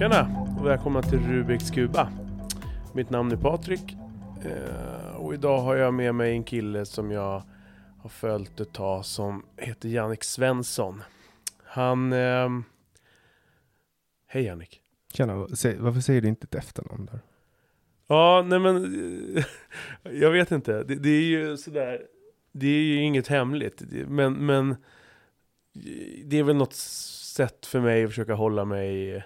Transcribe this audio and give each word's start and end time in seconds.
Tjena 0.00 0.46
och 0.58 0.66
välkomna 0.66 1.02
till 1.02 1.18
Rubiks 1.18 1.70
Kuba. 1.70 2.12
Mitt 2.94 3.10
namn 3.10 3.32
är 3.32 3.36
Patrik 3.36 3.96
eh, 4.44 5.16
och 5.16 5.34
idag 5.34 5.58
har 5.58 5.76
jag 5.76 5.94
med 5.94 6.14
mig 6.14 6.32
en 6.32 6.44
kille 6.44 6.86
som 6.86 7.10
jag 7.10 7.42
har 7.98 8.08
följt 8.08 8.60
ett 8.60 8.72
tag 8.72 9.04
som 9.04 9.46
heter 9.56 9.88
Jannik 9.88 10.24
Svensson. 10.24 11.02
Han... 11.64 12.12
Eh... 12.12 12.48
Hej 14.26 14.44
Jannik. 14.44 14.80
Tjena, 15.12 15.34
varför 15.78 16.00
säger 16.00 16.20
du 16.20 16.28
inte 16.28 16.44
ett 16.44 16.54
efternamn 16.54 17.06
där? 17.06 17.20
Ja, 18.06 18.44
nej 18.46 18.58
men... 18.58 19.44
jag 20.20 20.30
vet 20.30 20.50
inte. 20.50 20.82
Det, 20.82 20.94
det, 20.94 21.10
är 21.10 21.22
ju 21.22 21.56
sådär... 21.56 22.02
Det 22.52 22.66
är 22.66 22.82
ju 22.82 23.02
inget 23.02 23.28
hemligt. 23.28 23.82
Men, 24.06 24.32
men... 24.32 24.76
Det 26.24 26.38
är 26.38 26.42
väl 26.42 26.56
något 26.56 26.74
sätt 26.74 27.66
för 27.66 27.80
mig 27.80 28.04
att 28.04 28.10
försöka 28.10 28.34
hålla 28.34 28.64
mig 28.64 29.24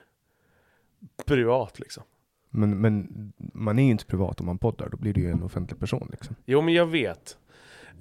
privat 1.26 1.78
liksom. 1.78 2.02
Men, 2.50 2.80
men 2.80 3.32
man 3.36 3.78
är 3.78 3.84
ju 3.84 3.90
inte 3.90 4.06
privat 4.06 4.40
om 4.40 4.46
man 4.46 4.58
poddar, 4.58 4.88
då 4.88 4.96
blir 4.96 5.14
du 5.14 5.20
ju 5.20 5.30
en 5.30 5.42
offentlig 5.42 5.80
person 5.80 6.08
liksom. 6.10 6.36
Jo 6.44 6.60
men 6.60 6.74
jag 6.74 6.86
vet. 6.86 7.38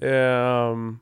Um, 0.02 1.00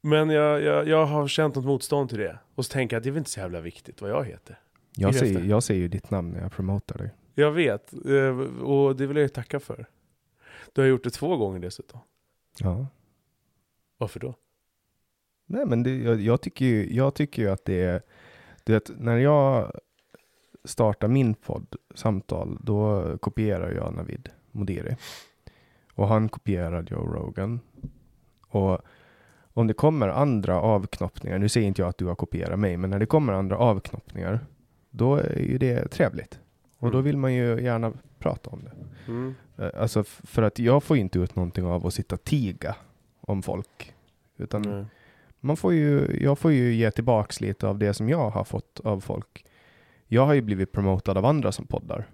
men 0.00 0.30
jag, 0.30 0.62
jag, 0.62 0.88
jag 0.88 1.06
har 1.06 1.28
känt 1.28 1.54
något 1.54 1.64
motstånd 1.64 2.08
till 2.08 2.18
det. 2.18 2.38
Och 2.54 2.64
så 2.64 2.72
tänker 2.72 2.96
jag 2.96 2.98
att 3.00 3.04
det 3.04 3.10
är 3.10 3.12
väl 3.12 3.18
inte 3.18 3.30
så 3.30 3.40
jävla 3.40 3.60
viktigt 3.60 4.02
vad 4.02 4.10
jag 4.10 4.24
heter. 4.24 4.58
Jag 4.96 5.14
säger, 5.14 5.44
jag 5.44 5.62
säger 5.62 5.80
ju 5.80 5.88
ditt 5.88 6.10
namn 6.10 6.30
när 6.30 6.42
jag 6.42 6.52
promotar 6.52 6.98
dig. 6.98 7.10
Jag 7.34 7.52
vet, 7.52 7.92
eh, 7.92 8.38
och 8.62 8.96
det 8.96 9.06
vill 9.06 9.16
jag 9.16 9.22
ju 9.22 9.28
tacka 9.28 9.60
för. 9.60 9.86
Du 10.72 10.80
har 10.80 10.88
gjort 10.88 11.04
det 11.04 11.10
två 11.10 11.36
gånger 11.36 11.58
dessutom. 11.58 12.00
Ja. 12.58 12.86
Varför 13.98 14.20
då? 14.20 14.34
Nej 15.46 15.66
men 15.66 15.82
det, 15.82 15.96
jag, 15.96 16.20
jag, 16.20 16.40
tycker 16.40 16.64
ju, 16.64 16.94
jag 16.94 17.14
tycker 17.14 17.42
ju 17.42 17.50
att 17.50 17.64
det 17.64 17.82
är, 17.82 18.02
du 18.64 18.72
vet, 18.72 18.90
när 18.98 19.16
jag 19.16 19.72
startar 20.64 21.08
min 21.08 21.34
podd 21.34 21.76
Samtal, 21.94 22.58
då 22.60 23.04
kopierar 23.18 23.72
jag 23.72 23.94
Navid 23.94 24.28
Modiri. 24.50 24.96
Och 25.94 26.08
han 26.08 26.28
kopierar 26.28 26.86
Joe 26.90 27.06
Rogan. 27.06 27.60
Och 28.48 28.78
om 29.52 29.66
det 29.66 29.74
kommer 29.74 30.08
andra 30.08 30.60
avknoppningar, 30.60 31.38
nu 31.38 31.48
säger 31.48 31.66
inte 31.66 31.82
jag 31.82 31.88
att 31.88 31.98
du 31.98 32.06
har 32.06 32.14
kopierat 32.14 32.58
mig, 32.58 32.76
men 32.76 32.90
när 32.90 32.98
det 32.98 33.06
kommer 33.06 33.32
andra 33.32 33.56
avknoppningar, 33.56 34.40
då 34.90 35.16
är 35.16 35.38
ju 35.38 35.58
det 35.58 35.88
trevligt. 35.88 36.40
Och 36.78 36.90
då 36.90 36.98
mm. 36.98 37.04
vill 37.04 37.16
man 37.16 37.34
ju 37.34 37.62
gärna 37.62 37.92
prata 38.18 38.50
om 38.50 38.64
det. 38.64 38.72
Mm. 39.12 39.34
Eh, 39.58 39.70
alltså 39.80 40.04
för 40.04 40.42
att 40.42 40.58
jag 40.58 40.82
får 40.82 40.96
inte 40.96 41.18
ut 41.18 41.36
någonting 41.36 41.66
av 41.66 41.86
att 41.86 41.94
sitta 41.94 42.16
tiga 42.16 42.76
om 43.20 43.42
folk. 43.42 43.94
Utan 44.36 44.86
man 45.40 45.56
får 45.56 45.74
ju, 45.74 46.18
jag 46.20 46.38
får 46.38 46.52
ju 46.52 46.74
ge 46.74 46.90
tillbaks 46.90 47.40
lite 47.40 47.68
av 47.68 47.78
det 47.78 47.94
som 47.94 48.08
jag 48.08 48.30
har 48.30 48.44
fått 48.44 48.80
av 48.84 49.00
folk. 49.00 49.44
Jag 50.14 50.26
har 50.26 50.34
ju 50.34 50.42
blivit 50.42 50.72
promotad 50.72 51.18
av 51.18 51.24
andra 51.24 51.52
som 51.52 51.66
poddar. 51.66 52.06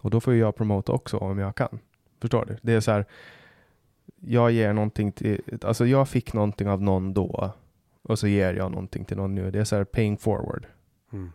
Och 0.00 0.10
då 0.10 0.20
får 0.20 0.34
jag 0.34 0.56
promota 0.56 0.92
också 0.92 1.16
om 1.16 1.38
jag 1.38 1.56
kan. 1.56 1.78
Förstår 2.20 2.44
du? 2.44 2.56
Det 2.62 2.72
är 2.72 2.80
så 2.80 2.90
här. 2.90 3.04
Jag 4.20 4.50
ger 4.50 4.72
någonting 4.72 5.12
till, 5.12 5.42
alltså 5.62 5.86
jag 5.86 6.08
fick 6.08 6.32
någonting 6.32 6.68
av 6.68 6.82
någon 6.82 7.14
då. 7.14 7.52
Och 8.02 8.18
så 8.18 8.26
ger 8.26 8.54
jag 8.54 8.70
någonting 8.70 9.04
till 9.04 9.16
någon 9.16 9.34
nu. 9.34 9.50
Det 9.50 9.58
är 9.60 9.64
så 9.64 9.76
här 9.76 9.84
paying 9.84 10.18
forward. 10.18 10.66
Mm. 11.12 11.32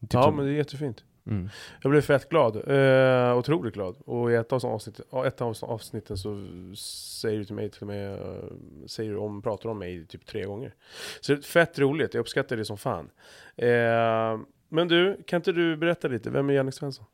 Typ 0.00 0.12
ja, 0.12 0.22
som, 0.22 0.36
men 0.36 0.46
det 0.46 0.52
är 0.52 0.56
jättefint. 0.56 1.04
Mm. 1.26 1.48
Jag 1.82 1.90
blev 1.90 2.00
fett 2.00 2.28
glad, 2.28 2.56
eh, 2.56 3.38
otroligt 3.38 3.74
glad. 3.74 3.96
Och 4.06 4.32
i 4.32 4.34
ett 4.34 4.52
av, 4.52 4.66
avsnitten, 4.66 5.04
ett 5.26 5.40
av 5.40 5.56
avsnitten 5.60 6.18
så 6.18 6.46
säger 6.76 7.38
du 7.38 7.44
till 7.44 7.54
mig, 7.54 7.70
till 7.70 7.82
och 7.82 7.86
med, 7.86 8.18
uh, 8.18 8.86
säger 8.86 9.10
du 9.10 9.16
om, 9.16 9.42
pratar 9.42 9.68
om 9.68 9.78
mig 9.78 10.06
typ 10.06 10.26
tre 10.26 10.44
gånger. 10.44 10.74
Så 11.20 11.32
det 11.32 11.38
är 11.38 11.42
fett 11.42 11.78
roligt, 11.78 12.14
jag 12.14 12.20
uppskattar 12.20 12.56
det 12.56 12.64
som 12.64 12.78
fan. 12.78 13.10
Eh, 13.56 14.38
men 14.68 14.88
du, 14.88 15.22
kan 15.26 15.36
inte 15.36 15.52
du 15.52 15.76
berätta 15.76 16.08
lite, 16.08 16.30
vem 16.30 16.50
är 16.50 16.54
Jannik 16.54 16.74
Svensson? 16.74 17.04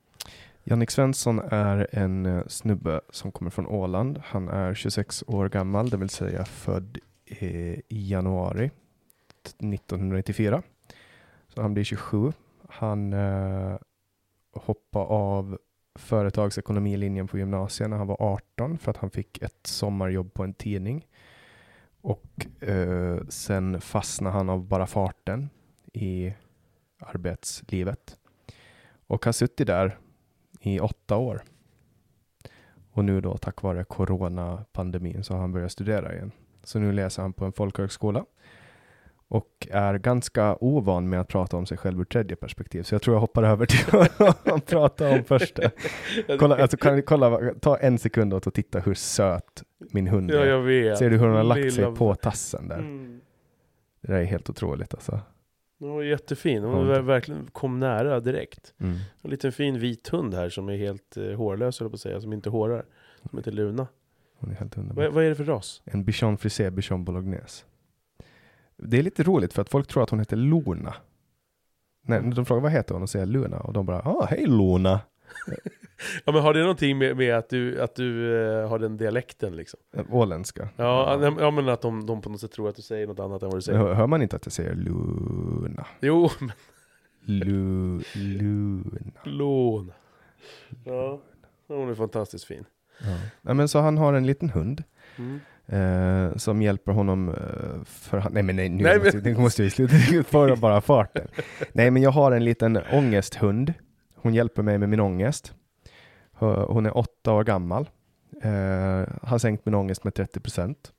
Jannik 0.65 0.91
Svensson 0.91 1.39
är 1.39 1.87
en 1.93 2.27
uh, 2.27 2.47
snubbe 2.47 3.01
som 3.11 3.33
kommer 3.33 3.51
från 3.51 3.67
Åland. 3.67 4.23
Han 4.25 4.49
är 4.49 4.75
26 4.75 5.25
år 5.27 5.49
gammal, 5.49 5.91
det 5.91 5.97
vill 5.97 6.09
säga 6.09 6.45
född 6.45 6.99
i 7.27 7.83
januari 7.89 8.71
1994. 9.45 10.63
Så 11.49 11.63
han 11.63 11.75
blir 11.75 11.85
27. 11.85 12.33
Han 12.69 13.13
hoppa 14.53 14.99
av 14.99 15.59
företagsekonomilinjen 15.95 17.29
på 17.29 17.39
gymnasiet 17.39 17.91
när 17.91 17.97
han 17.97 18.07
var 18.07 18.23
18 18.23 18.79
för 18.79 18.91
att 18.91 18.97
han 18.97 19.11
fick 19.11 19.43
ett 19.43 19.67
sommarjobb 19.67 20.35
på 20.35 20.45
en 20.45 20.55
tidning. 20.55 21.07
Och 22.01 22.47
eh, 22.61 23.19
sen 23.29 23.81
fastnade 23.81 24.37
han 24.37 24.51
av 24.51 24.65
bara 24.65 24.87
farten 24.87 25.51
i 25.93 26.35
arbetslivet. 26.99 28.17
Och 29.07 29.25
har 29.25 29.33
suttit 29.33 29.67
där 29.67 29.99
i 30.61 30.81
åtta 30.81 31.17
år. 31.17 31.43
Och 32.93 33.05
nu 33.05 33.21
då 33.21 33.37
tack 33.37 33.63
vare 33.63 33.85
coronapandemin 33.85 35.25
så 35.25 35.35
har 35.35 35.41
han 35.41 35.53
börjat 35.53 35.73
studera 35.73 36.15
igen. 36.15 36.33
Så 36.63 36.79
nu 36.79 36.93
läser 36.93 37.23
han 37.23 37.33
på 37.33 37.45
en 37.45 37.53
folkhögskola 37.53 38.25
och 39.31 39.69
är 39.71 39.99
ganska 39.99 40.57
ovan 40.61 41.09
med 41.09 41.21
att 41.21 41.29
prata 41.29 41.57
om 41.57 41.67
sig 41.67 41.79
själv 41.79 42.01
ur 42.01 42.05
tredje 42.05 42.37
perspektiv. 42.37 42.83
Så 42.83 42.95
jag 42.95 43.03
tror 43.03 43.17
jag 43.17 43.21
hoppar 43.21 43.43
över 43.43 43.67
till 43.67 43.99
att 44.55 44.67
prata 44.67 45.11
om 45.11 45.25
första. 45.25 45.71
Kolla, 46.39 46.57
alltså, 46.57 46.77
kan, 46.77 47.03
kolla, 47.03 47.55
ta 47.61 47.77
en 47.77 47.99
sekund 47.99 48.35
åt 48.35 48.47
och 48.47 48.55
titta 48.55 48.81
hur 48.81 48.95
söt 48.95 49.63
min 49.93 50.07
hund 50.07 50.31
är. 50.31 50.35
Ja, 50.35 50.45
jag 50.45 50.61
vet. 50.61 50.99
Ser 50.99 51.11
du 51.11 51.19
hur 51.19 51.27
hon 51.27 51.37
har 51.37 51.45
lagt 51.45 51.75
sig 51.75 51.95
på 51.95 52.15
tassen 52.15 52.69
där? 52.69 52.79
Mm. 52.79 53.21
Det 54.01 54.13
där 54.13 54.21
är 54.21 54.25
helt 54.25 54.51
otroligt 54.51 54.95
alltså. 54.95 55.21
Hon 55.79 55.91
var 55.91 56.03
jättefin. 56.03 56.65
Hon 56.65 56.89
var 56.89 57.01
verkligen 57.01 57.47
kom 57.53 57.81
nära 57.81 58.21
direkt. 58.21 58.75
Mm. 58.79 58.97
En 59.23 59.31
liten 59.31 59.53
fin 59.53 59.79
vit 59.79 60.09
hund 60.09 60.35
här 60.35 60.49
som 60.49 60.69
är 60.69 60.77
helt 60.77 61.17
eh, 61.17 61.33
hårlös, 61.33 61.79
på 61.79 61.87
att 61.87 62.01
säga, 62.01 62.21
som 62.21 62.33
inte 62.33 62.51
hårar. 62.51 62.85
Som 63.31 63.39
heter 63.39 63.53
Luna. 63.53 63.87
Hon 64.39 64.51
är 64.51 64.55
helt 64.55 64.79
underbar. 64.79 65.03
Vad, 65.03 65.13
vad 65.13 65.25
är 65.25 65.29
det 65.29 65.35
för 65.35 65.45
ras? 65.45 65.83
En 65.85 66.05
bichon 66.05 66.39
frisé, 66.39 66.71
bichon 66.71 67.05
bolognese. 67.05 67.65
Det 68.83 68.99
är 68.99 69.03
lite 69.03 69.23
roligt 69.23 69.53
för 69.53 69.63
att 69.63 69.71
folk 69.71 69.89
tror 69.89 70.03
att 70.03 70.11
hon 70.11 70.19
heter 70.19 70.37
Luna. 70.37 70.95
När 72.03 72.19
mm. 72.19 72.35
de 72.35 72.47
frågar 72.47 72.63
vad 72.63 72.73
heter 72.73 72.95
hon 72.95 73.03
och 73.03 73.11
säger 73.11 73.27
Luna 73.27 73.61
och 73.61 73.73
de 73.73 73.87
bara 73.87 74.03
ah, 74.03 74.27
hej 74.31 74.47
Luna. 74.47 75.01
ja 76.25 76.33
men 76.33 76.43
har 76.43 76.55
det 76.55 76.61
någonting 76.61 76.99
med, 76.99 77.17
med 77.17 77.37
att 77.37 77.49
du, 77.49 77.83
att 77.83 77.95
du 77.95 78.05
uh, 78.05 78.69
har 78.69 78.79
den 78.79 78.97
dialekten 78.97 79.57
liksom? 79.57 79.81
Åländska. 80.11 80.69
Ja, 80.77 81.19
ja. 81.23 81.37
ja 81.41 81.51
men 81.51 81.69
att 81.69 81.81
de, 81.81 82.07
de 82.07 82.21
på 82.21 82.31
något 82.31 82.41
sätt 82.41 82.53
tror 82.53 82.69
att 82.69 82.77
du 82.77 82.83
säger 82.83 83.07
något 83.07 83.21
annat 83.21 83.43
än 83.43 83.49
vad 83.49 83.59
du 83.59 83.63
säger. 83.63 83.79
Hör, 83.79 83.95
hör 83.95 84.07
man 84.07 84.23
inte 84.23 84.37
att 84.37 84.47
jag 84.47 84.53
säger 84.53 84.75
Luna? 84.75 85.87
Jo, 86.01 86.31
men... 86.41 86.53
Lu, 87.25 88.03
luna. 88.15 89.21
Luna. 89.25 89.93
Ja, 90.85 91.21
hon 91.69 91.91
är 91.91 91.95
fantastiskt 91.95 92.45
fin. 92.45 92.65
Ja. 93.01 93.19
ja. 93.43 93.55
men 93.55 93.69
så 93.69 93.79
han 93.79 93.99
har 93.99 94.13
en 94.13 94.27
liten 94.27 94.51
hund. 94.51 94.83
Mm. 95.17 95.41
Eh, 95.73 96.37
som 96.37 96.63
hjälper 96.63 96.93
honom 96.93 97.29
eh, 97.29 97.85
för 97.85 98.31
Nej 98.31 98.43
men 98.43 98.57
nej, 98.57 98.69
nu 98.69 98.83
nej, 98.85 98.99
måste, 98.99 99.19
men... 99.19 99.41
måste 99.41 99.63
vi 99.63 99.71
sluta 99.71 99.95
föra 100.25 100.57
bara 100.57 100.81
farten. 100.81 101.29
nej 101.73 101.91
men 101.91 102.03
jag 102.03 102.11
har 102.11 102.33
en 102.33 102.45
liten 102.45 102.79
ångesthund. 102.93 103.75
Hon 104.15 104.35
hjälper 104.35 104.63
mig 104.63 104.79
med 104.79 104.89
min 104.89 105.01
ångest. 105.01 105.55
Hon 106.69 106.87
är 106.87 106.97
åtta 106.97 107.33
år 107.33 107.45
gammal. 107.45 107.91
Eh, 108.43 109.05
har 109.23 109.39
sänkt 109.39 109.67
min 109.67 109.75
ångest 109.75 110.05
med 110.05 110.15
30 110.15 110.41
procent. 110.41 110.93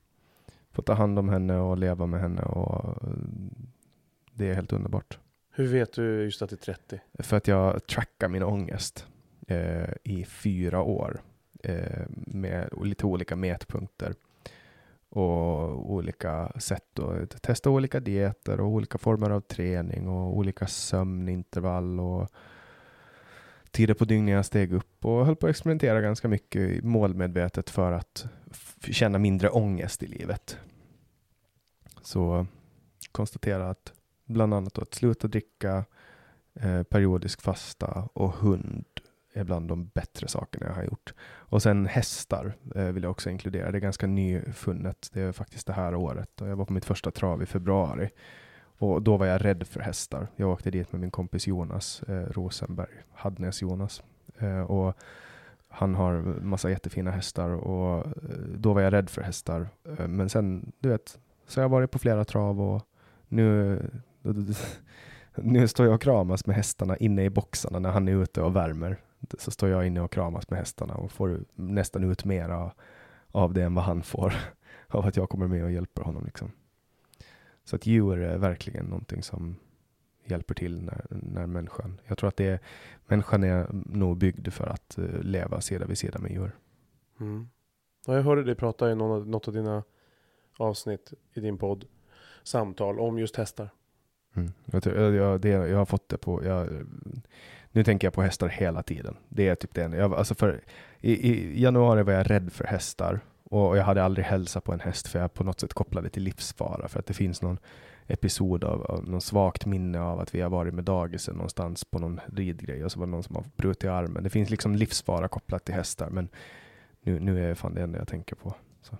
Får 0.70 0.82
ta 0.82 0.92
hand 0.92 1.18
om 1.18 1.28
henne 1.28 1.58
och 1.58 1.78
leva 1.78 2.06
med 2.06 2.20
henne 2.20 2.42
och 2.42 3.02
det 4.34 4.50
är 4.50 4.54
helt 4.54 4.72
underbart. 4.72 5.18
Hur 5.54 5.66
vet 5.66 5.92
du 5.92 6.22
just 6.24 6.42
att 6.42 6.50
det 6.50 6.54
är 6.54 6.74
30? 6.74 7.00
För 7.18 7.36
att 7.36 7.48
jag 7.48 7.86
trackar 7.86 8.28
min 8.28 8.42
ångest 8.42 9.06
i 10.02 10.24
fyra 10.24 10.82
år 10.82 11.20
med 12.14 12.68
lite 12.84 13.06
olika 13.06 13.36
mätpunkter 13.36 14.14
och 15.12 15.92
olika 15.92 16.52
sätt 16.56 16.98
att 16.98 17.42
testa 17.42 17.70
olika 17.70 18.00
dieter 18.00 18.60
och 18.60 18.68
olika 18.68 18.98
former 18.98 19.30
av 19.30 19.40
träning 19.40 20.08
och 20.08 20.36
olika 20.36 20.66
sömnintervall 20.66 22.00
och 22.00 22.28
tider 23.70 23.94
på 23.94 24.04
dygnet 24.04 24.32
jag 24.32 24.46
steg 24.46 24.72
upp 24.72 25.04
och 25.04 25.26
höll 25.26 25.36
på 25.36 25.46
att 25.46 25.50
experimentera 25.50 26.00
ganska 26.00 26.28
mycket 26.28 26.84
målmedvetet 26.84 27.70
för 27.70 27.92
att 27.92 28.26
känna 28.80 29.18
mindre 29.18 29.50
ångest 29.50 30.02
i 30.02 30.06
livet. 30.06 30.58
Så 32.02 32.46
konstatera 33.12 33.70
att 33.70 33.92
bland 34.24 34.54
annat 34.54 34.78
att 34.78 34.94
sluta 34.94 35.28
dricka, 35.28 35.84
eh, 36.54 36.82
periodisk 36.82 37.42
fasta 37.42 38.08
och 38.12 38.32
hund 38.32 38.84
är 39.32 39.44
bland 39.44 39.68
de 39.68 39.86
bättre 39.86 40.28
sakerna 40.28 40.66
jag 40.66 40.74
har 40.74 40.84
gjort. 40.84 41.14
Och 41.24 41.62
sen 41.62 41.86
hästar 41.86 42.52
eh, 42.74 42.84
vill 42.84 43.02
jag 43.02 43.10
också 43.10 43.30
inkludera. 43.30 43.70
Det 43.70 43.78
är 43.78 43.80
ganska 43.80 44.06
nyfunnet. 44.06 45.10
Det 45.12 45.20
är 45.20 45.32
faktiskt 45.32 45.66
det 45.66 45.72
här 45.72 45.94
året. 45.94 46.40
Och 46.40 46.48
jag 46.48 46.56
var 46.56 46.64
på 46.64 46.72
mitt 46.72 46.84
första 46.84 47.10
trav 47.10 47.42
i 47.42 47.46
februari. 47.46 48.10
Och 48.78 49.02
då 49.02 49.16
var 49.16 49.26
jag 49.26 49.44
rädd 49.44 49.66
för 49.66 49.80
hästar. 49.80 50.28
Jag 50.36 50.50
åkte 50.50 50.70
dit 50.70 50.92
med 50.92 51.00
min 51.00 51.10
kompis 51.10 51.46
Jonas 51.46 52.02
eh, 52.02 52.26
Rosenberg, 52.26 52.90
Hadnes 53.12 53.62
Jonas. 53.62 54.02
Eh, 54.38 54.60
och 54.60 54.96
han 55.68 55.94
har 55.94 56.12
massa 56.40 56.70
jättefina 56.70 57.10
hästar 57.10 57.50
och 57.50 58.06
eh, 58.06 58.12
då 58.56 58.72
var 58.72 58.80
jag 58.80 58.92
rädd 58.92 59.10
för 59.10 59.22
hästar. 59.22 59.68
Eh, 59.98 60.08
men 60.08 60.28
sen, 60.28 60.72
du 60.78 60.88
vet, 60.88 61.18
så 61.46 61.60
har 61.60 61.64
jag 61.64 61.68
varit 61.68 61.90
på 61.90 61.98
flera 61.98 62.24
trav 62.24 62.60
och 62.60 62.82
nu 63.28 63.78
nu 65.34 65.68
står 65.68 65.86
jag 65.86 65.94
och 65.94 66.02
kramas 66.02 66.46
med 66.46 66.56
hästarna 66.56 66.96
inne 66.96 67.24
i 67.24 67.30
boxarna 67.30 67.78
när 67.78 67.90
han 67.90 68.08
är 68.08 68.22
ute 68.22 68.42
och 68.42 68.56
värmer. 68.56 68.96
Så 69.38 69.50
står 69.50 69.68
jag 69.68 69.86
inne 69.86 70.00
och 70.00 70.12
kramas 70.12 70.50
med 70.50 70.58
hästarna 70.58 70.94
och 70.94 71.12
får 71.12 71.40
nästan 71.54 72.04
ut 72.04 72.24
mer 72.24 72.72
av, 73.30 73.54
det 73.54 73.62
än 73.62 73.74
vad 73.74 73.84
han 73.84 74.02
får 74.02 74.34
av 74.88 75.06
att 75.06 75.16
jag 75.16 75.28
kommer 75.28 75.46
med 75.46 75.64
och 75.64 75.72
hjälper 75.72 76.02
honom. 76.02 76.24
Liksom. 76.24 76.52
Så 77.64 77.76
att 77.76 77.86
djur 77.86 78.18
är 78.18 78.38
verkligen 78.38 78.86
någonting 78.86 79.22
som 79.22 79.56
hjälper 80.24 80.54
till 80.54 80.82
när, 80.82 81.06
när 81.10 81.46
människan, 81.46 82.00
jag 82.06 82.18
tror 82.18 82.28
att 82.28 82.36
det 82.36 82.46
är, 82.46 82.60
människan 83.06 83.44
är 83.44 83.66
nog 83.72 84.16
byggd 84.16 84.48
för 84.48 84.66
att 84.66 84.98
uh, 84.98 85.22
leva 85.22 85.60
sida 85.60 85.86
vid 85.86 85.98
sida 85.98 86.18
med 86.18 86.30
djur. 86.30 86.56
Mm. 87.20 87.48
Ja, 88.06 88.14
jag 88.14 88.22
hörde 88.22 88.44
dig 88.44 88.54
prata 88.54 88.90
i 88.90 88.94
någon, 88.94 89.30
något 89.30 89.48
av 89.48 89.54
dina 89.54 89.84
avsnitt 90.58 91.12
i 91.34 91.40
din 91.40 91.58
podd, 91.58 91.84
samtal 92.42 93.00
om 93.00 93.18
just 93.18 93.36
hästar. 93.36 93.68
Mm. 94.34 94.52
Jag, 94.64 95.14
jag, 95.14 95.40
det, 95.40 95.48
jag 95.48 95.78
har 95.78 95.84
fått 95.84 96.08
det 96.08 96.18
på, 96.18 96.44
jag, 96.44 96.86
nu 97.72 97.84
tänker 97.84 98.06
jag 98.06 98.14
på 98.14 98.22
hästar 98.22 98.48
hela 98.48 98.82
tiden. 98.82 99.16
Det 99.28 99.48
är 99.48 99.54
typ 99.54 99.74
det. 99.74 99.96
Jag, 99.96 100.14
alltså 100.14 100.34
för, 100.34 100.60
i, 101.00 101.12
i, 101.12 101.62
januari 101.62 102.02
var 102.02 102.12
jag 102.12 102.30
rädd 102.30 102.52
för 102.52 102.64
hästar 102.64 103.20
och 103.44 103.76
jag 103.76 103.84
hade 103.84 104.04
aldrig 104.04 104.26
hälsat 104.26 104.64
på 104.64 104.72
en 104.72 104.80
häst 104.80 105.08
för 105.08 105.18
jag 105.18 105.34
på 105.34 105.44
något 105.44 105.60
sätt 105.60 105.74
kopplade 105.74 106.08
till 106.08 106.22
livsfara 106.22 106.88
för 106.88 106.98
att 106.98 107.06
det 107.06 107.14
finns 107.14 107.42
någon 107.42 107.58
episod 108.06 108.64
av, 108.64 108.82
av 108.82 109.08
någon 109.08 109.20
svagt 109.20 109.66
minne 109.66 110.00
av 110.00 110.20
att 110.20 110.34
vi 110.34 110.40
har 110.40 110.50
varit 110.50 110.74
med 110.74 110.84
dagisen 110.84 111.34
någonstans 111.34 111.84
på 111.84 111.98
någon 111.98 112.20
ridgrej 112.26 112.84
och 112.84 112.92
så 112.92 112.98
var 112.98 113.06
det 113.06 113.10
någon 113.10 113.22
som 113.22 113.36
har 113.36 113.44
brutit 113.56 113.90
armen. 113.90 114.22
Det 114.22 114.30
finns 114.30 114.50
liksom 114.50 114.76
livsfara 114.76 115.28
kopplat 115.28 115.64
till 115.64 115.74
hästar 115.74 116.10
men 116.10 116.28
nu, 117.00 117.20
nu 117.20 117.44
är 117.44 117.48
det 117.48 117.54
fan 117.54 117.74
det 117.74 117.82
enda 117.82 117.98
jag 117.98 118.08
tänker 118.08 118.36
på. 118.36 118.54
Så. 118.82 118.96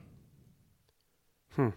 Hmm. 1.55 1.73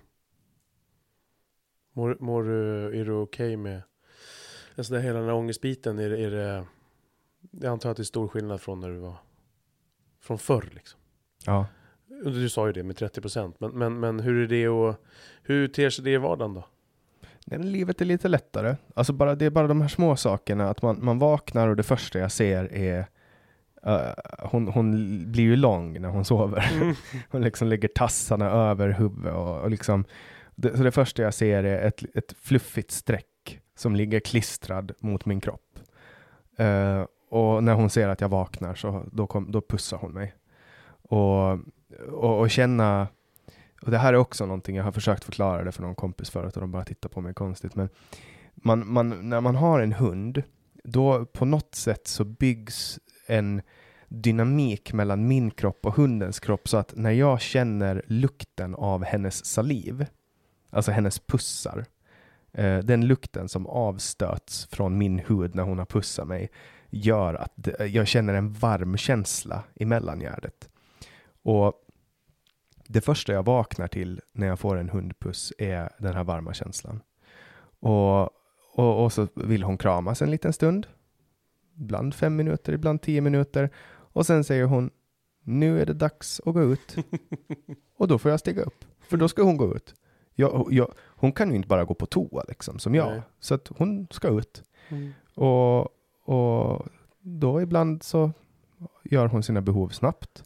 Mår, 1.94 2.18
mår 2.20 2.44
du, 2.44 2.86
är 3.02 3.06
du 3.06 3.12
okej 3.12 3.48
okay 3.48 3.58
med 3.58 3.82
alltså 4.76 4.94
det 4.94 5.02
hela 5.02 5.20
den 5.20 5.28
här 5.28 5.36
ångestbiten? 5.36 6.00
Är, 6.00 6.12
är 6.14 6.32
det, 6.32 6.66
jag 7.52 7.72
antar 7.72 7.92
att 7.92 7.98
det 7.98 8.02
är 8.02 8.06
stor 8.06 8.28
skillnad 8.28 8.62
från 8.62 8.80
när 8.80 8.90
du 8.90 8.98
var 8.98 9.16
från 10.22 10.38
förr 10.38 10.70
liksom. 10.72 11.00
Ja. 11.46 11.66
Du 12.24 12.50
sa 12.50 12.68
ju 12.68 12.74
det 12.74 12.84
med 12.84 12.98
30 12.98 13.22
procent, 13.22 13.60
men, 13.60 13.72
men, 13.72 14.00
men 14.00 14.20
hur 14.20 14.44
är 14.44 14.48
det 14.48 14.68
och 14.68 14.96
hur 15.44 15.68
ter 15.68 15.90
sig 15.90 16.06
det 16.06 16.12
i 16.12 16.18
vardagen 16.18 16.54
då? 16.54 16.64
Nej, 17.46 17.60
livet 17.60 18.02
är 18.02 18.06
lite 18.06 18.28
lättare. 18.28 18.76
Alltså 18.94 19.14
bara, 19.14 19.36
det 19.36 19.46
är 19.46 19.50
bara 19.50 19.68
de 19.68 19.82
här 19.82 19.88
små 19.88 20.16
sakerna, 20.16 20.70
att 20.70 20.82
man, 20.82 21.06
man 21.06 21.20
vaknar 21.20 21.68
och 21.68 21.76
det 21.76 21.84
första 21.84 22.20
jag 22.20 22.32
ser 22.32 22.74
är 22.74 23.08
Uh, 23.88 24.14
hon, 24.40 24.68
hon 24.68 24.92
blir 25.32 25.44
ju 25.44 25.56
lång 25.56 26.02
när 26.02 26.10
hon 26.10 26.26
sover. 26.26 26.72
Mm. 26.74 26.96
hon 27.30 27.42
liksom 27.42 27.68
lägger 27.68 27.88
tassarna 27.88 28.50
över 28.50 28.90
huvudet 28.90 29.34
och, 29.34 29.62
och 29.62 29.70
liksom 29.70 30.06
det, 30.56 30.78
så 30.78 30.84
det 30.84 30.92
första 30.92 31.22
jag 31.22 31.34
ser 31.34 31.64
är 31.64 31.88
ett, 31.88 32.16
ett 32.16 32.34
fluffigt 32.42 32.92
streck 32.92 33.62
som 33.76 33.96
ligger 33.96 34.20
klistrad 34.20 34.92
mot 35.00 35.26
min 35.26 35.42
kropp. 35.42 35.80
Uh, 36.60 37.06
och 37.30 37.64
när 37.64 37.74
hon 37.74 37.90
ser 37.90 38.08
att 38.08 38.22
jag 38.22 38.30
vaknar 38.30 38.76
så 38.76 39.04
då, 39.12 39.28
kom, 39.28 39.52
då 39.52 39.62
pussar 39.62 39.98
hon 39.98 40.12
mig. 40.12 40.34
Och, 41.02 41.52
och, 42.10 42.40
och, 42.40 42.50
känna, 42.50 43.08
och 43.82 43.92
det 43.92 43.98
här 43.98 44.14
är 44.14 44.18
också 44.18 44.46
någonting 44.46 44.76
jag 44.76 44.84
har 44.84 44.92
försökt 44.92 45.24
förklara 45.24 45.64
det 45.64 45.72
för 45.72 45.82
någon 45.82 45.96
kompis 45.96 46.30
förut 46.30 46.56
och 46.56 46.62
de 46.62 46.72
bara 46.72 46.84
tittar 46.84 47.10
på 47.10 47.22
mig 47.22 47.34
konstigt, 47.34 47.76
men 47.76 47.90
man, 48.56 48.94
man, 48.94 49.30
när 49.30 49.42
man 49.42 49.56
har 49.56 49.80
en 49.80 49.94
hund, 49.94 50.44
då 50.84 51.26
på 51.26 51.46
något 51.46 51.76
sätt 51.76 52.08
så 52.08 52.24
byggs 52.24 53.00
en 53.28 53.62
dynamik 54.08 54.94
mellan 54.94 55.28
min 55.28 55.52
kropp 55.52 55.86
och 55.86 55.96
hundens 55.96 56.40
kropp 56.40 56.68
så 56.68 56.78
att 56.78 56.94
när 56.96 57.12
jag 57.12 57.42
känner 57.42 58.02
lukten 58.08 58.76
av 58.76 59.04
hennes 59.04 59.46
saliv, 59.46 60.06
alltså 60.70 60.92
hennes 60.92 61.20
pussar, 61.20 61.86
eh, 62.54 62.78
den 62.78 63.08
lukten 63.08 63.50
som 63.50 63.68
avstöts 63.68 64.68
från 64.72 64.98
min 64.98 65.20
hud 65.20 65.56
när 65.56 65.64
hon 65.64 65.78
har 65.78 65.86
pussat 65.86 66.28
mig 66.28 66.50
gör 66.96 67.34
att 67.34 67.70
jag 67.92 68.08
känner 68.08 68.34
en 68.34 68.54
varm 68.54 68.98
känsla 68.98 69.64
i 69.74 69.86
mellangärdet. 69.86 70.70
Och 71.44 71.74
det 72.88 73.02
första 73.02 73.34
jag 73.34 73.46
vaknar 73.46 73.88
till 73.88 74.22
när 74.32 74.48
jag 74.48 74.60
får 74.60 74.78
en 74.78 74.90
hundpuss 74.90 75.54
är 75.58 75.90
den 75.98 76.14
här 76.14 76.24
varma 76.24 76.54
känslan. 76.54 77.02
Och, 77.80 78.22
och, 78.74 79.04
och 79.04 79.14
så 79.14 79.28
vill 79.36 79.64
hon 79.64 79.78
kramas 79.78 80.22
en 80.22 80.32
liten 80.32 80.54
stund. 80.54 80.88
Ibland 81.78 82.16
fem 82.16 82.36
minuter, 82.36 82.74
ibland 82.74 83.02
tio 83.02 83.22
minuter. 83.22 83.70
Och 83.88 84.26
sen 84.26 84.44
säger 84.44 84.66
hon, 84.66 84.90
nu 85.44 85.82
är 85.82 85.86
det 85.86 85.94
dags 85.94 86.42
att 86.46 86.54
gå 86.54 86.64
ut. 86.64 86.96
och 87.98 88.08
då 88.08 88.18
får 88.18 88.32
jag 88.32 88.40
stiga 88.40 88.64
upp, 88.64 88.86
för 89.00 89.18
då 89.18 89.28
ska 89.28 89.44
hon 89.44 89.58
gå 89.58 89.76
ut. 89.76 89.96
Jag, 90.34 90.68
jag, 90.72 90.94
hon 91.00 91.32
kan 91.32 91.50
ju 91.50 91.56
inte 91.56 91.68
bara 91.68 91.86
gå 91.86 91.94
på 91.94 92.06
toa 92.06 92.44
liksom, 92.48 92.80
som 92.80 92.96
jag. 92.96 93.12
Nej. 93.12 93.22
Så 93.40 93.56
att 93.56 93.68
hon 93.78 94.08
ska 94.12 94.28
ut. 94.40 94.64
Mm. 94.90 95.14
Och, 95.34 95.90
och 96.26 96.86
då 97.22 97.62
ibland 97.62 98.04
så 98.04 98.32
gör 99.04 99.28
hon 99.28 99.44
sina 99.44 99.62
behov 99.62 99.90
snabbt. 99.90 100.44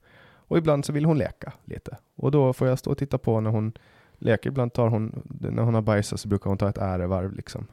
Och 0.50 0.58
ibland 0.58 0.86
så 0.86 0.94
vill 0.94 1.06
hon 1.06 1.18
leka 1.18 1.54
lite. 1.66 1.98
Och 2.16 2.32
då 2.32 2.54
får 2.54 2.68
jag 2.68 2.80
stå 2.80 2.92
och 2.92 2.98
titta 2.98 3.18
på 3.18 3.40
när 3.40 3.50
hon 3.50 3.74
leker. 4.18 4.50
Ibland 4.50 4.74
tar 4.74 4.88
hon, 4.88 5.24
när 5.26 5.64
hon 5.64 5.74
har 5.74 5.82
bajsat 5.82 6.20
så 6.20 6.28
brukar 6.28 6.50
hon 6.50 6.58
ta 6.58 6.70
ett 6.70 6.78
ärevarv 6.78 7.34
liksom. 7.34 7.68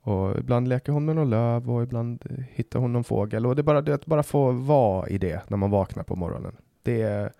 Och 0.00 0.38
ibland 0.38 0.68
leker 0.68 0.92
hon 0.92 1.04
med 1.04 1.16
någon 1.16 1.30
löv 1.30 1.70
och 1.70 1.82
ibland 1.82 2.24
hittar 2.50 2.80
hon 2.80 2.92
någon 2.92 3.04
fågel. 3.04 3.46
Och 3.46 3.56
det 3.56 3.60
är 3.60 3.64
bara 3.64 3.80
det 3.80 3.94
att 3.94 4.06
bara 4.06 4.22
få 4.22 4.50
vara 4.50 5.08
i 5.08 5.18
det 5.18 5.50
när 5.50 5.56
man 5.56 5.70
vaknar 5.70 6.02
på 6.02 6.16
morgonen. 6.16 6.56
Det 6.82 7.02
är, 7.02 7.32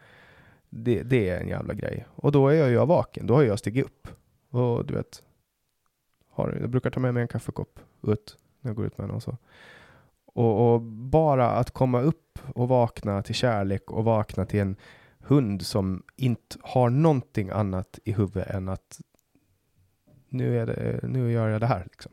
det, 0.70 1.02
det 1.02 1.28
är 1.28 1.40
en 1.40 1.48
jävla 1.48 1.74
grej. 1.74 2.06
Och 2.08 2.32
då 2.32 2.48
är 2.48 2.54
jag 2.54 2.70
ju 2.70 2.86
vaken. 2.86 3.26
Då 3.26 3.34
har 3.34 3.42
jag 3.42 3.58
stigit 3.58 3.84
upp. 3.84 4.08
Och 4.50 4.86
du 4.86 4.94
vet, 4.94 5.22
har, 6.30 6.58
jag 6.60 6.70
brukar 6.70 6.90
ta 6.90 7.00
med 7.00 7.14
mig 7.14 7.20
en 7.20 7.28
kaffekopp 7.28 7.80
ut 8.02 8.36
när 8.62 8.68
jag 8.70 8.76
går 8.76 8.86
ut 8.86 8.98
med 8.98 9.06
henne 9.06 9.16
och 9.16 9.22
så. 9.22 9.36
Och, 10.24 10.74
och, 10.74 10.82
bara 10.82 11.50
att 11.50 11.70
komma 11.70 12.00
upp 12.00 12.38
och 12.54 12.68
vakna 12.68 13.22
till 13.22 13.34
kärlek 13.34 13.90
och 13.90 14.04
vakna 14.04 14.46
till 14.46 14.60
en 14.60 14.76
hund 15.18 15.62
som 15.62 16.02
inte 16.16 16.56
har 16.62 16.90
någonting 16.90 17.50
annat 17.50 17.98
i 18.04 18.12
huvudet 18.12 18.50
än 18.50 18.68
att 18.68 19.00
nu, 20.28 20.58
är 20.58 20.66
det, 20.66 21.00
nu 21.08 21.32
gör 21.32 21.48
jag 21.48 21.60
det 21.60 21.66
här. 21.66 21.84
Liksom. 21.84 22.12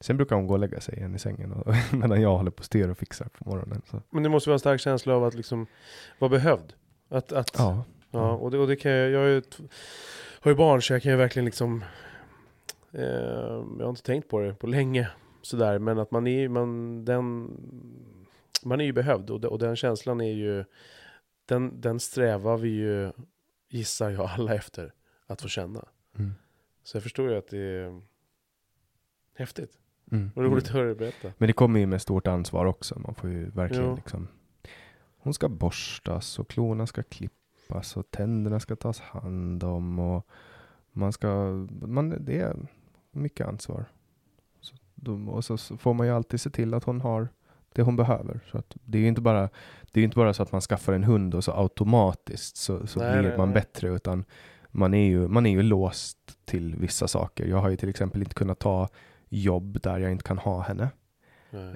Sen 0.00 0.16
brukar 0.16 0.36
hon 0.36 0.46
gå 0.46 0.54
och 0.54 0.60
lägga 0.60 0.80
sig 0.80 0.96
igen 0.96 1.14
i 1.14 1.18
sängen 1.18 1.52
och, 1.52 1.74
medan 1.92 2.22
jag 2.22 2.36
håller 2.36 2.50
på 2.50 2.58
och 2.58 2.64
styr 2.64 2.88
och 2.88 2.98
fixar 2.98 3.28
på 3.38 3.48
morgonen. 3.48 3.82
Så. 3.90 4.02
Men 4.10 4.22
det 4.22 4.28
måste 4.28 4.50
vara 4.50 4.54
en 4.54 4.60
stark 4.60 4.80
känsla 4.80 5.14
av 5.14 5.24
att 5.24 5.34
liksom 5.34 5.66
vara 6.18 6.28
behövd. 6.28 6.72
Att, 7.08 7.32
att, 7.32 7.54
ja. 7.58 7.84
ja 8.10 8.32
och, 8.32 8.50
det, 8.50 8.58
och 8.58 8.66
det 8.66 8.76
kan 8.76 8.92
jag, 8.92 9.10
jag 9.10 9.42
har 10.40 10.50
ju 10.50 10.56
barn 10.56 10.82
så 10.82 10.92
jag 10.92 11.02
kan 11.02 11.12
ju 11.12 11.18
verkligen 11.18 11.44
liksom 11.44 11.84
Jag 12.90 13.80
har 13.80 13.88
inte 13.88 14.02
tänkt 14.02 14.28
på 14.28 14.40
det 14.40 14.54
på 14.54 14.66
länge 14.66 15.10
sådär, 15.42 15.78
men 15.78 15.98
att 15.98 16.10
man 16.10 16.26
är, 16.26 16.48
man, 16.48 17.04
den, 17.04 17.50
man 18.64 18.80
är 18.80 18.84
ju 18.84 18.92
behövd 18.92 19.30
och, 19.30 19.44
och 19.44 19.58
den 19.58 19.76
känslan 19.76 20.20
är 20.20 20.32
ju, 20.32 20.64
den, 21.46 21.80
den 21.80 22.00
strävar 22.00 22.58
vi 22.58 22.68
ju, 22.68 23.12
gissar 23.68 24.10
jag, 24.10 24.30
alla 24.30 24.54
efter 24.54 24.94
att 25.26 25.42
få 25.42 25.48
känna. 25.48 25.88
Mm. 26.18 26.34
Så 26.82 26.96
jag 26.96 27.02
förstår 27.02 27.30
ju 27.30 27.36
att 27.36 27.48
det 27.48 27.58
är 27.58 28.02
häftigt. 29.34 29.78
Mm. 30.12 30.30
Och 30.34 30.42
roligt 30.42 30.64
att 30.64 30.70
höra 30.70 30.86
dig 30.86 30.94
berätta. 30.94 31.32
Men 31.38 31.46
det 31.46 31.52
kommer 31.52 31.80
ju 31.80 31.86
med 31.86 32.02
stort 32.02 32.26
ansvar 32.26 32.66
också. 32.66 32.98
Man 32.98 33.14
får 33.14 33.30
ju 33.30 33.50
verkligen 33.50 33.84
ja. 33.84 33.94
liksom. 33.94 34.28
Hon 35.18 35.34
ska 35.34 35.48
borstas 35.48 36.38
och 36.38 36.48
klorna 36.48 36.86
ska 36.86 37.02
klippas 37.02 37.96
och 37.96 38.10
tänderna 38.10 38.60
ska 38.60 38.76
tas 38.76 39.00
hand 39.00 39.64
om 39.64 39.98
och 39.98 40.26
man 40.92 41.12
ska, 41.12 41.28
man, 41.70 42.24
det 42.24 42.54
mycket 43.10 43.46
ansvar. 43.46 43.84
Så, 44.60 44.76
och 45.28 45.44
så 45.44 45.56
får 45.58 45.94
man 45.94 46.06
ju 46.06 46.12
alltid 46.12 46.40
se 46.40 46.50
till 46.50 46.74
att 46.74 46.84
hon 46.84 47.00
har 47.00 47.28
det 47.72 47.82
hon 47.82 47.96
behöver. 47.96 48.40
Så 48.50 48.58
att 48.58 48.76
det 48.84 48.98
är 48.98 49.02
ju 49.02 49.08
inte 49.08 49.20
bara, 49.20 49.48
det 49.92 50.00
är 50.00 50.04
inte 50.04 50.16
bara 50.16 50.34
så 50.34 50.42
att 50.42 50.52
man 50.52 50.60
skaffar 50.60 50.92
en 50.92 51.04
hund 51.04 51.34
och 51.34 51.44
så 51.44 51.52
automatiskt 51.52 52.56
så, 52.56 52.86
så 52.86 53.00
nej, 53.00 53.20
blir 53.20 53.36
man 53.36 53.48
nej. 53.48 53.54
bättre, 53.54 53.88
utan 53.88 54.24
man 54.70 54.94
är, 54.94 55.08
ju, 55.08 55.28
man 55.28 55.46
är 55.46 55.50
ju 55.50 55.62
låst 55.62 56.18
till 56.44 56.76
vissa 56.76 57.08
saker. 57.08 57.46
Jag 57.46 57.56
har 57.56 57.68
ju 57.68 57.76
till 57.76 57.88
exempel 57.88 58.22
inte 58.22 58.34
kunnat 58.34 58.58
ta 58.58 58.88
jobb 59.28 59.80
där 59.82 59.98
jag 59.98 60.12
inte 60.12 60.24
kan 60.24 60.38
ha 60.38 60.60
henne. 60.60 60.88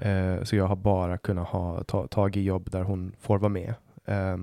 Eh, 0.01 0.43
så 0.43 0.57
jag 0.57 0.67
har 0.67 0.77
bara 0.77 1.19
kunnat 1.19 1.49
ha 1.49 1.85
ta, 1.85 2.07
tag 2.07 2.37
i 2.37 2.43
jobb 2.43 2.71
där 2.71 2.83
hon 2.83 3.15
får 3.21 3.39
vara 3.39 3.49
med. 3.49 3.75
Eh, 4.05 4.37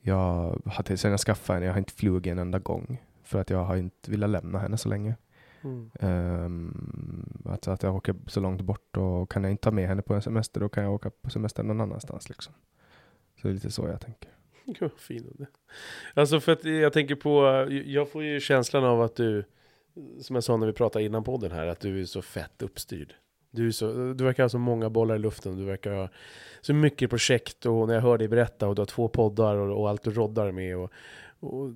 jag 0.00 0.62
sen 0.96 1.10
jag 1.10 1.20
skaffade 1.20 1.56
henne, 1.56 1.66
jag 1.66 1.72
har 1.72 1.78
inte 1.78 1.92
flugit 1.92 2.30
en 2.30 2.38
enda 2.38 2.58
gång 2.58 3.02
för 3.22 3.40
att 3.40 3.50
jag 3.50 3.64
har 3.64 3.76
inte 3.76 4.10
velat 4.10 4.30
lämna 4.30 4.58
henne 4.58 4.76
så 4.76 4.88
länge. 4.88 5.14
Mm. 5.64 5.90
Um, 6.00 7.42
att, 7.44 7.68
att 7.68 7.82
jag 7.82 7.96
åker 7.96 8.14
så 8.26 8.40
långt 8.40 8.60
bort 8.60 8.96
och 8.96 9.30
kan 9.30 9.44
jag 9.44 9.50
inte 9.50 9.62
ta 9.62 9.70
med 9.70 9.88
henne 9.88 10.02
på 10.02 10.14
en 10.14 10.22
semester 10.22 10.60
då 10.60 10.68
kan 10.68 10.84
jag 10.84 10.92
åka 10.92 11.10
på 11.10 11.30
semester 11.30 11.62
någon 11.62 11.80
annanstans 11.80 12.28
liksom. 12.28 12.54
Så 13.40 13.48
det 13.48 13.52
är 13.52 13.54
lite 13.54 13.70
så 13.70 13.88
jag 13.88 14.00
tänker. 14.00 14.30
Gud 14.64 14.76
vad 14.80 15.00
fin 15.00 15.34
det. 15.38 15.46
Alltså 16.14 16.40
för 16.40 16.52
att 16.52 16.64
jag 16.64 16.92
tänker 16.92 17.14
på, 17.14 17.66
jag 17.86 18.10
får 18.10 18.24
ju 18.24 18.40
känslan 18.40 18.84
av 18.84 19.02
att 19.02 19.16
du, 19.16 19.44
som 20.20 20.36
jag 20.36 20.44
sa 20.44 20.56
när 20.56 20.66
vi 20.66 20.72
pratade 20.72 21.04
innan 21.04 21.24
podden 21.24 21.50
här, 21.50 21.66
att 21.66 21.80
du 21.80 22.00
är 22.00 22.04
så 22.04 22.22
fett 22.22 22.62
uppstyrd. 22.62 23.14
Du, 23.50 23.72
så, 23.72 23.92
du 24.12 24.24
verkar 24.24 24.42
ha 24.42 24.48
så 24.48 24.58
många 24.58 24.90
bollar 24.90 25.14
i 25.14 25.18
luften, 25.18 25.56
du 25.56 25.64
verkar 25.64 25.92
ha 25.92 26.08
så 26.60 26.74
mycket 26.74 27.10
projekt 27.10 27.66
och 27.66 27.88
när 27.88 27.94
jag 27.94 28.02
hör 28.02 28.18
dig 28.18 28.28
berätta 28.28 28.68
och 28.68 28.74
du 28.74 28.80
har 28.80 28.86
två 28.86 29.08
poddar 29.08 29.56
och, 29.56 29.80
och 29.80 29.90
allt 29.90 30.02
du 30.02 30.10
roddar 30.10 30.52
med 30.52 30.76
och, 30.76 30.92
och 31.40 31.70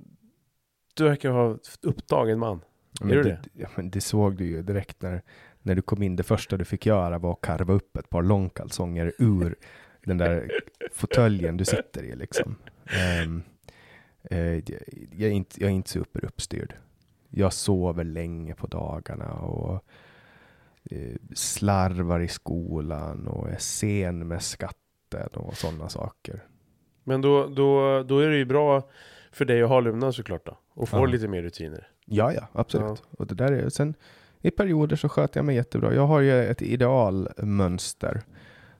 du 0.95 1.05
verkar 1.05 1.31
ha 1.31 1.59
upptagen 1.83 2.39
man. 2.39 2.61
Men 3.01 3.17
det, 3.17 3.23
det? 3.23 3.39
Ja, 3.53 3.69
men 3.77 3.91
det 3.91 4.01
såg 4.01 4.37
du 4.37 4.47
ju 4.47 4.63
direkt 4.63 5.03
när, 5.03 5.23
när 5.63 5.75
du 5.75 5.83
kom 5.83 6.03
in, 6.03 6.17
det 6.17 6.23
första 6.23 6.57
du 6.57 6.65
fick 6.65 6.87
göra 6.87 7.19
var 7.19 7.33
att 7.33 7.41
karva 7.41 7.75
upp 7.75 7.97
ett 7.97 8.11
par 8.11 8.23
långkalsonger 8.23 9.13
ur 9.19 9.57
den 10.05 10.19
där 10.19 10.51
fåtöljen 10.93 11.57
du 11.57 11.65
sitter 11.65 12.03
i 12.03 12.17
liksom. 12.17 12.57
Um, 13.25 13.43
uh, 14.33 14.55
jag, 15.13 15.31
är 15.31 15.31
inte, 15.31 15.61
jag 15.61 15.71
är 15.71 15.75
inte 15.75 15.91
super 15.91 16.25
uppstyrd. 16.25 16.75
Jag 17.31 17.53
sover 17.53 18.05
länge 18.05 18.55
på 18.55 18.67
dagarna 18.67 19.33
och 19.33 19.85
uh, 20.93 21.17
slarvar 21.35 22.21
i 22.21 22.29
skolan 22.29 23.27
och 23.27 23.51
är 23.51 23.59
sen 23.59 24.29
med 24.29 24.43
skatten 24.43 25.29
och 25.35 25.57
sådana 25.57 25.89
saker. 25.89 26.45
Men 27.05 27.21
då, 27.21 27.47
då, 27.47 28.03
då 28.03 28.19
är 28.19 28.29
det 28.29 28.37
ju 28.37 28.45
bra 28.45 28.91
för 29.33 29.45
dig 29.45 29.63
att 29.63 29.69
ha 29.69 29.81
Luna 29.81 30.13
såklart 30.13 30.47
då, 30.47 30.59
och 30.69 30.89
få 30.89 30.97
ja. 30.97 31.07
lite 31.07 31.29
mer 31.29 31.43
rutiner. 31.43 31.89
Ja, 32.07 32.33
ja, 32.33 32.49
absolut. 32.53 33.03
Ja. 33.11 33.17
Och 33.19 33.27
det 33.27 33.35
där 33.35 33.53
är, 33.53 33.69
sen 33.69 33.95
i 34.41 34.51
perioder 34.51 34.97
så 34.97 35.09
sköter 35.09 35.39
jag 35.39 35.45
mig 35.45 35.57
jättebra. 35.57 35.95
Jag 35.95 36.07
har 36.07 36.21
ju 36.21 36.45
ett 36.45 36.63
idealmönster 36.63 38.23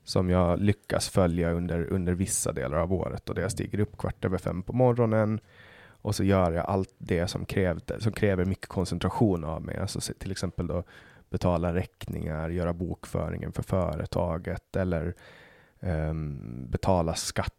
som 0.03 0.29
jag 0.29 0.59
lyckas 0.59 1.09
följa 1.09 1.51
under, 1.51 1.83
under 1.83 2.13
vissa 2.13 2.51
delar 2.51 2.77
av 2.77 2.93
året 2.93 3.29
och 3.29 3.35
det 3.35 3.41
jag 3.41 3.51
stiger 3.51 3.79
upp 3.79 3.97
kvart 3.97 4.25
över 4.25 4.37
fem 4.37 4.63
på 4.63 4.73
morgonen 4.73 5.39
och 6.01 6.15
så 6.15 6.23
gör 6.23 6.51
jag 6.51 6.65
allt 6.65 6.93
det 6.97 7.27
som, 7.27 7.45
krävde, 7.45 8.01
som 8.01 8.11
kräver 8.11 8.45
mycket 8.45 8.67
koncentration 8.67 9.43
av 9.43 9.61
mig. 9.61 9.77
Alltså 9.77 10.13
till 10.17 10.31
exempel 10.31 10.67
då 10.67 10.83
betala 11.29 11.73
räkningar, 11.73 12.49
göra 12.49 12.73
bokföringen 12.73 13.51
för 13.51 13.63
företaget 13.63 14.75
eller 14.75 15.13
um, 15.79 16.65
betala 16.69 17.15
skatt. 17.15 17.53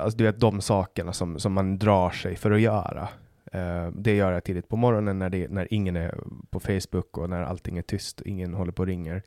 Alltså 0.00 0.18
du 0.18 0.24
vet 0.24 0.40
de 0.40 0.60
sakerna 0.60 1.12
som, 1.12 1.38
som 1.38 1.52
man 1.52 1.78
drar 1.78 2.10
sig 2.10 2.36
för 2.36 2.50
att 2.50 2.60
göra. 2.60 3.08
Uh, 3.54 3.88
det 3.94 4.16
gör 4.16 4.32
jag 4.32 4.44
tidigt 4.44 4.68
på 4.68 4.76
morgonen 4.76 5.18
när, 5.18 5.30
det, 5.30 5.48
när 5.48 5.74
ingen 5.74 5.96
är 5.96 6.24
på 6.50 6.60
Facebook 6.60 7.18
och 7.18 7.30
när 7.30 7.42
allting 7.42 7.78
är 7.78 7.82
tyst 7.82 8.20
och 8.20 8.26
ingen 8.26 8.54
håller 8.54 8.72
på 8.72 8.82
och 8.82 8.86
ringer. 8.86 9.22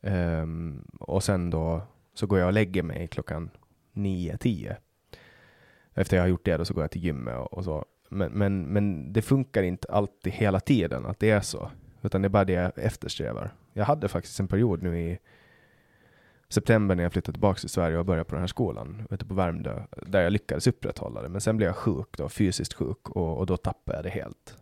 Um, 0.00 0.88
och 1.00 1.24
sen 1.24 1.50
då 1.50 1.82
så 2.14 2.26
går 2.26 2.38
jag 2.38 2.46
och 2.46 2.52
lägger 2.52 2.82
mig 2.82 3.08
klockan 3.08 3.50
9-10. 3.92 4.76
Efter 5.94 6.16
jag 6.16 6.24
har 6.24 6.28
gjort 6.28 6.44
det 6.44 6.56
då 6.56 6.64
så 6.64 6.74
går 6.74 6.82
jag 6.82 6.90
till 6.90 7.04
gymmet 7.04 7.36
och, 7.38 7.52
och, 7.52 7.64
så. 7.64 7.84
Men, 8.08 8.32
men, 8.32 8.62
men 8.62 9.12
det 9.12 9.22
funkar 9.22 9.62
inte 9.62 9.88
alltid 9.88 10.32
hela 10.32 10.60
tiden 10.60 11.06
att 11.06 11.18
det 11.18 11.30
är 11.30 11.40
så. 11.40 11.70
Utan 12.02 12.22
det 12.22 12.26
är 12.26 12.30
bara 12.30 12.44
det 12.44 12.52
jag 12.52 12.72
eftersträvar. 12.76 13.54
Jag 13.72 13.84
hade 13.84 14.08
faktiskt 14.08 14.40
en 14.40 14.48
period 14.48 14.82
nu 14.82 15.00
i 15.00 15.18
september 16.52 16.94
när 16.94 17.02
jag 17.02 17.12
flyttade 17.12 17.32
tillbaka 17.32 17.60
till 17.60 17.68
Sverige 17.68 17.98
och 17.98 18.04
började 18.04 18.24
på 18.24 18.34
den 18.34 18.42
här 18.42 18.46
skolan 18.46 19.06
ute 19.10 19.24
på 19.24 19.34
Värmdö, 19.34 19.82
där 20.06 20.22
jag 20.22 20.32
lyckades 20.32 20.66
upprätthålla 20.66 21.22
det. 21.22 21.28
Men 21.28 21.40
sen 21.40 21.56
blev 21.56 21.66
jag 21.66 21.76
sjuk 21.76 22.08
då, 22.16 22.28
fysiskt 22.28 22.74
sjuk 22.74 23.08
och, 23.08 23.38
och 23.38 23.46
då 23.46 23.56
tappade 23.56 23.98
jag 23.98 24.04
det 24.04 24.10
helt. 24.10 24.56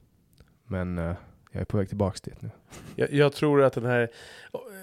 Men 0.66 0.98
eh, 0.98 1.14
jag 1.52 1.60
är 1.60 1.64
på 1.64 1.76
väg 1.76 1.88
tillbaka 1.88 2.18
dit 2.24 2.42
nu. 2.42 2.50
Jag, 2.96 3.12
jag, 3.12 3.32
tror 3.32 3.62
att 3.62 3.72
den 3.72 3.84
här 3.84 4.08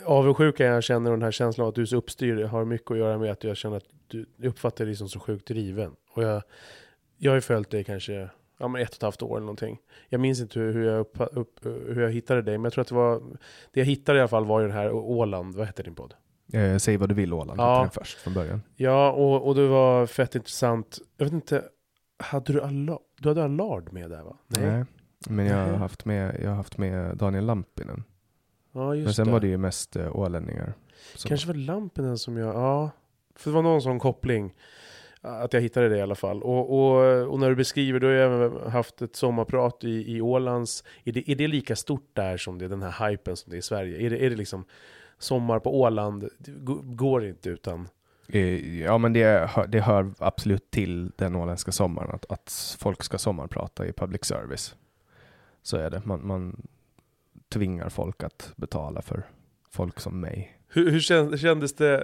avundsjukan 0.06 0.68
jag 0.68 0.84
känner 0.84 1.12
och 1.12 1.18
den 1.18 1.24
här 1.24 1.32
känslan 1.32 1.66
av 1.66 1.70
att 1.70 1.76
du 1.76 1.82
är 1.82 1.86
så 1.86 1.98
uppstyrd 1.98 2.46
har 2.46 2.66
mycket 2.66 2.92
att 2.92 2.98
göra 2.98 3.18
med 3.18 3.32
att 3.32 3.44
jag 3.44 3.58
känner 3.58 3.78
att 3.78 3.90
du 4.08 4.26
uppfattar 4.44 4.86
dig 4.86 4.96
som 4.96 5.10
så 5.10 5.20
sjukt 5.20 5.48
driven. 5.48 5.96
Och 6.12 6.24
jag, 6.24 6.42
jag 7.18 7.32
har 7.32 7.36
ju 7.36 7.42
följt 7.42 7.70
dig 7.70 7.84
kanske 7.84 8.30
ja, 8.58 8.68
men 8.68 8.82
ett 8.82 8.90
och 8.90 8.96
ett 8.96 9.02
halvt 9.02 9.22
år 9.22 9.38
eller 9.38 9.46
någonting. 9.46 9.80
Jag 10.10 10.22
minns 10.22 10.40
inte 10.40 10.60
hur, 10.60 10.74
hur, 10.74 10.86
jag, 10.86 11.00
upp, 11.00 11.18
upp, 11.32 11.66
hur 11.66 12.02
jag 12.02 12.12
hittade 12.12 12.42
dig, 12.42 12.58
men 12.58 12.64
jag 12.64 12.74
tror 12.74 12.82
att 12.82 12.88
det 12.88 12.96
var, 12.96 13.22
det 13.72 13.80
jag 13.80 13.86
hittade 13.86 14.18
i 14.18 14.22
alla 14.22 14.28
fall 14.28 14.46
var 14.46 14.60
ju 14.60 14.68
den 14.68 14.76
här 14.76 14.92
Åland, 14.92 15.56
vad 15.56 15.66
hette 15.66 15.84
din 15.84 15.96
podd? 15.96 16.14
Eh, 16.54 16.78
säg 16.78 16.98
vad 16.98 17.10
du 17.10 17.16
vill 17.16 17.34
Åland, 17.34 17.60
ja. 17.60 17.82
den 17.82 17.90
först 17.90 18.18
från 18.18 18.34
början. 18.34 18.62
Ja, 18.76 19.12
och, 19.12 19.48
och 19.48 19.56
det 19.56 19.68
var 19.68 20.06
fett 20.06 20.36
intressant. 20.36 21.00
Jag 21.18 21.26
vet 21.26 21.34
inte, 21.34 21.64
hade 22.20 22.54
du, 22.54 22.62
alla, 22.62 23.00
du 23.20 23.30
hade 23.30 23.44
Allard 23.44 23.94
med 23.94 24.10
där 24.10 24.24
va? 24.24 24.38
Nej. 24.48 24.66
Nej. 24.66 24.86
Men 25.30 25.46
jag 25.46 25.66
har 25.66 25.78
haft 25.78 26.06
med, 26.06 26.40
jag 26.44 26.50
har 26.50 26.56
haft 26.56 26.78
med 26.78 27.18
Daniel 27.18 27.46
Lampinen. 27.46 28.04
Ja, 28.72 28.96
just 28.96 29.06
Men 29.06 29.14
sen 29.14 29.26
det. 29.26 29.32
var 29.32 29.40
det 29.40 29.48
ju 29.48 29.58
mest 29.58 29.96
äh, 29.96 30.16
ålänningar. 30.16 30.74
Så. 31.16 31.28
Kanske 31.28 31.48
var 31.48 31.56
Lampinen 31.56 32.18
som 32.18 32.38
jag, 32.38 32.56
ja. 32.56 32.90
För 33.36 33.50
det 33.50 33.56
var 33.56 33.62
någon 33.62 33.82
sån 33.82 34.00
koppling. 34.00 34.54
Att 35.22 35.54
jag 35.54 35.62
hittade 35.62 35.90
det 35.90 35.98
i 35.98 36.02
alla 36.02 36.16
fall. 36.16 36.44
Och, 36.44 36.80
och, 36.80 37.28
och 37.28 37.40
när 37.40 37.50
du 37.50 37.56
beskriver, 37.56 38.00
då 38.00 38.08
har 38.08 38.14
jag 38.14 38.34
även 38.34 38.72
haft 38.72 39.02
ett 39.02 39.16
sommarprat 39.16 39.84
i, 39.84 40.16
i 40.16 40.22
Ålands. 40.22 40.84
Är 41.04 41.12
det, 41.12 41.32
är 41.32 41.36
det 41.36 41.48
lika 41.48 41.76
stort 41.76 42.10
där 42.14 42.38
som 42.38 42.58
det 42.58 42.66
är 42.66 42.70
den 42.70 42.84
här 42.84 43.10
hypen 43.10 43.36
som 43.36 43.50
det 43.50 43.56
är 43.56 43.60
i 43.60 43.62
Sverige? 43.62 44.06
Är 44.06 44.10
det, 44.10 44.26
är 44.26 44.30
det 44.30 44.36
liksom 44.36 44.66
sommar 45.20 45.60
på 45.60 45.80
Åland, 45.80 46.30
det 46.38 46.52
går 46.84 47.26
inte 47.26 47.50
utan 47.50 47.88
eh, 48.28 48.82
Ja 48.82 48.98
men 48.98 49.14
det, 49.14 49.50
det 49.68 49.80
hör 49.80 50.12
absolut 50.20 50.72
till 50.72 51.12
den 51.16 51.36
åländska 51.36 51.72
sommaren 51.72 52.10
att, 52.16 52.32
att 52.32 52.78
folk 52.80 53.04
ska 53.04 53.18
sommarprata 53.18 53.86
i 53.86 53.94
public 53.94 54.26
service. 54.26 54.76
Så 55.62 55.78
är 55.78 55.90
det. 55.90 56.02
Man, 56.06 56.28
man 56.28 56.68
tvingar 57.50 57.90
folk 57.90 58.24
att 58.24 58.54
betala 58.56 59.02
för 59.02 59.24
folk 59.72 60.00
som 60.00 60.20
mig. 60.20 60.58
Hur, 60.68 60.92
hur 60.92 61.00
kändes 61.38 61.76
det 61.76 62.02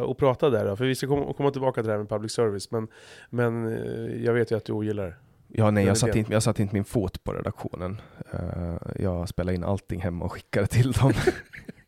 eh, 0.00 0.10
att 0.10 0.16
prata 0.16 0.50
där 0.50 0.64
då? 0.64 0.76
För 0.76 0.84
vi 0.84 0.94
ska 0.94 1.06
komma, 1.06 1.32
komma 1.32 1.50
tillbaka 1.50 1.82
till 1.82 1.86
det 1.86 1.92
här 1.92 1.98
med 1.98 2.08
public 2.08 2.32
service, 2.32 2.70
men, 2.70 2.88
men 3.30 3.66
eh, 3.66 4.24
jag 4.24 4.32
vet 4.32 4.50
ju 4.50 4.56
att 4.56 4.64
du 4.64 4.72
ogillar 4.72 5.18
Ja, 5.54 5.70
nej, 5.70 5.86
jag 5.86 5.98
satte, 5.98 6.18
inte, 6.18 6.32
jag 6.32 6.42
satte 6.42 6.62
inte 6.62 6.74
min 6.74 6.84
fot 6.84 7.24
på 7.24 7.32
redaktionen. 7.32 8.00
Uh, 8.34 8.76
jag 8.98 9.28
spelade 9.28 9.54
in 9.54 9.64
allting 9.64 10.00
hemma 10.00 10.24
och 10.24 10.32
skickade 10.32 10.66
till 10.66 10.92
dem. 10.92 11.12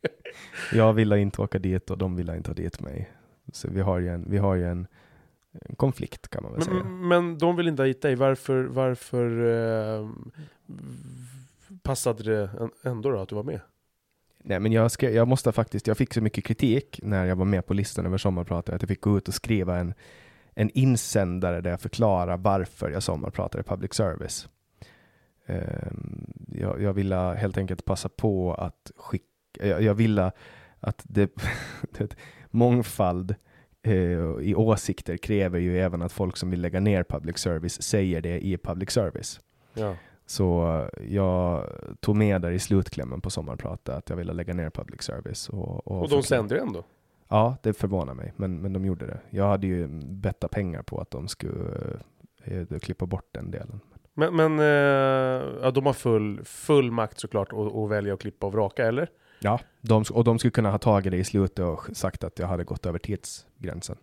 jag 0.73 0.93
ville 0.93 1.19
inte 1.19 1.43
åka 1.43 1.59
dit 1.59 1.91
och 1.91 1.99
de 1.99 2.17
ville 2.17 2.37
inte 2.37 2.51
ha 2.51 2.55
dit 2.55 2.81
mig. 2.81 3.11
Så 3.53 3.69
vi 3.71 3.81
har 3.81 3.99
ju 3.99 4.09
en, 4.09 4.31
vi 4.31 4.39
har 4.39 4.55
ju 4.55 4.67
en, 4.67 4.87
en 5.53 5.77
konflikt 5.77 6.29
kan 6.29 6.43
man 6.43 6.53
väl 6.53 6.59
men, 6.59 6.69
säga. 6.69 6.85
Men 6.85 7.39
de 7.39 7.57
vill 7.57 7.69
inte 7.69 7.83
ha 7.83 7.87
hit 7.87 8.03
dig. 8.03 8.15
Varför, 8.15 8.65
varför 8.65 9.31
uh, 9.41 10.11
passade 11.83 12.23
det 12.23 12.51
ändå 12.83 13.11
då 13.11 13.19
att 13.19 13.29
du 13.29 13.35
var 13.35 13.43
med? 13.43 13.61
Nej, 14.47 14.61
men 14.61 14.73
jag, 14.73 14.91
skrev, 14.91 15.15
jag 15.15 15.29
måste 15.29 15.53
faktiskt, 15.53 15.87
jag 15.87 15.97
fick 15.97 16.15
så 16.15 16.21
mycket 16.21 16.45
kritik 16.45 17.01
när 17.03 17.25
jag 17.25 17.37
var 17.37 17.45
med 17.45 17.67
på 17.67 17.75
listan 17.75 18.07
över 18.07 18.19
sommarpratar 18.19 18.75
att 18.75 18.83
jag 18.83 18.89
fick 18.89 19.01
gå 19.01 19.17
ut 19.19 19.29
och 19.29 19.35
skriva 19.35 19.79
en, 19.79 19.95
en 20.55 20.71
insändare 20.71 21.61
där 21.61 21.71
jag 21.71 21.81
förklarar 21.81 22.37
varför 22.37 22.91
jag 22.91 23.03
sommarpratar 23.03 23.61
i 23.61 23.63
public 23.63 23.95
service. 23.95 24.49
Um, 25.47 26.33
jag, 26.49 26.83
jag 26.83 26.93
ville 26.93 27.17
helt 27.17 27.59
enkelt 27.59 27.85
passa 27.85 28.09
på 28.09 28.55
att 28.55 28.91
skicka, 28.97 29.25
jag, 29.61 29.83
jag 29.83 29.95
ville 29.95 30.33
att 30.81 31.03
det, 31.09 31.31
mångfald 32.51 33.35
eh, 33.83 33.95
i 34.41 34.55
åsikter 34.57 35.17
kräver 35.17 35.59
ju 35.59 35.81
även 35.81 36.03
att 36.03 36.13
folk 36.13 36.37
som 36.37 36.51
vill 36.51 36.61
lägga 36.61 36.81
ner 36.81 37.05
public 37.05 37.39
service 37.39 37.83
säger 37.83 38.21
det 38.21 38.47
i 38.47 38.59
public 38.59 38.91
service. 38.91 39.41
Ja. 39.75 39.97
Så 40.27 40.81
jag 41.09 41.67
tog 42.01 42.17
med 42.17 42.43
där 42.43 42.51
i 42.51 42.59
slutklämmen 42.59 43.21
på 43.21 43.31
sommarpratet 43.31 43.95
att 43.95 44.11
jag 44.11 44.17
ville 44.17 44.33
lägga 44.33 44.55
ner 44.55 44.71
public 44.71 45.03
service. 45.03 45.49
Och, 45.49 45.87
och, 45.87 46.03
och 46.03 46.09
de 46.09 46.23
sände 46.23 46.55
ju 46.55 46.61
ändå? 46.61 46.85
Ja, 47.29 47.57
det 47.63 47.73
förvånar 47.73 48.15
mig, 48.15 48.33
men, 48.37 48.61
men 48.61 48.73
de 48.73 48.85
gjorde 48.85 49.07
det. 49.07 49.21
Jag 49.31 49.49
hade 49.49 49.67
ju 49.67 49.89
bettat 50.03 50.51
pengar 50.51 50.83
på 50.83 51.01
att 51.01 51.11
de 51.11 51.29
skulle 51.29 52.01
eh, 52.45 52.79
klippa 52.79 53.07
bort 53.07 53.29
den 53.33 53.51
delen. 53.51 53.81
Men, 54.15 54.37
men 54.37 54.59
eh, 54.59 55.47
ja, 55.63 55.71
de 55.71 55.87
har 55.87 55.93
full, 55.93 56.45
full 56.45 56.91
makt 56.91 57.19
såklart 57.19 57.53
att 57.53 57.91
välja 57.91 58.15
att 58.15 58.21
klippa 58.21 58.47
och 58.47 58.53
vraka, 58.53 58.87
eller? 58.87 59.11
Ja, 59.45 59.61
de, 59.81 60.05
och 60.11 60.25
de 60.25 60.39
skulle 60.39 60.51
kunna 60.51 60.71
ha 60.71 60.79
tagit 60.79 61.11
det 61.11 61.17
i 61.17 61.25
slutet 61.25 61.59
och 61.59 61.97
sagt 61.97 62.25
att 62.25 62.39
jag 62.39 62.47
hade 62.47 62.65
gått 62.65 62.87
över 62.87 62.99
tidsgränsen. 62.99 63.97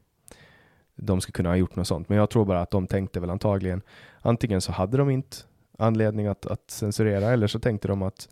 De 0.95 1.21
skulle 1.21 1.33
kunna 1.33 1.49
ha 1.49 1.55
gjort 1.55 1.75
något 1.75 1.87
sånt, 1.87 2.09
men 2.09 2.17
jag 2.17 2.29
tror 2.29 2.45
bara 2.45 2.61
att 2.61 2.71
de 2.71 2.87
tänkte 2.87 3.19
väl 3.19 3.29
antagligen 3.29 3.81
antingen 4.21 4.61
så 4.61 4.71
hade 4.71 4.97
de 4.97 5.09
inte 5.09 5.37
anledning 5.77 6.27
att, 6.27 6.45
att 6.45 6.71
censurera 6.71 7.29
eller 7.29 7.47
så 7.47 7.59
tänkte 7.59 7.87
de 7.87 8.01
att 8.01 8.29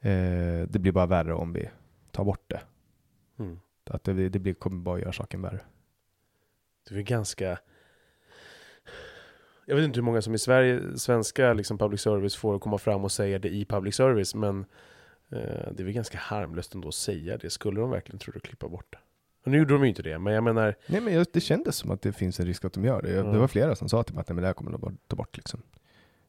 eh, 0.00 0.68
det 0.68 0.78
blir 0.78 0.92
bara 0.92 1.06
värre 1.06 1.34
om 1.34 1.52
vi 1.52 1.68
tar 2.10 2.24
bort 2.24 2.44
det. 2.46 2.60
Mm. 3.38 3.58
Att 3.90 4.04
det, 4.04 4.28
det 4.28 4.38
blir, 4.38 4.54
kommer 4.54 4.82
bara 4.82 4.98
göra 4.98 5.12
saken 5.12 5.42
värre. 5.42 5.60
Det 6.88 6.94
är 6.94 7.02
ganska 7.02 7.58
jag 9.66 9.76
vet 9.76 9.84
inte 9.84 9.98
hur 9.98 10.04
många 10.04 10.22
som 10.22 10.34
i 10.34 10.38
Sverige, 10.38 10.98
svenska 10.98 11.52
liksom 11.52 11.78
public 11.78 12.00
service 12.00 12.36
får 12.36 12.58
komma 12.58 12.78
fram 12.78 13.04
och 13.04 13.12
säga 13.12 13.38
det 13.38 13.48
i 13.48 13.64
public 13.64 13.94
service, 13.94 14.34
men 14.34 14.66
det 15.72 15.80
är 15.80 15.84
väl 15.84 15.92
ganska 15.92 16.18
harmlöst 16.18 16.74
ändå 16.74 16.88
att 16.88 16.94
säga 16.94 17.36
det. 17.36 17.50
Skulle 17.50 17.80
de 17.80 17.90
verkligen 17.90 18.18
tro 18.18 18.32
att 18.36 18.42
klippa 18.42 18.68
bort 18.68 18.86
det? 18.90 18.98
Och 19.44 19.50
nu 19.50 19.58
gjorde 19.58 19.74
de 19.74 19.82
ju 19.82 19.88
inte 19.88 20.02
det, 20.02 20.18
men 20.18 20.32
jag 20.32 20.44
menar... 20.44 20.74
Nej, 20.86 21.00
men 21.00 21.24
det 21.32 21.40
kändes 21.40 21.76
som 21.76 21.90
att 21.90 22.02
det 22.02 22.12
finns 22.12 22.40
en 22.40 22.46
risk 22.46 22.64
att 22.64 22.72
de 22.72 22.84
gör 22.84 23.02
det. 23.02 23.12
Det 23.32 23.38
var 23.38 23.48
flera 23.48 23.76
som 23.76 23.88
sa 23.88 24.02
till 24.02 24.14
mig 24.14 24.20
att 24.20 24.28
nej, 24.28 24.34
men 24.34 24.42
det 24.42 24.46
här 24.46 24.54
kommer 24.54 24.70
de 24.70 24.98
ta 25.06 25.16
bort 25.16 25.36
liksom. 25.36 25.62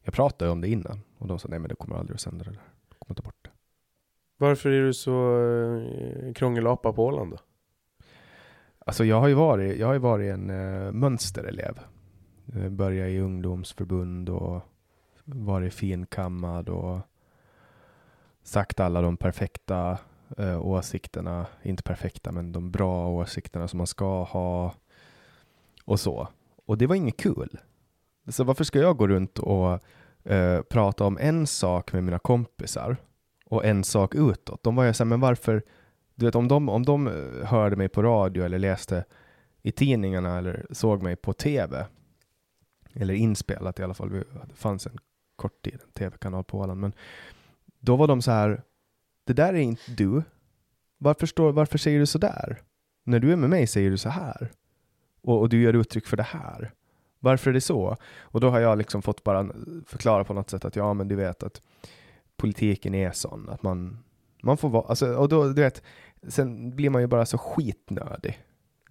Jag 0.04 0.14
pratade 0.14 0.52
om 0.52 0.62
det 0.62 0.68
innan 0.68 1.02
och 1.18 1.28
de 1.28 1.40
sa 1.40 1.48
nej 1.48 1.60
men 1.60 1.70
det 1.70 1.76
kommer 1.76 1.96
aldrig 1.96 2.16
att 2.16 2.22
sända 2.22 2.44
det 2.44 2.52
där. 2.52 2.60
Jag 2.90 3.00
kommer 3.00 3.16
ta 3.16 3.24
bort 3.24 3.40
det. 3.42 3.50
Varför 4.38 4.70
är 4.70 4.82
du 4.82 4.94
så 4.94 5.42
eh, 5.42 6.34
krångelapa 6.34 6.94
på 6.94 7.06
Åland 7.06 7.32
då? 7.32 7.38
Alltså 8.80 9.06
jag 9.06 9.20
har 9.20 9.28
ju 9.28 9.34
varit, 9.34 9.80
jag 9.80 9.88
har 9.88 10.00
varit 10.00 10.34
en 10.34 10.50
uh, 10.50 10.92
mönsterelev. 10.92 11.80
Uh, 12.56 12.70
började 12.70 13.10
i 13.10 13.20
ungdomsförbund 13.20 14.30
och 14.30 14.62
varit 15.24 15.74
finkammad 15.74 16.70
och 16.70 17.00
sagt 18.46 18.80
alla 18.80 19.02
de 19.02 19.18
perfekta 19.18 19.98
eh, 20.38 20.66
åsikterna, 20.66 21.46
inte 21.64 21.84
perfekta 21.84 22.32
men 22.32 22.52
de 22.52 22.72
bra 22.72 23.08
åsikterna 23.08 23.68
som 23.68 23.78
man 23.78 23.88
ska 23.88 24.24
ha 24.24 24.74
och 25.86 26.00
så. 26.00 26.28
Och 26.66 26.78
det 26.78 26.88
var 26.88 26.96
inget 26.96 27.18
kul. 27.18 27.60
Så 28.28 28.44
varför 28.44 28.64
ska 28.64 28.80
jag 28.80 28.98
gå 28.98 29.08
runt 29.08 29.40
och 29.40 29.80
eh, 30.24 30.62
prata 30.62 31.06
om 31.06 31.18
en 31.18 31.48
sak 31.48 31.94
med 31.94 32.04
mina 32.04 32.20
kompisar 32.20 32.98
och 33.46 33.66
en 33.66 33.84
sak 33.84 34.16
utåt. 34.16 34.64
De 34.64 34.76
var 34.76 34.84
ju 34.84 34.94
såhär, 34.94 35.10
men 35.10 35.20
varför, 35.20 35.64
du 36.16 36.26
vet 36.26 36.36
om 36.36 36.48
de, 36.48 36.70
om 36.70 36.86
de 36.86 37.08
eh, 37.08 37.48
hörde 37.48 37.76
mig 37.76 37.90
på 37.90 38.04
radio 38.04 38.46
eller 38.46 38.60
läste 38.60 39.06
i 39.62 39.72
tidningarna 39.72 40.38
eller 40.38 40.66
såg 40.72 41.04
mig 41.04 41.16
på 41.16 41.34
tv, 41.34 41.86
eller 42.94 43.14
inspelat 43.14 43.80
i 43.80 43.84
alla 43.84 43.94
fall, 43.94 44.10
det 44.10 44.56
fanns 44.56 44.88
en 44.88 44.98
kort 45.36 45.62
tid 45.62 45.80
en 45.86 45.92
tv-kanal 45.92 46.44
på 46.44 46.60
Åland, 46.60 46.82
men 46.82 46.94
då 47.86 47.96
var 47.96 48.08
de 48.08 48.22
så 48.22 48.32
här, 48.32 48.64
det 49.24 49.34
där 49.34 49.54
är 49.54 49.60
inte 49.60 49.92
du. 49.92 50.24
Varför, 50.98 51.28
står, 51.28 51.52
varför 51.52 51.78
säger 51.78 52.00
du 52.00 52.06
så 52.06 52.18
där? 52.18 52.62
När 53.04 53.20
du 53.20 53.32
är 53.32 53.36
med 53.36 53.50
mig 53.50 53.68
säger 53.68 53.92
du 53.92 53.98
så 53.98 54.10
här. 54.10 54.52
Och, 55.22 55.40
och 55.40 55.50
du 55.50 55.62
gör 55.62 55.74
uttryck 55.74 56.08
för 56.08 56.18
det 56.18 56.24
här. 56.24 56.74
Varför 57.20 57.50
är 57.50 57.54
det 57.54 57.62
så? 57.62 57.98
Och 58.20 58.40
då 58.40 58.50
har 58.50 58.60
jag 58.60 58.78
liksom 58.78 59.02
fått 59.02 59.24
bara 59.24 59.50
förklara 59.86 60.24
på 60.24 60.34
något 60.34 60.50
sätt 60.50 60.66
att 60.66 60.76
ja, 60.76 60.94
men 60.94 61.08
du 61.08 61.16
vet 61.16 61.44
att 61.44 61.62
politiken 62.38 62.96
är 62.96 63.12
sån 63.12 63.50
att 63.50 63.64
man, 63.64 64.04
man 64.42 64.58
får 64.58 64.70
vara, 64.70 64.88
alltså, 64.88 65.16
och 65.16 65.30
då, 65.30 65.48
du 65.48 65.62
vet, 65.62 65.84
sen 66.28 66.76
blir 66.76 66.90
man 66.90 67.02
ju 67.02 67.08
bara 67.08 67.26
så 67.26 67.38
skitnödig. 67.38 68.40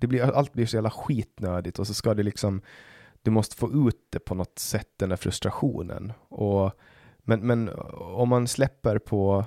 Det 0.01 0.07
blir, 0.07 0.23
allt 0.23 0.53
blir 0.53 0.67
så 0.67 0.77
jävla 0.77 0.91
skitnödigt 0.91 1.79
och 1.79 1.87
så 1.87 1.95
ska 1.95 2.15
det 2.15 2.23
liksom, 2.23 2.63
du 3.23 3.31
måste 3.31 3.57
få 3.57 3.89
ut 3.89 4.07
det 4.11 4.19
på 4.19 4.35
något 4.35 4.59
sätt, 4.59 4.89
den 4.97 5.09
där 5.09 5.17
frustrationen. 5.17 6.13
Och, 6.29 6.73
men, 7.25 7.47
men 7.47 7.71
om 7.95 8.29
man 8.29 8.49
släpper 8.49 8.99
på, 8.99 9.45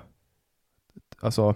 alltså, 1.20 1.56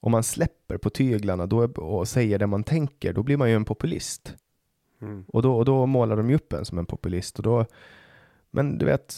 om 0.00 0.12
man 0.12 0.22
släpper 0.22 0.78
på 0.78 0.90
tyglarna 0.90 1.46
då, 1.46 1.64
och 1.66 2.08
säger 2.08 2.38
det 2.38 2.46
man 2.46 2.64
tänker, 2.64 3.12
då 3.12 3.22
blir 3.22 3.36
man 3.36 3.50
ju 3.50 3.56
en 3.56 3.64
populist. 3.64 4.36
Mm. 5.02 5.24
Och, 5.28 5.42
då, 5.42 5.56
och 5.56 5.64
då 5.64 5.86
målar 5.86 6.16
de 6.16 6.30
ju 6.30 6.36
upp 6.36 6.52
en 6.52 6.64
som 6.64 6.78
en 6.78 6.86
populist. 6.86 7.38
Och 7.38 7.42
då, 7.42 7.66
men 8.50 8.78
du 8.78 8.86
vet, 8.86 9.14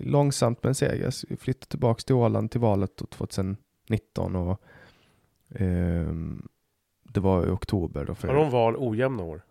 långsamt 0.00 0.62
men 0.62 0.74
seger. 0.74 1.12
Jag 1.28 1.40
flyttade 1.40 1.66
tillbaka 1.66 2.00
till 2.00 2.14
Åland 2.14 2.50
till 2.50 2.60
valet 2.60 2.96
2019 3.10 4.36
och 4.36 4.60
eh, 5.60 6.12
det 7.02 7.20
var 7.20 7.46
i 7.46 7.50
oktober. 7.50 8.04
Då 8.04 8.14
för, 8.14 8.28
Har 8.28 8.34
de 8.34 8.50
val 8.50 8.76
ojämna 8.78 9.22
år? 9.22 9.42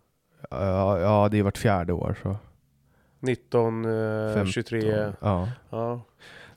Ja, 0.49 0.99
ja, 0.99 1.29
det 1.29 1.37
är 1.37 1.43
vart 1.43 1.57
fjärde 1.57 1.93
år. 1.93 2.17
Så. 2.23 2.35
19, 3.23 3.85
eh, 3.85 4.33
15, 4.33 4.51
23? 4.51 5.13
Ja. 5.19 5.49
ja. 5.69 6.01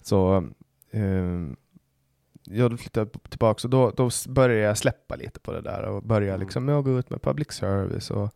Så 0.00 0.48
eh, 0.90 1.02
jag 2.44 2.80
flyttade 2.80 3.10
tillbaka 3.28 3.66
och 3.66 3.70
då, 3.70 3.90
då 3.90 4.10
började 4.28 4.60
jag 4.60 4.78
släppa 4.78 5.16
lite 5.16 5.40
på 5.40 5.52
det 5.52 5.60
där 5.60 5.82
och 5.82 6.02
började 6.02 6.34
mm. 6.34 6.40
liksom 6.40 6.64
med 6.64 6.74
att 6.74 6.84
gå 6.84 6.98
ut 6.98 7.10
med 7.10 7.22
public 7.22 7.52
service 7.52 8.10
och 8.10 8.30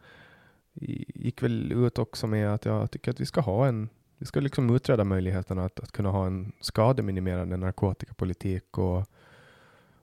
gick 0.75 1.43
väl 1.43 1.73
ut 1.73 1.99
också 1.99 2.27
med 2.27 2.55
att 2.55 2.65
jag 2.65 2.91
tycker 2.91 3.11
att 3.11 3.21
vi 3.21 3.27
ska 3.27 3.41
ha 3.41 3.67
en 3.67 3.89
vi 4.19 4.27
ska 4.27 4.41
liksom 4.41 4.75
utreda 4.75 5.05
möjligheterna 5.05 5.65
att, 5.65 5.81
att 5.81 5.93
kunna 5.93 6.09
ha 6.09 6.27
en 6.27 6.53
skademinimerande 6.61 7.57
narkotikapolitik 7.57 8.79
och, 8.79 9.05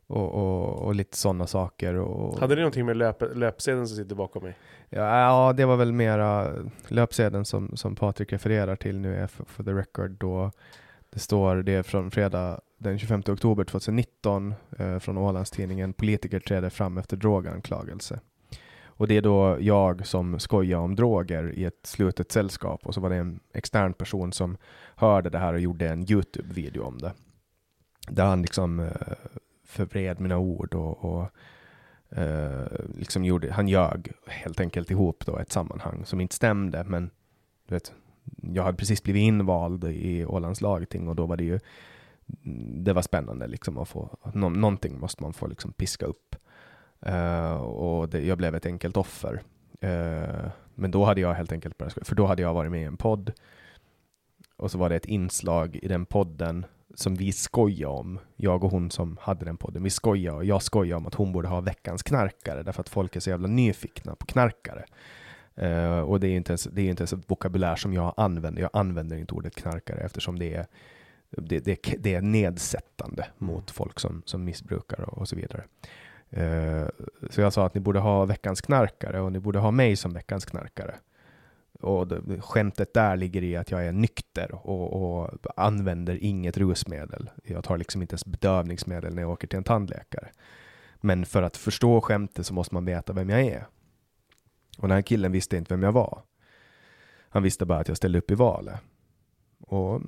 och, 0.07 0.33
och, 0.33 0.85
och 0.85 0.95
lite 0.95 1.17
sådana 1.17 1.47
saker. 1.47 1.95
Och, 1.95 2.39
Hade 2.39 2.55
det 2.55 2.61
någonting 2.61 2.85
med 2.85 2.97
löp, 2.97 3.23
löpsedeln 3.35 3.87
som 3.87 3.97
sitter 3.97 4.15
bakom 4.15 4.43
mig? 4.43 4.57
Ja, 4.89 5.19
ja, 5.19 5.53
det 5.53 5.65
var 5.65 5.75
väl 5.75 5.91
mera 5.91 6.53
löpsedeln 6.87 7.45
som, 7.45 7.77
som 7.77 7.95
Patrik 7.95 8.33
refererar 8.33 8.75
till 8.75 8.99
nu 8.99 9.15
är 9.15 9.27
för, 9.27 9.45
för 9.45 9.63
the 9.63 9.71
record 9.71 10.11
då 10.11 10.51
det 11.09 11.19
står 11.19 11.55
det 11.55 11.83
från 11.83 12.11
fredag 12.11 12.61
den 12.77 12.99
25 12.99 13.23
oktober 13.27 13.63
2019 13.63 14.53
eh, 14.77 14.99
från 14.99 15.17
Ålandstidningen. 15.17 15.93
Politiker 15.93 16.39
träder 16.39 16.69
fram 16.69 16.97
efter 16.97 17.17
droganklagelse. 17.17 18.19
Och 18.85 19.07
det 19.07 19.17
är 19.17 19.21
då 19.21 19.57
jag 19.59 20.07
som 20.07 20.39
skojar 20.39 20.77
om 20.77 20.95
droger 20.95 21.53
i 21.53 21.65
ett 21.65 21.79
slutet 21.83 22.31
sällskap 22.31 22.85
och 22.85 22.93
så 22.93 23.01
var 23.01 23.09
det 23.09 23.15
en 23.15 23.39
extern 23.53 23.93
person 23.93 24.33
som 24.33 24.57
hörde 24.95 25.29
det 25.29 25.37
här 25.37 25.53
och 25.53 25.59
gjorde 25.59 25.89
en 25.89 26.11
Youtube-video 26.11 26.83
om 26.83 26.97
det. 26.97 27.13
Där 28.09 28.25
han 28.25 28.41
liksom 28.41 28.79
eh, 28.79 28.91
förvred 29.67 30.19
mina 30.19 30.37
ord 30.37 30.73
och, 30.73 31.05
och 31.05 31.29
eh, 32.17 32.67
liksom 32.95 33.25
gjorde, 33.25 33.51
han 33.51 33.67
ljög 33.67 34.11
helt 34.25 34.59
enkelt 34.59 34.91
ihop 34.91 35.25
då 35.25 35.37
ett 35.37 35.51
sammanhang 35.51 36.05
som 36.05 36.21
inte 36.21 36.35
stämde, 36.35 36.83
men 36.83 37.09
du 37.67 37.75
vet, 37.75 37.93
jag 38.53 38.63
hade 38.63 38.77
precis 38.77 39.03
blivit 39.03 39.21
invald 39.21 39.83
i 39.83 40.25
Ålands 40.25 40.61
lagting 40.61 41.07
och 41.07 41.15
då 41.15 41.25
var 41.25 41.37
det 41.37 41.43
ju 41.43 41.59
det 42.83 42.93
var 42.93 43.01
spännande 43.01 43.47
liksom 43.47 43.77
att 43.77 43.89
få, 43.89 44.17
nå, 44.33 44.49
någonting 44.49 44.99
måste 44.99 45.23
man 45.23 45.33
få 45.33 45.47
liksom 45.47 45.73
piska 45.73 46.05
upp. 46.05 46.35
Eh, 47.01 47.57
och 47.57 48.09
det, 48.09 48.21
jag 48.21 48.37
blev 48.37 48.55
ett 48.55 48.65
enkelt 48.65 48.97
offer. 48.97 49.41
Eh, 49.79 50.49
men 50.75 50.91
då 50.91 51.05
hade 51.05 51.21
jag 51.21 51.33
helt 51.33 51.51
enkelt 51.51 51.77
börjat 51.77 52.07
för 52.07 52.15
då 52.15 52.25
hade 52.25 52.41
jag 52.41 52.53
varit 52.53 52.71
med 52.71 52.81
i 52.81 52.85
en 52.85 52.97
podd. 52.97 53.31
Och 54.57 54.71
så 54.71 54.77
var 54.77 54.89
det 54.89 54.95
ett 54.95 55.05
inslag 55.05 55.75
i 55.75 55.87
den 55.87 56.05
podden 56.05 56.65
som 56.99 57.15
vi 57.15 57.31
skojade 57.31 57.93
om, 57.93 58.19
jag 58.35 58.63
och 58.63 58.71
hon 58.71 58.91
som 58.91 59.17
hade 59.21 59.45
den 59.45 59.57
podden. 59.57 59.83
Vi 59.83 59.89
skojade 59.89 60.37
och 60.37 60.45
jag 60.45 60.61
skojade 60.61 60.97
om 60.97 61.07
att 61.07 61.13
hon 61.13 61.31
borde 61.31 61.47
ha 61.47 61.61
veckans 61.61 62.03
knarkare 62.03 62.63
därför 62.63 62.81
att 62.81 62.89
folk 62.89 63.15
är 63.15 63.19
så 63.19 63.29
jävla 63.29 63.47
nyfikna 63.47 64.15
på 64.15 64.25
knarkare. 64.25 64.85
Uh, 65.61 65.99
och 65.99 66.19
det 66.19 66.27
är 66.27 66.35
inte 66.35 66.51
ens, 66.51 66.63
det 66.63 66.81
är 66.81 66.89
inte 66.89 67.01
ens 67.01 67.13
ett 67.13 67.31
vokabulär 67.31 67.75
som 67.75 67.93
jag 67.93 68.13
använder. 68.17 68.61
Jag 68.61 68.69
använder 68.73 69.17
inte 69.17 69.33
ordet 69.33 69.55
knarkare 69.55 69.99
eftersom 69.99 70.39
det 70.39 70.53
är, 70.53 70.65
det, 71.29 71.59
det, 71.59 71.95
det 71.99 72.13
är 72.13 72.21
nedsättande 72.21 73.27
mot 73.37 73.71
folk 73.71 73.99
som, 73.99 74.21
som 74.25 74.43
missbrukar 74.43 75.01
och, 75.01 75.17
och 75.17 75.27
så 75.27 75.35
vidare. 75.35 75.63
Uh, 76.37 76.89
så 77.29 77.41
jag 77.41 77.53
sa 77.53 77.65
att 77.65 77.73
ni 77.73 77.81
borde 77.81 77.99
ha 77.99 78.25
veckans 78.25 78.61
knarkare 78.61 79.21
och 79.21 79.31
ni 79.31 79.39
borde 79.39 79.59
ha 79.59 79.71
mig 79.71 79.95
som 79.95 80.13
veckans 80.13 80.45
knarkare. 80.45 80.95
Och 81.79 82.07
skämtet 82.39 82.93
där 82.93 83.17
ligger 83.17 83.43
i 83.43 83.55
att 83.55 83.71
jag 83.71 83.85
är 83.85 83.91
nykter 83.91 84.55
och, 84.55 84.93
och, 84.93 85.29
använder 85.55 86.23
inget 86.23 86.57
rusmedel. 86.57 87.29
Jag 87.43 87.63
tar 87.63 87.77
liksom 87.77 88.01
inte 88.01 88.13
ens 88.13 88.25
bedövningsmedel 88.25 89.15
när 89.15 89.21
jag 89.21 89.31
åker 89.31 89.47
till 89.47 89.57
en 89.57 89.63
tandläkare. 89.63 90.29
Men 90.95 91.25
för 91.25 91.43
att 91.43 91.57
förstå 91.57 92.01
skämtet 92.01 92.45
så 92.45 92.53
måste 92.53 92.73
man 92.73 92.85
veta 92.85 93.13
vem 93.13 93.29
jag 93.29 93.41
är. 93.41 93.67
Och 94.77 94.87
den 94.87 94.95
här 94.95 95.01
killen 95.01 95.31
visste 95.31 95.57
inte 95.57 95.73
vem 95.73 95.83
jag 95.83 95.91
var. 95.91 96.21
Han 97.29 97.43
visste 97.43 97.65
bara 97.65 97.79
att 97.79 97.87
jag 97.87 97.97
ställde 97.97 98.19
upp 98.19 98.31
i 98.31 98.35
valet. 98.35 98.79
Och 99.59 100.01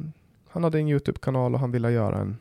han 0.49 0.63
hade 0.63 0.79
en 0.79 0.87
Youtube-kanal 0.87 1.53
och 1.53 1.59
han 1.59 1.71
ville 1.71 1.91
göra 1.91 2.17
en 2.17 2.37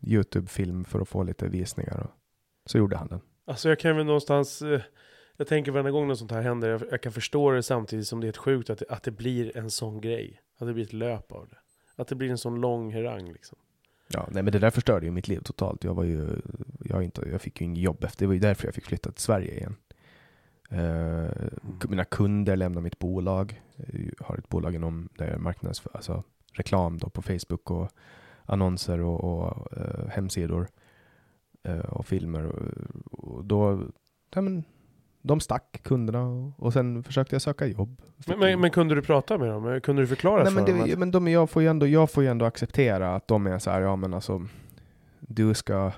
Youtube-film 0.00 0.84
för 0.84 1.00
att 1.00 1.08
få 1.08 1.22
lite 1.22 1.48
visningar. 1.48 2.00
Och 2.00 2.10
så 2.70 2.78
gjorde 2.78 2.96
han 2.96 3.08
den. 3.08 3.20
Alltså 3.46 3.68
jag 3.68 3.78
kan 3.78 3.96
väl 3.96 4.06
någonstans, 4.06 4.62
eh, 4.62 4.80
jag 5.36 5.46
tänker 5.46 5.72
varje 5.72 5.90
gång 5.90 6.08
något 6.08 6.18
sånt 6.18 6.30
här 6.30 6.42
händer, 6.42 6.68
jag, 6.68 6.82
jag, 6.90 7.02
kan 7.02 7.12
förstå 7.12 7.50
det 7.50 7.62
samtidigt 7.62 8.08
som 8.08 8.20
det 8.20 8.26
är 8.26 8.28
ett 8.28 8.36
sjukt 8.36 8.70
att 8.70 8.78
det, 8.78 8.84
att 8.88 9.02
det 9.02 9.10
blir 9.10 9.56
en 9.56 9.70
sån 9.70 10.00
grej. 10.00 10.40
Att 10.58 10.66
det 10.66 10.74
blir 10.74 10.84
ett 10.84 10.92
löp 10.92 11.32
av 11.32 11.48
det. 11.48 11.56
Att 11.96 12.08
det 12.08 12.14
blir 12.14 12.30
en 12.30 12.38
sån 12.38 12.60
lång 12.60 12.94
harang 12.94 13.32
liksom. 13.32 13.58
Ja, 14.08 14.28
nej 14.30 14.42
men 14.42 14.52
det 14.52 14.58
där 14.58 14.70
förstörde 14.70 15.06
ju 15.06 15.12
mitt 15.12 15.28
liv 15.28 15.40
totalt. 15.40 15.84
Jag 15.84 15.94
var 15.94 16.04
ju, 16.04 16.40
jag, 16.84 17.02
inte, 17.02 17.28
jag 17.32 17.40
fick 17.40 17.60
ju 17.60 17.64
inget 17.64 17.82
jobb 17.82 18.04
efter, 18.04 18.20
det 18.20 18.26
var 18.26 18.34
ju 18.34 18.40
därför 18.40 18.66
jag 18.66 18.74
fick 18.74 18.84
flytta 18.84 19.12
till 19.12 19.22
Sverige 19.22 19.54
igen. 19.54 19.76
Uh, 20.72 21.30
mina 21.88 22.04
kunder 22.04 22.56
lämnar 22.56 22.80
mitt 22.80 22.98
bolag. 22.98 23.62
Jag 24.18 24.26
har 24.26 24.36
ett 24.36 24.48
bolag 24.48 24.74
inom 24.74 25.08
där 25.18 25.38
marknadsför, 25.38 25.90
alltså 25.94 26.22
reklam 26.52 26.98
då 26.98 27.10
på 27.10 27.22
Facebook 27.22 27.70
och 27.70 27.90
annonser 28.46 29.00
och, 29.00 29.24
och 29.24 29.68
uh, 29.76 30.08
hemsidor 30.08 30.68
uh, 31.68 31.78
och 31.78 32.06
filmer. 32.06 32.46
Och, 32.46 32.62
och 33.12 33.44
då, 33.44 33.82
ja, 34.34 34.40
men, 34.40 34.64
de 35.22 35.40
stack 35.40 35.80
kunderna 35.82 36.52
och, 36.56 36.72
sen 36.72 37.02
försökte 37.02 37.34
jag 37.34 37.42
söka 37.42 37.66
jobb. 37.66 38.02
Men, 38.26 38.38
men, 38.38 38.60
men, 38.60 38.70
kunde 38.70 38.94
du 38.94 39.02
prata 39.02 39.38
med 39.38 39.48
dem? 39.48 39.80
Kunde 39.80 40.02
du 40.02 40.06
förklara 40.06 40.42
Nej, 40.42 40.52
för 40.52 40.54
men 40.54 40.78
dem? 40.78 40.88
Det, 40.88 40.96
men 40.96 41.10
de, 41.10 41.28
jag, 41.28 41.50
får 41.50 41.62
ju 41.62 41.68
ändå, 41.68 41.86
jag 41.86 42.10
får 42.10 42.22
ju 42.22 42.28
ändå 42.28 42.44
acceptera 42.44 43.14
att 43.14 43.28
de 43.28 43.46
är 43.46 43.58
så 43.58 43.70
här, 43.70 43.80
ja 43.80 43.96
men 43.96 44.14
alltså, 44.14 44.46
du 45.20 45.54
ska 45.54 45.92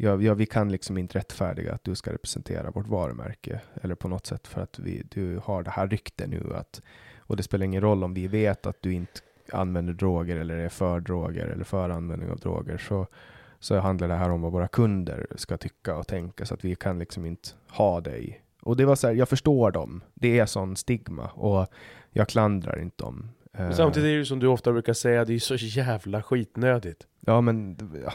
ja, 0.00 0.22
ja, 0.22 0.34
vi 0.34 0.46
kan 0.46 0.72
liksom 0.72 0.98
inte 0.98 1.18
rättfärdiga 1.18 1.74
att 1.74 1.84
du 1.84 1.94
ska 1.94 2.12
representera 2.12 2.70
vårt 2.70 2.86
varumärke 2.86 3.60
eller 3.82 3.94
på 3.94 4.08
något 4.08 4.26
sätt 4.26 4.46
för 4.46 4.60
att 4.60 4.78
vi, 4.78 5.02
du 5.08 5.40
har 5.44 5.62
det 5.62 5.70
här 5.70 5.88
ryktet 5.88 6.28
nu 6.28 6.54
att 6.54 6.82
och 7.18 7.36
det 7.36 7.42
spelar 7.42 7.64
ingen 7.64 7.82
roll 7.82 8.04
om 8.04 8.14
vi 8.14 8.26
vet 8.28 8.66
att 8.66 8.82
du 8.82 8.92
inte 8.92 9.20
använder 9.52 9.92
droger 9.92 10.36
eller 10.36 10.56
är 10.56 10.68
för 10.68 11.00
droger 11.00 11.46
eller 11.46 11.64
för 11.64 11.90
användning 11.90 12.30
av 12.30 12.36
droger 12.36 12.78
så, 12.78 13.06
så 13.60 13.78
handlar 13.78 14.08
det 14.08 14.14
här 14.14 14.30
om 14.30 14.42
vad 14.42 14.52
våra 14.52 14.68
kunder 14.68 15.26
ska 15.36 15.56
tycka 15.56 15.96
och 15.96 16.06
tänka 16.06 16.46
så 16.46 16.54
att 16.54 16.64
vi 16.64 16.74
kan 16.74 16.98
liksom 16.98 17.26
inte 17.26 17.48
ha 17.68 18.00
dig. 18.00 18.42
Och 18.62 18.76
det 18.76 18.84
var 18.84 18.94
så 18.94 19.06
här, 19.06 19.14
jag 19.14 19.28
förstår 19.28 19.70
dem. 19.70 20.04
Det 20.14 20.38
är 20.38 20.46
sån 20.46 20.76
stigma 20.76 21.26
och 21.28 21.66
jag 22.10 22.28
klandrar 22.28 22.78
inte 22.80 23.04
dem. 23.04 23.28
Men 23.52 23.74
samtidigt 23.74 24.08
är 24.08 24.18
det 24.18 24.24
som 24.24 24.38
du 24.38 24.46
ofta 24.46 24.72
brukar 24.72 24.92
säga, 24.92 25.24
det 25.24 25.34
är 25.34 25.38
så 25.38 25.54
jävla 25.54 26.22
skitnödigt. 26.22 27.06
Ja 27.20 27.40
men 27.40 27.76
ja, 28.04 28.12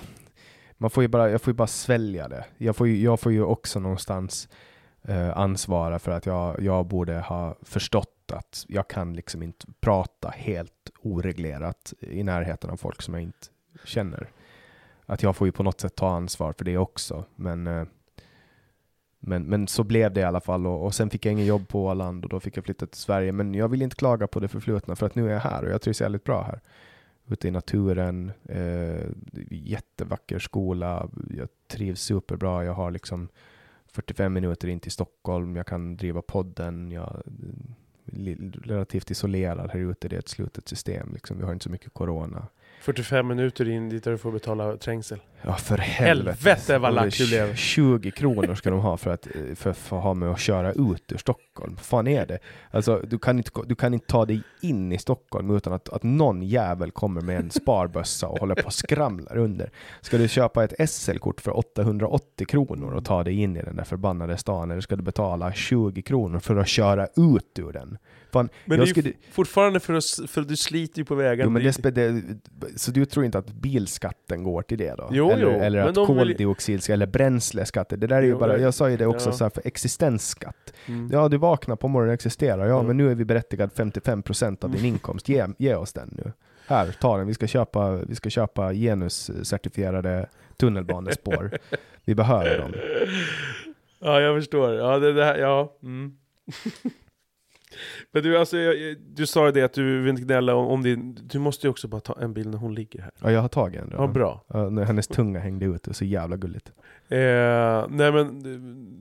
man 0.78 0.90
får 0.90 1.04
ju 1.04 1.08
bara, 1.08 1.30
jag 1.30 1.42
får 1.42 1.52
ju 1.52 1.56
bara 1.56 1.68
svälja 1.68 2.28
det. 2.28 2.46
Jag 2.58 2.76
får 2.76 2.88
ju, 2.88 3.04
jag 3.04 3.20
får 3.20 3.32
ju 3.32 3.44
också 3.44 3.80
någonstans 3.80 4.50
eh, 5.02 5.38
ansvara 5.38 6.00
för 6.00 6.12
att 6.12 6.26
jag, 6.26 6.62
jag 6.62 6.86
borde 6.86 7.20
ha 7.20 7.56
förstått 7.62 8.32
att 8.34 8.66
jag 8.68 8.88
kan 8.88 9.14
liksom 9.14 9.44
inte 9.44 9.68
prata 9.80 10.30
helt 10.30 10.92
oreglerat 11.02 11.94
i 12.00 12.24
närheten 12.24 12.70
av 12.70 12.78
folk 12.78 13.02
som 13.02 13.14
jag 13.14 13.24
inte 13.24 13.48
känner. 13.84 14.30
Att 15.06 15.24
jag 15.24 15.36
får 15.36 15.48
ju 15.48 15.52
på 15.52 15.64
något 15.64 15.82
sätt 15.82 15.96
ta 15.96 16.10
ansvar 16.10 16.54
för 16.54 16.66
det 16.66 16.78
också. 16.78 17.26
Men, 17.36 17.68
eh, 17.68 17.86
men, 19.20 19.44
men 19.44 19.68
så 19.68 19.84
blev 19.84 20.14
det 20.14 20.20
i 20.20 20.24
alla 20.24 20.42
fall 20.42 20.68
och, 20.68 20.86
och 20.86 20.96
sen 20.96 21.10
fick 21.10 21.26
jag 21.26 21.32
ingen 21.32 21.46
jobb 21.46 21.68
på 21.68 21.86
Åland 21.86 22.24
och 22.24 22.30
då 22.30 22.40
fick 22.40 22.58
jag 22.58 22.66
flytta 22.66 22.86
till 22.86 23.00
Sverige. 23.00 23.32
Men 23.32 23.54
jag 23.54 23.68
vill 23.68 23.82
inte 23.82 23.96
klaga 23.96 24.28
på 24.28 24.40
det 24.40 24.48
förflutna 24.48 24.96
för 24.96 25.06
att 25.06 25.16
nu 25.16 25.28
är 25.30 25.34
jag 25.34 25.40
här 25.40 25.64
och 25.64 25.72
jag 25.72 25.82
trivs 25.82 26.02
jävligt 26.02 26.24
bra 26.24 26.44
här. 26.44 26.60
ute 27.28 27.48
i 27.48 27.52
naturen. 27.52 28.32
Eh, 28.44 29.10
jättevacker 29.52 30.40
skola. 30.40 31.10
Jag 31.30 31.48
trivs 31.68 32.02
superbra. 32.02 32.64
Jag 32.66 32.74
har 32.74 32.92
liksom 32.92 33.28
45 33.88 34.34
minuter 34.34 34.68
in 34.68 34.80
till 34.80 34.92
Stockholm. 34.92 35.56
Jag 35.56 35.68
kan 35.68 35.98
driva 35.98 36.22
podden. 36.22 36.92
Jag 36.92 37.22
eh, 38.06 38.30
är 38.30 38.52
relativt 38.68 39.12
isolerad 39.12 39.72
här 39.72 39.80
ute. 39.80 40.08
Det 40.08 40.16
är 40.16 40.20
ett 40.20 40.30
slutet 40.30 40.68
system. 40.68 41.14
Liksom. 41.14 41.38
Vi 41.38 41.44
har 41.44 41.54
inte 41.54 41.64
så 41.64 41.70
mycket 41.70 41.94
corona. 41.94 42.48
45 42.86 43.28
minuter 43.28 43.70
in 43.70 43.90
dit 43.90 44.04
där 44.04 44.12
du 44.12 44.18
får 44.18 44.32
betala 44.32 44.78
trängsel. 44.78 45.20
Ja, 45.42 45.56
för 45.56 45.78
helvete. 45.78 46.38
Helvete 46.44 46.78
vad 46.78 46.94
lack 46.94 47.18
du 47.18 47.28
blev. 47.28 47.56
20 47.56 48.12
kronor 48.12 48.56
ska 48.56 48.70
de 48.70 48.80
ha 48.80 48.98
för 48.98 49.12
att, 49.14 49.28
för 49.56 49.70
att 49.70 49.78
få 49.78 49.96
ha 49.96 50.14
med 50.14 50.30
att 50.30 50.40
köra 50.40 50.72
ut 50.72 51.12
ur 51.12 51.18
Stockholm. 51.18 51.76
Vad 51.76 51.86
fan 51.86 52.08
är 52.08 52.26
det? 52.26 52.40
Alltså, 52.72 53.02
du 53.08 53.20
kan 53.20 53.38
inte, 53.38 53.52
du 53.66 53.76
kan 53.76 53.94
inte 53.94 54.08
ta 54.08 54.26
dig 54.26 54.42
in 54.70 54.92
i 54.92 54.98
Stockholm 54.98 55.56
utan 55.56 55.74
att, 55.74 55.90
att 55.90 56.04
någon 56.04 56.44
jävel 56.44 56.92
kommer 56.92 57.22
med 57.22 57.40
en 57.40 57.52
sparbössa 57.52 58.28
och 58.28 58.40
håller 58.40 58.56
på 58.56 58.66
och 58.66 58.74
skramlar 58.74 59.38
under. 59.38 59.72
Ska 60.02 60.18
du 60.18 60.28
köpa 60.28 60.64
ett 60.64 60.90
SL-kort 60.90 61.42
för 61.42 61.58
880 61.58 62.46
kronor 62.48 62.94
och 62.94 63.06
ta 63.06 63.24
dig 63.24 63.42
in 63.42 63.58
i 63.58 63.62
den 63.62 63.76
där 63.76 63.84
förbannade 63.84 64.38
stan, 64.38 64.72
eller 64.72 64.82
ska 64.82 64.96
du 64.96 65.04
betala 65.04 65.54
20 65.54 66.02
kronor 66.02 66.40
för 66.40 66.56
att 66.56 66.68
köra 66.68 67.08
ut 67.16 67.60
ur 67.60 67.74
den? 67.74 67.98
Fan, 68.36 68.50
men 68.66 68.80
det 68.80 68.84
är 68.84 68.88
skulle... 68.88 69.12
fortfarande 69.32 69.80
för 69.80 69.94
att, 69.94 70.06
för 70.28 70.42
du 70.42 70.56
sliter 70.56 71.00
ju 71.00 71.06
på 71.06 71.16
vägen. 71.16 71.44
Jo, 71.44 71.50
men 71.50 71.64
det, 71.64 71.92
det, 71.92 72.24
så 72.76 72.92
du 72.92 73.06
tror 73.06 73.26
inte 73.26 73.38
att 73.38 73.52
bilskatten 73.54 74.44
går 74.44 74.62
till 74.62 74.78
det 74.78 74.96
då? 74.98 75.08
Jo, 75.12 75.32
eller, 75.32 75.44
jo, 75.44 75.50
eller 75.50 75.80
att 75.80 75.96
koldioxid, 75.96 76.82
vill... 76.88 76.94
eller 76.94 77.08
bränsleskatter, 77.08 77.98
det 77.98 78.08
där 78.08 78.16
är 78.16 78.22
ju 78.22 78.30
jo, 78.30 78.40
bara, 78.40 78.58
jag 78.58 78.74
sa 78.74 78.90
ju 78.90 78.98
det 78.98 79.06
också, 79.06 79.30
ja. 79.30 79.34
så 79.34 79.44
här, 79.44 79.50
för 79.50 79.68
existensskatt. 79.68 80.74
Mm. 80.86 81.10
Ja, 81.14 81.30
du 81.30 81.38
vaknar 81.38 81.76
på 81.76 81.88
morgonen 81.88 82.10
och 82.10 82.14
existerar, 82.14 82.68
ja, 82.68 82.76
mm. 82.76 82.88
men 82.88 82.98
nu 82.98 83.12
är 83.12 83.16
vi 83.16 83.26
berättigad 83.26 83.70
55% 83.76 84.55
av 84.64 84.72
din 84.72 84.86
inkomst, 84.86 85.30
ge, 85.30 85.46
ge 85.58 85.76
oss 85.76 85.94
den 85.94 86.10
nu. 86.24 86.32
Här, 86.68 86.92
ta 86.92 87.18
den, 87.18 87.28
vi 87.28 87.34
ska 87.34 87.48
köpa, 87.48 87.92
vi 87.92 88.16
ska 88.16 88.30
köpa 88.30 88.74
genuscertifierade 88.74 90.30
tunnelbanespår. 90.58 91.52
vi 92.06 92.16
behöver 92.16 92.58
dem. 92.58 92.74
Ja, 94.00 94.22
jag 94.22 94.38
förstår. 94.38 94.74
Ja, 94.74 95.00
det, 95.00 95.14
det 95.14 95.26
här, 95.26 95.38
ja. 95.38 95.74
Mm. 95.84 96.18
Men 98.12 98.24
du, 98.24 98.38
alltså, 98.38 98.58
du 99.16 99.26
sa 99.26 99.46
ju 99.46 99.52
det 99.52 99.62
att 99.62 99.74
du 99.74 100.02
vill 100.02 100.10
inte 100.10 100.22
gnälla 100.22 100.56
om, 100.56 100.68
om 100.68 100.84
din... 100.84 101.18
Du 101.22 101.40
måste 101.40 101.68
ju 101.68 101.72
också 101.72 101.88
bara 101.88 102.02
ta 102.02 102.18
en 102.22 102.34
bild 102.34 102.52
när 102.52 102.58
hon 102.58 102.76
ligger 102.76 103.02
här. 103.02 103.12
Ja, 103.22 103.32
jag 103.32 103.42
har 103.42 103.48
tagit 103.48 103.82
en 103.82 103.90
redan. 103.90 104.06
Ja, 104.06 104.14
bra. 104.14 104.44
Ja, 104.48 104.70
när 104.70 104.84
hennes 104.84 105.08
tunga 105.08 105.40
hängde 105.40 105.66
ut, 105.66 105.88
var 105.88 105.94
så 105.94 106.06
jävla 106.06 106.38
gulligt. 106.38 106.72
Eh, 107.08 107.86
nej 107.90 108.12
men, 108.12 108.44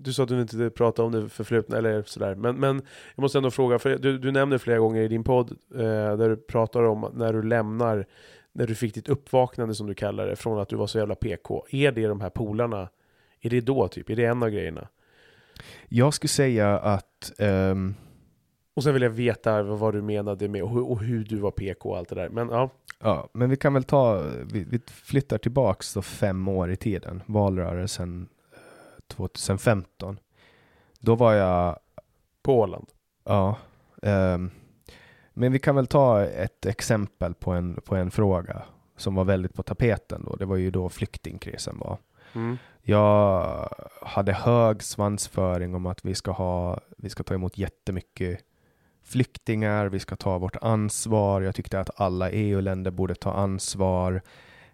du 0.02 0.12
sa 0.12 0.22
att 0.22 0.28
du 0.28 0.40
inte 0.40 0.70
prata 0.70 1.02
om 1.02 1.12
det 1.12 1.28
förflutna, 1.28 1.78
eller 1.78 2.02
sådär. 2.02 2.34
Men, 2.34 2.56
men 2.56 2.82
jag 3.14 3.22
måste 3.22 3.38
ändå 3.38 3.50
fråga, 3.50 3.78
för 3.78 3.98
du, 3.98 4.18
du 4.18 4.32
nämner 4.32 4.58
flera 4.58 4.78
gånger 4.78 5.02
i 5.02 5.08
din 5.08 5.24
podd, 5.24 5.50
eh, 5.74 6.16
där 6.16 6.28
du 6.28 6.36
pratar 6.36 6.82
om 6.82 7.12
när 7.14 7.32
du 7.32 7.42
lämnar, 7.42 8.06
när 8.52 8.66
du 8.66 8.74
fick 8.74 8.94
ditt 8.94 9.08
uppvaknande 9.08 9.74
som 9.74 9.86
du 9.86 9.94
kallar 9.94 10.26
det, 10.26 10.36
från 10.36 10.58
att 10.58 10.68
du 10.68 10.76
var 10.76 10.86
så 10.86 10.98
jävla 10.98 11.14
PK. 11.14 11.66
Är 11.70 11.92
det 11.92 12.06
de 12.06 12.20
här 12.20 12.30
polarna, 12.30 12.88
är 13.40 13.50
det 13.50 13.60
då 13.60 13.88
typ? 13.88 14.10
Är 14.10 14.16
det 14.16 14.24
en 14.24 14.42
av 14.42 14.50
grejerna? 14.50 14.88
Jag 15.88 16.14
skulle 16.14 16.28
säga 16.28 16.78
att 16.78 17.32
um 17.38 17.94
och 18.74 18.82
sen 18.82 18.92
vill 18.92 19.02
jag 19.02 19.10
veta 19.10 19.62
vad 19.62 19.94
du 19.94 20.02
menade 20.02 20.48
med 20.48 20.62
och, 20.62 20.90
och 20.90 21.00
hur 21.00 21.24
du 21.24 21.36
var 21.36 21.50
PK 21.50 21.90
och 21.90 21.98
allt 21.98 22.08
det 22.08 22.14
där. 22.14 22.28
Men 22.28 22.48
ja. 22.48 22.70
Ja, 23.00 23.28
men 23.32 23.50
vi 23.50 23.56
kan 23.56 23.74
väl 23.74 23.84
ta, 23.84 24.22
vi, 24.52 24.64
vi 24.64 24.80
flyttar 24.86 25.38
tillbaks 25.38 25.94
då 25.94 26.02
fem 26.02 26.48
år 26.48 26.70
i 26.70 26.76
tiden, 26.76 27.22
valrörelsen 27.26 28.28
2015. 29.08 30.14
Eh, 30.14 30.20
då 31.00 31.14
var 31.14 31.32
jag... 31.32 31.78
På 32.42 32.60
Åland? 32.60 32.86
Ja. 33.24 33.56
Um, 34.02 34.50
men 35.32 35.52
vi 35.52 35.58
kan 35.58 35.76
väl 35.76 35.86
ta 35.86 36.24
ett 36.24 36.66
exempel 36.66 37.34
på 37.34 37.50
en, 37.50 37.80
på 37.84 37.96
en 37.96 38.10
fråga 38.10 38.62
som 38.96 39.14
var 39.14 39.24
väldigt 39.24 39.54
på 39.54 39.62
tapeten 39.62 40.24
då. 40.26 40.36
Det 40.36 40.44
var 40.44 40.56
ju 40.56 40.70
då 40.70 40.88
flyktingkrisen 40.88 41.78
var. 41.78 41.98
Mm. 42.32 42.58
Jag 42.82 43.68
hade 44.02 44.32
hög 44.32 44.82
svansföring 44.82 45.74
om 45.74 45.86
att 45.86 46.04
vi 46.04 46.14
ska 46.14 46.30
ha, 46.30 46.80
vi 46.96 47.10
ska 47.10 47.22
ta 47.22 47.34
emot 47.34 47.58
jättemycket 47.58 48.40
flyktingar, 49.04 49.86
vi 49.86 49.98
ska 49.98 50.16
ta 50.16 50.38
vårt 50.38 50.56
ansvar. 50.56 51.42
Jag 51.42 51.54
tyckte 51.54 51.80
att 51.80 52.00
alla 52.00 52.30
EU-länder 52.30 52.90
borde 52.90 53.14
ta 53.14 53.32
ansvar. 53.32 54.22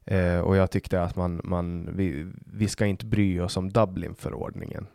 Eh, 0.04 0.40
och 0.40 0.56
jag 0.56 0.70
tyckte 0.70 1.02
att 1.02 1.16
man, 1.16 1.40
man, 1.44 1.96
vi, 1.96 2.26
vi 2.46 2.68
ska 2.68 2.86
inte 2.86 3.06
bry 3.06 3.40
oss 3.40 3.56
om 3.56 3.70
Dublinförordningen, 3.70 4.86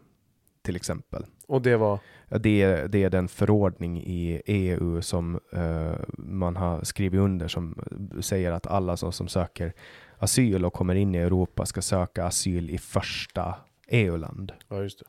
till 0.62 0.76
exempel. 0.76 1.26
Och 1.48 1.62
det 1.62 1.78
var? 1.78 2.00
Det 2.30 2.62
är, 2.62 2.88
det 2.88 3.04
är 3.04 3.10
den 3.10 3.28
förordning 3.28 4.04
i 4.04 4.42
EU 4.46 5.02
som 5.02 5.40
eh, 5.54 5.94
man 6.18 6.56
har 6.56 6.84
skrivit 6.84 7.20
under 7.20 7.48
som 7.48 7.80
säger 8.22 8.52
att 8.52 8.68
alla 8.68 8.98
som, 8.98 9.12
som 9.12 9.28
söker 9.28 9.74
asyl 10.18 10.66
och 10.66 10.74
kommer 10.74 10.96
in 10.96 11.16
i 11.16 11.18
Europa 11.18 11.66
ska 11.66 11.82
söka 11.82 12.26
asyl 12.26 12.70
i 12.70 12.78
första 12.78 13.56
EU-land. 13.88 14.52
Ja, 14.70 14.82
just 14.82 15.00
det. 15.00 15.06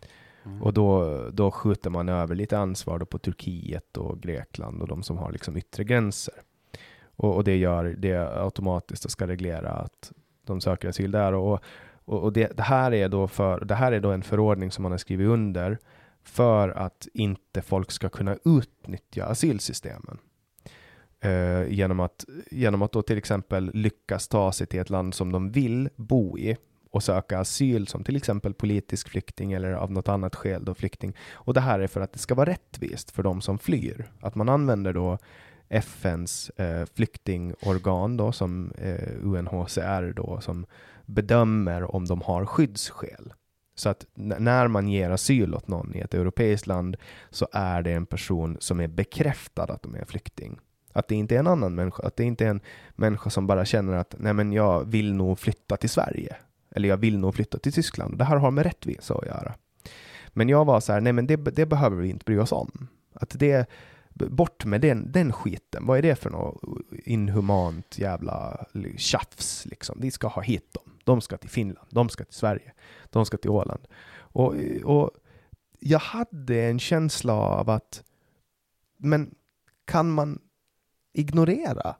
Mm. 0.46 0.62
Och 0.62 0.72
då, 0.72 1.20
då 1.32 1.50
skjuter 1.50 1.90
man 1.90 2.08
över 2.08 2.34
lite 2.34 2.58
ansvar 2.58 2.98
på 2.98 3.18
Turkiet 3.18 3.96
och 3.96 4.20
Grekland 4.20 4.82
och 4.82 4.88
de 4.88 5.02
som 5.02 5.16
har 5.16 5.32
liksom 5.32 5.56
yttre 5.56 5.84
gränser. 5.84 6.34
Och, 7.16 7.34
och 7.34 7.44
det 7.44 7.56
gör 7.56 7.84
det 7.84 8.42
automatiskt 8.42 9.04
och 9.04 9.10
ska 9.10 9.26
reglera 9.26 9.70
att 9.70 10.12
de 10.44 10.60
söker 10.60 10.88
asyl 10.88 11.10
där. 11.10 11.32
Och, 11.32 11.60
och, 12.04 12.22
och 12.22 12.32
det, 12.32 12.56
det, 12.56 12.62
här 12.62 12.94
är 12.94 13.08
då 13.08 13.28
för, 13.28 13.64
det 13.64 13.74
här 13.74 13.92
är 13.92 14.00
då 14.00 14.10
en 14.12 14.22
förordning 14.22 14.70
som 14.70 14.82
man 14.82 14.92
har 14.92 14.98
skrivit 14.98 15.28
under 15.28 15.78
för 16.22 16.68
att 16.68 17.08
inte 17.14 17.62
folk 17.62 17.90
ska 17.90 18.08
kunna 18.08 18.36
utnyttja 18.44 19.24
asylsystemen. 19.24 20.18
Uh, 21.24 21.72
genom 21.72 22.00
att, 22.00 22.24
genom 22.50 22.82
att 22.82 22.92
då 22.92 23.02
till 23.02 23.18
exempel 23.18 23.70
lyckas 23.74 24.28
ta 24.28 24.52
sig 24.52 24.66
till 24.66 24.80
ett 24.80 24.90
land 24.90 25.14
som 25.14 25.32
de 25.32 25.50
vill 25.50 25.88
bo 25.96 26.38
i 26.38 26.56
och 26.96 27.02
söka 27.02 27.38
asyl 27.38 27.86
som 27.86 28.04
till 28.04 28.16
exempel 28.16 28.54
politisk 28.54 29.08
flykting 29.08 29.52
eller 29.52 29.72
av 29.72 29.92
något 29.92 30.08
annat 30.08 30.34
skäl 30.34 30.64
då 30.64 30.74
flykting. 30.74 31.16
Och 31.32 31.54
det 31.54 31.60
här 31.60 31.80
är 31.80 31.86
för 31.86 32.00
att 32.00 32.12
det 32.12 32.18
ska 32.18 32.34
vara 32.34 32.50
rättvist 32.50 33.10
för 33.10 33.22
de 33.22 33.40
som 33.40 33.58
flyr. 33.58 34.10
Att 34.20 34.34
man 34.34 34.48
använder 34.48 34.92
då 34.92 35.18
FNs 35.68 36.50
eh, 36.50 36.86
flyktingorgan 36.94 38.16
då 38.16 38.32
som 38.32 38.72
eh, 38.78 39.08
UNHCR 39.22 40.12
då 40.12 40.40
som 40.40 40.66
bedömer 41.06 41.94
om 41.94 42.04
de 42.04 42.20
har 42.20 42.46
skyddsskäl. 42.46 43.32
Så 43.74 43.88
att 43.88 44.06
när 44.14 44.68
man 44.68 44.88
ger 44.88 45.10
asyl 45.10 45.54
åt 45.54 45.68
någon 45.68 45.94
i 45.94 46.00
ett 46.00 46.14
europeiskt 46.14 46.66
land 46.66 46.96
så 47.30 47.48
är 47.52 47.82
det 47.82 47.92
en 47.92 48.06
person 48.06 48.56
som 48.60 48.80
är 48.80 48.88
bekräftad 48.88 49.62
att 49.64 49.82
de 49.82 49.94
är 49.94 50.04
flykting. 50.04 50.58
Att 50.92 51.08
det 51.08 51.14
inte 51.14 51.34
är 51.34 51.38
en 51.38 51.46
annan 51.46 51.74
människa, 51.74 52.02
att 52.02 52.16
det 52.16 52.24
inte 52.24 52.46
är 52.46 52.50
en 52.50 52.60
människa 52.94 53.30
som 53.30 53.46
bara 53.46 53.64
känner 53.64 53.92
att 53.92 54.14
nej 54.18 54.32
men 54.32 54.52
jag 54.52 54.84
vill 54.84 55.14
nog 55.14 55.38
flytta 55.38 55.76
till 55.76 55.90
Sverige 55.90 56.36
eller 56.76 56.88
jag 56.88 56.96
vill 56.96 57.18
nog 57.18 57.34
flytta 57.34 57.58
till 57.58 57.72
Tyskland. 57.72 58.18
Det 58.18 58.24
här 58.24 58.36
har 58.36 58.50
med 58.50 58.64
rättvisa 58.64 59.14
att 59.14 59.26
göra. 59.26 59.54
Men 60.28 60.48
jag 60.48 60.64
var 60.64 60.80
så 60.80 60.92
här, 60.92 61.00
nej 61.00 61.12
men 61.12 61.26
det, 61.26 61.36
det 61.36 61.66
behöver 61.66 61.96
vi 61.96 62.08
inte 62.08 62.24
bry 62.24 62.38
oss 62.38 62.52
om. 62.52 62.88
Att 63.12 63.38
det, 63.38 63.70
bort 64.14 64.64
med 64.64 64.80
den, 64.80 65.12
den 65.12 65.32
skiten. 65.32 65.86
Vad 65.86 65.98
är 65.98 66.02
det 66.02 66.16
för 66.16 66.30
något 66.30 66.62
inhumant 67.04 67.98
jävla 67.98 68.66
tjafs 68.96 69.66
liksom? 69.66 70.00
Vi 70.00 70.10
ska 70.10 70.28
ha 70.28 70.42
hit 70.42 70.74
dem. 70.74 70.92
De 71.04 71.20
ska 71.20 71.36
till 71.36 71.50
Finland, 71.50 71.88
de 71.90 72.08
ska 72.08 72.24
till 72.24 72.34
Sverige, 72.34 72.72
de 73.10 73.26
ska 73.26 73.36
till 73.36 73.50
Åland. 73.50 73.88
Och, 74.16 74.54
och 74.84 75.10
jag 75.80 75.98
hade 75.98 76.64
en 76.64 76.78
känsla 76.78 77.32
av 77.32 77.70
att, 77.70 78.04
men 78.96 79.34
kan 79.84 80.10
man 80.10 80.38
ignorera 81.12 81.96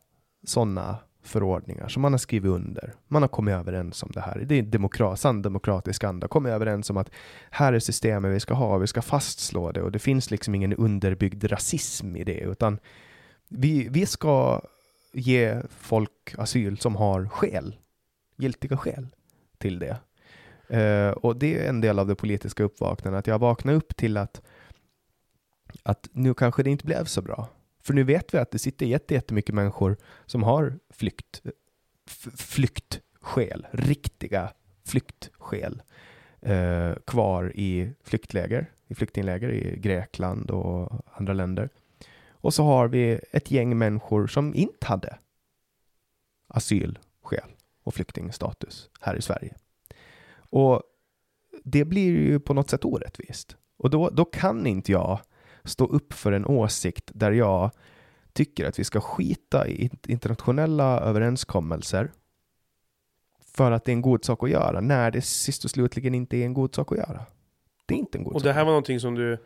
sådana 0.47 0.99
förordningar 1.27 1.89
som 1.89 2.03
man 2.03 2.13
har 2.13 2.19
skrivit 2.19 2.51
under. 2.51 2.95
Man 3.09 3.23
har 3.23 3.29
kommit 3.29 3.55
överens 3.55 4.03
om 4.03 4.11
det 4.15 4.21
här. 4.21 4.45
Det 4.47 4.55
är 4.55 4.63
demokrat, 4.63 5.21
sann 5.21 5.43
demokratisk 5.43 6.05
anda. 6.05 6.29
Kommit 6.29 6.53
överens 6.53 6.91
om 6.91 6.97
att 6.97 7.11
här 7.51 7.73
är 7.73 7.79
systemet 7.79 8.35
vi 8.35 8.41
ska 8.41 8.55
ha, 8.55 8.79
vi 8.79 8.87
ska 8.87 9.03
fastslå 9.03 9.73
det 9.73 9.83
och 9.83 9.93
det 9.93 9.99
finns 9.99 10.31
liksom 10.31 10.55
ingen 10.55 10.75
underbyggd 10.75 11.53
rasism 11.53 12.17
i 12.17 12.25
det, 12.25 12.41
utan 12.41 12.79
vi, 13.49 13.89
vi 13.89 14.07
ska 14.07 14.61
ge 15.13 15.63
folk 15.71 16.35
asyl 16.39 16.79
som 16.79 16.97
har 16.97 17.29
skäl, 17.29 17.77
giltiga 18.37 18.77
skäl 18.77 19.07
till 19.59 19.79
det. 19.79 19.97
Uh, 20.71 21.11
och 21.11 21.37
det 21.37 21.59
är 21.59 21.69
en 21.69 21.81
del 21.81 21.99
av 21.99 22.07
det 22.07 22.15
politiska 22.15 22.63
uppvaknandet, 22.65 23.19
att 23.19 23.27
jag 23.27 23.39
vaknade 23.39 23.79
upp 23.79 23.97
till 23.97 24.17
att, 24.17 24.43
att 25.83 26.09
nu 26.13 26.35
kanske 26.35 26.63
det 26.63 26.71
inte 26.71 26.85
blev 26.85 27.05
så 27.05 27.23
bra. 27.23 27.49
För 27.87 27.95
nu 27.95 28.05
vet 28.05 28.35
vi 28.35 28.39
att 28.39 28.51
det 28.51 28.59
sitter 28.59 28.87
jättemycket 28.87 29.55
människor 29.55 29.97
som 30.27 30.43
har 30.43 30.79
flykt, 30.91 31.43
flyktskäl, 32.37 33.67
riktiga 33.71 34.53
flyktskäl 34.85 35.83
eh, 36.41 36.93
kvar 37.07 37.53
i 37.55 37.93
flyktläger, 38.05 38.71
i 38.87 38.95
flyktingläger 38.95 39.51
i 39.51 39.79
Grekland 39.81 40.51
och 40.51 40.93
andra 41.13 41.33
länder. 41.33 41.69
Och 42.31 42.55
så 42.55 42.65
har 42.65 42.89
vi 42.89 43.21
ett 43.33 43.51
gäng 43.51 43.79
människor 43.79 44.27
som 44.27 44.55
inte 44.55 44.87
hade 44.87 45.19
asylskäl 46.49 47.51
och 47.83 47.95
flyktingstatus 47.95 48.91
här 49.01 49.17
i 49.17 49.23
Sverige. 49.23 49.55
Och 50.37 50.83
det 51.65 51.85
blir 51.85 52.11
ju 52.11 52.41
på 52.41 52.55
något 52.55 52.71
sätt 52.71 52.85
orättvist. 52.85 53.57
Och 53.77 53.91
då, 53.91 54.11
då 54.11 54.25
kan 54.25 54.67
inte 54.67 54.93
jag 54.93 55.21
stå 55.67 55.87
upp 55.87 56.13
för 56.13 56.33
en 56.33 56.47
åsikt 56.47 57.11
där 57.15 57.33
jag 57.33 57.71
tycker 58.33 58.69
att 58.69 58.79
vi 58.79 58.85
ska 58.85 59.01
skita 59.01 59.69
i 59.69 59.91
internationella 60.07 61.01
överenskommelser 61.01 62.11
för 63.57 63.71
att 63.73 63.85
det 63.85 63.91
är 63.91 63.95
en 63.95 64.03
god 64.03 64.25
sak 64.25 64.43
att 64.43 64.51
göra, 64.51 64.81
när 64.81 65.11
det 65.11 65.23
sist 65.23 65.65
och 65.65 65.71
slutligen 65.71 66.15
inte 66.15 66.37
är 66.37 66.45
en 66.45 66.55
god 66.55 66.75
sak 66.75 66.93
att 66.93 66.99
göra. 66.99 67.21
Det 67.87 67.95
är 67.95 67.99
inte 67.99 68.19
en 68.19 68.25
god 68.25 68.35
Och 68.35 68.41
sak. 68.41 68.45
det 68.45 68.53
här 68.53 68.65
var 68.65 68.71
någonting 68.73 69.01
som 69.01 69.15
du, 69.15 69.39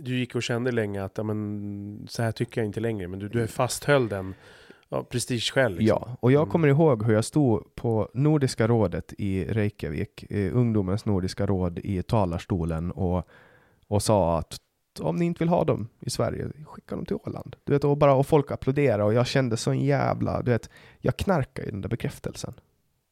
du 0.00 0.18
gick 0.18 0.34
och 0.34 0.42
kände 0.42 0.72
länge 0.72 1.04
att, 1.04 1.12
ja, 1.18 1.22
men, 1.24 2.06
så 2.10 2.22
här 2.22 2.32
tycker 2.32 2.60
jag 2.60 2.66
inte 2.66 2.80
längre, 2.80 3.08
men 3.08 3.18
du, 3.18 3.28
du 3.28 3.46
fasthöll 3.46 4.08
den 4.08 4.34
ja, 4.88 5.04
prestigeskäl. 5.04 5.72
Liksom. 5.74 5.86
Ja, 5.86 6.16
och 6.20 6.32
jag 6.32 6.40
Mm. 6.42 6.50
kommer 6.52 6.68
ihåg 6.68 7.04
hur 7.06 7.14
jag 7.14 7.24
stod 7.24 7.74
på 7.74 8.08
Nordiska 8.14 8.68
rådet 8.68 9.12
i 9.18 9.44
Reykjavik, 9.44 10.24
eh, 10.30 10.56
ungdomens 10.56 11.04
Nordiska 11.04 11.46
råd 11.46 11.78
i 11.78 12.02
talarstolen 12.02 12.90
och, 12.90 13.28
och 13.88 14.02
sa 14.02 14.38
att 14.38 14.56
om 15.00 15.16
ni 15.16 15.24
inte 15.24 15.38
vill 15.38 15.48
ha 15.48 15.64
dem 15.64 15.88
i 16.00 16.10
Sverige, 16.10 16.52
skicka 16.64 16.96
dem 16.96 17.06
till 17.06 17.16
Åland. 17.16 17.56
Du 17.64 17.72
vet, 17.72 17.84
och, 17.84 17.96
bara, 17.96 18.14
och 18.14 18.26
folk 18.26 18.50
applåderade 18.50 19.04
och 19.04 19.14
jag 19.14 19.26
kände 19.26 19.56
sån 19.56 19.80
jävla, 19.80 20.42
du 20.42 20.50
vet, 20.50 20.70
jag 20.98 21.16
knarkar 21.16 21.62
i 21.62 21.70
den 21.70 21.80
där 21.80 21.88
bekräftelsen. 21.88 22.54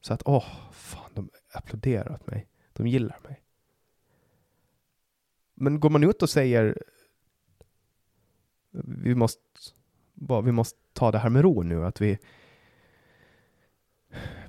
Så 0.00 0.14
att, 0.14 0.22
åh, 0.24 0.44
fan, 0.72 1.10
de 1.14 1.30
applåderar 1.52 2.12
åt 2.14 2.26
mig. 2.26 2.46
De 2.72 2.86
gillar 2.86 3.18
mig. 3.24 3.42
Men 5.54 5.80
går 5.80 5.90
man 5.90 6.04
ut 6.04 6.22
och 6.22 6.30
säger 6.30 6.78
vi 8.84 9.14
måste, 9.14 9.42
bara, 10.14 10.40
vi 10.40 10.52
måste 10.52 10.78
ta 10.92 11.10
det 11.10 11.18
här 11.18 11.30
med 11.30 11.42
ro 11.42 11.62
nu, 11.62 11.86
att 11.86 12.00
vi, 12.00 12.18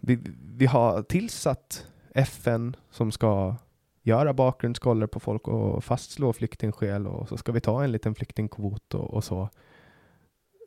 vi, 0.01 0.19
vi 0.55 0.65
har 0.65 1.03
tillsatt 1.03 1.87
FN 2.13 2.75
som 2.89 3.11
ska 3.11 3.55
göra 4.11 4.33
bakgrundskollar 4.33 5.07
på 5.07 5.19
folk 5.19 5.47
och 5.47 5.83
fastslå 5.83 6.33
flyktingskäl 6.33 7.07
och 7.07 7.29
så 7.29 7.37
ska 7.37 7.51
vi 7.51 7.61
ta 7.61 7.83
en 7.83 7.91
liten 7.91 8.15
flyktingkvot 8.15 8.93
och, 8.93 9.13
och 9.13 9.23
så. 9.23 9.49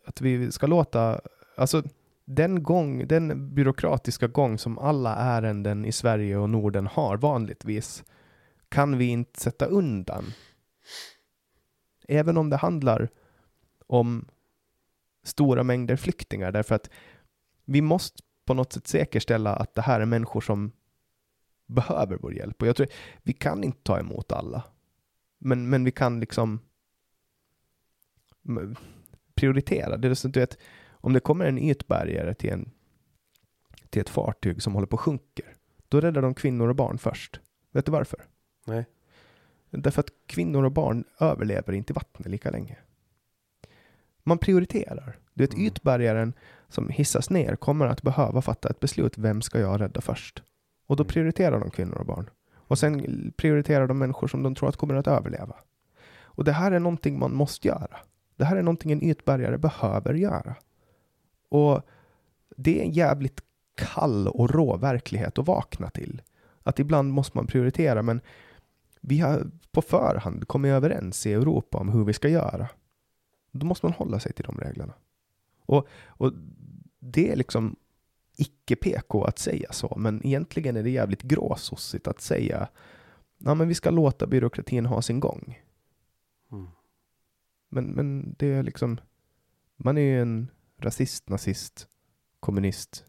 Att 0.06 0.20
vi 0.20 0.52
ska 0.52 0.66
låta, 0.66 1.20
alltså 1.56 1.82
den 2.24 2.62
gång, 2.62 3.06
den 3.06 3.54
byråkratiska 3.54 4.26
gång 4.26 4.58
som 4.58 4.78
alla 4.78 5.16
ärenden 5.16 5.84
i 5.84 5.92
Sverige 5.92 6.36
och 6.36 6.50
Norden 6.50 6.86
har 6.86 7.16
vanligtvis 7.16 8.04
kan 8.68 8.98
vi 8.98 9.04
inte 9.04 9.40
sätta 9.40 9.66
undan. 9.66 10.24
Även 12.08 12.36
om 12.36 12.50
det 12.50 12.56
handlar 12.56 13.08
om 13.86 14.28
stora 15.24 15.62
mängder 15.62 15.96
flyktingar 15.96 16.52
därför 16.52 16.74
att 16.74 16.90
vi 17.64 17.80
måste 17.80 18.22
på 18.44 18.54
något 18.54 18.72
sätt 18.72 18.86
säkerställa 18.86 19.56
att 19.56 19.74
det 19.74 19.82
här 19.82 20.00
är 20.00 20.04
människor 20.04 20.40
som 20.40 20.72
behöver 21.66 22.16
vår 22.16 22.34
hjälp. 22.34 22.62
Och 22.62 22.68
jag 22.68 22.76
tror, 22.76 22.88
vi 23.22 23.32
kan 23.32 23.64
inte 23.64 23.82
ta 23.82 23.98
emot 23.98 24.32
alla. 24.32 24.64
Men, 25.38 25.68
men 25.68 25.84
vi 25.84 25.90
kan 25.90 26.20
liksom 26.20 26.60
prioritera. 29.34 29.96
Det 29.96 30.08
är 30.08 30.14
så, 30.14 30.28
du 30.28 30.40
vet, 30.40 30.58
om 30.90 31.12
det 31.12 31.20
kommer 31.20 31.44
en 31.44 31.58
ytbärgare 31.58 32.34
till, 32.34 32.50
en, 32.50 32.70
till 33.90 34.00
ett 34.00 34.08
fartyg 34.08 34.62
som 34.62 34.74
håller 34.74 34.86
på 34.86 34.96
att 34.96 35.00
sjunker, 35.00 35.54
då 35.88 36.00
räddar 36.00 36.22
de 36.22 36.34
kvinnor 36.34 36.68
och 36.68 36.76
barn 36.76 36.98
först. 36.98 37.40
Vet 37.72 37.86
du 37.86 37.92
varför? 37.92 38.20
Nej. 38.66 38.86
Därför 39.70 40.00
att 40.00 40.10
kvinnor 40.26 40.64
och 40.64 40.72
barn 40.72 41.04
överlever 41.20 41.72
inte 41.72 41.92
i 41.92 41.94
vattnet 41.94 42.28
lika 42.28 42.50
länge. 42.50 42.76
Man 44.22 44.38
prioriterar. 44.38 45.18
Du 45.34 45.44
vet, 45.44 45.54
Mm. 45.54 45.66
ytbärgaren 45.66 46.32
som 46.68 46.88
hissas 46.88 47.30
ner 47.30 47.56
kommer 47.56 47.86
att 47.86 48.02
behöva 48.02 48.42
fatta 48.42 48.68
ett 48.70 48.80
beslut. 48.80 49.18
Vem 49.18 49.42
ska 49.42 49.60
jag 49.60 49.80
rädda 49.80 50.00
först? 50.00 50.42
Och 50.86 50.96
då 50.96 51.02
Mm. 51.02 51.08
prioriterar 51.12 51.60
de 51.60 51.70
kvinnor 51.70 51.94
och 51.98 52.06
barn. 52.06 52.30
Och 52.54 52.78
sen 52.78 53.32
prioriterar 53.36 53.86
de 53.86 53.98
människor 53.98 54.28
som 54.28 54.42
de 54.42 54.54
tror 54.54 54.68
att 54.68 54.76
kommer 54.76 54.94
att 54.94 55.06
överleva. 55.06 55.56
Och 56.22 56.44
det 56.44 56.52
här 56.52 56.72
är 56.72 56.78
någonting 56.78 57.18
man 57.18 57.34
måste 57.34 57.68
göra. 57.68 57.96
Det 58.36 58.44
här 58.44 58.56
är 58.56 58.62
någonting 58.62 58.92
en 58.92 59.02
ytbärgare 59.02 59.58
behöver 59.58 60.14
göra. 60.14 60.54
Och 61.48 61.82
det 62.56 62.80
är 62.80 62.84
en 62.84 62.92
jävligt 62.92 63.40
kall 63.74 64.28
och 64.28 64.50
rå 64.50 64.76
verklighet 64.76 65.38
att 65.38 65.46
vakna 65.46 65.90
till. 65.90 66.22
Att 66.62 66.78
ibland 66.78 67.12
måste 67.12 67.38
man 67.38 67.46
prioritera, 67.46 68.02
men 68.02 68.20
vi 69.00 69.18
har 69.20 69.50
på 69.72 69.82
förhand 69.82 70.48
kommit 70.48 70.70
överens 70.70 71.26
i 71.26 71.32
Europa 71.32 71.78
om 71.78 71.88
hur 71.88 72.04
vi 72.04 72.12
ska 72.12 72.28
göra. 72.28 72.68
Då 73.50 73.66
måste 73.66 73.86
man 73.86 73.92
hålla 73.92 74.20
sig 74.20 74.32
till 74.32 74.44
de 74.44 74.58
reglerna. 74.58 74.92
Och, 75.66 75.86
och 76.06 76.32
det 77.00 77.32
är 77.32 77.36
liksom 77.36 77.76
icke 78.36 78.76
PK 78.76 79.24
att 79.24 79.38
säga 79.38 79.72
så, 79.72 79.94
men 79.96 80.26
egentligen 80.26 80.76
är 80.76 80.82
det 80.82 80.90
jävligt 80.90 81.22
gråsossigt 81.22 82.08
att 82.08 82.20
säga 82.20 82.68
ja, 83.38 83.54
men 83.54 83.68
vi 83.68 83.74
ska 83.74 83.90
låta 83.90 84.26
byråkratin 84.26 84.86
ha 84.86 85.02
sin 85.02 85.20
gång. 85.20 85.62
Mm. 86.52 86.68
Men, 87.68 87.84
men 87.84 88.34
det 88.38 88.46
är 88.46 88.62
liksom, 88.62 89.00
man 89.76 89.98
är 89.98 90.02
ju 90.02 90.20
en 90.20 90.50
rasist, 90.78 91.28
nazist, 91.28 91.88
kommunist, 92.40 93.04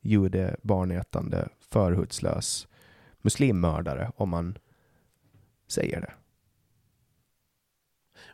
jude, 0.00 0.56
barnätande, 0.62 1.48
förhudslös 1.60 2.68
muslimmördare 3.22 4.12
om 4.16 4.28
man 4.28 4.58
säger 5.68 6.00
det. 6.00 6.12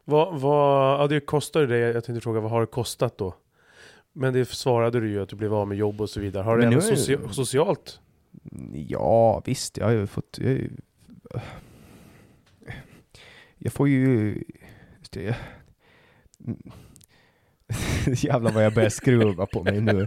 Vad, 0.05 0.41
vad, 0.41 1.01
ja, 1.01 1.07
det 1.07 1.21
kostar 1.21 1.67
det. 1.67 1.79
Jag 1.79 2.05
tänkte 2.05 2.21
fråga, 2.21 2.41
vad 2.41 2.51
har 2.51 2.61
det 2.61 2.67
kostat 2.67 3.19
då? 3.19 3.35
Men 4.21 4.33
det 4.33 4.45
svarade 4.49 5.01
du 5.01 5.11
ju 5.11 5.23
att 5.23 5.29
du 5.29 5.37
blev 5.37 5.55
av 5.55 5.69
med 5.69 5.79
jobb 5.79 6.01
och 6.01 6.11
så 6.11 6.21
vidare. 6.21 6.43
Har 6.43 6.57
det 6.59 6.63
Men 6.63 6.71
nu 6.71 6.77
även 6.79 6.91
det- 6.91 6.97
socia- 6.97 7.29
socialt? 7.33 8.01
Ja, 8.73 9.43
visst, 9.47 9.77
jag 9.77 9.85
har 9.85 9.93
ju 9.93 10.07
fått... 10.07 10.39
Jag, 10.41 10.51
ju- 10.53 10.71
jag 13.59 13.73
får 13.73 13.89
ju... 13.89 14.35
det, 15.11 15.37
Jävlar 18.07 18.53
vad 18.53 18.65
jag 18.65 18.75
börjar 18.75 18.89
skruva 18.89 19.47
på 19.47 19.63
mig 19.63 19.81
nu. 19.81 20.07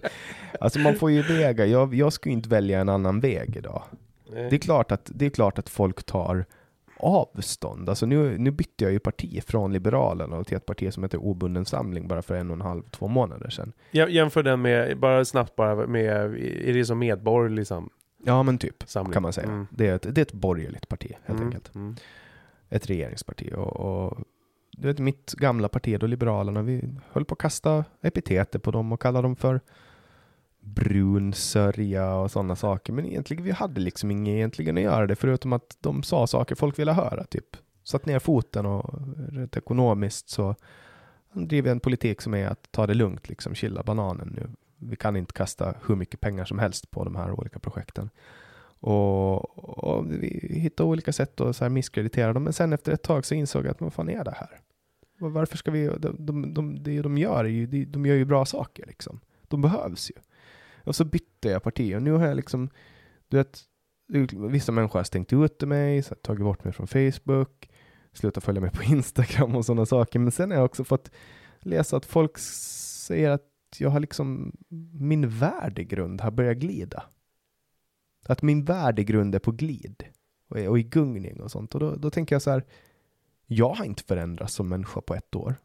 Alltså 0.59 0.79
man 0.79 0.95
får 0.95 1.11
ju 1.11 1.21
väga, 1.21 1.65
jag, 1.65 1.93
jag 1.95 2.13
skulle 2.13 2.33
inte 2.33 2.49
välja 2.49 2.79
en 2.81 2.89
annan 2.89 3.19
väg 3.19 3.55
idag. 3.55 3.83
Det 4.31 4.53
är 4.55 4.57
klart 4.57 4.91
att, 4.91 5.11
det 5.15 5.25
är 5.25 5.29
klart 5.29 5.59
att 5.59 5.69
folk 5.69 6.03
tar 6.03 6.45
avstånd. 7.01 7.89
Alltså 7.89 8.05
nu, 8.05 8.37
nu 8.37 8.51
bytte 8.51 8.83
jag 8.83 8.93
ju 8.93 8.99
parti 8.99 9.43
från 9.43 9.73
Liberalerna 9.73 10.37
och 10.37 10.47
till 10.47 10.57
ett 10.57 10.65
parti 10.65 10.93
som 10.93 11.03
heter 11.03 11.17
Obunden 11.23 11.65
Samling 11.65 12.07
bara 12.07 12.21
för 12.21 12.35
en 12.35 12.49
och 12.49 12.55
en 12.55 12.61
halv, 12.61 12.83
två 12.91 13.07
månader 13.07 13.49
sedan. 13.49 13.73
Jäm- 13.91 14.09
Jämför 14.09 14.43
den 14.43 14.61
med, 14.61 14.97
bara 14.99 15.25
snabbt 15.25 15.55
bara, 15.55 15.87
med, 15.87 16.07
är 16.67 16.73
det 16.73 16.85
som 16.85 16.99
medborgerlig 16.99 17.67
sam- 17.67 17.89
Ja 18.25 18.43
men 18.43 18.57
typ, 18.57 18.83
samling? 18.85 19.13
kan 19.13 19.21
man 19.23 19.33
säga. 19.33 19.47
Mm. 19.47 19.67
Det, 19.71 19.87
är 19.87 19.95
ett, 19.95 20.15
det 20.15 20.21
är 20.21 20.25
ett 20.25 20.33
borgerligt 20.33 20.87
parti 20.89 21.11
helt 21.25 21.29
Mm, 21.39 21.43
enkelt. 21.43 21.75
Mm. 21.75 21.95
ett 22.69 22.89
regeringsparti. 22.89 23.53
Och, 23.55 23.75
och 23.79 24.17
du 24.77 24.87
vet, 24.87 24.99
mitt 24.99 25.33
gamla 25.33 25.67
parti 25.69 25.99
då, 25.99 26.07
Liberalerna, 26.07 26.61
vi 26.61 26.83
höll 27.11 27.25
på 27.25 27.33
att 27.33 27.39
kasta 27.39 27.85
epiteter 28.01 28.59
på 28.59 28.71
dem 28.71 28.91
och 28.91 29.01
kalla 29.01 29.21
dem 29.21 29.35
för 29.35 29.61
brun 30.61 31.33
sörja 31.33 32.15
och 32.15 32.31
sådana 32.31 32.55
saker. 32.55 32.93
Men 32.93 33.05
egentligen, 33.05 33.43
vi 33.43 33.51
hade 33.51 33.81
liksom 33.81 34.11
inget 34.11 34.33
egentligen 34.33 34.77
att 34.77 34.83
göra 34.83 35.07
det, 35.07 35.15
förutom 35.15 35.53
att 35.53 35.77
de 35.79 36.03
sa 36.03 36.27
saker 36.27 36.55
folk 36.55 36.79
ville 36.79 36.91
höra, 36.91 37.23
typ. 37.23 37.57
Satt 37.83 38.05
ner 38.05 38.19
foten 38.19 38.65
och 38.65 39.01
rätt 39.31 39.57
ekonomiskt 39.57 40.29
så 40.29 40.55
han 41.29 41.47
driver 41.47 41.71
en 41.71 41.79
politik 41.79 42.21
som 42.21 42.33
är 42.33 42.47
att 42.47 42.71
ta 42.71 42.87
det 42.87 42.93
lugnt, 42.93 43.29
liksom 43.29 43.55
chilla 43.55 43.83
bananen 43.83 44.27
nu. 44.27 44.49
Vi 44.77 44.95
kan 44.95 45.15
inte 45.15 45.33
kasta 45.33 45.73
hur 45.87 45.95
mycket 45.95 46.19
pengar 46.19 46.45
som 46.45 46.59
helst 46.59 46.91
på 46.91 47.03
de 47.03 47.15
här 47.15 47.31
olika 47.31 47.59
projekten. 47.59 48.09
Och, 48.79 49.59
och 49.83 50.11
vi 50.11 50.59
hittade 50.59 50.89
olika 50.89 51.13
sätt 51.13 51.41
att 51.41 51.55
så 51.55 51.63
här 51.65 51.69
misskreditera 51.69 52.33
dem. 52.33 52.43
Men 52.43 52.53
sen 52.53 52.73
efter 52.73 52.91
ett 52.91 53.03
tag 53.03 53.25
så 53.25 53.35
insåg 53.35 53.65
jag 53.65 53.71
att 53.71 53.81
vad 53.81 53.93
fan 53.93 54.09
är 54.09 54.23
det 54.23 54.35
här? 54.35 54.59
Varför 55.19 55.57
ska 55.57 55.71
vi, 55.71 55.87
de, 55.87 56.15
de, 56.25 56.53
de, 56.53 56.83
det 56.83 57.01
de 57.01 57.17
gör 57.17 57.45
är 57.45 57.49
ju, 57.49 57.67
de, 57.67 57.85
de 57.85 58.05
gör 58.05 58.15
ju 58.15 58.25
bra 58.25 58.45
saker 58.45 58.85
liksom. 58.85 59.19
De 59.47 59.61
behövs 59.61 60.11
ju. 60.11 60.15
Och 60.83 60.95
så 60.95 61.05
bytte 61.05 61.49
jag 61.49 61.63
parti 61.63 61.95
och 61.95 62.01
nu 62.01 62.11
har 62.11 62.27
jag 62.27 62.35
liksom, 62.35 62.69
du 63.27 63.37
vet, 63.37 63.63
vissa 64.49 64.71
människor 64.71 64.99
har 64.99 65.03
stängt 65.03 65.33
ute 65.33 65.65
mig, 65.65 66.03
så 66.03 66.15
tagit 66.15 66.43
bort 66.43 66.63
mig 66.63 66.73
från 66.73 66.87
Facebook, 66.87 67.69
slutat 68.13 68.43
följa 68.43 68.61
mig 68.61 68.71
på 68.71 68.83
Instagram 68.93 69.55
och 69.55 69.65
sådana 69.65 69.85
saker. 69.85 70.19
Men 70.19 70.31
sen 70.31 70.51
har 70.51 70.57
jag 70.57 70.65
också 70.65 70.83
fått 70.83 71.11
läsa 71.59 71.97
att 71.97 72.05
folk 72.05 72.37
säger 72.37 73.29
att 73.29 73.47
jag 73.77 73.89
har 73.89 73.99
liksom, 73.99 74.51
min 74.93 75.29
värdegrund 75.29 76.21
har 76.21 76.31
börjat 76.31 76.57
glida. 76.57 77.03
Att 78.25 78.41
min 78.41 78.65
värdegrund 78.65 79.35
är 79.35 79.39
på 79.39 79.51
glid 79.51 80.03
och, 80.47 80.59
är, 80.59 80.69
och 80.69 80.79
i 80.79 80.83
gungning 80.83 81.41
och 81.41 81.51
sånt. 81.51 81.73
Och 81.73 81.79
då, 81.79 81.95
då 81.95 82.09
tänker 82.09 82.35
jag 82.35 82.41
så 82.41 82.51
här, 82.51 82.65
jag 83.45 83.73
har 83.73 83.85
inte 83.85 84.03
förändrats 84.03 84.53
som 84.53 84.69
människa 84.69 85.01
på 85.01 85.15
ett 85.15 85.35
år. 85.35 85.55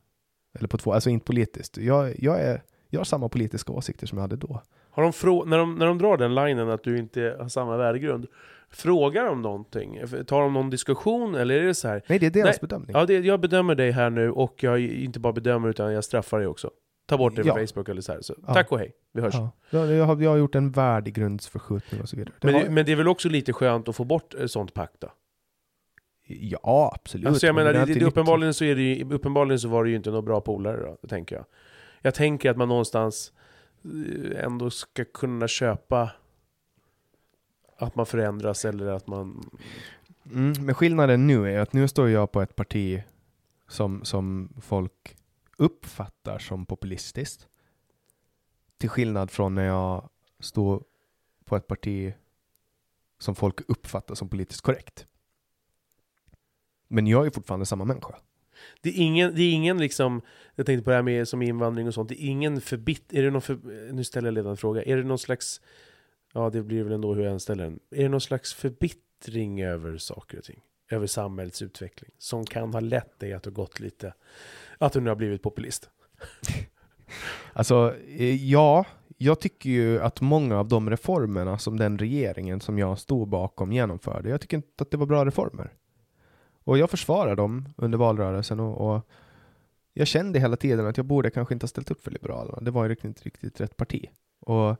Eller 0.58 0.68
på 0.68 0.78
två, 0.78 0.92
alltså 0.92 1.10
inte 1.10 1.26
politiskt. 1.26 1.76
Jag, 1.76 2.22
jag, 2.22 2.40
är, 2.40 2.62
jag 2.88 3.00
har 3.00 3.04
samma 3.04 3.28
politiska 3.28 3.72
åsikter 3.72 4.06
som 4.06 4.18
jag 4.18 4.22
hade 4.22 4.36
då. 4.36 4.62
Har 4.96 5.02
de 5.02 5.12
frå- 5.12 5.46
när, 5.46 5.58
de, 5.58 5.74
när 5.74 5.86
de 5.86 5.98
drar 5.98 6.16
den 6.16 6.34
linen 6.34 6.70
att 6.70 6.82
du 6.82 6.98
inte 6.98 7.36
har 7.40 7.48
samma 7.48 7.76
värdegrund, 7.76 8.26
frågar 8.70 9.24
de 9.26 9.42
någonting? 9.42 10.00
Tar 10.26 10.40
de 10.40 10.52
någon 10.52 10.70
diskussion 10.70 11.34
eller 11.34 11.54
är 11.54 11.62
det 11.66 11.74
så 11.74 11.88
här? 11.88 12.02
Nej, 12.06 12.18
det 12.18 12.26
är 12.26 12.30
deras 12.30 12.46
Nej, 12.46 12.58
bedömning. 12.60 12.90
Ja, 12.92 13.06
det, 13.06 13.18
jag 13.18 13.40
bedömer 13.40 13.74
dig 13.74 13.90
här 13.90 14.10
nu 14.10 14.30
och 14.30 14.62
jag 14.62 14.80
inte 14.80 15.20
bara 15.20 15.32
bedömer 15.32 15.68
utan 15.68 15.92
jag 15.92 16.04
straffar 16.04 16.38
dig 16.38 16.46
också. 16.48 16.70
Ta 17.06 17.16
bort 17.18 17.36
det 17.36 17.44
från 17.44 17.60
Ja. 17.60 17.66
Facebook 17.66 17.88
eller 17.88 18.00
så 18.00 18.12
här. 18.12 18.20
Så, 18.20 18.34
Ja. 18.46 18.54
Tack 18.54 18.72
och 18.72 18.78
hej, 18.78 18.92
vi 19.12 19.20
hörs. 19.20 19.34
Ja. 19.34 19.50
Jag, 19.70 20.04
har, 20.06 20.22
jag 20.22 20.30
har 20.30 20.36
gjort 20.36 20.54
en 20.54 20.70
värdegrundsförskjutning 20.70 22.00
och 22.00 22.08
så 22.08 22.16
vidare. 22.16 22.34
Det 22.40 22.46
Men, 22.46 22.54
har, 22.54 22.62
det, 22.62 22.70
men 22.70 22.86
det 22.86 22.92
är 22.92 22.96
väl 22.96 23.08
också 23.08 23.28
lite 23.28 23.52
skönt 23.52 23.88
att 23.88 23.96
få 23.96 24.04
bort 24.04 24.34
ett 24.34 24.50
sånt 24.50 24.74
pack 24.74 24.92
då? 24.98 25.08
ja, 26.28 26.92
absolut. 26.94 27.26
Alltså 27.26 27.46
jag 27.46 27.54
Men 27.54 27.64
menar, 27.64 27.86
det 27.86 27.92
det, 27.94 27.98
det, 28.00 28.06
uppenbarligen, 28.06 28.54
så 28.54 28.64
är 28.64 28.74
det 28.76 28.82
ju, 28.82 29.14
uppenbarligen 29.14 29.58
så 29.60 29.68
var 29.68 29.84
det 29.84 29.90
ju 29.90 29.96
inte 29.96 30.10
någon 30.10 30.24
bra 30.24 30.40
polare 30.40 30.96
då, 31.02 31.08
tänker 31.08 31.36
jag. 31.36 31.44
jag 32.02 32.14
tänker 32.14 32.50
att 32.50 32.56
man 32.56 32.68
någonstans 32.68 33.32
eh, 33.32 33.36
ändå 34.36 34.70
ska 34.70 35.04
kunna 35.04 35.48
köpa 35.48 36.12
att 37.78 37.94
man 37.96 38.06
förändras 38.06 38.64
eller 38.64 38.86
att 38.86 39.06
man... 39.06 39.50
Mm, 40.32 40.66
men 40.66 40.74
skillnaden 40.74 41.26
nu 41.26 41.52
är 41.52 41.58
att 41.60 41.72
nu 41.72 41.88
står 41.88 42.08
jag 42.08 42.32
på 42.32 42.42
ett 42.42 42.56
parti 42.56 43.02
som, 43.68 44.04
som 44.04 44.52
folk 44.60 45.16
uppfattar 45.56 46.38
som 46.38 46.66
populistiskt. 46.66 47.48
Till 48.78 48.88
skillnad 48.88 49.30
från 49.30 49.54
när 49.54 49.64
jag 49.64 50.08
står 50.40 50.84
på 51.44 51.56
ett 51.56 51.66
parti 51.66 52.14
som 53.18 53.34
folk 53.34 53.60
uppfattar 53.68 54.14
som 54.14 54.28
politiskt 54.28 54.60
korrekt. 54.60 55.06
Men 56.88 57.06
jag 57.06 57.26
är 57.26 57.30
fortfarande 57.30 57.66
samma 57.66 57.84
människa. 57.84 58.14
Det 58.80 58.88
är 58.88 59.02
ingen, 59.02 59.34
det 59.34 59.42
är 59.42 59.52
ingen 59.52 59.78
liksom, 59.78 60.22
jag 60.54 60.66
tänkte 60.66 60.84
på 60.84 60.90
det 60.90 60.96
här 60.96 61.02
med 61.02 61.28
som 61.28 61.42
invandring 61.42 61.86
och 61.86 61.94
sånt, 61.94 62.08
det 62.08 62.24
är 62.24 62.26
ingen 62.26 62.60
förbitt, 62.60 63.12
är 63.12 63.22
det 63.22 63.30
någon 63.30 63.42
för, 63.42 63.58
nu 63.92 64.04
ställer 64.04 64.26
jag 64.26 64.34
ledande 64.34 64.56
fråga, 64.56 64.82
är 64.82 64.96
det 64.96 65.02
någon 65.02 65.18
slags, 65.18 65.60
ja 66.32 66.50
det 66.50 66.62
blir 66.62 66.82
väl 66.82 66.92
ändå 66.92 67.14
hur 67.14 67.24
jag 67.24 67.40
ställer 67.40 67.64
den, 67.64 67.80
är 67.90 68.02
det 68.02 68.08
någon 68.08 68.20
slags 68.20 68.54
förbittring 68.54 69.62
över 69.62 69.98
saker 69.98 70.38
och 70.38 70.44
ting? 70.44 70.60
Över 70.90 71.06
samhällets 71.06 71.62
utveckling, 71.62 72.10
som 72.18 72.46
kan 72.46 72.72
ha 72.72 72.80
lett 72.80 73.18
dig 73.18 73.32
att 73.32 73.42
du 73.42 73.50
gått 73.50 73.80
lite, 73.80 74.14
att 74.78 74.92
du 74.92 75.00
nu 75.00 75.10
har 75.10 75.16
blivit 75.16 75.42
populist? 75.42 75.90
alltså, 77.52 77.94
eh, 78.18 78.44
ja, 78.44 78.86
jag 79.18 79.40
tycker 79.40 79.70
ju 79.70 80.00
att 80.00 80.20
många 80.20 80.58
av 80.58 80.68
de 80.68 80.90
reformerna 80.90 81.58
som 81.58 81.78
den 81.78 81.98
regeringen 81.98 82.60
som 82.60 82.78
jag 82.78 82.98
stod 82.98 83.28
bakom 83.28 83.72
genomförde, 83.72 84.28
jag 84.28 84.40
tycker 84.40 84.56
inte 84.56 84.82
att 84.82 84.90
det 84.90 84.96
var 84.96 85.06
bra 85.06 85.24
reformer. 85.24 85.72
Och 86.66 86.78
jag 86.78 86.90
försvarar 86.90 87.36
dem 87.36 87.68
under 87.76 87.98
valrörelsen 87.98 88.60
och, 88.60 88.94
och, 88.94 89.08
jag 89.94 90.06
kände 90.06 90.38
hela 90.38 90.56
tiden 90.56 90.86
att 90.86 90.96
jag 90.96 91.06
borde 91.06 91.30
kanske 91.30 91.54
inte 91.54 91.64
ha 91.64 91.68
ställt 91.68 91.90
upp 91.90 92.04
för 92.04 92.10
Liberalerna. 92.10 92.58
Det 92.60 92.70
var 92.70 92.88
ju 92.88 92.96
inte 93.02 93.22
riktigt 93.22 93.60
rätt 93.60 93.76
parti. 93.76 94.10
Och 94.40 94.76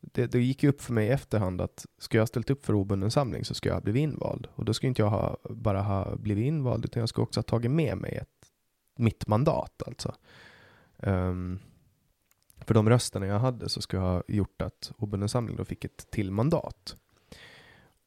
det, 0.00 0.26
det 0.26 0.40
gick 0.40 0.62
ju 0.62 0.68
upp 0.68 0.80
för 0.80 0.92
mig 0.92 1.06
i 1.06 1.10
efterhand 1.10 1.60
att 1.60 1.86
ska 1.98 2.18
jag 2.18 2.22
ha 2.22 2.26
ställt 2.26 2.50
upp 2.50 2.64
för 2.66 2.74
obunden 2.74 3.10
samling 3.10 3.44
så 3.44 3.54
ska 3.54 3.68
jag 3.68 3.76
ha 3.76 3.80
blivit 3.80 4.00
invald. 4.00 4.46
Och 4.54 4.64
då 4.64 4.74
ska 4.74 4.86
inte 4.86 5.02
jag 5.02 5.10
ha, 5.10 5.36
bara 5.50 5.82
ha 5.82 6.16
blivit 6.16 6.44
invald 6.44 6.84
utan 6.84 7.00
jag 7.00 7.08
ska 7.08 7.22
också 7.22 7.38
ha 7.38 7.42
tagit 7.42 7.70
med 7.70 7.98
mig 7.98 8.16
ett, 8.16 8.50
mitt 8.96 9.26
mandat 9.26 9.82
alltså. 9.86 10.14
Um, 10.96 11.58
för 12.56 12.74
de 12.74 12.88
rösterna 12.88 13.26
jag 13.26 13.38
hade 13.38 13.68
så 13.68 13.82
skulle 13.82 14.02
jag 14.02 14.10
ha 14.10 14.22
gjort 14.28 14.62
att 14.62 14.92
obunden 14.96 15.28
samling 15.28 15.56
då 15.56 15.64
fick 15.64 15.84
ett 15.84 16.10
till 16.10 16.30
mandat. 16.30 16.96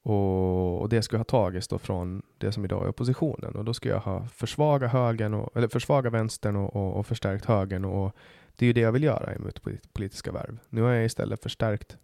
Och, 0.04 0.80
och 0.80 0.88
det 0.88 1.02
skulle 1.02 1.18
ha 1.18 1.24
tagits 1.24 1.68
då 1.68 1.78
från 1.78 2.22
det 2.38 2.52
som 2.52 2.64
idag 2.64 2.84
är 2.84 2.88
oppositionen 2.88 3.54
och 3.54 3.64
då 3.64 3.74
skulle 3.74 3.94
jag 3.94 4.00
ha 4.00 4.28
försvagat 4.28 4.92
högern 4.92 5.34
och, 5.34 5.56
eller 5.56 5.68
försvaga 5.68 6.10
vänstern 6.10 6.56
och, 6.56 6.76
och, 6.76 6.96
och 6.96 7.06
förstärkt 7.06 7.44
högern 7.44 7.84
och 7.84 8.16
det 8.56 8.64
är 8.64 8.66
ju 8.66 8.72
det 8.72 8.80
jag 8.80 8.92
vill 8.92 9.02
göra 9.02 9.34
i 9.34 9.38
mitt 9.38 9.62
politiska 9.92 10.32
värv. 10.32 10.58
Nu 10.68 10.82
har 10.82 10.90
jag 10.90 11.04
istället 11.04 11.42
förstärkt 11.42 11.98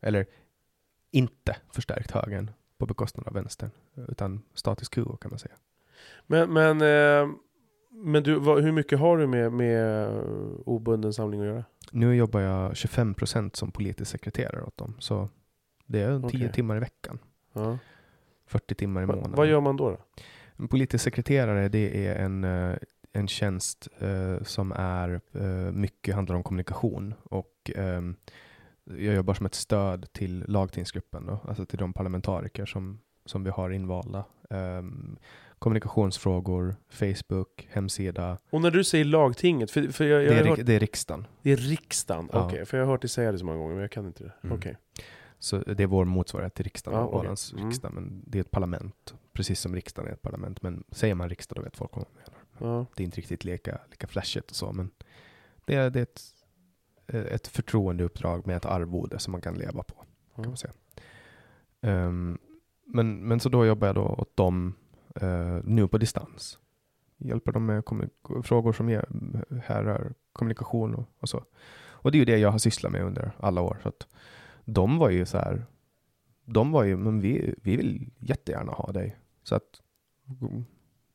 eller 0.00 0.26
inte 1.10 1.56
förstärkt 1.72 2.10
högern 2.10 2.50
på 2.78 2.86
bekostnad 2.86 3.26
av 3.26 3.34
vänstern 3.34 3.70
utan 4.08 4.42
status 4.54 4.88
quo 4.88 5.16
kan 5.16 5.30
man 5.30 5.38
säga. 5.38 5.54
Men, 6.26 6.52
men, 6.52 6.80
eh, 6.80 7.34
men 7.90 8.22
du, 8.22 8.34
vad, 8.34 8.62
hur 8.62 8.72
mycket 8.72 8.98
har 8.98 9.18
du 9.18 9.26
med, 9.26 9.52
med 9.52 10.08
obunden 10.66 11.12
samling 11.12 11.40
att 11.40 11.46
göra? 11.46 11.64
Nu 11.92 12.16
jobbar 12.16 12.40
jag 12.40 12.76
25 12.76 13.14
procent 13.14 13.56
som 13.56 13.70
politisk 13.70 14.10
sekreterare 14.10 14.62
åt 14.62 14.76
dem 14.76 14.94
så 14.98 15.28
det 15.88 16.00
är 16.00 16.24
okay. 16.24 16.40
10 16.40 16.52
timmar 16.52 16.76
i 16.76 16.80
veckan. 16.80 17.18
Ja. 17.52 17.78
40 18.46 18.74
timmar 18.74 19.02
i 19.02 19.06
månaden. 19.06 19.32
Vad 19.32 19.46
gör 19.46 19.60
man 19.60 19.76
då? 19.76 19.90
då? 19.90 19.98
En 20.56 20.68
politisk 20.68 21.04
sekreterare 21.04 21.68
det 21.68 22.06
är 22.06 22.16
en, 22.16 22.44
eh, 22.44 22.76
en 23.12 23.28
tjänst 23.28 23.88
uh, 24.02 24.42
som 24.42 24.72
är 24.72 25.20
uh, 25.36 25.72
mycket 25.72 26.14
handlar 26.14 26.36
om 26.36 26.42
kommunikation 26.42 27.14
och 27.22 27.70
um, 27.76 28.16
jag 28.84 29.14
jobbar 29.14 29.34
som 29.34 29.46
ett 29.46 29.54
stöd 29.54 30.12
till 30.12 30.44
lagtingsgruppen, 30.48 31.26
då, 31.26 31.40
alltså 31.48 31.66
till 31.66 31.78
de 31.78 31.92
parlamentariker 31.92 32.66
som, 32.66 33.00
som 33.24 33.44
vi 33.44 33.50
har 33.50 33.70
invalda. 33.70 34.24
Um, 34.50 35.18
kommunikationsfrågor, 35.58 36.76
Facebook, 36.88 37.68
hemsida. 37.70 38.38
Och 38.50 38.60
när 38.60 38.70
du 38.70 38.84
säger 38.84 39.04
lagtinget, 39.04 39.70
för, 39.70 39.88
för 39.88 40.04
jag, 40.04 40.24
jag 40.24 40.32
det, 40.32 40.38
är, 40.38 40.44
hört... 40.44 40.58
det 40.62 40.74
är 40.74 40.80
riksdagen. 40.80 41.26
Det 41.42 41.52
är 41.52 41.56
riksdagen, 41.56 42.28
ja. 42.32 42.38
okej. 42.38 42.54
Okay, 42.54 42.64
för 42.64 42.78
jag 42.78 42.84
har 42.84 42.92
hört 42.92 43.00
dig 43.00 43.08
säga 43.08 43.32
det 43.32 43.38
så 43.38 43.44
många 43.44 43.58
gånger, 43.58 43.74
men 43.74 43.82
jag 43.82 43.90
kan 43.90 44.06
inte 44.06 44.24
det. 44.24 44.32
Mm. 44.42 44.56
Okej. 44.56 44.76
Okay. 44.92 45.04
Så 45.38 45.58
det 45.58 45.82
är 45.82 45.86
vår 45.86 46.04
motsvarighet 46.04 46.54
till 46.54 46.64
riksdagen, 46.64 47.00
ja, 47.00 47.06
okay. 47.06 47.36
mm. 47.52 47.68
riksdag, 47.68 47.92
men 47.94 48.22
det 48.26 48.38
är 48.38 48.40
ett 48.40 48.50
parlament, 48.50 49.14
precis 49.32 49.60
som 49.60 49.74
riksdagen 49.74 50.08
är 50.08 50.14
ett 50.14 50.22
parlament. 50.22 50.62
Men 50.62 50.84
säger 50.90 51.14
man 51.14 51.28
riksdag 51.28 51.56
då 51.56 51.62
vet 51.62 51.76
folk 51.76 51.96
vad 51.96 52.04
man 52.04 52.22
menar. 52.22 52.76
Ja. 52.76 52.86
Det 52.94 53.02
är 53.02 53.04
inte 53.04 53.16
riktigt 53.16 53.44
lika, 53.44 53.78
lika 53.90 54.06
flashigt 54.06 54.50
och 54.50 54.56
så, 54.56 54.72
men 54.72 54.90
det 55.64 55.74
är, 55.74 55.90
det 55.90 55.98
är 55.98 56.02
ett, 56.02 56.22
ett 57.32 57.46
förtroendeuppdrag 57.46 58.46
med 58.46 58.56
ett 58.56 58.66
arvode 58.66 59.18
som 59.18 59.32
man 59.32 59.40
kan 59.40 59.54
leva 59.54 59.82
på. 59.82 60.04
Kan 60.34 60.46
man 60.46 60.56
säga. 60.56 60.72
Um, 61.80 62.38
men, 62.84 63.28
men 63.28 63.40
så 63.40 63.48
då 63.48 63.66
jobbar 63.66 63.86
jag 63.86 63.94
då 63.94 64.02
åt 64.02 64.36
dem 64.36 64.74
uh, 65.22 65.60
nu 65.64 65.88
på 65.88 65.98
distans. 65.98 66.58
Hjälper 67.16 67.52
dem 67.52 67.66
med 67.66 67.84
frågor 68.44 68.72
som 68.72 68.88
är, 68.88 69.06
här 69.64 69.84
är 69.84 70.12
kommunikation 70.32 70.94
och, 70.94 71.08
och, 71.18 71.28
så. 71.28 71.44
Och 72.00 72.12
det 72.12 72.16
är 72.16 72.20
ju 72.20 72.24
det 72.24 72.38
jag 72.38 72.50
har 72.50 72.58
sysslat 72.58 72.92
med 72.92 73.02
under 73.02 73.32
alla 73.40 73.60
år. 73.60 73.78
Så 73.82 73.88
att, 73.88 74.06
de 74.68 74.98
var 74.98 75.10
ju 75.10 75.26
så 75.26 75.38
här, 75.38 75.66
de 76.44 76.72
var 76.72 76.84
ju, 76.84 76.96
men 76.96 77.20
vi, 77.20 77.54
vi 77.62 77.76
vill 77.76 78.10
jättegärna 78.18 78.72
ha 78.72 78.92
dig. 78.92 79.16
Så 79.42 79.54
att, 79.54 79.82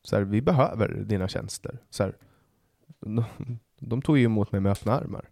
så 0.03 0.15
här, 0.15 0.23
vi 0.23 0.41
behöver 0.41 0.87
dina 0.89 1.27
tjänster. 1.27 1.77
Så 1.89 2.03
här, 2.03 2.17
de, 2.99 3.23
de 3.79 4.01
tog 4.01 4.17
ju 4.17 4.25
emot 4.25 4.51
mig 4.51 4.61
med 4.61 4.71
öppna 4.71 4.91
armar. 4.91 5.29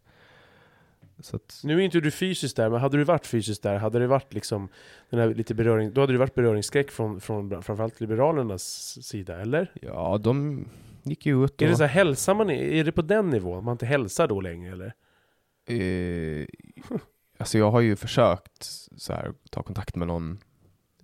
Att... 1.33 1.61
Nu 1.63 1.75
är 1.75 1.79
inte 1.79 1.99
du 1.99 2.11
fysiskt 2.11 2.57
där, 2.57 2.69
men 2.69 2.79
hade 2.79 2.97
du 2.97 3.03
varit 3.03 3.25
fysiskt 3.25 3.63
där, 3.63 3.77
hade 3.77 3.99
det 3.99 4.07
varit 4.07 4.33
liksom 4.33 4.69
den 5.09 5.19
här 5.19 5.33
lite 5.33 5.55
beröring, 5.55 5.93
då 5.93 6.01
hade 6.01 6.13
det 6.13 6.19
varit 6.19 6.35
beröringsskräck 6.35 6.91
från, 6.91 7.21
från 7.21 7.63
framförallt 7.63 8.01
Liberalernas 8.01 8.63
sida, 9.03 9.41
eller? 9.41 9.71
Ja, 9.81 10.17
de 10.17 10.65
gick 11.03 11.25
ju 11.25 11.45
ut 11.45 11.51
och... 11.51 11.61
Är 11.61 11.69
det 11.69 11.75
så 11.75 11.83
här, 11.83 11.89
hälsar 11.89 12.35
man, 12.35 12.49
är 12.49 12.83
det 12.83 12.91
på 12.91 13.01
den 13.01 13.29
nivån? 13.29 13.63
Man 13.63 13.71
inte 13.71 13.85
hälsar 13.85 14.27
då 14.27 14.41
längre, 14.41 14.71
eller? 14.71 14.93
Eh, 15.65 16.45
Alltså 17.41 17.57
jag 17.57 17.71
har 17.71 17.81
ju 17.81 17.95
försökt 17.95 18.63
så 18.97 19.13
här, 19.13 19.33
ta 19.49 19.63
kontakt 19.63 19.95
med 19.95 20.07
någon 20.07 20.39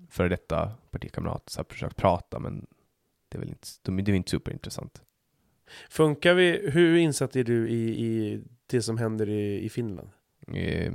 före 0.09 0.29
detta 0.29 0.71
partikamrat, 0.91 1.49
så 1.49 1.59
här, 1.59 1.65
försökt 1.69 1.95
prata, 1.95 2.39
men 2.39 2.65
det 3.29 3.37
är 3.37 3.39
väl 3.39 3.49
inte, 3.49 3.67
det 4.01 4.11
är 4.11 4.15
inte 4.15 4.31
superintressant. 4.31 5.01
Funkar 5.89 6.33
vi, 6.33 6.69
hur 6.71 6.97
insatt 6.97 7.35
är 7.35 7.43
du 7.43 7.69
i, 7.69 8.05
i 8.05 8.41
det 8.67 8.81
som 8.81 8.97
händer 8.97 9.29
i, 9.29 9.65
i 9.65 9.69
Finland? 9.69 10.09
Eh, 10.53 10.93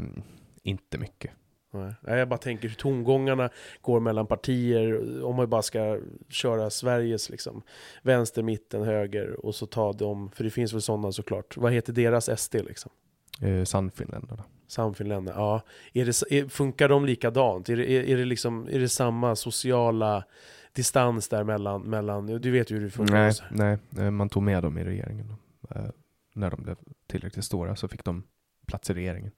inte 0.63 0.99
mycket. 0.99 1.31
Nej, 1.71 2.19
jag 2.19 2.29
bara 2.29 2.39
tänker 2.39 2.69
hur 2.69 2.75
tongångarna 2.75 3.51
går 3.81 4.01
mellan 4.01 4.27
partier, 4.27 5.23
om 5.25 5.37
man 5.37 5.51
bara 5.51 5.63
ska 5.63 6.01
köra 6.29 6.71
Sveriges 6.71 7.31
liksom, 7.31 7.63
vänster, 8.03 8.43
mitten, 8.43 8.83
höger 8.83 9.47
och 9.47 9.55
så 9.55 9.67
ta 9.67 9.93
dem, 9.93 10.31
för 10.31 10.45
det 10.45 10.51
finns 10.51 10.73
väl 10.73 10.83
sådana 10.83 11.13
såklart. 11.13 11.57
Vad 11.57 11.73
heter 11.73 11.93
deras 11.93 12.41
SD 12.41 12.55
liksom? 12.55 12.93
Eh, 13.41 13.65
Sannfinländarna. 13.65 14.45
Samfinländer, 14.67 15.33
ja. 15.33 15.63
Är 15.93 16.05
det, 16.05 16.33
är, 16.39 16.49
funkar 16.49 16.89
de 16.89 17.07
likadant? 17.07 17.69
Är 17.69 17.77
det, 17.77 17.91
är, 17.91 18.03
är, 18.03 18.17
det 18.17 18.25
liksom, 18.25 18.69
är 18.69 18.79
det 18.79 18.89
samma 18.89 19.37
sociala 19.37 20.25
distans 20.73 21.29
där 21.29 21.45
mellan, 21.45 21.83
mellan 21.83 22.27
du 22.27 22.51
vet 22.51 22.71
ju 22.71 22.75
hur 22.77 22.85
det 22.85 22.91
funkar. 22.91 23.35
Nej, 23.51 23.79
nej, 23.91 24.11
man 24.11 24.29
tog 24.29 24.43
med 24.43 24.63
dem 24.63 24.79
i 24.79 24.85
regeringen. 24.85 25.35
Eh, 25.71 25.87
när 26.33 26.51
de 26.51 26.63
blev 26.63 26.77
tillräckligt 27.07 27.45
stora 27.45 27.77
så 27.77 27.89
fick 27.89 28.05
de 28.05 28.23
plats 28.67 28.91
i 28.91 28.95
regeringen. 28.95 29.33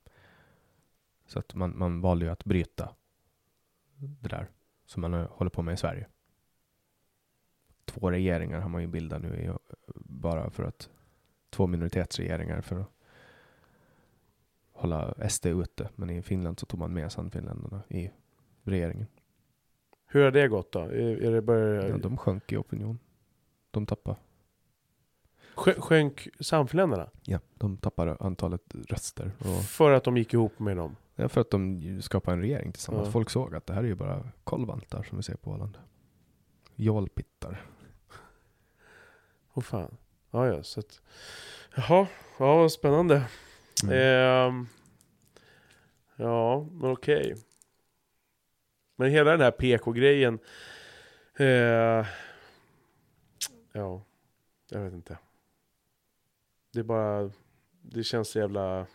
Så 1.26 1.38
att 1.38 1.54
man, 1.54 1.78
man 1.78 2.00
valde 2.00 2.24
ju 2.24 2.30
att 2.30 2.44
bryta 2.44 2.88
det 3.96 4.28
där 4.28 4.48
som 4.86 5.00
man 5.00 5.12
håller 5.12 5.50
på 5.50 5.62
med 5.62 5.74
i 5.74 5.76
Sverige. 5.76 6.06
Två 7.84 8.10
regeringar 8.10 8.60
har 8.60 8.68
man 8.68 8.82
ju 8.82 8.88
bildat 8.88 9.22
nu 9.22 9.54
bara 9.94 10.50
för 10.50 10.64
att 10.64 10.88
två 11.50 11.66
minoritetsregeringar 11.66 12.60
för 12.60 12.80
att 12.80 12.93
hålla 14.84 15.28
SD 15.28 15.46
ute. 15.46 15.88
Men 15.96 16.10
i 16.10 16.22
Finland 16.22 16.60
så 16.60 16.66
tog 16.66 16.80
man 16.80 16.92
med 16.92 17.12
Sannfinländarna 17.12 17.82
i 17.88 18.10
regeringen. 18.62 19.06
Hur 20.06 20.24
har 20.24 20.30
det 20.30 20.48
gått 20.48 20.72
då? 20.72 20.78
Är, 20.78 21.22
är 21.22 21.32
det 21.32 21.42
bara... 21.42 21.88
ja, 21.88 21.98
de 21.98 22.16
sjönk 22.16 22.52
i 22.52 22.56
opinion. 22.56 22.98
De 23.70 23.86
tappade. 23.86 24.16
Sjönk 25.54 26.28
Sannfinländarna? 26.40 27.10
Ja, 27.22 27.38
de 27.54 27.76
tappade 27.76 28.16
antalet 28.20 28.74
röster. 28.88 29.32
Och... 29.38 29.64
För 29.64 29.92
att 29.92 30.04
de 30.04 30.16
gick 30.16 30.34
ihop 30.34 30.58
med 30.58 30.76
dem? 30.76 30.96
Ja, 31.14 31.28
för 31.28 31.40
att 31.40 31.50
de 31.50 32.02
skapade 32.02 32.34
en 32.36 32.40
regering 32.40 32.72
tillsammans. 32.72 33.06
Ja. 33.06 33.12
Folk 33.12 33.30
såg 33.30 33.54
att 33.54 33.66
det 33.66 33.74
här 33.74 33.82
är 33.82 33.86
ju 33.86 33.94
bara 33.94 34.28
kolvantar 34.44 35.02
som 35.02 35.18
vi 35.18 35.22
ser 35.22 35.36
på 35.36 35.50
Åland. 35.50 35.78
Jolpittar. 36.74 37.64
Åh 39.52 39.58
oh, 39.58 39.62
fan. 39.62 39.96
Ja, 40.30 40.46
ja, 40.46 40.62
så 40.62 40.80
att... 40.80 41.00
Jaha, 41.76 42.06
ja, 42.38 42.68
spännande. 42.68 43.24
Mm. 43.82 43.92
Eh, 43.92 44.66
ja, 46.16 46.68
okej. 46.82 47.32
Okay. 47.32 47.36
Men 48.96 49.10
hela 49.10 49.30
den 49.30 49.40
här 49.40 49.50
PK-grejen. 49.50 50.38
Eh, 51.36 52.06
ja, 53.72 54.04
jag 54.70 54.80
vet 54.80 54.92
inte. 54.92 55.18
Det 56.72 56.78
är 56.78 56.84
bara, 56.84 57.30
det 57.82 58.04
känns 58.04 58.28
så 58.28 58.38
jävla... 58.38 58.86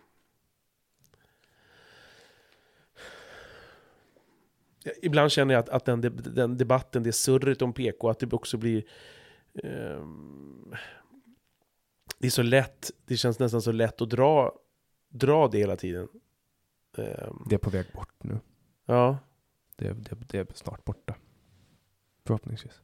Ibland 5.01 5.31
känner 5.31 5.53
jag 5.53 5.61
att, 5.61 5.69
att 5.69 5.85
den, 5.85 6.01
den 6.23 6.57
debatten, 6.57 7.03
det 7.03 7.11
surret 7.11 7.61
om 7.61 7.73
PK, 7.73 8.09
att 8.09 8.19
det 8.19 8.33
också 8.33 8.57
blir... 8.57 8.83
Eh, 9.63 10.05
det 12.17 12.27
är 12.27 12.31
så 12.31 12.43
lätt, 12.43 12.91
det 13.05 13.17
känns 13.17 13.39
nästan 13.39 13.61
så 13.61 13.71
lätt 13.71 14.01
att 14.01 14.09
dra, 14.09 14.59
dra 15.09 15.47
det 15.47 15.57
hela 15.57 15.75
tiden. 15.75 16.07
Eh, 16.97 17.31
det 17.49 17.55
är 17.55 17.59
på 17.59 17.69
väg 17.69 17.85
bort 17.93 18.23
nu. 18.23 18.39
Ja. 18.85 19.17
Det, 19.75 19.93
det, 19.93 20.15
det 20.27 20.37
är 20.37 20.47
snart 20.53 20.85
borta. 20.85 21.15
Förhoppningsvis. 22.25 22.81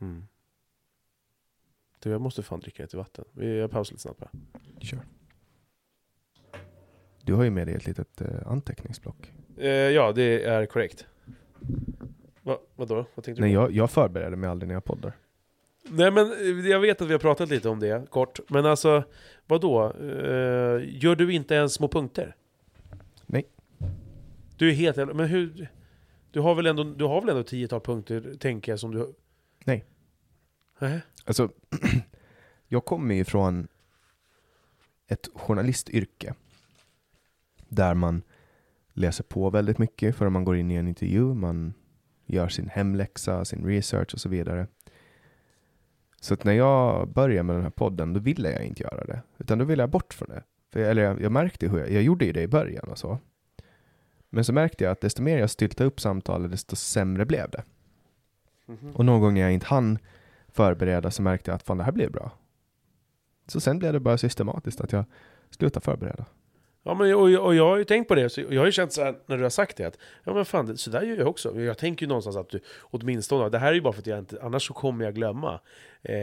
Mm. 0.00 0.26
Du, 1.98 2.10
jag 2.10 2.20
måste 2.20 2.42
fan 2.42 2.60
dricka 2.60 2.82
lite 2.82 2.96
vatten. 2.96 3.24
Vi 3.32 3.68
pausar 3.68 3.92
lite 3.92 4.02
snabbt 4.02 4.20
bara. 4.20 4.30
Kör. 4.80 5.00
Du 7.22 7.34
har 7.34 7.44
ju 7.44 7.50
med 7.50 7.66
dig 7.66 7.74
ett 7.76 7.86
litet 7.86 8.20
eh, 8.20 8.46
anteckningsblock. 8.46 9.32
Eh, 9.56 9.66
ja, 9.68 10.12
det 10.12 10.44
är 10.44 10.66
korrekt. 10.66 11.06
Va, 12.42 12.58
vadå? 12.76 13.06
Vad 13.14 13.24
tänkte 13.24 13.42
Nej, 13.42 13.50
du 13.50 13.56
på? 13.56 13.62
Jag, 13.62 13.72
jag 13.72 13.90
förbereder 13.90 14.36
mig 14.36 14.50
aldrig 14.50 14.68
när 14.68 14.74
jag 14.74 14.84
poddar. 14.84 15.16
Nej 15.94 16.10
men 16.10 16.32
eh, 16.32 16.70
jag 16.70 16.80
vet 16.80 17.02
att 17.02 17.08
vi 17.08 17.12
har 17.12 17.20
pratat 17.20 17.48
lite 17.48 17.68
om 17.68 17.80
det, 17.80 18.10
kort. 18.10 18.40
Men 18.48 18.66
alltså, 18.66 19.04
vadå? 19.46 19.92
Eh, 20.00 21.02
gör 21.02 21.16
du 21.16 21.32
inte 21.32 21.54
ens 21.54 21.74
små 21.74 21.88
punkter? 21.88 22.36
Nej. 23.26 23.46
Du 24.56 24.68
är 24.70 24.74
helt 24.74 24.96
men 24.96 25.26
hur... 25.26 25.68
Du 26.30 26.40
har 26.40 26.54
väl 26.54 26.66
ändå, 26.66 26.84
du 26.84 27.04
har 27.04 27.20
väl 27.20 27.30
ändå 27.30 27.42
tiotal 27.42 27.80
punkter, 27.80 28.34
tänker 28.38 28.72
jag, 28.72 28.78
som 28.78 28.94
du... 28.94 29.14
Nej. 29.64 29.84
Nej. 30.78 31.00
Alltså, 31.24 31.48
jag 32.68 32.84
kommer 32.84 33.14
ju 33.14 33.24
från 33.24 33.68
ett 35.08 35.28
journalistyrke. 35.34 36.34
Där 37.68 37.94
man 37.94 38.22
läser 38.92 39.24
på 39.24 39.50
väldigt 39.50 39.78
mycket 39.78 40.16
förrän 40.16 40.32
man 40.32 40.44
går 40.44 40.56
in 40.56 40.70
i 40.70 40.74
en 40.74 40.88
intervju. 40.88 41.34
Man 41.34 41.74
gör 42.26 42.48
sin 42.48 42.68
hemläxa, 42.68 43.44
sin 43.44 43.66
research 43.66 44.14
och 44.14 44.20
så 44.20 44.28
vidare. 44.28 44.66
Så 46.22 46.34
att 46.34 46.44
när 46.44 46.52
jag 46.52 47.08
började 47.08 47.42
med 47.42 47.56
den 47.56 47.62
här 47.62 47.70
podden, 47.70 48.12
då 48.12 48.20
ville 48.20 48.52
jag 48.52 48.64
inte 48.64 48.82
göra 48.82 49.04
det. 49.04 49.22
Utan 49.38 49.58
då 49.58 49.64
ville 49.64 49.82
jag 49.82 49.90
bort 49.90 50.14
från 50.14 50.28
det. 50.28 50.42
För 50.72 50.80
jag, 50.80 50.90
eller 50.90 51.02
jag, 51.02 51.20
jag 51.20 51.32
märkte 51.32 51.68
hur 51.68 51.78
jag, 51.78 51.90
jag 51.90 52.02
gjorde 52.02 52.24
ju 52.24 52.32
det 52.32 52.42
i 52.42 52.48
början 52.48 52.88
och 52.88 52.98
så. 52.98 53.18
Men 54.30 54.44
så 54.44 54.52
märkte 54.52 54.84
jag 54.84 54.90
att 54.90 55.00
desto 55.00 55.22
mer 55.22 55.38
jag 55.38 55.50
styltade 55.50 55.88
upp 55.88 56.00
samtalet, 56.00 56.50
desto 56.50 56.76
sämre 56.76 57.26
blev 57.26 57.50
det. 57.50 57.62
Mm 58.68 58.80
-hmm. 58.80 58.92
Och 58.92 59.04
någon 59.04 59.20
gång 59.20 59.34
när 59.34 59.40
jag 59.40 59.52
inte 59.52 59.66
hann 59.66 59.98
förbereda 60.48 61.10
så 61.10 61.22
märkte 61.22 61.50
jag 61.50 61.56
att 61.56 61.62
fan 61.62 61.78
det 61.78 61.84
här 61.84 61.92
blir 61.92 62.08
bra. 62.08 62.30
Så 63.46 63.60
sen 63.60 63.78
blev 63.78 63.92
det 63.92 64.00
bara 64.00 64.18
systematiskt 64.18 64.80
att 64.80 64.92
jag 64.92 65.04
slutade 65.50 65.84
förbereda. 65.84 66.24
Ja, 66.82 66.94
men, 66.94 67.14
och, 67.14 67.46
och 67.46 67.54
jag 67.54 67.68
har 67.68 67.76
ju 67.76 67.84
tänkt 67.84 68.08
på 68.08 68.14
det, 68.14 68.30
så 68.30 68.40
jag 68.40 68.60
har 68.60 68.66
ju 68.66 68.72
känt 68.72 68.92
så 68.92 69.04
här, 69.04 69.14
när 69.26 69.36
du 69.36 69.42
har 69.42 69.50
sagt 69.50 69.76
det, 69.76 69.84
att 69.84 69.98
ja 70.24 70.34
men 70.34 70.44
fan, 70.44 70.76
så 70.76 70.90
där 70.90 71.02
gör 71.02 71.16
jag 71.16 71.28
också. 71.28 71.60
Jag 71.60 71.78
tänker 71.78 72.06
ju 72.06 72.08
någonstans 72.08 72.36
att 72.36 72.48
du, 72.48 72.60
åtminstone, 72.80 73.48
det 73.48 73.58
här 73.58 73.68
är 73.68 73.74
ju 73.74 73.80
bara 73.80 73.92
för 73.92 74.00
att 74.00 74.06
jag 74.06 74.18
inte, 74.18 74.42
annars 74.42 74.66
så 74.66 74.74
kommer 74.74 75.04
jag 75.04 75.14
glömma. 75.14 75.60
Eh, 76.02 76.16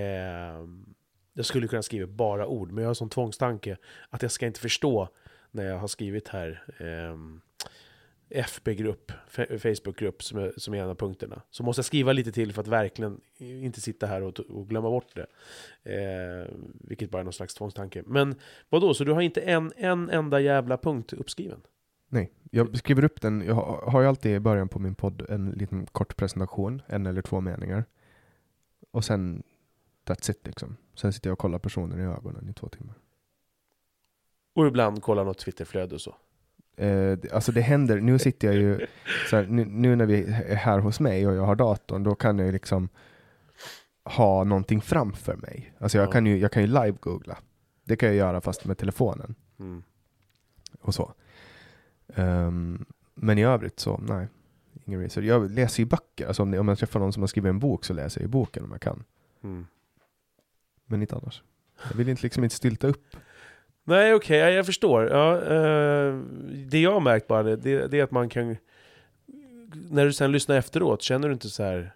jag 1.33 1.45
skulle 1.45 1.67
kunna 1.67 1.81
skriva 1.81 2.07
bara 2.07 2.47
ord, 2.47 2.71
men 2.71 2.81
jag 2.81 2.87
har 2.87 2.91
en 2.91 2.95
sån 2.95 3.09
tvångstanke 3.09 3.77
att 4.09 4.21
jag 4.21 4.31
ska 4.31 4.45
inte 4.45 4.59
förstå 4.59 5.09
när 5.51 5.65
jag 5.65 5.77
har 5.77 5.87
skrivit 5.87 6.27
här. 6.27 6.63
Eh, 6.77 7.15
FB-grupp, 8.29 9.11
Facebookgrupp 9.59 10.23
som 10.23 10.39
är, 10.39 10.53
som 10.57 10.73
är 10.73 10.83
en 10.83 10.89
av 10.89 10.95
punkterna. 10.95 11.41
Så 11.49 11.63
måste 11.63 11.79
jag 11.79 11.85
skriva 11.85 12.13
lite 12.13 12.31
till 12.31 12.53
för 12.53 12.61
att 12.61 12.67
verkligen 12.67 13.21
inte 13.37 13.81
sitta 13.81 14.07
här 14.07 14.21
och, 14.21 14.39
och 14.39 14.69
glömma 14.69 14.89
bort 14.89 15.15
det. 15.15 15.27
Eh, 15.83 16.55
vilket 16.73 17.11
bara 17.11 17.19
är 17.19 17.23
någon 17.23 17.33
slags 17.33 17.53
tvångstanke. 17.53 18.03
Men 18.05 18.35
vad 18.69 18.81
då? 18.81 18.93
så 18.93 19.03
du 19.03 19.11
har 19.11 19.21
inte 19.21 19.41
en, 19.41 19.73
en 19.77 20.09
enda 20.09 20.39
jävla 20.39 20.77
punkt 20.77 21.13
uppskriven? 21.13 21.61
Nej, 22.07 22.31
jag 22.51 22.77
skriver 22.77 23.03
upp 23.03 23.21
den. 23.21 23.41
Jag 23.41 23.55
har 23.87 24.01
ju 24.01 24.07
alltid 24.07 24.35
i 24.35 24.39
början 24.39 24.69
på 24.69 24.79
min 24.79 24.95
podd 24.95 25.25
en 25.29 25.49
liten 25.51 25.85
kort 25.85 26.17
presentation, 26.17 26.81
en 26.87 27.05
eller 27.05 27.21
två 27.21 27.41
meningar. 27.41 27.85
Och 28.91 29.05
sen, 29.05 29.43
that's 30.05 30.31
it 30.31 30.47
liksom. 30.47 30.77
Sen 30.95 31.13
sitter 31.13 31.29
jag 31.29 31.33
och 31.33 31.39
kollar 31.39 31.59
personen 31.59 31.99
i 31.99 32.03
ögonen 32.03 32.49
i 32.49 32.53
två 32.53 32.69
timmar. 32.69 32.95
Och 34.55 34.67
ibland 34.67 35.03
kollar 35.03 35.25
något 35.25 35.37
Twitterflöde 35.37 35.95
och 35.95 36.01
så? 36.01 36.15
Eh, 36.79 37.17
alltså 37.33 37.51
det 37.51 37.61
händer, 37.61 37.99
nu 37.99 38.19
sitter 38.19 38.47
jag 38.47 38.55
ju, 38.55 38.87
här, 39.31 39.47
nu, 39.49 39.65
nu, 39.65 39.95
när 39.95 40.05
vi 40.05 40.23
är 40.23 40.55
här 40.55 40.79
hos 40.79 40.99
mig 40.99 41.27
och 41.27 41.35
jag 41.35 41.45
har 41.45 41.55
datorn, 41.55 42.03
då 42.03 42.15
kan 42.15 42.37
jag 42.37 42.45
ju 42.45 42.51
liksom 42.51 42.89
ha 44.03 44.43
någonting 44.43 44.81
framför 44.81 45.35
mig. 45.35 45.73
Alltså 45.79 45.97
jag, 45.97 46.07
ja. 46.07 46.11
kan 46.11 46.25
ju, 46.25 46.37
jag 46.37 46.51
kan 46.51 46.61
ju 46.61 46.67
live-googla. 46.67 47.37
Det 47.83 47.95
kan 47.95 48.09
jag 48.09 48.15
göra 48.15 48.41
fast 48.41 48.65
med 48.65 48.77
telefonen. 48.77 49.35
Mm. 49.59 49.83
Och 50.81 50.95
så. 50.95 51.13
Um, 52.15 52.85
men 53.15 53.37
i 53.37 53.43
övrigt 53.43 53.79
så, 53.79 53.97
nej. 53.97 54.27
Ingen 54.85 55.01
research. 55.01 55.25
Jag 55.25 55.51
läser 55.51 55.83
ju 55.83 55.85
böcker. 55.85 56.27
Alltså 56.27 56.43
om, 56.43 56.53
om 56.53 56.67
jag 56.67 56.77
träffar 56.77 56.99
någon 56.99 57.13
som 57.13 57.23
har 57.23 57.27
skrivit 57.27 57.49
en 57.49 57.59
bok 57.59 57.85
så 57.85 57.93
läser 57.93 58.21
jag 58.21 58.25
ju 58.25 58.31
boken 58.31 58.63
om 58.63 58.71
jag 58.71 58.81
kan. 58.81 59.03
Mm. 59.43 59.67
Men 60.85 61.01
inte 61.01 61.15
annars. 61.15 61.43
Jag 61.89 61.97
vill 61.97 62.09
inte 62.09 62.23
liksom 62.23 62.43
inte 62.43 62.55
stilta 62.55 62.87
upp 62.87 63.15
Nej, 63.83 64.13
okej, 64.13 64.41
okay, 64.41 64.53
jag 64.53 64.65
förstår. 64.65 65.09
Ja, 65.09 65.35
uh, 65.35 66.23
det 66.65 66.79
jag 66.79 66.93
har 66.93 66.99
märkt 66.99 67.27
bara, 67.27 67.43
det, 67.43 67.87
det 67.87 67.99
är 67.99 68.03
att 68.03 68.11
man 68.11 68.29
kan... 68.29 68.57
När 69.89 70.05
du 70.05 70.13
sen 70.13 70.31
lyssnar 70.31 70.57
efteråt, 70.57 71.01
känner 71.01 71.27
du 71.27 71.33
inte 71.33 71.49
så 71.49 71.63
här... 71.63 71.93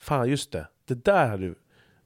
Fan, 0.00 0.28
just 0.28 0.52
det. 0.52 0.68
Det 0.84 1.04
där 1.04 1.28
hade 1.28 1.42
du 1.42 1.54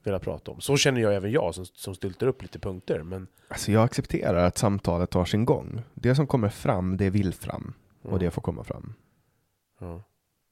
velat 0.03 0.21
prata 0.21 0.51
om. 0.51 0.61
Så 0.61 0.77
känner 0.77 1.01
jag 1.01 1.15
även 1.15 1.31
jag, 1.31 1.55
som, 1.55 1.65
som 1.65 1.95
styltar 1.95 2.27
upp 2.27 2.41
lite 2.41 2.59
punkter. 2.59 3.03
Men... 3.03 3.27
Alltså 3.47 3.71
jag 3.71 3.83
accepterar 3.83 4.45
att 4.45 4.57
samtalet 4.57 5.09
tar 5.09 5.25
sin 5.25 5.45
gång. 5.45 5.81
Det 5.93 6.15
som 6.15 6.27
kommer 6.27 6.49
fram, 6.49 6.97
det 6.97 7.09
vill 7.09 7.33
fram. 7.33 7.73
Och 8.01 8.09
mm. 8.09 8.19
det 8.19 8.31
får 8.31 8.41
komma 8.41 8.63
fram. 8.63 8.93
Ja. 9.79 10.03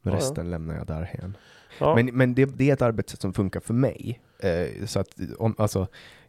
Resten 0.03 0.45
ja, 0.45 0.51
lämnar 0.51 0.75
jag 0.75 0.87
därhen. 0.87 1.37
Ja. 1.79 1.95
Men, 1.95 2.05
men 2.05 2.35
det, 2.35 2.45
det, 2.45 2.69
är 2.69 2.73
ett 2.73 2.81
arbetssätt 2.81 3.21
som 3.21 3.33
funkar 3.33 3.59
för 3.59 3.73
mig. 3.73 4.21
Eh, 4.39 4.85
så 4.85 4.99
att 4.99 5.09
om, 5.37 5.55
alltså, 5.57 5.87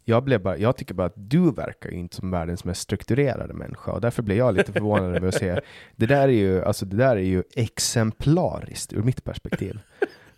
jag, 0.09 0.25
blev 0.25 0.43
bara, 0.43 0.57
jag 0.57 0.77
tycker 0.77 0.95
bara 0.95 1.07
att 1.07 1.13
du 1.17 1.51
verkar 1.51 1.91
ju 1.91 1.97
inte 1.97 2.17
som 2.17 2.31
världens 2.31 2.65
mest 2.65 2.81
strukturerade 2.81 3.55
människa 3.55 3.93
och 3.93 4.01
därför 4.01 4.23
blir 4.23 4.37
jag 4.37 4.55
lite 4.55 4.73
förvånad 4.73 5.17
över 5.17 5.29
att 5.29 5.35
se 5.35 5.61
det 5.97 6.07
där 6.07 6.29
är 6.29 6.33
ju, 6.33 6.65
alltså 6.65 6.87
det 6.87 6.97
där 6.97 7.17
är 7.17 7.21
ju 7.21 7.43
exemplariskt 7.57 8.93
ur 8.93 9.03
mitt 9.03 9.25
perspektiv. 9.25 9.81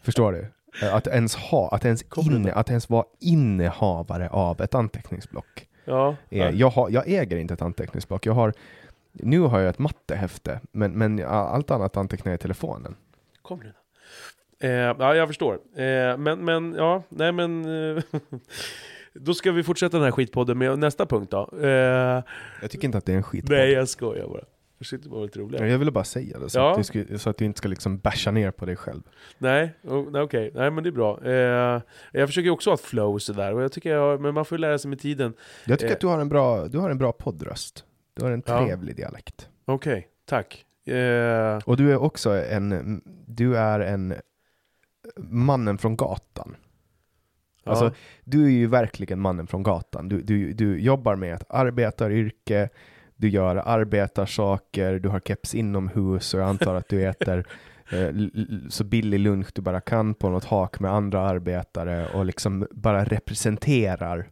Förstår 0.03 0.33
du? 0.33 0.47
Att 0.87 1.07
ens 1.07 1.37
ha, 1.37 1.69
att 1.69 1.85
ens, 1.85 2.05
inne, 2.17 2.53
att 2.53 2.71
ens 2.71 2.91
vara 2.91 3.05
innehavare 3.21 4.29
av 4.29 4.61
ett 4.61 4.75
anteckningsblock. 4.75 5.67
Ja, 5.85 6.17
ja. 6.29 6.51
Jag, 6.51 6.71
har, 6.71 6.91
jag 6.91 7.09
äger 7.09 7.37
inte 7.37 7.55
ett 7.55 7.63
anteckningsblock. 7.63 8.27
Jag 8.27 8.33
har, 8.33 8.53
nu 9.13 9.41
har 9.41 9.61
jag 9.61 9.71
ett 9.71 9.79
mattehäfte, 9.79 10.61
men, 10.73 10.93
men 10.93 11.25
allt 11.25 11.71
annat 11.71 11.97
antecknar 11.97 12.33
jag 12.33 12.39
i 12.39 12.43
telefonen. 12.43 12.97
Kom 13.43 13.61
nu. 13.61 13.73
Eh, 14.69 14.71
ja, 14.99 15.15
jag 15.15 15.29
förstår. 15.29 15.55
Eh, 15.55 16.17
men, 16.17 16.45
men, 16.45 16.75
ja, 16.79 17.03
nej 17.09 17.33
men... 17.33 17.65
Då 19.15 19.35
ska 19.35 19.53
vi 19.53 19.63
fortsätta 19.63 19.97
den 19.97 20.05
här 20.05 20.11
skitpodden 20.11 20.59
med 20.59 20.79
nästa 20.79 21.07
punkt 21.07 21.31
då. 21.31 21.51
Eh, 21.63 21.69
jag 22.61 22.71
tycker 22.71 22.85
inte 22.85 22.99
att 22.99 23.07
det 23.07 23.13
är 23.13 23.17
en 23.17 23.23
skitpodd. 23.23 23.57
Nej, 23.57 23.73
jag 23.73 23.89
skojar 23.89 24.27
bara. 24.27 24.45
Försökte 24.79 25.09
bara 25.09 25.23
lite 25.23 25.39
roligare. 25.39 25.71
Jag 25.71 25.79
ville 25.79 25.91
bara 25.91 26.05
säga 26.05 26.39
det, 26.39 26.51
så, 26.51 26.59
ja. 26.59 26.71
att 26.71 26.79
du 26.79 26.85
ska, 26.85 27.19
så 27.19 27.31
att 27.31 27.37
du 27.37 27.45
inte 27.45 27.59
ska 27.59 27.69
liksom 27.69 27.99
basha 27.99 28.31
ner 28.31 28.51
på 28.51 28.67
dig 28.67 28.77
själv. 28.77 29.03
Nej, 29.39 29.75
okej. 29.85 30.23
Okay. 30.23 30.51
Nej 30.55 30.71
men 30.71 30.85
det 30.85 30.91
är 30.91 30.93
bra. 30.93 31.25
Eh, 31.25 31.83
jag 32.13 32.29
försöker 32.29 32.51
också 32.51 32.71
ha 32.71 32.75
ett 32.75 32.81
flow 32.81 33.19
sådär, 33.19 33.55
och 33.55 33.63
jag 33.63 33.73
tycker 33.73 33.91
jag, 33.91 34.21
men 34.21 34.35
man 34.35 34.45
får 34.45 34.59
lära 34.59 34.79
sig 34.79 34.89
med 34.89 35.01
tiden. 35.01 35.35
Jag 35.65 35.79
tycker 35.79 35.91
eh. 35.91 35.95
att 35.95 36.01
du 36.01 36.07
har 36.07 36.19
en 36.19 36.29
bra, 36.29 36.69
du 36.69 36.79
har 36.79 36.91
en 36.91 36.99
bra 36.99 37.13
poddröst. 37.13 37.85
Du 38.15 38.25
har 38.25 38.31
en 38.31 38.43
trevlig 38.43 38.93
ja. 38.93 38.97
dialekt. 38.97 39.49
Okej, 39.65 39.93
okay. 39.93 40.03
tack. 40.25 40.65
Eh. 40.95 41.59
Och 41.65 41.77
du 41.77 41.93
är 41.93 42.03
också 42.03 42.31
en, 42.31 43.01
du 43.27 43.57
är 43.57 43.81
en 43.81 44.15
mannen 45.17 45.79
från 45.79 45.97
gatan. 45.97 46.57
Alltså, 47.71 47.93
du 48.25 48.45
är 48.45 48.51
ju 48.51 48.67
verkligen 48.67 49.21
mannen 49.21 49.47
från 49.47 49.63
gatan. 49.63 50.09
Du, 50.09 50.23
du, 50.23 50.53
du 50.53 50.81
jobbar 50.81 51.17
med 51.17 51.35
ett 51.35 51.45
arbetaryrke, 51.49 52.69
du 53.17 53.29
gör 53.29 53.57
arbetarsaker, 53.57 54.99
du 54.99 55.09
har 55.09 55.21
keps 55.21 55.55
inomhus 55.55 56.35
och 56.35 56.41
jag 56.41 56.49
antar 56.49 56.75
att 56.75 56.89
du 56.89 57.07
äter 57.07 57.47
eh, 57.93 58.09
så 58.69 58.85
billig 58.85 59.21
lunch 59.21 59.49
du 59.55 59.63
bara 59.63 59.81
kan 59.81 60.15
på 60.15 60.29
något 60.29 60.45
hak 60.45 60.81
med 60.81 60.93
andra 60.93 61.21
arbetare 61.21 62.09
och 62.15 62.25
liksom 62.27 62.67
bara 62.71 63.05
representerar 63.05 64.31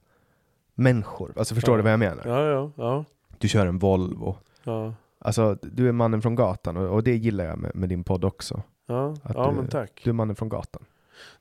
människor. 0.75 1.33
Alltså 1.37 1.55
förstår 1.55 1.73
ja. 1.73 1.77
du 1.77 1.83
vad 1.83 1.93
jag 1.93 1.99
menar? 1.99 2.23
Ja, 2.25 2.45
ja, 2.45 2.73
ja. 2.77 3.05
Du 3.39 3.49
kör 3.49 3.67
en 3.67 3.79
Volvo. 3.79 4.37
Ja. 4.65 4.95
Alltså, 5.19 5.59
du 5.63 5.89
är 5.89 5.93
mannen 5.93 6.23
från 6.23 6.35
gatan 6.35 6.77
och, 6.77 6.95
och 6.95 7.03
det 7.03 7.17
gillar 7.17 7.45
jag 7.45 7.59
med, 7.59 7.75
med 7.75 7.89
din 7.89 8.05
podd 8.05 8.25
också. 8.25 8.63
Ja, 8.87 9.15
ja 9.35 9.51
du, 9.51 9.57
men 9.57 9.69
tack. 9.69 10.01
Du 10.05 10.11
är 10.11 10.15
mannen 10.15 10.37
från 10.37 10.49
gatan. 10.49 10.85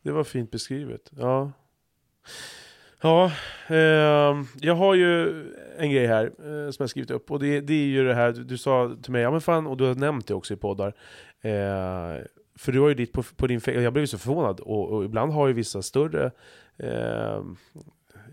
Det 0.01 0.11
var 0.11 0.23
fint 0.23 0.51
beskrivet. 0.51 1.11
Ja, 1.17 1.51
Ja, 3.01 3.31
eh, 3.67 4.43
jag 4.59 4.75
har 4.75 4.95
ju 4.95 5.43
en 5.77 5.91
grej 5.91 6.07
här 6.07 6.25
eh, 6.25 6.71
som 6.71 6.83
jag 6.83 6.89
skrivit 6.89 7.11
upp 7.11 7.31
och 7.31 7.39
det, 7.39 7.61
det, 7.61 7.73
är 7.73 7.85
ju 7.85 8.03
det 8.03 8.13
här, 8.13 8.31
du, 8.31 8.43
du, 8.43 8.57
sa 8.57 8.95
till 9.03 9.11
mig, 9.11 9.21
ja 9.21 9.31
men 9.31 9.41
fan, 9.41 9.67
och 9.67 9.77
du 9.77 9.83
har 9.83 9.95
nämnt 9.95 10.27
det 10.27 10.33
också 10.33 10.53
i 10.53 10.57
poddar. 10.57 10.93
Eh, 11.41 12.23
för 12.57 12.71
du 12.71 12.79
har 12.79 12.89
ju 12.89 12.93
ditt 12.93 13.13
på, 13.13 13.23
på 13.23 13.47
din 13.47 13.61
jag 13.65 13.93
blev 13.93 14.05
så 14.05 14.17
förvånad 14.17 14.59
och, 14.59 14.89
och, 14.89 15.05
ibland 15.05 15.31
har 15.31 15.47
ju 15.47 15.53
vissa 15.53 15.81
större, 15.81 16.31
ehm, 16.77 17.57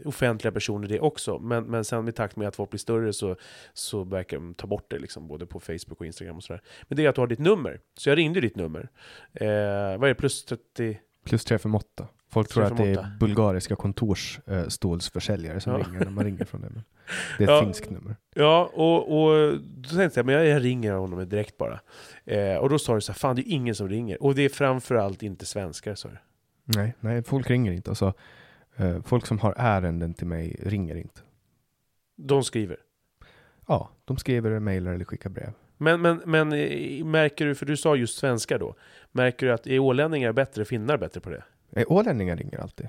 offentliga 0.04 0.52
personer 0.52 0.88
det 0.88 1.00
också. 1.00 1.38
Men, 1.38 1.64
men 1.64 1.84
sen 1.84 2.08
i 2.08 2.12
takt 2.12 2.36
med 2.36 2.48
att 2.48 2.56
folk 2.56 2.70
blir 2.70 2.78
större 2.78 3.12
så, 3.12 3.36
så 3.72 4.04
verkar 4.04 4.36
de 4.36 4.54
ta 4.54 4.66
bort 4.66 4.90
det, 4.90 4.98
liksom, 4.98 5.28
både 5.28 5.46
på 5.46 5.60
Facebook 5.60 6.00
och 6.00 6.06
Instagram 6.06 6.36
och 6.36 6.44
sådär. 6.44 6.62
Men 6.88 6.96
det 6.96 7.04
är 7.04 7.08
att 7.08 7.14
du 7.14 7.20
har 7.20 7.26
ditt 7.26 7.38
nummer. 7.38 7.80
Så 7.98 8.08
jag 8.08 8.18
ringde 8.18 8.40
ditt 8.40 8.56
nummer. 8.56 8.88
Eh, 9.32 9.98
vad 9.98 10.04
är 10.04 10.08
det, 10.08 10.14
plus 10.14 10.44
30? 10.44 10.98
Plus 11.24 11.44
358. 11.44 12.08
Folk 12.34 12.48
tror 12.48 12.64
att 12.64 12.76
det 12.76 12.90
är 12.90 13.16
bulgariska 13.20 13.76
kontorsstålsförsäljare 13.76 15.60
som 15.60 15.72
ja. 15.72 15.78
ringer 15.78 16.04
när 16.04 16.10
man 16.10 16.24
ringer 16.24 16.44
från 16.44 16.60
det. 16.60 16.70
Men 16.70 16.84
det 17.38 17.44
är 17.44 17.48
ett 17.48 17.50
ja, 17.50 17.62
finskt 17.62 17.90
nummer. 17.90 18.16
Ja, 18.34 18.70
och, 18.74 19.22
och 19.22 19.58
då 19.60 19.88
tänkte 19.88 20.18
jag, 20.18 20.26
men 20.26 20.34
jag, 20.34 20.46
jag 20.46 20.64
ringer 20.64 20.92
honom 20.92 21.28
direkt 21.28 21.58
bara. 21.58 21.80
Eh, 22.24 22.56
och 22.56 22.68
då 22.68 22.78
sa 22.78 22.94
du 22.94 23.00
så 23.00 23.12
här, 23.12 23.18
fan 23.18 23.36
det 23.36 23.42
är 23.42 23.52
ingen 23.52 23.74
som 23.74 23.88
ringer. 23.88 24.22
Och 24.22 24.34
det 24.34 24.42
är 24.42 24.48
framförallt 24.48 25.22
inte 25.22 25.46
svenskar, 25.46 25.94
sa 25.94 26.08
du. 26.08 26.18
Nej, 26.64 26.94
nej, 27.00 27.22
folk 27.22 27.50
ringer 27.50 27.72
inte. 27.72 27.90
Alltså, 27.90 28.12
eh, 28.76 29.02
folk 29.02 29.26
som 29.26 29.38
har 29.38 29.54
ärenden 29.56 30.14
till 30.14 30.26
mig 30.26 30.56
ringer 30.62 30.96
inte. 30.96 31.20
De 32.16 32.44
skriver? 32.44 32.76
Ja, 33.66 33.90
de 34.04 34.16
skriver, 34.16 34.58
mejlar 34.58 34.92
eller 34.92 35.04
skickar 35.04 35.30
brev. 35.30 35.52
Men, 35.76 36.02
men, 36.02 36.22
men 36.24 36.52
eh, 36.52 37.04
märker 37.04 37.46
du, 37.46 37.54
för 37.54 37.66
du 37.66 37.76
sa 37.76 37.96
just 37.96 38.18
svenskar 38.18 38.58
då, 38.58 38.74
märker 39.14 39.46
du 39.46 39.52
att 39.52 39.66
är 39.66 39.78
ålänningar 39.78 40.32
bättre, 40.32 40.64
finnar 40.64 40.98
bättre 40.98 41.20
på 41.20 41.30
det? 41.30 41.44
Nej, 41.70 41.84
ålänningar 41.88 42.36
ringer 42.36 42.60
alltid. 42.60 42.88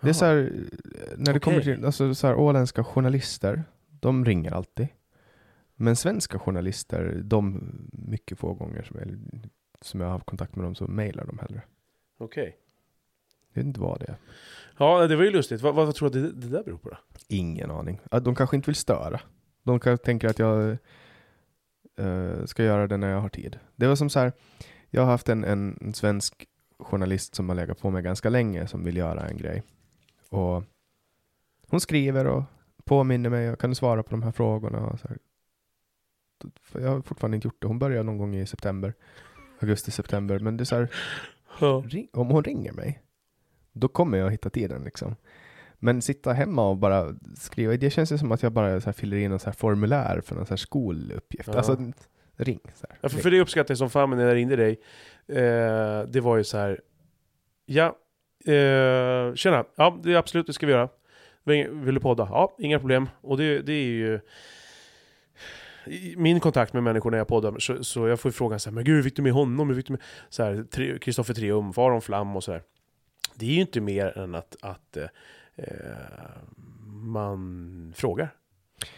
Det 0.00 0.08
är 0.08 0.12
så 0.12 0.24
här, 0.24 0.52
när 1.16 1.24
det 1.24 1.30
okay. 1.30 1.40
kommer 1.40 1.60
till, 1.60 1.84
alltså 1.84 2.14
så 2.14 2.26
här, 2.26 2.34
åländska 2.34 2.84
journalister, 2.84 3.64
de 4.00 4.24
ringer 4.24 4.52
alltid. 4.52 4.88
Men 5.74 5.96
svenska 5.96 6.38
journalister, 6.38 7.20
de 7.24 7.72
mycket 7.92 8.38
få 8.38 8.54
gånger 8.54 8.82
som 8.82 8.98
jag, 8.98 9.08
som 9.80 10.00
jag 10.00 10.06
har 10.06 10.12
haft 10.12 10.26
kontakt 10.26 10.56
med 10.56 10.64
dem 10.64 10.74
så 10.74 10.86
mejlar 10.86 11.26
de 11.26 11.38
hellre. 11.38 11.62
Okej. 12.18 12.42
Okay. 12.42 12.52
Jag 13.52 13.62
vet 13.62 13.66
inte 13.66 13.80
vad 13.80 14.00
det 14.00 14.06
är. 14.06 14.16
Ja, 14.78 15.06
det 15.06 15.16
var 15.16 15.24
ju 15.24 15.30
lustigt. 15.30 15.60
Vad, 15.60 15.74
vad 15.74 15.94
tror 15.94 16.10
du 16.10 16.18
att 16.18 16.34
det, 16.34 16.40
det 16.40 16.56
där 16.56 16.62
beror 16.64 16.78
på 16.78 16.88
då? 16.88 16.96
Ingen 17.28 17.70
aning. 17.70 18.00
De 18.22 18.34
kanske 18.34 18.56
inte 18.56 18.66
vill 18.66 18.76
störa. 18.76 19.20
De 19.62 19.80
kanske 19.80 20.04
tänker 20.04 20.28
att 20.28 20.38
jag 20.38 20.76
uh, 22.00 22.44
ska 22.44 22.64
göra 22.64 22.86
det 22.86 22.96
när 22.96 23.10
jag 23.10 23.20
har 23.20 23.28
tid. 23.28 23.58
Det 23.76 23.86
var 23.86 23.96
som 23.96 24.10
så 24.10 24.18
här, 24.18 24.32
jag 24.94 25.02
har 25.02 25.10
haft 25.10 25.28
en, 25.28 25.44
en, 25.44 25.78
en 25.80 25.94
svensk 25.94 26.46
journalist 26.78 27.34
som 27.34 27.48
har 27.48 27.56
legat 27.56 27.80
på 27.80 27.90
mig 27.90 28.02
ganska 28.02 28.28
länge 28.28 28.66
som 28.66 28.84
vill 28.84 28.96
göra 28.96 29.26
en 29.26 29.36
grej. 29.36 29.62
Och 30.28 30.64
hon 31.68 31.80
skriver 31.80 32.26
och 32.26 32.42
påminner 32.84 33.30
mig 33.30 33.50
och 33.50 33.60
kan 33.60 33.74
svara 33.74 34.02
på 34.02 34.10
de 34.10 34.22
här 34.22 34.32
frågorna. 34.32 34.86
Och 34.86 35.00
så 35.00 35.08
här. 35.08 35.18
Jag 36.72 36.90
har 36.90 37.02
fortfarande 37.02 37.34
inte 37.34 37.46
gjort 37.46 37.62
det. 37.62 37.66
Hon 37.66 37.78
börjar 37.78 38.02
någon 38.02 38.18
gång 38.18 38.34
i 38.34 38.46
september, 38.46 38.94
augusti, 39.60 39.90
september. 39.90 40.38
Men 40.38 40.56
det 40.56 40.62
är 40.62 40.64
så 40.64 40.76
här, 40.76 40.88
ja. 41.60 41.84
om 42.12 42.30
hon 42.30 42.44
ringer 42.44 42.72
mig, 42.72 43.02
då 43.72 43.88
kommer 43.88 44.18
jag 44.18 44.30
hitta 44.30 44.50
tiden 44.50 44.84
liksom. 44.84 45.16
Men 45.74 46.02
sitta 46.02 46.32
hemma 46.32 46.68
och 46.68 46.76
bara 46.76 47.14
skriva, 47.36 47.76
det 47.76 47.90
känns 47.90 48.12
ju 48.12 48.18
som 48.18 48.32
att 48.32 48.42
jag 48.42 48.52
bara 48.52 48.80
så 48.80 48.92
fyller 48.92 49.16
in 49.16 49.32
en 49.32 49.38
så 49.38 49.46
här 49.46 49.52
formulär 49.52 50.20
för 50.20 50.34
någon 50.34 50.46
så 50.46 50.50
här 50.50 50.56
skoluppgift. 50.56 51.48
Ja. 51.48 51.54
Alltså, 51.54 51.92
ring. 52.44 52.60
Så 52.74 52.86
här, 52.88 52.98
ja, 53.00 53.08
för, 53.08 53.18
för 53.18 53.30
det 53.30 53.40
uppskattar 53.40 53.72
jag 53.72 53.78
som 53.78 53.90
fan 53.90 54.10
när 54.10 54.26
jag 54.26 54.34
ringde 54.34 54.56
dig. 54.56 54.80
Eh, 55.28 56.02
det 56.08 56.20
var 56.20 56.36
ju 56.36 56.44
så 56.44 56.58
här, 56.58 56.80
ja, 57.66 57.86
eh, 58.44 59.34
tjena, 59.34 59.64
ja 59.76 60.00
det 60.02 60.12
är 60.12 60.16
absolut 60.16 60.46
det 60.46 60.52
ska 60.52 60.66
vi 60.66 60.72
göra. 60.72 60.88
Vill 61.44 61.94
du 61.94 62.00
podda? 62.00 62.28
Ja, 62.30 62.56
inga 62.58 62.78
problem. 62.78 63.08
Och 63.20 63.36
det, 63.36 63.58
det 63.58 63.72
är 63.72 63.84
ju 63.84 64.20
min 66.16 66.40
kontakt 66.40 66.72
med 66.72 66.82
människor 66.82 67.10
när 67.10 67.18
jag 67.18 67.28
poddar, 67.28 67.58
så, 67.58 67.84
så 67.84 68.08
jag 68.08 68.20
får 68.20 68.30
frågan 68.30 68.60
så 68.60 68.70
här, 68.70 68.74
men 68.74 68.84
gud 68.84 68.96
hur 68.96 69.02
fick 69.02 69.16
du 69.16 69.22
med 69.22 69.32
honom? 69.32 69.68
Hur 69.68 69.76
fick 69.76 69.86
du 69.86 69.92
med 69.92 71.00
Kristoffer 71.02 71.34
Triumf, 71.34 71.78
Aron 71.78 72.02
Flam 72.02 72.36
och 72.36 72.44
sådär. 72.44 72.62
Det 73.34 73.46
är 73.46 73.50
ju 73.50 73.60
inte 73.60 73.80
mer 73.80 74.18
än 74.18 74.34
att, 74.34 74.56
att 74.60 74.96
eh, 74.96 75.04
man 76.92 77.92
frågar. 77.96 78.28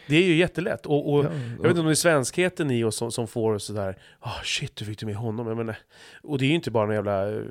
Det 0.07 0.17
är 0.17 0.23
ju 0.23 0.35
jättelätt. 0.35 0.87
Och, 0.87 1.13
och 1.13 1.25
ja, 1.25 1.31
jag 1.57 1.63
vet 1.63 1.71
inte 1.71 1.81
om 1.81 1.87
det 1.87 1.93
är 1.93 1.95
svenskheten 1.95 2.71
i 2.71 2.85
oss 2.85 2.97
som, 2.97 3.13
som 3.13 3.29
får 3.29 3.59
sådär, 3.59 3.99
oh, 4.21 4.43
shit, 4.43 4.81
hur 4.81 4.87
fick 4.87 4.99
du 4.99 5.07
med 5.07 5.17
honom? 5.17 5.47
Jag 5.47 5.57
menar, 5.57 5.77
och 6.23 6.39
det 6.39 6.45
är 6.45 6.49
ju 6.49 6.55
inte 6.55 6.71
bara 6.71 6.89
en 6.89 6.95
jävla 6.95 7.29
eh, 7.29 7.43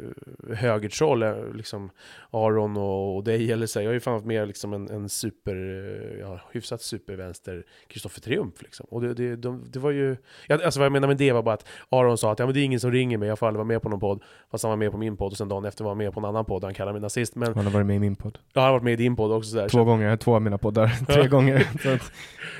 högertroll, 0.56 1.24
eh, 1.24 1.54
liksom 1.54 1.90
Aron 2.32 2.78
och, 2.78 3.16
och 3.16 3.24
dig 3.24 3.52
eller 3.52 3.66
så. 3.66 3.80
Jag 3.80 3.86
har 3.86 3.94
ju 3.94 4.00
fan 4.00 4.14
varit 4.14 4.26
med 4.26 4.48
liksom 4.48 4.74
en, 4.74 4.90
en 4.90 5.10
super, 5.10 5.56
eh, 5.56 6.20
ja, 6.20 6.40
hyfsat 6.52 6.82
supervänster 6.82 7.64
Kristoffer 7.88 8.22
Triumf 8.22 8.62
liksom. 8.62 8.86
Och 8.90 9.02
det, 9.02 9.14
det, 9.14 9.36
de, 9.36 9.64
det 9.72 9.80
var 9.80 9.92
ju, 9.92 10.18
alltså 10.50 10.80
vad 10.80 10.86
jag 10.86 10.92
menar 10.92 11.08
med 11.08 11.18
det 11.18 11.32
var 11.32 11.44
bara 11.44 11.56
att 11.56 11.68
Aron 11.90 12.18
sa 12.18 12.32
att 12.32 12.40
ja, 12.40 12.46
men 12.46 12.54
det 12.54 12.60
är 12.60 12.64
ingen 12.66 12.80
som 12.80 12.92
ringer 12.92 13.18
mig, 13.18 13.28
jag 13.28 13.40
får 13.40 13.48
aldrig 13.48 13.58
vara 13.58 13.68
med 13.68 13.82
på 13.82 13.90
någon 13.90 14.00
podd. 14.00 14.24
Fast 14.52 14.64
han 14.64 14.70
var 14.70 14.78
med 14.78 14.92
på 14.92 14.98
min 14.98 15.18
podd 15.18 15.32
och 15.32 15.38
sen 15.38 15.50
dagen 15.50 15.66
efter 15.66 15.84
var 15.84 15.92
han 15.92 15.98
med 15.98 16.14
på 16.14 16.20
en 16.20 16.26
annan 16.26 16.46
podd, 16.46 16.64
han 16.64 16.74
kallar 16.74 16.92
mig 16.92 17.02
nazist. 17.02 17.36
Men, 17.36 17.56
han 17.56 17.66
har 17.66 17.72
varit 17.72 17.86
med 17.86 17.96
i 17.96 18.00
min 18.00 18.16
podd. 18.16 18.38
Ja, 18.54 18.62
han 18.62 18.64
har 18.64 18.72
varit 18.72 18.84
med 18.84 18.94
i 18.94 18.96
din 18.96 19.16
podd 19.16 19.32
också. 19.32 19.50
Sådär. 19.50 19.70
Två 19.70 19.78
så. 19.78 19.84
gånger, 19.84 20.18
två 20.18 20.36
av 20.36 20.42
mina 20.42 20.58
poddar, 20.58 20.88
tre 21.08 21.28
gånger. 21.28 21.68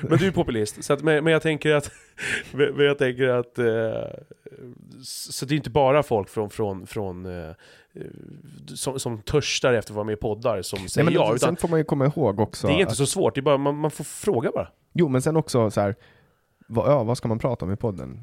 men 0.02 0.18
du 0.18 0.26
är 0.26 0.30
populist, 0.30 0.84
så 0.84 0.92
att, 0.92 1.02
men, 1.02 1.24
men 1.24 1.32
jag 1.32 1.42
tänker 1.42 1.74
att, 1.74 1.90
men 2.52 2.86
jag 2.86 2.98
tänker 2.98 3.28
att, 3.28 3.58
eh, 3.58 4.20
så 5.02 5.46
det 5.46 5.54
är 5.54 5.56
inte 5.56 5.70
bara 5.70 6.02
folk 6.02 6.28
från, 6.28 6.50
från, 6.50 6.86
från 6.86 7.26
eh, 7.26 7.54
som, 8.74 9.00
som 9.00 9.22
törstar 9.22 9.74
efter 9.74 9.92
att 9.92 9.96
vara 9.96 10.04
med 10.04 10.12
i 10.12 10.16
poddar 10.16 10.62
som 10.62 10.88
säger 10.88 11.04
Nej, 11.04 11.14
men 11.14 11.22
ja. 11.22 11.34
Utan 11.34 11.38
sen 11.38 11.56
får 11.56 11.68
man 11.68 11.78
ju 11.78 11.84
komma 11.84 12.06
ihåg 12.06 12.40
också. 12.40 12.66
Det 12.66 12.72
är 12.72 12.78
inte 12.78 12.90
att, 12.90 12.96
så 12.96 13.06
svårt, 13.06 13.34
det 13.34 13.40
är 13.40 13.42
bara, 13.42 13.58
man, 13.58 13.76
man 13.76 13.90
får 13.90 14.04
fråga 14.04 14.50
bara. 14.54 14.68
Jo, 14.92 15.08
men 15.08 15.22
sen 15.22 15.36
också 15.36 15.70
så 15.70 15.80
här, 15.80 15.96
vad, 16.66 16.90
ja, 16.90 17.02
vad 17.02 17.16
ska 17.18 17.28
man 17.28 17.38
prata 17.38 17.64
om 17.64 17.72
i 17.72 17.76
podden? 17.76 18.20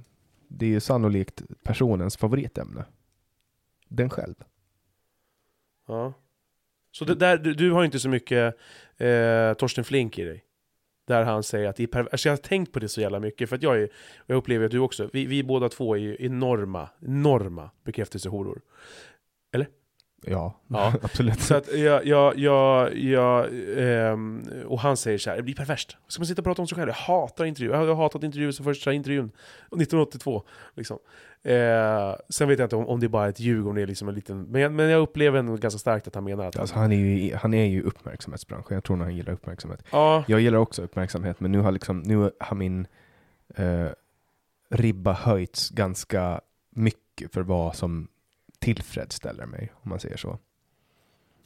Det 0.48 0.66
är 0.66 0.70
ju 0.70 0.80
sannolikt 0.80 1.44
personens 1.64 2.18
favoritämne. 2.18 2.86
Den 3.88 4.10
själv. 4.10 4.36
Ja. 5.88 6.14
Så 6.92 7.06
det, 7.06 7.16
där, 7.16 7.38
du, 7.38 7.54
du 7.54 7.72
har 7.72 7.84
inte 7.84 8.00
så 8.00 8.10
mycket 8.10 8.56
eh, 8.98 9.54
Torsten 9.54 9.84
Flink 9.84 10.20
i 10.20 10.24
dig? 10.24 10.44
Där 11.08 11.24
han 11.24 11.43
säger 11.43 11.70
att 11.70 11.76
det 11.76 11.84
är 11.84 11.88
perverst. 11.88 12.14
Alltså 12.14 12.30
jag 12.30 12.34
har 12.34 12.38
tänkt 12.38 12.72
på 12.72 12.80
det 12.80 12.89
så 12.89 13.02
jävla 13.02 13.20
mycket, 13.20 13.49
för 13.49 13.56
att 13.56 13.64
jag 13.64 13.78
är, 13.82 13.84
och 14.18 14.26
jag 14.28 14.38
upplever 14.38 14.66
att 14.66 14.72
du 14.72 14.80
också, 14.80 15.10
vi, 15.14 15.26
vi 15.26 15.43
båda 15.43 15.70
två 15.70 15.95
är 15.95 15.99
ju 15.99 16.18
enorma, 16.20 16.89
enorma 17.02 17.70
bekräftelsehoror. 17.84 18.62
Eller? 19.54 19.68
Ja, 20.26 20.59
ja. 20.67 20.93
absolut. 21.03 21.41
Så 21.41 21.55
att 21.55 21.74
jag, 21.78 22.05
jag, 22.05 22.38
jag, 22.38 22.95
jag 22.95 23.47
ehm, 23.78 24.43
och 24.65 24.80
han 24.80 24.97
säger 24.97 25.17
så 25.17 25.30
här, 25.30 25.38
det 25.38 25.43
blir 25.43 25.55
perverst. 25.55 25.97
Ska 26.07 26.19
man 26.22 26.28
sitta 26.28 26.41
och 26.41 26.45
prata 26.45 26.61
om 26.61 26.67
sig 26.67 26.76
själv? 26.76 26.89
Jag 26.89 26.95
hatar 26.95 27.45
intervjuer. 27.45 27.74
Jag 27.74 27.95
har 27.95 28.03
hatat 28.03 28.24
intervjuer 28.24 28.51
som 28.51 28.65
första 28.65 28.93
intervjun, 28.93 29.26
1982. 29.26 30.43
Liksom. 30.76 30.97
Eh, 31.43 32.15
sen 32.30 32.47
vet 32.47 32.59
jag 32.59 32.65
inte 32.65 32.76
om, 32.76 32.88
om 32.88 32.99
det 32.99 33.05
är 33.05 33.09
bara 33.09 33.30
ett 33.30 33.39
ljug, 33.39 33.67
om 33.67 33.76
det 33.76 33.82
är 33.82 33.88
liksom 33.88 34.09
en 34.09 34.15
liten... 34.15 34.43
Men, 34.43 34.76
men 34.76 34.89
jag 34.89 35.01
upplever 35.01 35.39
ändå 35.39 35.55
ganska 35.55 35.80
starkt 35.80 36.07
att 36.07 36.15
han 36.15 36.24
menar 36.24 36.45
att... 36.45 36.59
Alltså, 36.59 36.76
han, 36.76 36.91
är 36.91 36.95
ju, 36.95 37.36
han 37.36 37.53
är 37.53 37.65
ju 37.65 37.82
uppmärksamhetsbranschen, 37.82 38.76
jag 38.76 38.84
tror 38.84 38.97
nog 38.97 39.07
han 39.07 39.15
gillar 39.15 39.34
uppmärksamhet. 39.34 39.84
Ja. 39.91 40.24
Jag 40.28 40.39
gillar 40.39 40.57
också 40.57 40.82
uppmärksamhet, 40.82 41.39
men 41.39 41.51
nu 41.51 41.59
har, 41.59 41.72
liksom, 41.72 41.99
nu 41.99 42.32
har 42.39 42.55
min 42.55 42.88
eh, 43.55 43.88
ribba 44.69 45.13
höjts 45.13 45.69
ganska 45.69 46.41
mycket 46.69 47.34
för 47.34 47.41
vad 47.41 47.76
som 47.76 48.07
tillfredsställer 48.62 49.45
mig, 49.45 49.72
om 49.74 49.89
man 49.89 49.99
säger 49.99 50.18
så. 50.18 50.39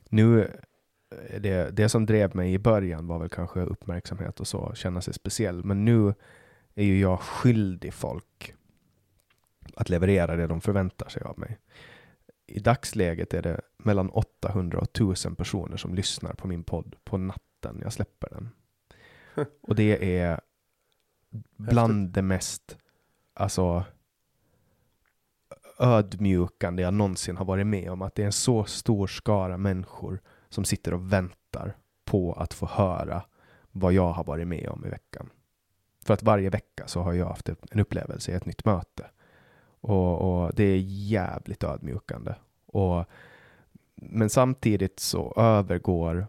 Nu, 0.09 0.41
eh, 0.41 1.41
det, 1.41 1.75
det 1.75 1.89
som 1.89 2.05
drev 2.05 2.35
mig 2.35 2.53
i 2.53 2.59
början 2.59 3.07
var 3.07 3.19
väl 3.19 3.29
kanske 3.29 3.59
uppmärksamhet 3.59 4.39
och 4.39 4.47
så, 4.47 4.71
känna 4.75 5.01
sig 5.01 5.13
speciell, 5.13 5.63
men 5.63 5.85
nu 5.85 6.13
är 6.75 6.83
ju 6.83 6.99
jag 6.99 7.19
skyldig 7.19 7.93
folk 7.93 8.53
att 9.75 9.89
leverera 9.89 10.35
det 10.35 10.47
de 10.47 10.61
förväntar 10.61 11.09
sig 11.09 11.23
av 11.23 11.39
mig. 11.39 11.59
I 12.47 12.59
dagsläget 12.59 13.33
är 13.33 13.41
det 13.41 13.61
mellan 13.77 14.09
800 14.09 14.79
och 14.79 14.89
1000 14.89 15.35
personer 15.35 15.77
som 15.77 15.95
lyssnar 15.95 16.33
på 16.33 16.47
min 16.47 16.63
podd 16.63 16.95
på 17.03 17.17
natten 17.17 17.79
jag 17.81 17.93
släpper 17.93 18.29
den. 18.29 18.49
Och 19.61 19.75
det 19.75 20.19
är 20.19 20.39
bland 21.57 22.09
det 22.09 22.21
mest, 22.21 22.77
alltså 23.33 23.85
ödmjukande 25.79 26.83
jag 26.83 26.93
någonsin 26.93 27.37
har 27.37 27.45
varit 27.45 27.67
med 27.67 27.91
om. 27.91 28.01
Att 28.01 28.15
det 28.15 28.21
är 28.21 28.25
en 28.25 28.31
så 28.31 28.65
stor 28.65 29.07
skara 29.07 29.57
människor 29.57 30.21
som 30.49 30.65
sitter 30.65 30.93
och 30.93 31.13
väntar 31.13 31.77
på 32.05 32.33
att 32.33 32.53
få 32.53 32.65
höra 32.65 33.23
vad 33.71 33.93
jag 33.93 34.11
har 34.11 34.23
varit 34.23 34.47
med 34.47 34.69
om 34.69 34.85
i 34.85 34.89
veckan. 34.89 35.29
För 36.05 36.13
att 36.13 36.23
varje 36.23 36.49
vecka 36.49 36.87
så 36.87 37.01
har 37.01 37.13
jag 37.13 37.25
haft 37.25 37.49
en 37.49 37.79
upplevelse 37.79 38.31
i 38.31 38.35
ett 38.35 38.45
nytt 38.45 38.65
möte. 38.65 39.05
Och, 39.81 40.21
och 40.21 40.55
det 40.55 40.63
är 40.63 40.77
jävligt 40.87 41.63
ödmjukande. 41.63 42.35
Och, 42.65 43.05
men 43.95 44.29
samtidigt 44.29 44.99
så 44.99 45.33
övergår 45.37 46.27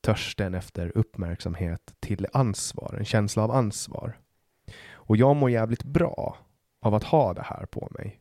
törsten 0.00 0.54
efter 0.54 0.92
uppmärksamhet 0.98 1.94
till 2.00 2.26
ansvar, 2.32 2.96
en 2.98 3.04
känsla 3.04 3.42
av 3.42 3.50
ansvar. 3.50 4.18
Och 4.92 5.16
jag 5.16 5.36
mår 5.36 5.50
jävligt 5.50 5.84
bra 5.84 6.36
av 6.80 6.94
att 6.94 7.04
ha 7.04 7.34
det 7.34 7.42
här 7.42 7.66
på 7.66 7.88
mig. 7.90 8.19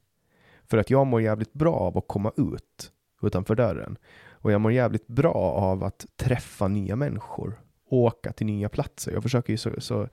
För 0.69 0.77
att 0.77 0.89
jag 0.89 1.07
mår 1.07 1.21
jävligt 1.21 1.53
bra 1.53 1.75
av 1.75 1.97
att 1.97 2.07
komma 2.07 2.31
ut 2.37 2.91
utanför 3.21 3.55
dörren. 3.55 3.97
Och 4.31 4.51
jag 4.51 4.61
mår 4.61 4.71
jävligt 4.71 5.07
bra 5.07 5.33
av 5.33 5.83
att 5.83 6.05
träffa 6.15 6.67
nya 6.67 6.95
människor. 6.95 7.61
Åka 7.89 8.31
till 8.33 8.47
nya 8.47 8.69
platser. 8.69 9.11
Jag 9.11 9.23
försöker 9.23 9.53
ju 9.53 9.57
så, 9.57 9.81
så 9.81 10.09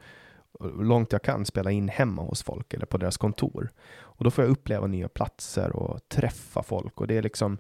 långt 0.81 1.13
jag 1.13 1.23
kan 1.23 1.45
spela 1.47 1.71
in 1.71 1.89
hemma 1.89 2.23
hos 2.23 2.43
folk 2.43 2.75
eller 2.75 2.87
på 2.87 2.99
deras 2.99 3.17
kontor. 3.17 3.73
Och 3.99 4.25
då 4.25 4.31
får 4.31 4.45
jag 4.45 4.51
uppleva 4.51 4.87
nya 4.87 5.09
platser 5.09 5.77
och 5.77 6.09
träffa 6.09 6.63
folk 6.63 7.01
och 7.01 7.07
det 7.07 7.17
är 7.17 7.23
liksom 7.23 7.59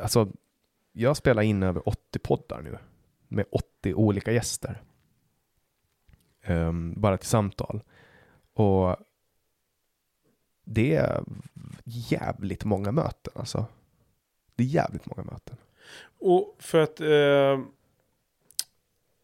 Alltså, 0.00 0.28
jag 0.92 1.16
spelar 1.16 1.42
in 1.42 1.62
över 1.62 1.88
80 1.88 2.18
poddar 2.18 2.62
nu. 2.62 2.78
med 3.28 3.44
80 3.50 3.94
olika 3.94 4.32
gäster. 4.32 4.82
Um, 6.46 6.94
bara 7.00 7.16
till 7.16 7.28
samtal. 7.28 7.82
Och 8.54 8.96
det 10.68 10.94
är 10.94 11.24
jävligt 11.84 12.64
många 12.64 12.92
möten 12.92 13.32
alltså. 13.36 13.66
Det 14.56 14.62
är 14.62 14.66
jävligt 14.66 15.06
många 15.06 15.30
möten. 15.32 15.56
Och 16.18 16.56
för 16.58 16.80
att 16.80 17.00
eh, 17.00 17.58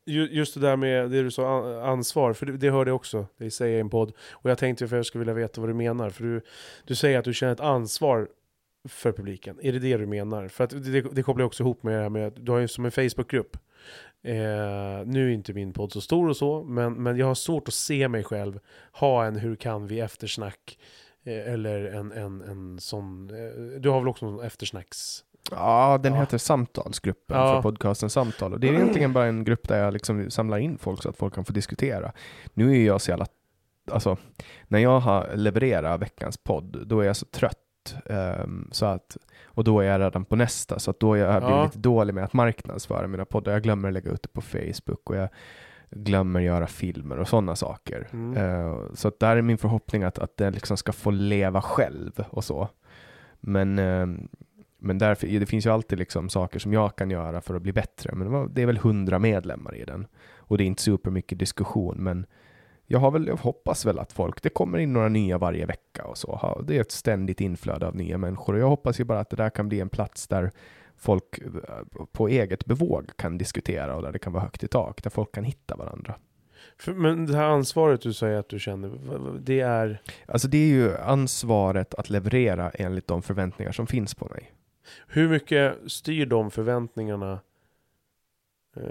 just 0.04 0.54
det 0.54 0.60
där 0.60 0.76
med 0.76 1.10
det 1.10 1.22
du 1.22 1.30
sa, 1.30 1.82
ansvar, 1.82 2.32
för 2.32 2.46
det, 2.46 2.56
det 2.56 2.70
hörde 2.70 2.90
jag 2.90 2.96
också 2.96 3.26
dig 3.36 3.50
säga 3.50 3.76
i 3.76 3.80
en 3.80 3.90
podd. 3.90 4.12
Och 4.30 4.50
jag 4.50 4.58
tänkte 4.58 4.88
för 4.88 4.96
jag 4.96 5.06
skulle 5.06 5.20
vilja 5.20 5.34
veta 5.34 5.60
vad 5.60 5.70
du 5.70 5.74
menar. 5.74 6.10
För 6.10 6.24
du, 6.24 6.40
du 6.84 6.94
säger 6.94 7.18
att 7.18 7.24
du 7.24 7.34
känner 7.34 7.52
ett 7.52 7.60
ansvar 7.60 8.28
för 8.88 9.12
publiken. 9.12 9.58
Är 9.62 9.72
det 9.72 9.78
det 9.78 9.96
du 9.96 10.06
menar? 10.06 10.48
För 10.48 10.64
att 10.64 10.70
det, 10.70 11.00
det 11.00 11.22
kopplar 11.22 11.44
också 11.44 11.62
ihop 11.62 11.82
med 11.82 11.94
det 11.94 12.02
här 12.02 12.08
med 12.08 12.26
att 12.26 12.46
du 12.46 12.52
har 12.52 12.58
ju 12.58 12.68
som 12.68 12.84
en 12.84 12.90
Facebookgrupp. 12.90 13.56
Eh, 14.22 15.06
nu 15.06 15.28
är 15.28 15.28
inte 15.28 15.52
min 15.52 15.72
podd 15.72 15.92
så 15.92 16.00
stor 16.00 16.28
och 16.28 16.36
så, 16.36 16.62
men, 16.62 17.02
men 17.02 17.16
jag 17.16 17.26
har 17.26 17.34
svårt 17.34 17.68
att 17.68 17.74
se 17.74 18.08
mig 18.08 18.24
själv 18.24 18.60
ha 18.92 19.24
en 19.24 19.36
Hur 19.36 19.56
kan 19.56 19.86
vi 19.86 20.00
eftersnack 20.00 20.78
eller 21.24 21.84
en, 21.84 22.12
en, 22.12 22.42
en 22.42 22.78
sån, 22.78 23.30
eh, 23.30 23.80
du 23.80 23.88
har 23.88 24.00
väl 24.00 24.08
också 24.08 24.26
någon 24.26 24.44
eftersnacks 24.44 25.24
Ja, 25.50 25.98
den 26.02 26.14
ja. 26.14 26.20
heter 26.20 26.38
Samtalsgruppen 26.38 27.36
ja. 27.36 27.54
för 27.54 27.62
podcasten 27.62 28.10
Samtal. 28.10 28.52
Och 28.52 28.60
det 28.60 28.68
är 28.68 28.72
egentligen 28.72 29.12
bara 29.12 29.26
en 29.26 29.44
grupp 29.44 29.68
där 29.68 29.84
jag 29.84 29.92
liksom 29.92 30.30
samlar 30.30 30.58
in 30.58 30.78
folk 30.78 31.02
så 31.02 31.08
att 31.08 31.16
folk 31.16 31.34
kan 31.34 31.44
få 31.44 31.52
diskutera. 31.52 32.12
Nu 32.54 32.76
är 32.76 32.86
jag 32.86 33.00
så 33.00 33.10
jävla, 33.10 33.26
alltså, 33.90 34.16
när 34.68 34.78
jag 34.78 35.00
har 35.00 35.30
levererat 35.34 36.02
veckans 36.02 36.36
podd, 36.36 36.86
då 36.86 37.00
är 37.00 37.06
jag 37.06 37.16
så 37.16 37.26
trött. 37.26 37.58
Um, 38.04 38.68
så 38.72 38.86
att, 38.86 39.16
och 39.44 39.64
då 39.64 39.80
är 39.80 39.84
jag 39.84 40.00
redan 40.00 40.24
på 40.24 40.36
nästa, 40.36 40.78
så 40.78 40.90
att 40.90 41.00
då 41.00 41.14
är 41.14 41.18
jag 41.18 41.42
blivit 41.42 41.56
ja. 41.56 41.64
lite 41.64 41.78
dålig 41.78 42.14
med 42.14 42.24
att 42.24 42.32
marknadsföra 42.32 43.06
mina 43.06 43.24
poddar. 43.24 43.52
Jag 43.52 43.62
glömmer 43.62 43.90
lägga 43.90 44.10
ut 44.10 44.22
det 44.22 44.28
på 44.28 44.40
Facebook 44.40 45.10
och 45.10 45.16
jag 45.16 45.28
glömmer 45.92 46.40
göra 46.40 46.66
filmer 46.66 47.18
och 47.18 47.28
sådana 47.28 47.56
saker. 47.56 48.08
Mm. 48.12 48.36
Uh, 48.36 48.92
så 48.94 49.08
att 49.08 49.20
där 49.20 49.36
är 49.36 49.42
min 49.42 49.58
förhoppning 49.58 50.02
att, 50.02 50.18
att 50.18 50.36
den 50.36 50.52
liksom 50.52 50.76
ska 50.76 50.92
få 50.92 51.10
leva 51.10 51.62
själv 51.62 52.24
och 52.30 52.44
så. 52.44 52.68
Men 53.40 53.78
uh, 53.78 54.06
men 54.84 54.98
därför, 54.98 55.26
det 55.26 55.46
finns 55.46 55.66
ju 55.66 55.70
alltid 55.70 55.98
liksom 55.98 56.28
saker 56.28 56.58
som 56.58 56.72
jag 56.72 56.96
kan 56.96 57.10
göra 57.10 57.40
för 57.40 57.54
att 57.54 57.62
bli 57.62 57.72
bättre. 57.72 58.14
Men 58.14 58.54
det 58.54 58.62
är 58.62 58.66
väl 58.66 58.78
hundra 58.78 59.18
medlemmar 59.18 59.76
i 59.76 59.84
den. 59.84 60.06
Och 60.36 60.58
det 60.58 60.64
är 60.64 60.66
inte 60.66 60.82
supermycket 60.82 61.38
diskussion, 61.38 61.96
men 61.98 62.26
jag, 62.86 62.98
har 62.98 63.10
väl, 63.10 63.26
jag 63.26 63.36
hoppas 63.36 63.86
väl 63.86 63.98
att 63.98 64.12
folk, 64.12 64.42
det 64.42 64.48
kommer 64.48 64.78
in 64.78 64.92
några 64.92 65.08
nya 65.08 65.38
varje 65.38 65.66
vecka 65.66 66.04
och 66.04 66.18
så. 66.18 66.62
Det 66.66 66.76
är 66.76 66.80
ett 66.80 66.92
ständigt 66.92 67.40
inflöde 67.40 67.86
av 67.86 67.96
nya 67.96 68.18
människor 68.18 68.54
och 68.54 68.60
jag 68.60 68.68
hoppas 68.68 69.00
ju 69.00 69.04
bara 69.04 69.20
att 69.20 69.30
det 69.30 69.36
där 69.36 69.50
kan 69.50 69.68
bli 69.68 69.80
en 69.80 69.88
plats 69.88 70.28
där 70.28 70.50
folk 71.02 71.38
eh, 71.38 72.04
på 72.12 72.28
eget 72.28 72.64
bevåg 72.64 73.10
kan 73.16 73.38
diskutera 73.38 73.96
och 73.96 74.02
där 74.02 74.12
det 74.12 74.18
kan 74.18 74.32
vara 74.32 74.42
högt 74.42 74.64
i 74.64 74.68
tak, 74.68 75.02
där 75.02 75.10
folk 75.10 75.32
kan 75.34 75.44
hitta 75.44 75.76
varandra. 75.76 76.14
Men 76.86 77.26
det 77.26 77.36
här 77.36 77.44
ansvaret 77.44 78.00
du 78.00 78.12
säger 78.12 78.38
att 78.38 78.48
du 78.48 78.58
känner, 78.58 78.90
det 79.40 79.60
är? 79.60 80.02
Alltså 80.26 80.48
det 80.48 80.58
är 80.58 80.68
ju 80.68 80.96
ansvaret 80.96 81.94
att 81.94 82.10
leverera 82.10 82.70
enligt 82.70 83.06
de 83.06 83.22
förväntningar 83.22 83.72
som 83.72 83.86
finns 83.86 84.14
på 84.14 84.28
mig. 84.28 84.52
Hur 85.06 85.28
mycket 85.28 85.78
styr 85.86 86.26
de 86.26 86.50
förväntningarna? 86.50 87.40
Eh, 88.76 88.82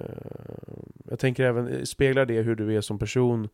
jag 1.09 1.19
tänker 1.19 1.43
även, 1.43 1.85
speglar 1.85 2.25
det 2.25 2.41
hur 2.41 2.55
du 2.55 2.75
är 2.75 2.81
som 2.81 2.99
person 2.99 3.49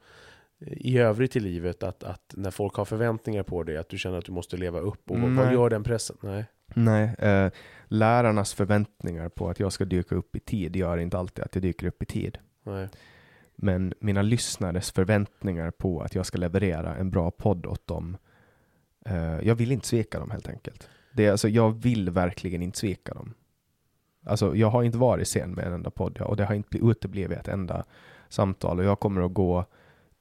i 0.59 0.97
övrigt 0.97 1.35
i 1.35 1.39
livet? 1.39 1.83
Att, 1.83 2.03
att 2.03 2.33
när 2.37 2.51
folk 2.51 2.75
har 2.75 2.85
förväntningar 2.85 3.43
på 3.43 3.63
dig, 3.63 3.77
att 3.77 3.89
du 3.89 3.97
känner 3.97 4.17
att 4.17 4.25
du 4.25 4.31
måste 4.31 4.57
leva 4.57 4.79
upp? 4.79 5.11
Och 5.11 5.19
vad 5.19 5.53
gör 5.53 5.69
den 5.69 5.83
pressen? 5.83 6.17
Nej. 6.21 6.45
Nej, 6.77 7.15
eh, 7.19 7.51
lärarnas 7.87 8.53
förväntningar 8.53 9.29
på 9.29 9.49
att 9.49 9.59
jag 9.59 9.73
ska 9.73 9.85
dyka 9.85 10.15
upp 10.15 10.35
i 10.35 10.39
tid 10.39 10.75
gör 10.75 10.97
inte 10.97 11.17
alltid 11.17 11.43
att 11.45 11.55
jag 11.55 11.61
dyker 11.61 11.87
upp 11.87 12.03
i 12.03 12.05
tid. 12.05 12.37
Nej. 12.63 12.89
Men 13.55 13.93
mina 13.99 14.21
lyssnares 14.21 14.91
förväntningar 14.91 15.71
på 15.71 16.01
att 16.01 16.15
jag 16.15 16.25
ska 16.25 16.37
leverera 16.37 16.95
en 16.95 17.09
bra 17.09 17.31
podd 17.31 17.65
åt 17.65 17.87
dem, 17.87 18.17
eh, 19.05 19.39
jag 19.39 19.55
vill 19.55 19.71
inte 19.71 19.87
sveka 19.87 20.19
dem 20.19 20.31
helt 20.31 20.47
enkelt. 20.47 20.89
Det, 21.13 21.29
alltså, 21.29 21.49
jag 21.49 21.71
vill 21.71 22.09
verkligen 22.09 22.61
inte 22.61 22.77
svika 22.77 23.13
dem. 23.13 23.33
Alltså, 24.25 24.55
jag 24.55 24.69
har 24.69 24.83
inte 24.83 24.97
varit 24.97 25.27
sen 25.27 25.51
med 25.51 25.65
en 25.65 25.73
enda 25.73 25.89
podd 25.89 26.21
och 26.21 26.35
det 26.35 26.45
har 26.45 26.55
inte 26.55 26.77
uteblivit 26.77 27.37
ett 27.37 27.47
enda 27.47 27.85
samtal 28.29 28.79
och 28.79 28.85
jag 28.85 28.99
kommer 28.99 29.21
att 29.21 29.33
gå 29.33 29.65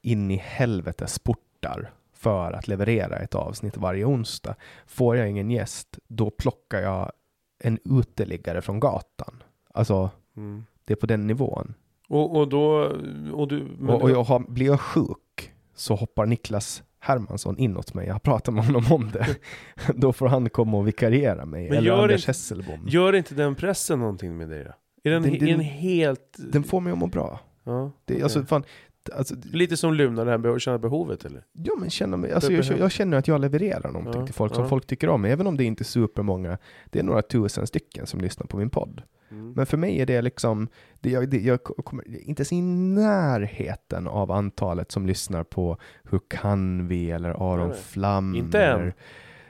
in 0.03 0.31
i 0.31 0.37
helvetes 0.37 1.19
portar 1.19 1.91
för 2.27 2.53
att 2.53 2.68
leverera 2.68 3.16
ett 3.16 3.35
avsnitt 3.35 3.77
varje 3.77 4.05
onsdag. 4.05 4.55
Får 4.87 5.16
jag 5.16 5.31
ingen 5.31 5.51
gäst, 5.51 5.99
då 6.09 6.31
plockar 6.31 6.81
jag 6.81 7.12
en 7.59 7.79
uteliggare 7.85 8.62
från 8.62 8.81
gatan. 8.81 9.43
Alltså, 9.74 10.11
mm. 10.37 10.64
det 10.85 10.93
är 10.93 10.97
på 10.97 11.07
den 11.07 11.27
nivån. 11.27 11.74
Och, 12.09 12.37
och 12.37 12.49
då... 12.49 12.93
Och, 13.33 13.49
du, 13.49 13.66
och, 13.89 14.03
och 14.03 14.11
jag 14.11 14.22
har, 14.22 14.39
blir 14.39 14.66
jag 14.66 14.81
sjuk 14.81 15.53
så 15.74 15.95
hoppar 15.95 16.27
Niklas 16.27 16.83
Hermansson 16.99 17.59
inåt 17.59 17.95
mig. 17.95 18.07
Jag 18.07 18.14
har 18.14 18.20
pratat 18.20 18.55
med 18.55 18.64
honom 18.64 18.85
om 18.91 19.11
det. 19.12 19.37
Då 19.95 20.12
får 20.12 20.27
han 20.27 20.51
komma 20.51 20.79
och 20.79 20.89
vikariera 20.89 21.47
mig. 21.47 21.68
Men 21.68 21.79
eller 21.79 21.87
gör 21.87 22.03
Anders 22.03 22.20
inte, 22.20 22.31
Hesselbom. 22.31 22.81
Gör 22.89 23.12
inte 23.12 23.35
den 23.35 23.55
pressen 23.55 23.99
någonting 23.99 24.37
med 24.37 24.49
dig 24.49 24.64
då? 24.64 24.72
Är 25.11 25.12
den, 25.12 25.22
den, 25.22 25.39
den, 25.39 25.61
helt... 25.61 26.37
Den 26.53 26.64
får 26.64 26.81
mig 26.81 26.93
att 26.93 26.99
må 26.99 27.07
bra. 27.07 27.41
Ja, 27.64 27.91
det, 28.05 28.14
okay. 28.14 28.22
alltså, 28.22 28.45
fan, 28.45 28.64
alltså, 29.13 29.35
Lite 29.53 29.77
som 29.77 29.95
Luna, 29.95 30.25
det 30.25 30.31
här 30.31 30.39
med 30.39 30.51
att 30.51 30.63
känna 30.63 30.79
behovet 30.79 31.25
eller? 31.25 31.45
Ja 31.53 31.73
men 31.79 31.91
känna 31.91 32.17
mig, 32.17 32.33
alltså, 32.33 32.53
jag, 32.53 32.79
jag, 32.79 32.91
känner 32.91 33.17
att 33.17 33.29
jag 33.29 33.41
levererar 33.41 33.93
någonting 33.93 34.21
ja, 34.21 34.27
till 34.27 34.35
folk 34.35 34.55
som 34.55 34.63
ja. 34.63 34.69
folk 34.69 34.87
tycker 34.87 35.09
om. 35.09 35.25
Även 35.25 35.47
om 35.47 35.57
det 35.57 35.65
inte 35.65 35.83
är 35.83 35.85
supermånga. 35.85 36.59
Det 36.91 36.99
är 36.99 37.03
några 37.03 37.23
tusen 37.23 37.67
stycken 37.67 38.07
som 38.07 38.21
lyssnar 38.21 38.47
på 38.47 38.57
min 38.57 38.71
podd. 38.71 39.03
Mm. 39.31 39.53
Men 39.53 39.67
för 39.67 39.77
mig 39.77 40.01
är 40.01 40.07
det 40.07 40.23
liksom, 40.23 40.69
det, 41.01 41.11
jag, 41.11 41.29
det, 41.29 41.41
jag 41.41 41.65
kommer 41.65 42.05
inte 42.09 42.41
ens 42.41 42.53
i 42.53 42.63
närheten 42.63 44.07
av 44.07 44.31
antalet 44.31 44.93
som 44.93 45.07
lyssnar 45.07 45.45
på 45.45 45.79
Hur 46.03 46.21
kan 46.29 46.89
vi 46.89 47.11
eller 47.11 47.31
Aron 47.31 47.69
Nej. 47.69 47.79
Flam. 47.79 48.35
Inte 48.35 48.63
än. 48.65 48.93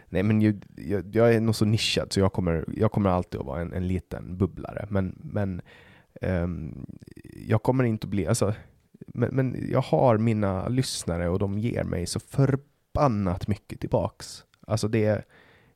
Nej 0.09 0.23
men 0.23 0.43
jag, 0.43 0.65
jag, 0.77 1.17
jag, 1.17 1.35
är 1.35 1.41
nog 1.41 1.55
så 1.55 1.65
nischad 1.65 2.13
så 2.13 2.21
jag 2.21 2.33
kommer, 2.33 2.65
jag 2.77 2.93
kommer 2.93 3.11
alltid 3.11 3.41
att 3.41 3.47
vara 3.47 3.61
en, 3.61 3.73
en 3.73 3.89
liten 3.89 4.37
bubblare. 4.37 4.87
Men, 4.91 5.19
men 5.23 5.63
um, 6.23 6.87
jag 7.47 7.63
kommer 7.63 7.85
inte 7.85 8.05
att 8.05 8.11
bli, 8.11 8.27
alltså, 8.27 8.55
men, 9.07 9.37
men 9.37 9.69
jag 9.71 9.81
har 9.81 10.19
mina 10.19 10.69
lyssnare 10.69 11.29
och 11.29 11.39
de 11.39 11.59
ger 11.59 11.85
mig 11.85 12.07
så 12.07 12.21
förbannat 12.21 13.49
mycket 13.49 13.81
tillbaks. 13.81 14.45
Alltså 14.61 14.89
det 14.89 15.05
är 15.05 15.25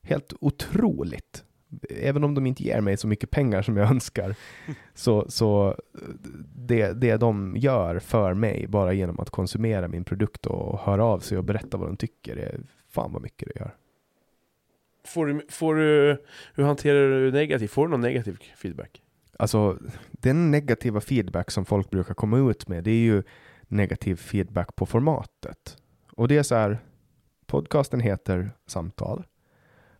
helt 0.02 0.32
otroligt 0.40 1.44
även 1.90 2.24
om 2.24 2.34
de 2.34 2.46
inte 2.46 2.62
ger 2.62 2.80
mig 2.80 2.96
så 2.96 3.06
mycket 3.06 3.30
pengar 3.30 3.62
som 3.62 3.76
jag 3.76 3.90
önskar, 3.90 4.34
så, 4.94 5.30
så 5.30 5.76
det, 6.54 6.92
det 6.92 7.16
de 7.16 7.56
gör 7.56 7.98
för 7.98 8.34
mig, 8.34 8.66
bara 8.68 8.92
genom 8.92 9.20
att 9.20 9.30
konsumera 9.30 9.88
min 9.88 10.04
produkt 10.04 10.46
och 10.46 10.80
höra 10.80 11.04
av 11.04 11.18
sig 11.18 11.38
och 11.38 11.44
berätta 11.44 11.76
vad 11.76 11.88
de 11.88 11.96
tycker, 11.96 12.36
det 12.36 12.42
är 12.42 12.60
fan 12.88 13.12
vad 13.12 13.22
mycket 13.22 13.48
det 13.54 13.60
gör. 13.60 13.74
Får 15.04 15.26
du, 15.26 15.46
får 15.48 15.74
du, 15.74 16.22
hur 16.54 16.64
hanterar 16.64 17.10
du 17.10 17.32
negativ? 17.32 17.68
Får 17.68 17.86
du 17.86 17.90
någon 17.90 18.00
negativ 18.00 18.38
feedback? 18.56 19.02
Alltså, 19.40 19.78
den 20.10 20.50
negativa 20.50 21.00
feedback 21.00 21.50
som 21.50 21.64
folk 21.64 21.90
brukar 21.90 22.14
komma 22.14 22.50
ut 22.50 22.68
med, 22.68 22.84
det 22.84 22.90
är 22.90 23.02
ju 23.02 23.22
negativ 23.68 24.16
feedback 24.16 24.76
på 24.76 24.86
formatet. 24.86 25.76
Och 26.12 26.28
det 26.28 26.36
är 26.36 26.42
så 26.42 26.54
här, 26.54 26.78
podcasten 27.46 28.00
heter 28.00 28.50
Samtal, 28.66 29.26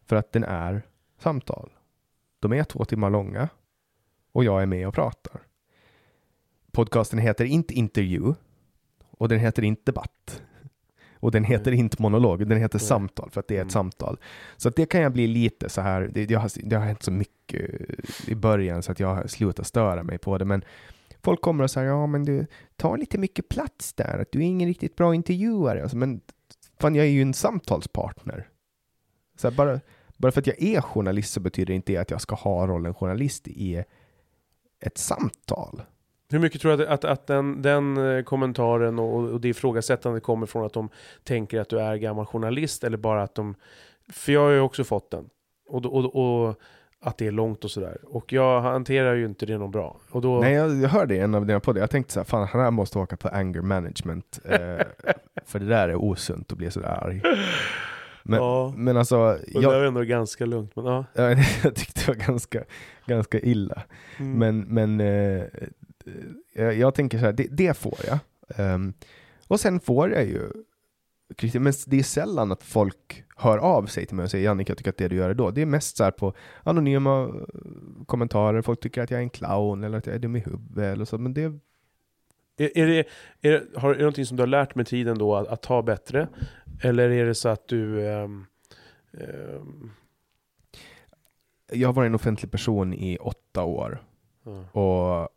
för 0.04 0.16
att 0.16 0.32
den 0.32 0.44
är 0.44 0.82
samtal. 1.18 1.70
De 2.40 2.52
är 2.52 2.64
två 2.64 2.84
timmar 2.84 3.10
långa 3.10 3.48
och 4.32 4.44
jag 4.44 4.62
är 4.62 4.66
med 4.66 4.88
och 4.88 4.94
pratar. 4.94 5.40
Podcasten 6.72 7.18
heter 7.18 7.44
inte 7.44 7.74
intervju 7.74 8.34
och 9.10 9.28
den 9.28 9.38
heter 9.38 9.62
inte 9.62 9.82
debatt. 9.84 10.42
Och 11.20 11.30
den 11.30 11.44
heter 11.44 11.70
mm. 11.70 11.80
inte 11.80 12.02
monolog, 12.02 12.46
den 12.46 12.58
heter 12.58 12.78
mm. 12.78 12.86
samtal 12.86 13.30
för 13.30 13.40
att 13.40 13.48
det 13.48 13.54
är 13.54 13.60
ett 13.60 13.62
mm. 13.62 13.70
samtal. 13.70 14.18
Så 14.56 14.68
att 14.68 14.76
det 14.76 14.86
kan 14.86 15.00
jag 15.00 15.12
bli 15.12 15.26
lite 15.26 15.68
så 15.68 15.80
här, 15.80 16.10
det, 16.12 16.26
det, 16.26 16.34
har, 16.34 16.68
det 16.68 16.76
har 16.76 16.84
hänt 16.84 17.02
så 17.02 17.10
mycket 17.10 17.70
i 18.26 18.34
början 18.34 18.82
så 18.82 18.92
att 18.92 19.00
jag 19.00 19.14
har 19.14 19.26
slutat 19.26 19.66
störa 19.66 20.02
mig 20.02 20.18
på 20.18 20.38
det. 20.38 20.44
Men 20.44 20.64
folk 21.22 21.40
kommer 21.40 21.64
och 21.64 21.70
säger, 21.70 21.88
ja 21.88 22.06
men 22.06 22.24
du 22.24 22.46
tar 22.76 22.96
lite 22.96 23.18
mycket 23.18 23.48
plats 23.48 23.92
där, 23.92 24.18
att 24.18 24.32
du 24.32 24.38
är 24.38 24.42
ingen 24.42 24.68
riktigt 24.68 24.96
bra 24.96 25.14
intervjuare. 25.14 25.82
Alltså, 25.82 25.96
men 25.96 26.20
fan, 26.80 26.94
jag 26.94 27.06
är 27.06 27.10
ju 27.10 27.22
en 27.22 27.34
samtalspartner. 27.34 28.48
Så 29.36 29.48
här, 29.48 29.56
bara, 29.56 29.80
bara 30.16 30.32
för 30.32 30.40
att 30.40 30.46
jag 30.46 30.62
är 30.62 30.80
journalist 30.80 31.32
så 31.32 31.40
betyder 31.40 31.66
det 31.66 31.74
inte 31.74 32.00
att 32.00 32.10
jag 32.10 32.20
ska 32.20 32.34
ha 32.34 32.66
rollen 32.66 32.94
journalist 32.94 33.48
i 33.48 33.84
ett 34.80 34.98
samtal. 34.98 35.82
Hur 36.30 36.38
mycket 36.38 36.60
tror 36.60 36.76
du 36.76 36.82
att, 36.86 36.90
att, 36.90 37.04
att 37.04 37.26
den, 37.26 37.62
den 37.62 38.16
eh, 38.16 38.22
kommentaren 38.22 38.98
och, 38.98 39.28
och 39.28 39.40
det 39.40 39.48
ifrågasättandet 39.48 40.22
kommer 40.22 40.46
från 40.46 40.66
att 40.66 40.72
de 40.72 40.88
tänker 41.24 41.60
att 41.60 41.68
du 41.68 41.80
är 41.80 41.96
gammal 41.96 42.26
journalist 42.26 42.84
eller 42.84 42.96
bara 42.96 43.22
att 43.22 43.34
de... 43.34 43.54
För 44.08 44.32
jag 44.32 44.40
har 44.40 44.50
ju 44.50 44.60
också 44.60 44.84
fått 44.84 45.10
den. 45.10 45.28
Och, 45.68 45.86
och, 45.86 46.46
och 46.46 46.60
att 47.02 47.18
det 47.18 47.26
är 47.26 47.30
långt 47.30 47.64
och 47.64 47.70
sådär. 47.70 47.98
Och 48.04 48.32
jag 48.32 48.60
hanterar 48.60 49.14
ju 49.14 49.24
inte 49.24 49.46
det 49.46 49.58
något 49.58 49.72
bra. 49.72 49.96
Och 50.10 50.20
då... 50.20 50.40
Nej, 50.40 50.52
jag, 50.52 50.82
jag 50.82 50.88
hörde 50.88 51.14
i 51.14 51.18
en 51.18 51.34
av 51.34 51.46
dina 51.46 51.60
poddar, 51.60 51.80
jag 51.80 51.90
tänkte 51.90 52.12
såhär, 52.12 52.24
fan 52.24 52.48
han 52.48 52.60
här 52.60 52.70
måste 52.70 52.98
åka 52.98 53.16
på 53.16 53.28
anger 53.28 53.60
management. 53.60 54.40
Eh, 54.44 54.58
för 55.46 55.58
det 55.58 55.66
där 55.66 55.88
är 55.88 55.94
osunt 55.94 56.52
att 56.52 56.58
bli 56.58 56.70
sådär 56.70 56.88
arg. 56.88 57.22
Men, 58.22 58.38
ja. 58.38 58.72
men 58.76 58.96
alltså... 58.96 59.18
Och 59.18 59.38
jag, 59.46 59.62
det 59.62 59.78
var 59.78 59.84
ändå 59.84 60.02
ganska 60.02 60.46
lugnt. 60.46 60.76
Men, 60.76 60.84
ja. 60.84 61.04
jag 61.62 61.74
tyckte 61.74 62.00
det 62.00 62.08
var 62.08 62.26
ganska, 62.26 62.64
ganska 63.06 63.40
illa. 63.40 63.82
Mm. 64.18 64.38
Men, 64.38 64.60
men 64.60 65.00
eh, 65.00 65.44
jag, 66.54 66.74
jag 66.74 66.94
tänker 66.94 67.18
så 67.18 67.24
här, 67.24 67.32
det, 67.32 67.46
det 67.50 67.76
får 67.76 67.98
jag. 68.06 68.18
Um, 68.74 68.94
och 69.46 69.60
sen 69.60 69.80
får 69.80 70.10
jag 70.10 70.24
ju 70.24 70.50
kritik, 71.36 71.60
men 71.60 71.72
det 71.86 71.98
är 71.98 72.02
sällan 72.02 72.52
att 72.52 72.62
folk 72.62 73.24
hör 73.36 73.58
av 73.58 73.86
sig 73.86 74.06
till 74.06 74.16
mig 74.16 74.22
och 74.22 74.30
säger 74.30 74.44
Jannik, 74.44 74.68
jag 74.68 74.78
tycker 74.78 74.90
att 74.90 74.96
det 74.96 75.08
du 75.08 75.16
gör 75.16 75.30
är 75.30 75.34
då. 75.34 75.50
Det 75.50 75.62
är 75.62 75.66
mest 75.66 75.96
så 75.96 76.10
på 76.10 76.34
anonyma 76.62 77.22
eh, 77.22 78.04
kommentarer, 78.06 78.62
folk 78.62 78.80
tycker 78.80 79.02
att 79.02 79.10
jag 79.10 79.18
är 79.18 79.22
en 79.22 79.30
clown 79.30 79.84
eller 79.84 79.98
att 79.98 80.06
jag 80.06 80.14
är 80.14 80.18
dum 80.18 80.36
i 80.36 80.38
huvudet 80.38 80.92
eller 80.92 81.04
så, 81.04 81.18
men 81.18 81.34
det... 81.34 81.42
Är, 82.56 82.78
är, 82.78 82.86
det, 82.86 83.04
är, 83.40 83.52
det, 83.52 83.78
har, 83.80 83.90
är 83.90 83.94
det 83.94 84.00
någonting 84.00 84.26
som 84.26 84.36
du 84.36 84.42
har 84.42 84.48
lärt 84.48 84.74
med 84.74 84.86
tiden 84.86 85.18
då, 85.18 85.36
att, 85.36 85.48
att 85.48 85.62
ta 85.62 85.82
bättre? 85.82 86.28
Eller 86.82 87.10
är 87.10 87.26
det 87.26 87.34
så 87.34 87.48
att 87.48 87.68
du... 87.68 88.06
Um, 88.06 88.46
um... 89.12 89.90
Jag 91.72 91.88
har 91.88 91.92
varit 91.92 92.06
en 92.06 92.14
offentlig 92.14 92.50
person 92.50 92.94
i 92.94 93.18
åtta 93.18 93.64
år. 93.64 94.02
Mm. 94.46 94.64
Och 94.64 95.28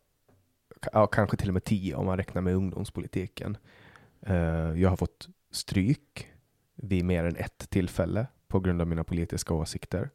ja, 0.92 1.06
kanske 1.06 1.36
till 1.36 1.48
och 1.48 1.54
med 1.54 1.64
tio 1.64 1.94
om 1.94 2.06
man 2.06 2.16
räknar 2.16 2.42
med 2.42 2.54
ungdomspolitiken. 2.54 3.56
Uh, 4.28 4.80
jag 4.80 4.90
har 4.90 4.96
fått 4.96 5.28
stryk 5.50 6.28
vid 6.74 7.04
mer 7.04 7.24
än 7.24 7.36
ett 7.36 7.70
tillfälle 7.70 8.26
på 8.48 8.60
grund 8.60 8.80
av 8.80 8.86
mina 8.86 9.04
politiska 9.04 9.54
åsikter. 9.54 10.10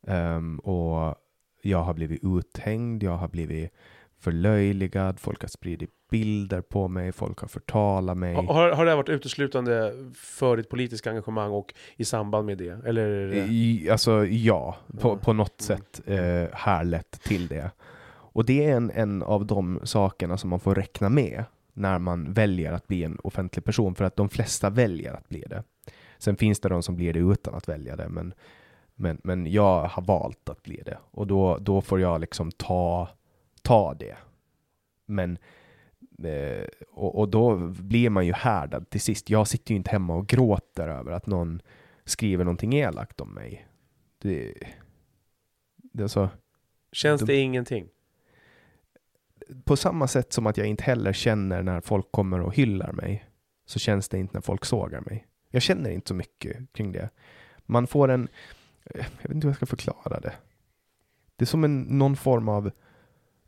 Um, 0.00 0.58
och 0.58 1.14
jag 1.62 1.78
har 1.78 1.94
blivit 1.94 2.20
uthängd, 2.24 3.02
jag 3.02 3.16
har 3.16 3.28
blivit 3.28 3.70
förlöjligad, 4.18 5.20
folk 5.20 5.42
har 5.42 5.48
spridit 5.48 5.90
bilder 6.10 6.60
på 6.60 6.88
mig, 6.88 7.12
folk 7.12 7.38
har 7.38 7.48
förtalat 7.48 8.16
mig. 8.16 8.34
Har, 8.34 8.70
har 8.70 8.86
det 8.86 8.96
varit 8.96 9.08
uteslutande 9.08 9.92
för 10.14 10.56
ditt 10.56 10.68
politiska 10.68 11.10
engagemang 11.10 11.50
och 11.52 11.74
i 11.96 12.04
samband 12.04 12.46
med 12.46 12.58
det? 12.58 12.86
Eller 12.86 13.32
I, 13.34 13.90
alltså 13.90 14.26
ja, 14.26 14.76
på, 15.00 15.16
på 15.16 15.32
något 15.32 15.68
mm. 15.68 15.78
sätt 15.78 16.00
eh, 16.06 16.58
härlett 16.58 17.22
till 17.22 17.46
det. 17.46 17.70
Och 18.32 18.44
det 18.44 18.64
är 18.64 18.76
en, 18.76 18.90
en 18.90 19.22
av 19.22 19.46
de 19.46 19.80
sakerna 19.84 20.36
som 20.36 20.50
man 20.50 20.60
får 20.60 20.74
räkna 20.74 21.08
med 21.08 21.44
när 21.72 21.98
man 21.98 22.32
väljer 22.32 22.72
att 22.72 22.86
bli 22.86 23.04
en 23.04 23.18
offentlig 23.24 23.64
person, 23.64 23.94
för 23.94 24.04
att 24.04 24.16
de 24.16 24.28
flesta 24.28 24.70
väljer 24.70 25.12
att 25.12 25.28
bli 25.28 25.40
det. 25.40 25.64
Sen 26.18 26.36
finns 26.36 26.60
det 26.60 26.68
de 26.68 26.82
som 26.82 26.96
blir 26.96 27.12
det 27.12 27.20
utan 27.20 27.54
att 27.54 27.68
välja 27.68 27.96
det, 27.96 28.08
men, 28.08 28.34
men, 28.94 29.20
men 29.24 29.46
jag 29.46 29.84
har 29.84 30.02
valt 30.02 30.48
att 30.48 30.62
bli 30.62 30.82
det 30.84 30.98
och 31.10 31.26
då, 31.26 31.58
då 31.58 31.80
får 31.80 32.00
jag 32.00 32.20
liksom 32.20 32.50
ta, 32.50 33.08
ta 33.62 33.94
det. 33.94 34.16
Men 35.06 35.38
eh, 36.24 36.66
och, 36.90 37.18
och, 37.18 37.28
då 37.28 37.56
blir 37.66 38.10
man 38.10 38.26
ju 38.26 38.32
härdad 38.32 38.90
till 38.90 39.00
sist. 39.00 39.30
Jag 39.30 39.48
sitter 39.48 39.72
ju 39.72 39.76
inte 39.76 39.90
hemma 39.90 40.14
och 40.14 40.26
gråter 40.26 40.88
över 40.88 41.12
att 41.12 41.26
någon 41.26 41.62
skriver 42.04 42.44
någonting 42.44 42.74
elakt 42.74 43.20
om 43.20 43.34
mig. 43.34 43.66
Det, 44.18 44.54
det 45.76 46.02
är 46.02 46.08
så. 46.08 46.28
Känns 46.92 47.20
det 47.20 47.36
ingenting? 47.36 47.88
På 49.64 49.76
samma 49.76 50.08
sätt 50.08 50.32
som 50.32 50.46
att 50.46 50.56
jag 50.56 50.66
inte 50.66 50.84
heller 50.84 51.12
känner 51.12 51.62
när 51.62 51.80
folk 51.80 52.12
kommer 52.12 52.40
och 52.40 52.54
hyllar 52.54 52.92
mig, 52.92 53.24
så 53.66 53.78
känns 53.78 54.08
det 54.08 54.18
inte 54.18 54.34
när 54.34 54.40
folk 54.40 54.64
sågar 54.64 55.00
mig. 55.00 55.26
Jag 55.50 55.62
känner 55.62 55.90
inte 55.90 56.08
så 56.08 56.14
mycket 56.14 56.72
kring 56.72 56.92
det. 56.92 57.10
Man 57.66 57.86
får 57.86 58.08
en, 58.08 58.28
eh, 58.84 59.06
jag 59.22 59.28
vet 59.28 59.34
inte 59.34 59.46
hur 59.46 59.50
jag 59.50 59.56
ska 59.56 59.66
förklara 59.66 60.20
det. 60.20 60.32
Det 61.36 61.44
är 61.44 61.46
som 61.46 61.64
en, 61.64 61.80
någon 61.80 62.16
form 62.16 62.48
av 62.48 62.70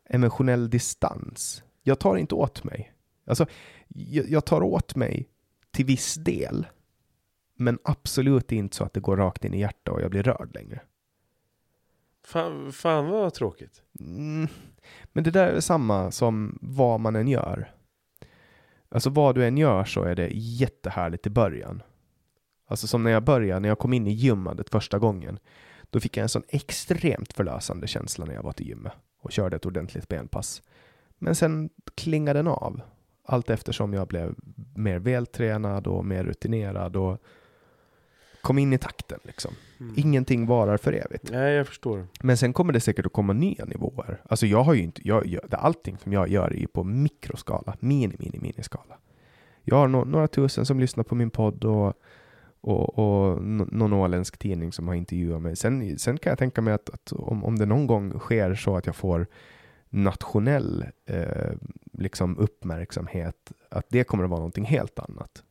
emotionell 0.09 0.69
distans. 0.69 1.63
Jag 1.83 1.99
tar 1.99 2.17
inte 2.17 2.35
åt 2.35 2.63
mig. 2.63 2.93
Alltså, 3.25 3.45
jag, 3.87 4.29
jag 4.29 4.45
tar 4.45 4.61
åt 4.61 4.95
mig 4.95 5.29
till 5.71 5.85
viss 5.85 6.15
del, 6.15 6.67
men 7.57 7.79
absolut 7.83 8.51
inte 8.51 8.75
så 8.75 8.83
att 8.83 8.93
det 8.93 8.99
går 8.99 9.17
rakt 9.17 9.45
in 9.45 9.53
i 9.53 9.59
hjärtat 9.59 9.93
och 9.93 10.01
jag 10.01 10.11
blir 10.11 10.23
rörd 10.23 10.51
längre. 10.53 10.81
Fan, 12.23 12.71
fan 12.71 13.07
vad 13.07 13.33
tråkigt. 13.33 13.81
Mm. 13.99 14.47
Men 15.13 15.23
det 15.23 15.31
där 15.31 15.47
är 15.47 15.59
samma 15.59 16.11
som 16.11 16.57
vad 16.61 16.99
man 16.99 17.15
än 17.15 17.27
gör. 17.27 17.71
Alltså 18.89 19.09
vad 19.09 19.35
du 19.35 19.45
än 19.45 19.57
gör 19.57 19.85
så 19.85 20.03
är 20.03 20.15
det 20.15 20.29
jättehärligt 20.33 21.27
i 21.27 21.29
början. 21.29 21.83
Alltså 22.67 22.87
som 22.87 23.03
när 23.03 23.11
jag 23.11 23.23
började, 23.23 23.59
när 23.59 23.69
jag 23.69 23.79
kom 23.79 23.93
in 23.93 24.07
i 24.07 24.11
gymmandet 24.11 24.69
första 24.69 24.99
gången. 24.99 25.39
Då 25.89 25.99
fick 25.99 26.17
jag 26.17 26.23
en 26.23 26.29
sån 26.29 26.43
extremt 26.47 27.33
förlösande 27.33 27.87
känsla 27.87 28.25
när 28.25 28.33
jag 28.33 28.43
var 28.43 28.51
till 28.51 28.67
gymmet 28.67 28.93
och 29.19 29.31
körde 29.31 29.55
ett 29.55 29.65
ordentligt 29.65 30.07
benpass. 30.07 30.61
Men 31.17 31.35
sen 31.35 31.69
klingade 31.95 32.39
den 32.39 32.47
av. 32.47 32.81
Allt 33.25 33.49
eftersom 33.49 33.93
jag 33.93 34.07
blev 34.07 34.35
mer 34.75 34.99
vältränad 34.99 35.87
och 35.87 36.05
mer 36.05 36.23
rutinerad 36.23 36.95
och 36.95 37.21
kom 38.43 38.57
in 38.57 38.73
i 38.73 38.77
takten 38.77 39.19
liksom. 39.23 39.53
Mm. 39.79 39.93
Ingenting 39.97 40.45
varar 40.45 40.77
för 40.77 40.93
evigt. 40.93 41.31
Nej, 41.31 41.53
jag 41.53 41.67
förstår. 41.67 42.07
Men 42.21 42.37
sen 42.37 42.53
kommer 42.53 42.73
det 42.73 42.79
säkert 42.79 43.05
att 43.05 43.13
komma 43.13 43.33
nya 43.33 43.65
nivåer. 43.65 44.21
Alltså 44.29 44.45
jag 44.45 44.63
har 44.63 44.73
ju 44.73 44.81
inte, 44.81 45.01
jag, 45.07 45.25
jag, 45.27 45.41
allting 45.51 45.97
som 45.97 46.13
jag 46.13 46.27
gör 46.29 46.47
är 46.47 46.57
ju 46.57 46.67
på 46.67 46.83
mikroskala, 46.83 47.75
mini, 47.79 48.15
mini, 48.19 48.39
miniskala. 48.39 48.97
Jag 49.63 49.75
har 49.75 49.87
no, 49.87 50.05
några 50.05 50.27
tusen 50.27 50.65
som 50.65 50.79
lyssnar 50.79 51.03
på 51.03 51.15
min 51.15 51.29
podd 51.29 51.63
och, 51.63 51.93
och, 52.61 52.99
och 52.99 53.43
någon 53.43 53.93
åländsk 53.93 54.37
tidning 54.37 54.71
som 54.71 54.87
har 54.87 54.95
intervjuat 54.95 55.41
mig. 55.41 55.55
Sen, 55.55 55.99
sen 55.99 56.17
kan 56.17 56.31
jag 56.31 56.39
tänka 56.39 56.61
mig 56.61 56.73
att, 56.73 56.89
att 56.89 57.11
om, 57.11 57.43
om 57.43 57.59
det 57.59 57.65
någon 57.65 57.87
gång 57.87 58.19
sker 58.19 58.55
så 58.55 58.77
att 58.77 58.85
jag 58.85 58.95
får 58.95 59.27
nationell 59.89 60.85
eh, 61.05 61.51
liksom 61.93 62.37
uppmärksamhet, 62.37 63.51
att 63.69 63.85
det 63.89 64.03
kommer 64.03 64.23
att 64.23 64.29
vara 64.29 64.39
någonting 64.39 64.65
helt 64.65 64.99
annat 64.99 65.43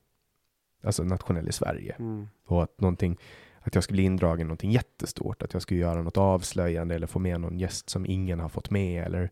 alltså 0.83 1.05
nationell 1.05 1.49
i 1.49 1.53
Sverige. 1.53 1.97
Mm. 1.99 2.29
Och 2.45 2.63
att 2.63 2.81
någonting, 2.81 3.19
att 3.61 3.75
jag 3.75 3.85
skulle 3.85 3.97
bli 3.97 4.03
indragen 4.03 4.41
i 4.41 4.45
någonting 4.45 4.71
jättestort, 4.71 5.43
att 5.43 5.53
jag 5.53 5.63
skulle 5.63 5.81
göra 5.81 6.03
något 6.03 6.17
avslöjande 6.17 6.95
eller 6.95 7.07
få 7.07 7.19
med 7.19 7.41
någon 7.41 7.59
gäst 7.59 7.91
som 7.91 8.07
ingen 8.07 8.41
har 8.41 8.49
fått 8.49 8.71
med 8.71 9.05
eller 9.05 9.31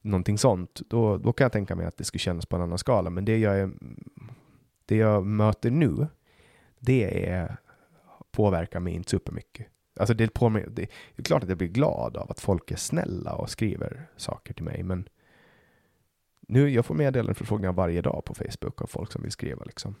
någonting 0.00 0.38
sånt, 0.38 0.80
då, 0.88 1.16
då 1.16 1.32
kan 1.32 1.44
jag 1.44 1.52
tänka 1.52 1.76
mig 1.76 1.86
att 1.86 1.96
det 1.96 2.04
skulle 2.04 2.18
kännas 2.18 2.46
på 2.46 2.56
en 2.56 2.62
annan 2.62 2.78
skala. 2.78 3.10
Men 3.10 3.24
det 3.24 3.38
jag, 3.38 3.58
är, 3.58 3.70
det 4.86 4.96
jag 4.96 5.26
möter 5.26 5.70
nu, 5.70 6.06
det 6.78 7.28
är, 7.28 7.56
påverkar 8.30 8.80
mig 8.80 8.94
inte 8.94 9.10
supermycket. 9.10 9.66
Alltså 10.00 10.14
det, 10.14 10.34
på 10.34 10.48
mig, 10.48 10.62
det, 10.62 10.82
det 10.82 10.90
är 11.16 11.22
klart 11.22 11.42
att 11.42 11.48
jag 11.48 11.58
blir 11.58 11.68
glad 11.68 12.16
av 12.16 12.30
att 12.30 12.40
folk 12.40 12.70
är 12.70 12.76
snälla 12.76 13.34
och 13.34 13.50
skriver 13.50 14.06
saker 14.16 14.54
till 14.54 14.64
mig, 14.64 14.82
men 14.82 15.08
nu, 16.48 16.70
jag 16.70 16.86
får 16.86 16.94
meddelanden 16.94 17.34
förfrågningar 17.34 17.72
varje 17.72 18.02
dag 18.02 18.22
på 18.24 18.34
Facebook 18.34 18.82
av 18.82 18.86
folk 18.86 19.12
som 19.12 19.22
vill 19.22 19.30
skriva 19.32 19.64
liksom. 19.64 19.94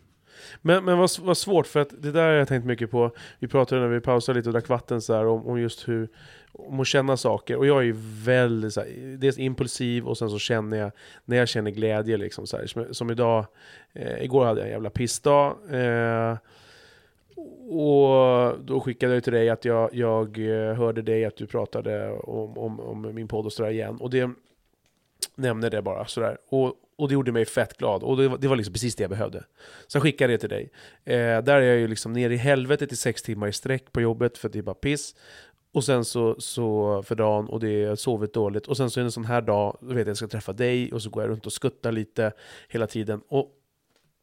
Men, 0.62 0.84
men 0.84 0.98
vad, 0.98 1.10
vad 1.20 1.36
svårt, 1.36 1.66
för 1.66 1.80
att 1.80 2.02
det 2.02 2.12
där 2.12 2.22
har 2.22 2.34
jag 2.34 2.48
tänkt 2.48 2.64
mycket 2.64 2.90
på. 2.90 3.10
Vi 3.38 3.48
pratade 3.48 3.80
när 3.80 3.88
vi 3.88 4.00
pausade 4.00 4.38
lite 4.38 4.48
och 4.48 4.52
drack 4.52 4.68
vatten 4.68 5.00
så 5.00 5.14
här, 5.14 5.26
om, 5.26 5.46
om 5.46 5.60
just 5.60 5.88
hur, 5.88 6.08
om 6.52 6.80
att 6.80 6.86
känna 6.86 7.16
saker. 7.16 7.56
Och 7.56 7.66
jag 7.66 7.78
är 7.78 7.82
ju 7.82 7.94
väldigt 8.24 8.72
så 8.72 8.80
här, 8.80 9.16
dels 9.16 9.38
impulsiv 9.38 10.06
och 10.06 10.18
sen 10.18 10.30
så 10.30 10.38
känner 10.38 10.76
jag, 10.76 10.92
när 11.24 11.36
jag 11.36 11.48
känner 11.48 11.70
glädje 11.70 12.16
liksom 12.16 12.46
så 12.46 12.56
här, 12.56 12.66
som, 12.66 12.94
som, 12.94 13.10
idag, 13.10 13.46
eh, 13.92 14.24
igår 14.24 14.44
hade 14.44 14.60
jag 14.60 14.66
en 14.66 14.72
jävla 14.72 14.90
pissdag. 14.90 15.56
Eh, 15.70 16.36
och 17.70 18.58
då 18.64 18.80
skickade 18.84 19.14
jag 19.14 19.24
till 19.24 19.32
dig 19.32 19.50
att 19.50 19.64
jag, 19.64 19.94
jag 19.94 20.38
eh, 20.38 20.74
hörde 20.74 21.02
dig 21.02 21.24
att 21.24 21.36
du 21.36 21.46
pratade 21.46 22.12
om, 22.12 22.58
om, 22.58 22.80
om 22.80 23.14
min 23.14 23.28
podd 23.28 23.46
och 23.46 23.52
sådär 23.52 23.70
igen. 23.70 23.96
Och 24.00 24.10
det 24.10 24.30
nämner 25.34 25.70
det 25.70 25.82
bara 25.82 26.06
sådär. 26.06 26.38
Och, 26.48 26.74
och 26.98 27.08
det 27.08 27.14
gjorde 27.14 27.32
mig 27.32 27.44
fett 27.44 27.78
glad. 27.78 28.02
Och 28.02 28.16
det 28.16 28.28
var, 28.28 28.38
det 28.38 28.48
var 28.48 28.56
liksom 28.56 28.72
precis 28.72 28.94
det 28.94 29.02
jag 29.02 29.10
behövde. 29.10 29.44
Så 29.86 29.96
jag 29.96 30.02
skickade 30.02 30.32
det 30.32 30.38
till 30.38 30.48
dig. 30.48 30.70
Eh, 31.04 31.42
där 31.42 31.54
är 31.54 31.62
jag 31.62 31.76
ju 31.78 31.88
liksom 31.88 32.12
nere 32.12 32.34
i 32.34 32.36
helvetet 32.36 32.92
i 32.92 32.96
sex 32.96 33.22
timmar 33.22 33.48
i 33.48 33.52
sträck 33.52 33.92
på 33.92 34.00
jobbet 34.00 34.38
för 34.38 34.48
det 34.48 34.58
är 34.58 34.62
bara 34.62 34.74
piss. 34.74 35.14
Och 35.72 35.84
sen 35.84 36.04
så, 36.04 36.36
så 36.38 37.02
för 37.02 37.14
dagen 37.14 37.48
och 37.48 37.60
det 37.60 37.84
är 37.84 37.94
sovit 37.94 38.34
dåligt. 38.34 38.66
Och 38.66 38.76
sen 38.76 38.90
så 38.90 39.00
är 39.00 39.02
det 39.02 39.06
en 39.06 39.12
sån 39.12 39.24
här 39.24 39.40
dag, 39.42 39.78
då 39.80 39.86
vet 39.86 39.96
jag 39.96 40.00
att 40.00 40.06
jag 40.06 40.16
ska 40.16 40.26
träffa 40.28 40.52
dig 40.52 40.92
och 40.92 41.02
så 41.02 41.10
går 41.10 41.22
jag 41.22 41.30
runt 41.30 41.46
och 41.46 41.52
skuttar 41.52 41.92
lite 41.92 42.32
hela 42.68 42.86
tiden. 42.86 43.20
Och, 43.28 43.52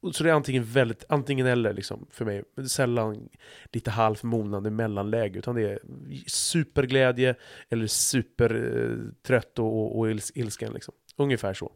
och 0.02 0.16
så 0.16 0.24
det 0.24 0.30
är 0.30 0.34
antingen, 0.34 0.64
väldigt, 0.64 1.04
antingen 1.10 1.48
eller 1.48 1.74
liksom 1.74 2.08
för 2.12 2.26
mig. 2.26 2.44
Men 2.56 2.70
sällan 2.70 3.30
lite 3.72 3.92
halvmonande 3.92 4.70
mellanläge. 4.70 5.40
Utan 5.40 5.56
det 5.56 5.62
är 5.62 5.80
superglädje 6.28 7.36
eller 7.70 7.88
supertrött 7.88 9.60
och, 9.60 9.66
och, 9.66 10.00
och 10.00 10.10
ilsken. 10.36 10.74
Liksom. 10.74 10.94
Ungefär 11.18 11.54
så. 11.54 11.72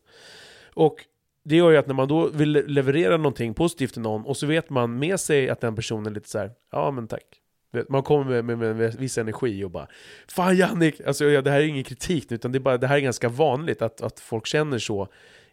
Och 0.73 1.05
det 1.43 1.55
gör 1.55 1.71
ju 1.71 1.77
att 1.77 1.87
när 1.87 1.93
man 1.93 2.07
då 2.07 2.27
vill 2.27 2.51
leverera 2.51 3.17
någonting 3.17 3.53
positivt 3.53 3.93
till 3.93 4.01
någon 4.01 4.25
och 4.25 4.37
så 4.37 4.47
vet 4.47 4.69
man 4.69 4.99
med 4.99 5.19
sig 5.19 5.49
att 5.49 5.61
den 5.61 5.75
personen 5.75 6.05
är 6.05 6.11
lite 6.11 6.29
så 6.29 6.39
här, 6.39 6.51
ja 6.71 6.91
men 6.91 7.07
tack. 7.07 7.41
Man 7.89 8.03
kommer 8.03 8.25
med, 8.25 8.45
med, 8.45 8.57
med, 8.57 8.75
med 8.75 8.95
viss 8.95 9.17
energi 9.17 9.63
och 9.63 9.71
bara 9.71 9.87
Fan 10.27 10.57
Jannik! 10.57 11.01
Alltså, 11.01 11.25
ja, 11.25 11.41
det 11.41 11.51
här 11.51 11.61
är 11.61 11.65
ingen 11.65 11.83
kritik 11.83 12.31
utan 12.31 12.51
det, 12.51 12.57
är 12.57 12.59
bara, 12.59 12.77
det 12.77 12.87
här 12.87 12.97
är 12.97 13.01
ganska 13.01 13.29
vanligt 13.29 13.81
att, 13.81 14.01
att 14.01 14.19
folk 14.19 14.45
känner 14.45 14.79
så 14.79 15.07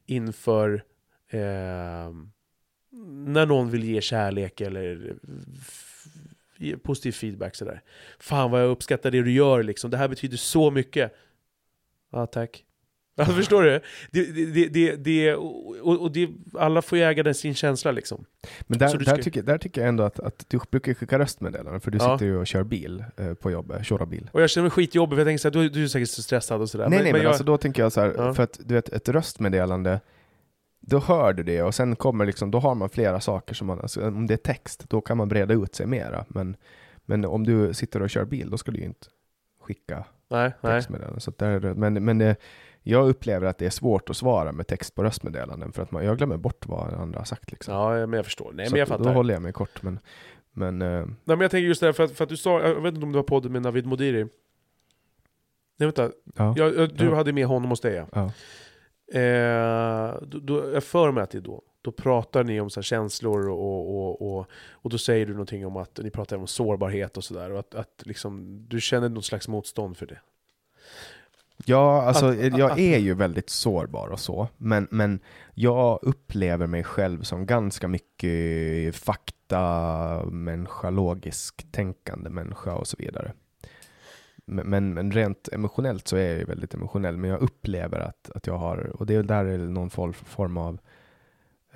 inför 0.07 0.85
eh, 1.31 2.11
när 3.07 3.47
någon 3.47 3.71
vill 3.71 3.85
ge 3.85 4.01
kärlek 4.01 4.61
eller 4.61 5.17
positiv 6.83 7.13
feedback 7.13 7.55
sådär. 7.55 7.83
Fan 8.19 8.51
vad 8.51 8.63
jag 8.63 8.71
uppskattar 8.71 9.11
det 9.11 9.23
du 9.23 9.33
gör 9.33 9.63
liksom, 9.63 9.91
det 9.91 9.97
här 9.97 10.09
betyder 10.09 10.37
så 10.37 10.71
mycket. 10.71 11.13
Ja 12.13 12.27
tack. 12.27 12.65
Alltså, 13.21 13.35
förstår 13.35 13.63
du? 13.63 13.81
Det, 14.11 14.23
det, 14.23 14.69
det, 14.69 14.97
det, 14.97 15.35
och, 15.35 16.03
och 16.03 16.13
alla 16.59 16.83
får 16.83 16.99
ju 16.99 17.05
äga 17.05 17.35
sin 17.35 17.55
känsla 17.55 17.91
liksom. 17.91 18.25
Men 18.63 18.79
där, 18.79 18.99
där, 18.99 19.05
ska... 19.05 19.23
tycker, 19.23 19.43
där 19.43 19.59
tycker 19.59 19.81
jag 19.81 19.89
ändå 19.89 20.05
att, 20.05 20.21
att 20.21 20.45
du 20.49 20.61
brukar 20.71 20.95
skicka 20.95 21.19
röstmeddelanden, 21.19 21.81
för 21.81 21.91
du 21.91 21.99
ja. 21.99 22.19
sitter 22.19 22.27
ju 22.27 22.37
och 22.37 22.47
kör 22.47 22.63
bil 22.63 23.05
eh, 23.17 23.35
på 23.35 23.51
jobbet, 23.51 23.87
köra 23.87 24.07
bil. 24.07 24.31
Och 24.33 24.43
jag 24.43 24.51
känner 24.51 24.63
mig 24.63 24.71
skitjobbig, 24.71 25.17
för 25.17 25.21
jag 25.21 25.27
tänker 25.27 25.39
såhär, 25.39 25.53
du, 25.53 25.69
du 25.69 25.85
är 25.85 25.89
säkert 25.89 26.09
så 26.09 26.23
stressad 26.23 26.61
och 26.61 26.71
sådär. 26.71 26.89
Nej, 26.89 26.99
men, 26.99 27.05
nej, 27.05 27.13
men, 27.13 27.23
jag... 27.23 27.29
alltså 27.29 27.45
då 27.45 27.57
tänker 27.57 27.83
jag 27.83 27.93
så 27.93 28.01
här, 28.01 28.15
ja. 28.17 28.35
för 28.35 28.43
att 28.43 28.61
du 28.65 28.75
vet, 28.75 28.89
ett 28.89 29.09
röstmeddelande, 29.09 30.01
då 30.81 30.99
hör 30.99 31.33
du 31.33 31.43
det 31.43 31.63
och 31.63 31.75
sen 31.75 31.97
kommer 31.97 32.27
liksom, 32.27 32.51
då 32.51 32.59
har 32.59 32.75
man 32.75 32.89
flera 32.89 33.21
saker 33.21 33.55
som 33.55 33.67
man, 33.67 33.81
alltså, 33.81 34.09
om 34.09 34.27
det 34.27 34.35
är 34.35 34.39
text, 34.39 34.85
då 34.89 35.01
kan 35.01 35.17
man 35.17 35.29
breda 35.29 35.55
ut 35.55 35.75
sig 35.75 35.87
mera. 35.87 36.25
Men, 36.29 36.57
men 37.05 37.25
om 37.25 37.45
du 37.45 37.75
sitter 37.75 38.03
och 38.03 38.11
kör 38.11 38.25
bil, 38.25 38.51
då 38.51 38.59
ska 38.59 38.71
du 38.71 38.79
ju 38.79 38.85
inte 38.85 39.07
skicka 39.61 40.05
nej, 40.31 40.53
textmeddelanden. 40.63 41.21
Så 41.21 41.33
där, 41.39 41.75
men 41.75 42.05
men 42.05 42.19
det, 42.19 42.37
jag 42.89 43.09
upplever 43.09 43.47
att 43.47 43.59
det 43.59 43.67
är 43.67 43.71
svårt 43.71 44.11
att 44.11 44.17
svara 44.17 44.53
med 44.53 44.67
text 44.67 44.95
på 44.95 45.05
röstmeddelanden 45.05 45.73
för 45.73 45.83
att 45.83 45.91
man, 45.91 46.05
jag 46.05 46.19
glömmer 46.19 46.37
bort 46.37 46.67
vad 46.67 46.95
andra 46.95 47.21
har 47.21 47.25
sagt. 47.25 47.53
Liksom. 47.53 47.75
Ja, 47.75 48.07
men 48.07 48.13
jag 48.13 48.25
förstår. 48.25 48.53
Nej, 48.53 48.71
men 48.71 48.79
jag 48.79 48.89
fattar. 48.89 49.05
Då 49.05 49.11
håller 49.11 49.35
jag 49.35 49.43
mig 49.43 49.53
kort. 49.53 49.83
Men, 49.83 49.99
men, 50.53 50.83
uh... 50.83 51.07
Nej, 51.07 51.17
men 51.25 51.41
jag 51.41 51.51
tänker 51.51 51.69
just 51.69 51.81
det 51.81 51.87
här, 51.87 51.93
för 51.93 52.05
att, 52.05 52.13
för 52.13 52.25
att 52.25 52.31
du 52.31 52.37
sa, 52.37 52.61
jag 52.61 52.81
vet 52.81 52.95
inte 52.95 53.07
om 53.07 53.13
du 53.13 53.19
har 53.19 53.23
podden 53.23 53.53
med 53.53 53.63
Navid 53.63 53.87
Modiri? 53.87 54.27
Nej 55.77 55.87
vänta, 55.87 56.11
ja. 56.37 56.55
jag, 56.57 56.95
du 56.95 57.05
ja. 57.05 57.15
hade 57.15 57.33
med 57.33 57.47
honom 57.47 57.71
hos 57.71 57.81
dig 57.81 57.95
ja. 57.95 58.07
ja. 58.13 58.31
Eh, 59.21 60.15
då, 60.23 60.39
då, 60.39 60.71
jag 60.73 60.85
för 60.85 61.13
mig 61.13 61.23
att 61.23 61.31
det 61.31 61.39
är 61.39 61.43
då, 61.43 61.63
då 61.83 61.93
pratar 61.93 62.45
ni 62.45 62.61
om 62.61 62.71
så 62.71 62.83
känslor 62.83 63.49
och, 63.49 63.97
och, 63.97 64.23
och, 64.23 64.47
och 64.71 64.91
då 64.91 64.99
säger 64.99 65.27
du 65.27 65.33
någonting 65.33 65.67
om 65.67 65.77
att 65.77 65.99
ni 66.03 66.11
pratar 66.11 66.37
om 66.37 66.47
sårbarhet 66.47 67.17
och 67.17 67.25
sådär 67.25 67.53
och 67.53 67.59
att, 67.59 67.75
att 67.75 68.03
liksom, 68.05 68.65
du 68.69 68.81
känner 68.81 69.09
något 69.09 69.25
slags 69.25 69.49
motstånd 69.49 69.97
för 69.97 70.07
det. 70.07 70.19
Ja, 71.65 72.03
alltså 72.03 72.27
att, 72.27 72.59
jag 72.59 72.79
är 72.79 72.99
ju 72.99 73.15
väldigt 73.15 73.51
sårbar 73.51 74.09
och 74.09 74.21
så, 74.21 74.49
men, 74.57 74.89
men 74.91 75.21
jag 75.55 75.99
upplever 76.03 76.67
mig 76.67 76.85
själv 76.85 77.23
som 77.23 77.47
ganska 77.47 77.89
mycket 77.89 78.97
fakta 78.97 80.25
människa, 80.25 80.91
logisk 80.91 81.73
tänkande 81.73 82.31
människa 82.31 82.75
och 82.75 82.87
så 82.87 82.97
vidare. 82.99 83.33
Men, 84.45 84.67
men, 84.67 84.95
men, 84.95 85.13
rent 85.13 85.49
emotionellt 85.49 86.09
så 86.09 86.17
är 86.17 86.29
jag 86.29 86.39
ju 86.39 86.45
väldigt 86.45 86.75
emotionell, 86.75 87.17
men 87.17 87.31
jag 87.31 87.43
upplever 87.43 88.01
att, 88.01 88.31
att 88.35 88.47
jag 88.47 88.59
har, 88.59 88.79
och 89.01 89.07
det 89.07 89.15
är 89.15 89.23
där 89.23 89.45
är 89.45 89.59
någon 89.59 89.91
form 89.91 90.57
av, 90.57 90.79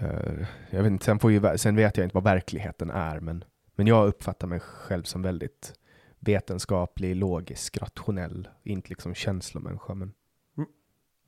uh, 0.02 0.46
jag 0.70 0.82
vet 0.82 0.90
inte, 0.90 1.04
sen, 1.04 1.18
får 1.18 1.32
ju, 1.32 1.58
sen 1.58 1.76
vet 1.76 1.96
jag 1.96 2.06
inte 2.06 2.14
vad 2.14 2.24
verkligheten 2.24 2.90
är, 2.90 3.20
men, 3.20 3.44
men 3.74 3.86
jag 3.86 4.08
uppfattar 4.08 4.46
mig 4.46 4.60
själv 4.60 5.02
som 5.02 5.22
väldigt 5.22 5.74
vetenskaplig, 6.20 7.16
logisk, 7.16 7.78
rationell, 7.82 8.48
inte 8.62 8.88
liksom 8.88 9.14
känslomänniska. 9.14 9.94
Men, 9.94 10.12
mm. 10.56 10.68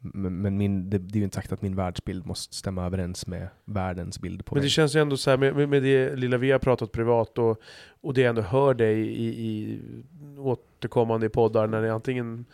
men, 0.01 0.43
men 0.43 0.57
min, 0.57 0.91
det, 0.91 0.99
det, 0.99 1.17
är 1.17 1.19
ju 1.19 1.25
inte 1.25 1.37
sagt 1.37 1.53
att 1.53 1.63
min 1.63 1.77
världsbild 1.77 2.27
måste 2.27 2.55
stämma 2.55 2.87
överens 2.87 3.27
med 3.27 3.49
världens 3.65 4.21
bild 4.21 4.45
på 4.45 4.55
Men 4.55 4.61
det 4.61 4.65
mig. 4.65 4.71
känns 4.71 4.97
ju 4.97 5.01
ändå 5.01 5.17
så 5.17 5.31
här, 5.31 5.37
med, 5.37 5.69
med 5.69 5.83
det 5.83 6.17
lilla 6.17 6.37
vi 6.37 6.51
har 6.51 6.59
pratat 6.59 6.93
privat 6.93 7.39
och, 7.39 7.61
och 8.01 8.15
det 8.15 8.21
jag 8.21 8.29
ändå 8.29 8.43
hör 8.43 8.75
dig 8.75 9.01
i, 9.01 9.27
i 9.27 9.81
återkommande 10.39 11.27
i 11.27 11.29
poddar 11.29 11.67
när 11.67 11.83
ni 11.83 11.89
antingen 11.89 12.45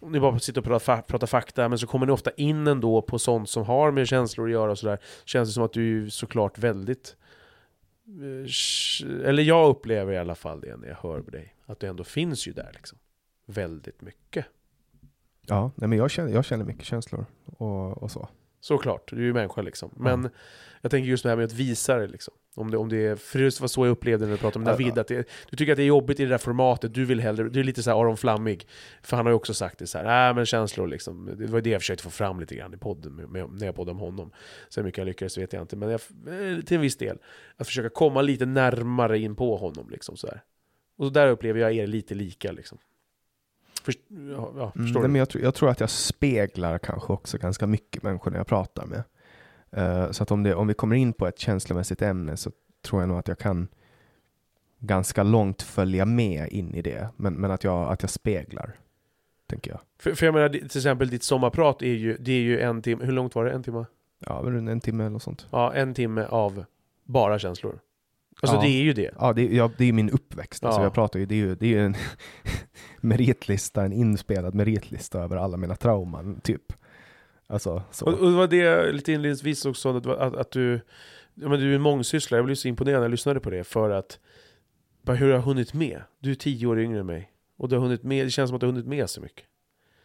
ni 0.00 0.20
bara 0.20 0.38
sitter 0.38 0.60
och 0.60 0.64
pratar, 0.64 1.02
pratar 1.02 1.26
fakta, 1.26 1.68
men 1.68 1.78
så 1.78 1.86
kommer 1.86 2.06
ni 2.06 2.12
ofta 2.12 2.30
in 2.30 2.66
ändå 2.66 3.02
på 3.02 3.18
sånt 3.18 3.48
som 3.48 3.64
har 3.64 3.90
med 3.90 4.08
känslor 4.08 4.46
att 4.46 4.52
göra 4.52 4.70
och 4.70 4.78
sådär. 4.78 4.98
Känns 5.24 5.48
det 5.48 5.52
som 5.52 5.62
att 5.62 5.72
du 5.72 6.04
är 6.04 6.08
såklart 6.08 6.58
väldigt 6.58 7.16
Eh, 8.08 9.28
eller 9.28 9.42
jag 9.42 9.68
upplever 9.68 10.12
i 10.12 10.18
alla 10.18 10.34
fall 10.34 10.60
det 10.60 10.76
när 10.76 10.88
jag 10.88 10.96
hör 10.96 11.20
på 11.20 11.30
dig, 11.30 11.54
att 11.68 11.80
det 11.80 11.88
ändå 11.88 12.04
finns 12.04 12.48
ju 12.48 12.52
där 12.52 12.70
liksom. 12.74 12.98
Väldigt 13.46 14.02
mycket. 14.02 14.46
Ja, 15.46 15.72
nej 15.74 15.88
men 15.88 15.98
jag 15.98 16.10
känner, 16.10 16.32
jag 16.32 16.44
känner 16.44 16.64
mycket 16.64 16.84
känslor 16.84 17.26
och, 17.44 18.02
och 18.02 18.10
så. 18.10 18.28
Såklart, 18.60 19.10
du 19.10 19.16
är 19.16 19.20
ju 19.20 19.32
människa 19.32 19.62
liksom. 19.62 19.90
Men 19.96 20.14
mm. 20.14 20.32
jag 20.80 20.90
tänker 20.90 21.08
just 21.10 21.22
det 21.22 21.28
här 21.28 21.36
med 21.36 21.44
att 21.44 21.52
visa 21.52 21.96
det 21.96 22.06
liksom. 22.06 22.34
Om 22.54 22.70
det, 22.70 22.76
om 22.76 22.88
det 22.88 23.06
är, 23.06 23.16
för 23.16 23.38
det 23.38 23.60
var 23.60 23.68
så 23.68 23.86
jag 23.86 23.90
upplevde 23.90 24.26
när 24.26 24.32
du 24.32 24.38
pratade 24.38 24.58
om 24.58 24.64
David, 24.64 24.98
att 24.98 25.08
det, 25.08 25.28
du 25.50 25.56
tycker 25.56 25.72
att 25.72 25.76
det 25.76 25.82
är 25.82 25.86
jobbigt 25.86 26.20
i 26.20 26.24
det 26.24 26.28
där 26.28 26.38
formatet, 26.38 26.94
du 26.94 27.04
vill 27.04 27.20
hellre, 27.20 27.48
du 27.48 27.60
är 27.60 27.64
lite 27.64 27.82
så 27.82 27.90
här 27.90 28.00
Aron 28.00 28.16
Flammig. 28.16 28.68
För 29.02 29.16
han 29.16 29.26
har 29.26 29.30
ju 29.30 29.36
också 29.36 29.54
sagt 29.54 29.78
det 29.78 29.86
så 29.86 29.98
här, 29.98 30.30
äh, 30.30 30.34
men 30.34 30.46
känslor 30.46 30.86
liksom. 30.86 31.30
Det 31.38 31.46
var 31.46 31.60
det 31.60 31.70
jag 31.70 31.80
försökte 31.80 32.04
få 32.04 32.10
fram 32.10 32.40
lite 32.40 32.54
grann 32.54 32.74
i 32.74 32.76
podden, 32.76 33.14
med, 33.14 33.28
med, 33.28 33.50
när 33.52 33.66
jag 33.66 33.74
poddade 33.74 33.90
om 33.90 33.98
honom. 33.98 34.30
Så 34.68 34.80
hur 34.80 34.84
mycket 34.84 34.98
jag 34.98 35.06
lyckades 35.06 35.38
vet 35.38 35.52
jag 35.52 35.62
inte, 35.62 35.76
men 35.76 35.88
jag, 35.88 36.00
eh, 36.26 36.60
till 36.60 36.74
en 36.74 36.80
viss 36.80 36.96
del. 36.96 37.18
Att 37.56 37.66
försöka 37.66 37.88
komma 37.88 38.22
lite 38.22 38.46
närmare 38.46 39.18
in 39.18 39.36
på 39.36 39.56
honom 39.56 39.90
liksom 39.90 40.16
så 40.16 40.26
här. 40.26 40.42
Och 40.98 41.12
där 41.12 41.28
upplever 41.28 41.60
jag 41.60 41.72
er 41.72 41.86
lite 41.86 42.14
lika 42.14 42.52
liksom. 42.52 42.78
Först, 43.82 43.98
ja, 44.08 44.52
ja, 44.56 44.72
mm, 44.74 44.86
förstår 44.86 45.00
mm, 45.00 45.02
du? 45.02 45.08
Men 45.08 45.14
jag, 45.14 45.28
jag 45.42 45.54
tror 45.54 45.70
att 45.70 45.80
jag 45.80 45.90
speglar 45.90 46.78
kanske 46.78 47.12
också 47.12 47.38
ganska 47.38 47.66
mycket 47.66 48.02
människor 48.02 48.30
när 48.30 48.38
jag 48.38 48.46
pratar 48.46 48.86
med. 48.86 49.02
Uh, 49.76 50.10
så 50.10 50.22
att 50.22 50.30
om, 50.30 50.42
det, 50.42 50.54
om 50.54 50.66
vi 50.66 50.74
kommer 50.74 50.96
in 50.96 51.12
på 51.12 51.26
ett 51.26 51.38
känslomässigt 51.38 52.02
ämne 52.02 52.36
så 52.36 52.50
tror 52.82 53.02
jag 53.02 53.08
nog 53.08 53.18
att 53.18 53.28
jag 53.28 53.38
kan 53.38 53.68
ganska 54.78 55.22
långt 55.22 55.62
följa 55.62 56.04
med 56.04 56.48
in 56.48 56.74
i 56.74 56.82
det. 56.82 57.08
Men, 57.16 57.34
men 57.34 57.50
att, 57.50 57.64
jag, 57.64 57.92
att 57.92 58.02
jag 58.02 58.10
speglar, 58.10 58.76
tänker 59.46 59.70
jag. 59.70 59.80
För, 59.98 60.14
för 60.14 60.26
jag 60.26 60.34
menar, 60.34 60.48
till 60.48 60.64
exempel 60.64 61.08
ditt 61.08 61.22
sommarprat 61.22 61.82
är 61.82 61.94
ju, 61.94 62.16
det 62.16 62.32
är 62.32 62.40
ju 62.40 62.60
en 62.60 62.82
timme, 62.82 63.04
hur 63.04 63.12
långt 63.12 63.34
var 63.34 63.44
det? 63.44 63.50
En 63.50 63.62
timme? 63.62 63.84
Ja, 64.18 64.46
en 64.46 64.80
timme 64.80 65.04
eller 65.04 65.18
sånt. 65.18 65.46
Ja, 65.50 65.74
en 65.74 65.94
timme 65.94 66.24
av 66.24 66.64
bara 67.04 67.38
känslor. 67.38 67.80
Alltså 68.42 68.56
ja. 68.56 68.62
det 68.62 68.68
är 68.68 68.82
ju 68.82 68.92
det. 68.92 69.10
Ja, 69.18 69.32
det 69.32 69.54
ja, 69.54 69.70
det 69.78 69.84
är 69.84 69.92
min 69.92 70.10
uppväxt. 70.10 70.64
Alltså, 70.64 70.82
jag 70.82 70.94
pratar 70.94 71.18
ju, 71.18 71.26
det 71.26 71.34
är 71.34 71.36
ju, 71.36 71.54
det 71.54 71.66
är 71.66 71.70
ju 71.70 71.84
en 71.84 71.94
meritlista, 73.00 73.84
en 73.84 73.92
inspelad 73.92 74.54
meritlista 74.54 75.20
över 75.22 75.36
alla 75.36 75.56
mina 75.56 75.76
trauman, 75.76 76.40
typ. 76.40 76.72
Alltså, 77.46 77.82
så. 77.90 78.06
Och, 78.06 78.12
och 78.12 78.30
det 78.30 78.36
var 78.36 78.46
det 78.46 78.92
lite 78.92 79.12
inledningsvis 79.12 79.64
också, 79.64 79.96
att, 79.96 80.06
att, 80.06 80.36
att 80.36 80.50
du, 80.50 80.80
ja, 81.34 81.48
men 81.48 81.60
du 81.60 81.74
är 81.74 81.78
mångsysslare, 81.78 82.38
jag 82.38 82.44
blev 82.44 82.54
så 82.54 82.68
imponerad 82.68 82.98
när 82.98 83.04
jag 83.04 83.10
lyssnade 83.10 83.40
på 83.40 83.50
det, 83.50 83.64
för 83.64 83.90
att 83.90 84.18
bara 85.02 85.16
hur 85.16 85.26
du 85.26 85.32
har 85.32 85.40
hunnit 85.40 85.74
med. 85.74 86.02
Du 86.18 86.30
är 86.30 86.34
tio 86.34 86.66
år 86.66 86.80
yngre 86.80 87.00
än 87.00 87.06
mig. 87.06 87.32
Och 87.56 87.68
du 87.68 87.76
har 87.76 87.82
hunnit 87.82 88.02
med, 88.02 88.26
det 88.26 88.30
känns 88.30 88.48
som 88.48 88.54
att 88.54 88.60
du 88.60 88.66
har 88.66 88.72
hunnit 88.72 88.86
med 88.86 89.10
så 89.10 89.20
mycket. 89.20 89.44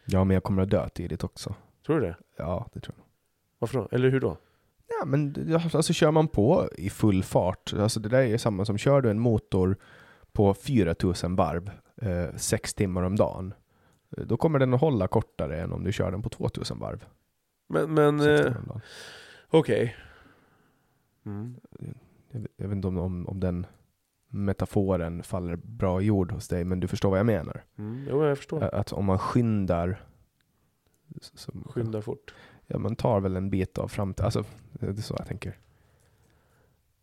Ja, 0.04 0.24
men 0.24 0.34
jag 0.34 0.42
kommer 0.42 0.62
att 0.62 0.70
dö 0.70 0.88
tidigt 0.88 1.24
också. 1.24 1.54
Tror 1.86 2.00
du 2.00 2.06
det? 2.06 2.16
Ja, 2.36 2.70
det 2.72 2.80
tror 2.80 2.94
jag. 2.98 3.04
Varför 3.58 3.78
då? 3.78 3.88
Eller 3.90 4.08
hur 4.08 4.20
då? 4.20 4.36
Ja, 4.88 5.04
men 5.06 5.34
alltså 5.74 5.92
kör 5.92 6.10
man 6.10 6.28
på 6.28 6.68
i 6.78 6.90
full 6.90 7.22
fart, 7.22 7.72
alltså 7.72 8.00
det 8.00 8.08
där 8.08 8.22
är 8.22 8.38
samma 8.38 8.64
som 8.64 8.78
kör 8.78 9.00
du 9.00 9.10
en 9.10 9.20
motor 9.20 9.76
på 10.32 10.54
4000 10.54 11.36
varv, 11.36 11.70
eh, 11.96 12.36
sex 12.36 12.74
timmar 12.74 13.02
om 13.02 13.16
dagen, 13.16 13.54
eh, 14.16 14.24
då 14.24 14.36
kommer 14.36 14.58
den 14.58 14.74
att 14.74 14.80
hålla 14.80 15.08
kortare 15.08 15.60
än 15.60 15.72
om 15.72 15.84
du 15.84 15.92
kör 15.92 16.10
den 16.10 16.22
på 16.22 16.28
2000 16.28 16.78
varv. 16.78 17.04
Men, 17.68 17.94
men 17.94 18.20
eh, 18.20 18.52
okej. 19.50 19.82
Okay. 19.82 19.90
Mm. 21.26 21.54
Jag, 22.30 22.46
jag, 22.56 22.68
vet 22.68 22.76
inte 22.76 22.88
om, 22.88 22.98
om, 22.98 23.28
om, 23.28 23.40
den 23.40 23.66
metaforen 24.28 25.22
faller 25.22 25.56
bra 25.56 26.02
i 26.02 26.04
jord 26.04 26.32
hos 26.32 26.48
dig, 26.48 26.64
men 26.64 26.80
du 26.80 26.88
förstår 26.88 27.10
vad 27.10 27.18
jag 27.18 27.26
menar. 27.26 27.64
Mm, 27.78 28.06
jo, 28.10 28.24
jag 28.24 28.38
förstår. 28.38 28.62
Att 28.62 28.92
om 28.92 29.04
man 29.04 29.18
skyndar... 29.18 30.04
Så, 31.20 31.52
skyndar 31.66 32.00
fort? 32.00 32.34
Ja, 32.66 32.78
man 32.78 32.96
tar 32.96 33.20
väl 33.20 33.36
en 33.36 33.50
bit 33.50 33.78
av 33.78 33.88
framtiden. 33.88 34.24
Alltså, 34.24 34.44
det 34.72 34.86
är 34.86 34.94
så 34.94 35.14
jag 35.18 35.26
tänker. 35.26 35.58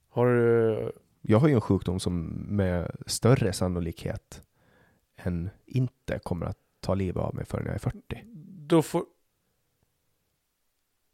Har 0.09 0.26
du... 0.26 0.91
Jag 1.22 1.39
har 1.39 1.47
ju 1.47 1.53
en 1.53 1.62
sjukdom 1.62 1.99
som 1.99 2.26
med 2.49 2.91
större 3.05 3.53
sannolikhet 3.53 4.41
än 5.16 5.49
inte 5.66 6.20
kommer 6.20 6.45
att 6.45 6.57
ta 6.80 6.95
livet 6.95 7.24
av 7.24 7.36
mig 7.36 7.45
förrän 7.45 7.66
jag 7.66 7.76
är 7.76 7.80
40. 7.80 8.24
Då 8.68 8.82
får... 8.82 9.05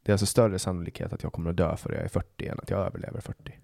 Det 0.03 0.11
är 0.11 0.13
alltså 0.13 0.25
större 0.25 0.59
sannolikhet 0.59 1.13
att 1.13 1.23
jag 1.23 1.33
kommer 1.33 1.49
att 1.49 1.57
dö 1.57 1.77
före 1.77 1.95
jag 1.95 2.03
är 2.03 2.09
40 2.09 2.47
än 2.47 2.59
att 2.59 2.69
jag 2.69 2.85
överlever 2.85 3.21
40. 3.21 3.59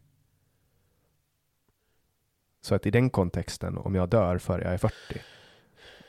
Så 2.62 2.76
att 2.76 2.86
i 2.86 2.92
den 2.92 3.10
kontexten, 3.10 3.78
om 3.78 3.96
jag 3.96 4.10
dör 4.10 4.38
före 4.38 4.64
jag 4.64 4.74
är 4.74 4.78
40 4.78 4.94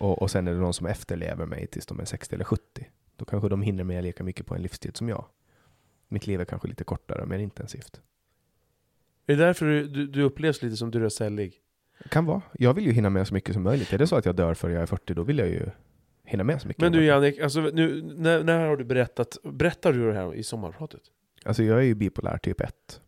och, 0.01 0.23
och 0.23 0.31
sen 0.31 0.49
är 0.49 0.53
det 0.53 0.59
någon 0.59 0.75
som 0.75 0.87
efterlever 0.87 1.47
mig 1.47 1.67
tills 1.67 1.87
de 1.87 2.01
är 2.01 2.05
60 2.05 2.35
eller 2.35 2.45
70, 2.45 2.87
då 3.17 3.25
kanske 3.25 3.49
de 3.49 3.63
hinner 3.63 3.85
med 3.85 4.05
lika 4.05 4.25
mycket 4.25 4.47
på 4.47 4.55
en 4.55 4.63
livstid 4.63 4.97
som 4.97 5.09
jag. 5.09 5.25
Mitt 6.09 6.27
liv 6.27 6.41
är 6.41 6.45
kanske 6.45 6.69
lite 6.69 6.85
kortare 6.85 7.23
och 7.23 7.29
mer 7.29 7.39
intensivt. 7.39 8.01
Är 9.27 9.37
det 9.37 9.45
därför 9.45 9.67
du, 9.67 9.89
du, 9.89 10.07
du 10.07 10.23
upplevs 10.23 10.63
lite 10.63 10.77
som 10.77 10.91
du 10.91 11.05
är 11.05 11.09
sällig? 11.09 11.55
Kan 12.09 12.25
vara. 12.25 12.43
Jag 12.53 12.75
vill 12.75 12.85
ju 12.85 12.93
hinna 12.93 13.11
med 13.11 13.29
så 13.29 13.35
mycket 13.35 13.55
som 13.55 13.63
möjligt. 13.63 13.93
Är 13.93 13.99
det 13.99 14.07
så 14.07 14.17
att 14.17 14.27
jag 14.27 14.37
dör 14.37 14.55
före 14.55 14.73
jag 14.73 14.83
är 14.83 14.87
40, 14.87 15.15
då 15.15 15.23
vill 15.23 15.39
jag 15.39 15.49
ju 15.49 15.67
hinna 16.25 16.45
med 16.45 16.63
så 16.63 16.69
mycket. 16.69 16.83
Men 16.83 16.93
du 16.93 17.05
Jannik, 17.05 17.39
alltså, 17.39 17.61
nu, 17.61 18.03
när, 18.17 18.45
när 18.45 18.67
har 18.67 18.77
du 18.77 18.85
berättat, 18.85 19.37
berättar 19.43 19.93
du 19.93 20.07
det 20.07 20.15
här 20.15 20.35
i 20.35 20.43
sommarpratet? 20.43 21.01
Alltså 21.45 21.63
jag 21.63 21.79
är 21.79 21.83
ju 21.83 21.95
bipolär 21.95 22.39
typ 22.39 22.61
1. 22.61 23.01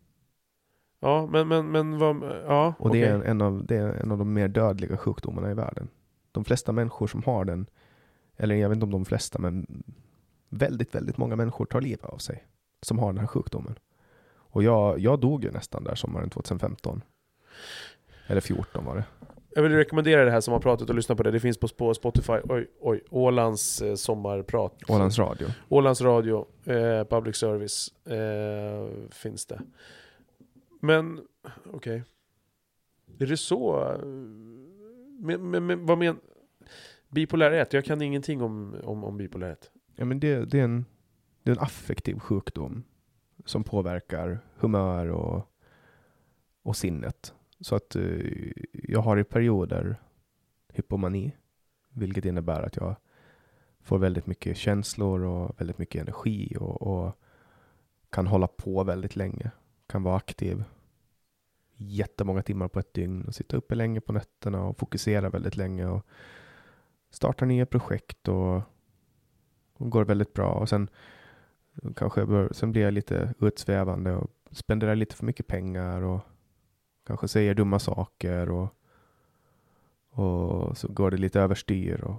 Ja, 1.00 1.28
men, 1.32 1.48
men, 1.48 1.70
men 1.70 1.98
vad, 1.98 2.16
ja, 2.46 2.74
Och 2.78 2.90
det, 2.92 3.02
är 3.02 3.14
en, 3.14 3.22
en, 3.22 3.42
av, 3.42 3.66
det 3.66 3.76
är 3.76 3.88
en 3.88 4.12
av 4.12 4.18
de 4.18 4.32
mer 4.32 4.48
dödliga 4.48 4.96
sjukdomarna 4.96 5.50
i 5.50 5.54
världen. 5.54 5.88
De 6.32 6.44
flesta 6.44 6.72
människor 6.72 7.06
som 7.06 7.22
har 7.22 7.44
den, 7.44 7.66
eller 8.36 8.54
jag 8.54 8.68
vet 8.68 8.76
inte 8.76 8.84
om 8.84 8.90
de 8.90 9.04
flesta, 9.04 9.38
men 9.38 9.82
väldigt, 10.48 10.94
väldigt 10.94 11.16
många 11.16 11.36
människor 11.36 11.64
tar 11.64 11.80
livet 11.80 12.04
av 12.04 12.18
sig 12.18 12.46
som 12.82 12.98
har 12.98 13.12
den 13.12 13.18
här 13.18 13.26
sjukdomen. 13.26 13.78
Och 14.56 14.62
jag, 14.62 14.98
jag 14.98 15.20
dog 15.20 15.44
ju 15.44 15.50
nästan 15.50 15.84
där 15.84 15.94
sommaren 15.94 16.30
2015. 16.30 17.02
Eller 18.26 18.40
14 18.40 18.84
var 18.84 18.96
det. 18.96 19.04
jag 19.54 19.62
vill 19.62 19.72
rekommendera 19.72 20.24
det 20.24 20.30
här 20.30 20.40
som 20.40 20.52
har 20.52 20.60
pratat 20.60 20.88
och 20.88 20.94
lyssnat 20.94 21.18
på 21.18 21.22
det. 21.22 21.30
Det 21.30 21.40
finns 21.40 21.58
på 21.58 21.94
Spotify. 21.94 22.32
Oj, 22.48 22.70
oj. 22.80 23.02
Ålands 23.10 23.82
eh, 23.82 23.94
sommarprat. 23.94 24.74
Ålands 24.88 25.18
radio. 25.18 25.48
Ålands 25.68 26.00
radio. 26.00 26.46
Eh, 26.64 27.04
public 27.04 27.36
service. 27.36 28.06
Eh, 28.06 29.08
finns 29.10 29.46
det. 29.46 29.60
Men, 30.80 31.20
okej. 31.64 31.74
Okay. 31.74 32.02
Är 33.18 33.26
det 33.26 33.36
så? 33.36 33.94
Men, 35.18 35.50
men, 35.50 35.66
men 35.66 35.86
vad 35.86 35.98
men 35.98 36.16
Bipolär 37.16 37.66
Jag 37.70 37.84
kan 37.84 38.02
ingenting 38.02 38.42
om, 38.42 38.76
om, 38.84 39.04
om 39.04 39.16
bipolär 39.16 39.56
Ja, 39.94 40.04
men 40.04 40.20
det, 40.20 40.44
det, 40.44 40.60
är 40.60 40.64
en, 40.64 40.84
det 41.42 41.50
är 41.50 41.54
en 41.54 41.62
affektiv 41.62 42.18
sjukdom 42.18 42.84
som 43.44 43.64
påverkar 43.64 44.38
humör 44.56 45.06
och, 45.06 45.50
och 46.62 46.76
sinnet. 46.76 47.34
Så 47.60 47.76
att 47.76 47.96
eh, 47.96 48.52
jag 48.72 49.00
har 49.00 49.16
i 49.16 49.24
perioder 49.24 49.96
hypomani, 50.72 51.32
vilket 51.90 52.24
innebär 52.24 52.62
att 52.62 52.76
jag 52.76 52.96
får 53.80 53.98
väldigt 53.98 54.26
mycket 54.26 54.56
känslor 54.56 55.20
och 55.20 55.60
väldigt 55.60 55.78
mycket 55.78 56.02
energi 56.02 56.56
och, 56.60 56.82
och 56.82 57.20
kan 58.10 58.26
hålla 58.26 58.46
på 58.46 58.84
väldigt 58.84 59.16
länge. 59.16 59.50
Kan 59.86 60.02
vara 60.02 60.16
aktiv 60.16 60.64
jättemånga 61.76 62.42
timmar 62.42 62.68
på 62.68 62.78
ett 62.78 62.94
dygn 62.94 63.24
och 63.24 63.34
sitta 63.34 63.56
uppe 63.56 63.74
länge 63.74 64.00
på 64.00 64.12
nätterna 64.12 64.64
och 64.64 64.78
fokusera 64.78 65.30
väldigt 65.30 65.56
länge 65.56 65.86
och 65.86 66.06
startar 67.16 67.46
nya 67.46 67.66
projekt 67.66 68.28
och, 68.28 68.62
och 69.72 69.90
går 69.90 70.04
väldigt 70.04 70.32
bra. 70.32 70.50
Och 70.50 70.68
sen 70.68 70.90
kanske 71.96 72.20
jag 72.20 72.28
bör, 72.28 72.52
sen 72.52 72.72
blir 72.72 72.82
jag 72.82 72.94
lite 72.94 73.34
utsvävande 73.40 74.14
och 74.14 74.30
spenderar 74.50 74.96
lite 74.96 75.16
för 75.16 75.26
mycket 75.26 75.46
pengar 75.46 76.02
och 76.02 76.20
kanske 77.06 77.28
säger 77.28 77.54
dumma 77.54 77.78
saker 77.78 78.50
och, 78.50 78.68
och 80.10 80.78
så 80.78 80.88
går 80.88 81.10
det 81.10 81.16
lite 81.16 81.40
överstyr. 81.40 82.00
Och 82.00 82.16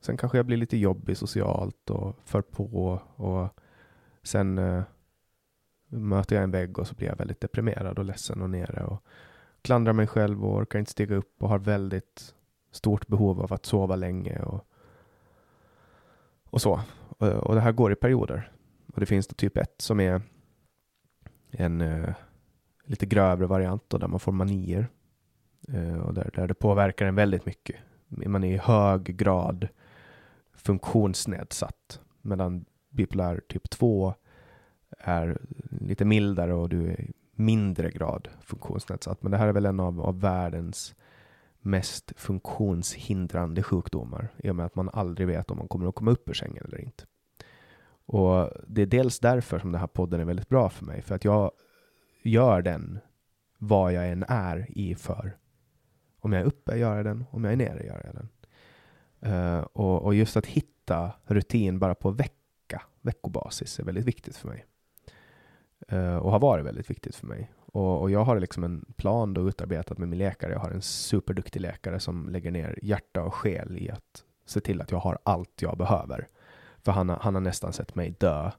sen 0.00 0.16
kanske 0.16 0.38
jag 0.38 0.46
blir 0.46 0.56
lite 0.56 0.76
jobbig 0.76 1.16
socialt 1.16 1.90
och 1.90 2.16
för 2.24 2.42
på 2.42 3.00
och 3.16 3.48
sen 4.22 4.58
eh, 4.58 4.82
möter 5.88 6.36
jag 6.36 6.42
en 6.42 6.50
vägg 6.50 6.78
och 6.78 6.86
så 6.86 6.94
blir 6.94 7.08
jag 7.08 7.16
väldigt 7.16 7.40
deprimerad 7.40 7.98
och 7.98 8.04
ledsen 8.04 8.42
och 8.42 8.50
nere 8.50 8.84
och 8.84 9.02
klandrar 9.62 9.92
mig 9.92 10.06
själv 10.06 10.44
och 10.44 10.56
orkar 10.56 10.78
inte 10.78 10.90
stiga 10.90 11.16
upp 11.16 11.42
och 11.42 11.48
har 11.48 11.58
väldigt 11.58 12.34
stort 12.70 13.06
behov 13.06 13.40
av 13.40 13.52
att 13.52 13.66
sova 13.66 13.96
länge 13.96 14.38
och, 14.38 14.64
och 16.50 16.62
så. 16.62 16.80
Och, 17.08 17.28
och 17.28 17.54
det 17.54 17.60
här 17.60 17.72
går 17.72 17.92
i 17.92 17.96
perioder. 17.96 18.52
Och 18.94 19.00
det 19.00 19.06
finns 19.06 19.26
då 19.26 19.34
typ 19.34 19.56
1 19.56 19.74
som 19.78 20.00
är 20.00 20.22
en 21.50 21.80
uh, 21.80 22.14
lite 22.84 23.06
grövre 23.06 23.46
variant 23.46 23.82
då, 23.88 23.98
där 23.98 24.08
man 24.08 24.20
får 24.20 24.32
manier. 24.32 24.88
Uh, 25.74 25.98
och 25.98 26.14
där, 26.14 26.30
där 26.34 26.48
det 26.48 26.54
påverkar 26.54 27.06
en 27.06 27.14
väldigt 27.14 27.46
mycket. 27.46 27.76
Man 28.08 28.44
är 28.44 28.54
i 28.54 28.56
hög 28.56 29.16
grad 29.16 29.68
funktionsnedsatt. 30.54 32.00
Medan 32.22 32.64
bipolär 32.90 33.40
typ 33.48 33.70
2 33.70 34.14
är 34.98 35.38
lite 35.70 36.04
mildare 36.04 36.54
och 36.54 36.68
du 36.68 36.90
är 36.90 37.10
mindre 37.32 37.90
grad 37.90 38.28
funktionsnedsatt. 38.40 39.22
Men 39.22 39.32
det 39.32 39.38
här 39.38 39.48
är 39.48 39.52
väl 39.52 39.66
en 39.66 39.80
av, 39.80 40.00
av 40.00 40.20
världens 40.20 40.94
mest 41.60 42.12
funktionshindrande 42.16 43.62
sjukdomar 43.62 44.28
i 44.38 44.50
och 44.50 44.56
med 44.56 44.66
att 44.66 44.74
man 44.74 44.90
aldrig 44.92 45.28
vet 45.28 45.50
om 45.50 45.58
man 45.58 45.68
kommer 45.68 45.88
att 45.88 45.94
komma 45.94 46.10
upp 46.10 46.28
ur 46.28 46.34
sängen 46.34 46.64
eller 46.64 46.80
inte. 46.80 47.04
Och 48.06 48.50
det 48.66 48.82
är 48.82 48.86
dels 48.86 49.18
därför 49.18 49.58
som 49.58 49.72
den 49.72 49.80
här 49.80 49.88
podden 49.88 50.20
är 50.20 50.24
väldigt 50.24 50.48
bra 50.48 50.70
för 50.70 50.84
mig, 50.84 51.02
för 51.02 51.14
att 51.14 51.24
jag 51.24 51.52
gör 52.22 52.62
den 52.62 52.98
vad 53.58 53.92
jag 53.92 54.10
än 54.10 54.24
är 54.28 54.66
i 54.68 54.94
för. 54.94 55.36
Om 56.20 56.32
jag 56.32 56.42
är 56.42 56.46
uppe 56.46 56.76
gör 56.76 56.96
jag 56.96 57.04
den, 57.04 57.24
om 57.30 57.44
jag 57.44 57.52
är 57.52 57.56
nere 57.56 57.86
gör 57.86 58.02
jag 58.04 58.14
den. 58.14 58.28
Uh, 59.32 59.60
och, 59.60 60.02
och, 60.02 60.14
just 60.14 60.36
att 60.36 60.46
hitta 60.46 61.12
rutin 61.24 61.78
bara 61.78 61.94
på 61.94 62.10
vecka, 62.10 62.82
veckobasis 63.00 63.78
är 63.78 63.84
väldigt 63.84 64.04
viktigt 64.04 64.36
för 64.36 64.48
mig. 64.48 64.66
Uh, 65.92 66.16
och 66.16 66.30
har 66.30 66.38
varit 66.38 66.64
väldigt 66.64 66.90
viktigt 66.90 67.16
för 67.16 67.26
mig. 67.26 67.50
Och, 67.78 68.00
och, 68.00 68.10
jag 68.10 68.24
har 68.24 68.40
liksom 68.40 68.64
en 68.64 68.84
plan 68.96 69.34
då 69.34 69.48
utarbetat 69.48 69.98
med 69.98 70.08
min 70.08 70.18
läkare. 70.18 70.52
Jag 70.52 70.60
har 70.60 70.70
en 70.70 70.82
superduktig 70.82 71.60
läkare 71.60 72.00
som 72.00 72.28
lägger 72.28 72.50
ner 72.50 72.78
hjärta 72.82 73.22
och 73.22 73.34
själ 73.34 73.78
i 73.78 73.90
att 73.90 74.24
se 74.46 74.60
till 74.60 74.80
att 74.80 74.90
jag 74.90 74.98
har 74.98 75.18
allt 75.22 75.62
jag 75.62 75.78
behöver. 75.78 76.28
För 76.82 76.92
han, 76.92 77.08
han 77.08 77.34
har 77.34 77.40
nästan 77.40 77.72
sett 77.72 77.94
mig 77.94 78.10
dö. 78.10 78.50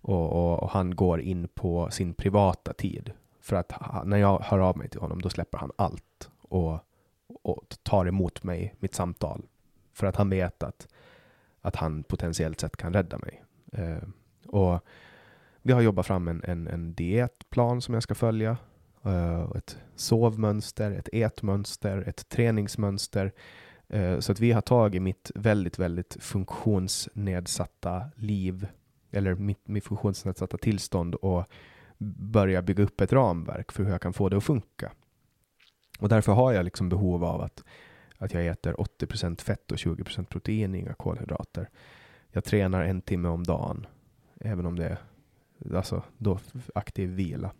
Och, 0.00 0.32
och, 0.32 0.62
och, 0.62 0.70
han 0.70 0.96
går 0.96 1.20
in 1.20 1.48
på 1.48 1.90
sin 1.90 2.14
privata 2.14 2.72
tid. 2.72 3.12
För 3.40 3.56
att 3.56 3.72
när 4.04 4.16
jag 4.16 4.40
hör 4.40 4.58
av 4.58 4.78
mig 4.78 4.88
till 4.88 5.00
honom, 5.00 5.22
då 5.22 5.28
släpper 5.28 5.58
han 5.58 5.72
allt 5.76 6.30
och, 6.42 6.78
och 7.42 7.76
tar 7.82 8.06
emot 8.06 8.42
mig, 8.42 8.74
mitt 8.78 8.94
samtal. 8.94 9.42
För 9.92 10.06
att 10.06 10.16
han 10.16 10.30
vet 10.30 10.62
att, 10.62 10.88
att 11.60 11.76
han 11.76 12.02
potentiellt 12.02 12.60
sett 12.60 12.76
kan 12.76 12.92
rädda 12.92 13.18
mig. 13.18 13.44
Eh, 13.72 14.08
och 14.46 14.84
vi 15.68 15.72
har 15.72 15.80
jobbat 15.80 16.06
fram 16.06 16.28
en, 16.28 16.42
en, 16.44 16.68
en 16.68 16.94
dietplan 16.94 17.82
som 17.82 17.94
jag 17.94 18.02
ska 18.02 18.14
följa. 18.14 18.56
Uh, 19.06 19.52
ett 19.56 19.78
sovmönster, 19.96 20.90
ett 20.90 21.08
ätmönster, 21.12 22.04
ett 22.06 22.28
träningsmönster. 22.28 23.32
Uh, 23.94 24.18
så 24.18 24.32
att 24.32 24.40
vi 24.40 24.52
har 24.52 24.60
tagit 24.60 25.02
mitt 25.02 25.30
väldigt, 25.34 25.78
väldigt 25.78 26.16
funktionsnedsatta 26.20 28.04
liv, 28.16 28.66
eller 29.10 29.34
mitt, 29.34 29.68
mitt 29.68 29.84
funktionsnedsatta 29.84 30.58
tillstånd 30.58 31.14
och 31.14 31.44
börja 32.18 32.62
bygga 32.62 32.84
upp 32.84 33.00
ett 33.00 33.12
ramverk 33.12 33.72
för 33.72 33.84
hur 33.84 33.90
jag 33.90 34.02
kan 34.02 34.12
få 34.12 34.28
det 34.28 34.36
att 34.36 34.44
funka. 34.44 34.92
Och 35.98 36.08
därför 36.08 36.32
har 36.32 36.52
jag 36.52 36.64
liksom 36.64 36.88
behov 36.88 37.24
av 37.24 37.40
att, 37.40 37.64
att 38.18 38.34
jag 38.34 38.46
äter 38.46 38.72
80% 38.72 39.40
fett 39.40 39.72
och 39.72 39.78
20% 39.78 40.24
protein, 40.24 40.74
inga 40.74 40.94
kolhydrater. 40.94 41.68
Jag 42.30 42.44
tränar 42.44 42.82
en 42.82 43.00
timme 43.00 43.28
om 43.28 43.44
dagen, 43.44 43.86
även 44.40 44.66
om 44.66 44.76
det 44.76 44.84
är 44.84 44.98
alltså 45.74 46.02
då 46.18 46.38
aktiv 46.74 47.10
vila. 47.10 47.50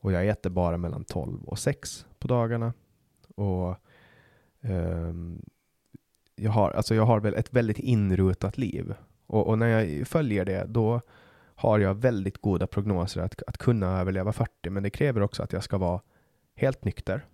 Och 0.00 0.12
jag 0.12 0.28
äter 0.28 0.50
bara 0.50 0.76
mellan 0.76 1.04
12 1.04 1.44
och 1.44 1.58
6 1.58 2.06
på 2.18 2.28
dagarna. 2.28 2.72
Och 3.36 3.76
um, 4.60 5.42
jag, 6.34 6.50
har, 6.50 6.70
alltså 6.70 6.94
jag 6.94 7.06
har 7.06 7.20
väl 7.20 7.34
ett 7.34 7.52
väldigt 7.52 7.78
inrutat 7.78 8.58
liv. 8.58 8.94
Och, 9.26 9.46
och, 9.46 9.58
när 9.58 9.66
jag 9.66 10.08
följer 10.08 10.44
det, 10.44 10.64
då 10.68 11.00
har 11.54 11.78
jag 11.78 11.94
väldigt 11.94 12.38
goda 12.38 12.66
prognoser 12.66 13.20
att, 13.20 13.42
att 13.46 13.58
kunna 13.58 14.00
överleva 14.00 14.32
40. 14.32 14.70
Men 14.70 14.82
det 14.82 14.90
kräver 14.90 15.20
också 15.20 15.42
att 15.42 15.52
jag 15.52 15.64
ska 15.64 15.78
vara 15.78 16.00
helt 16.54 16.84
nykter. 16.84 17.24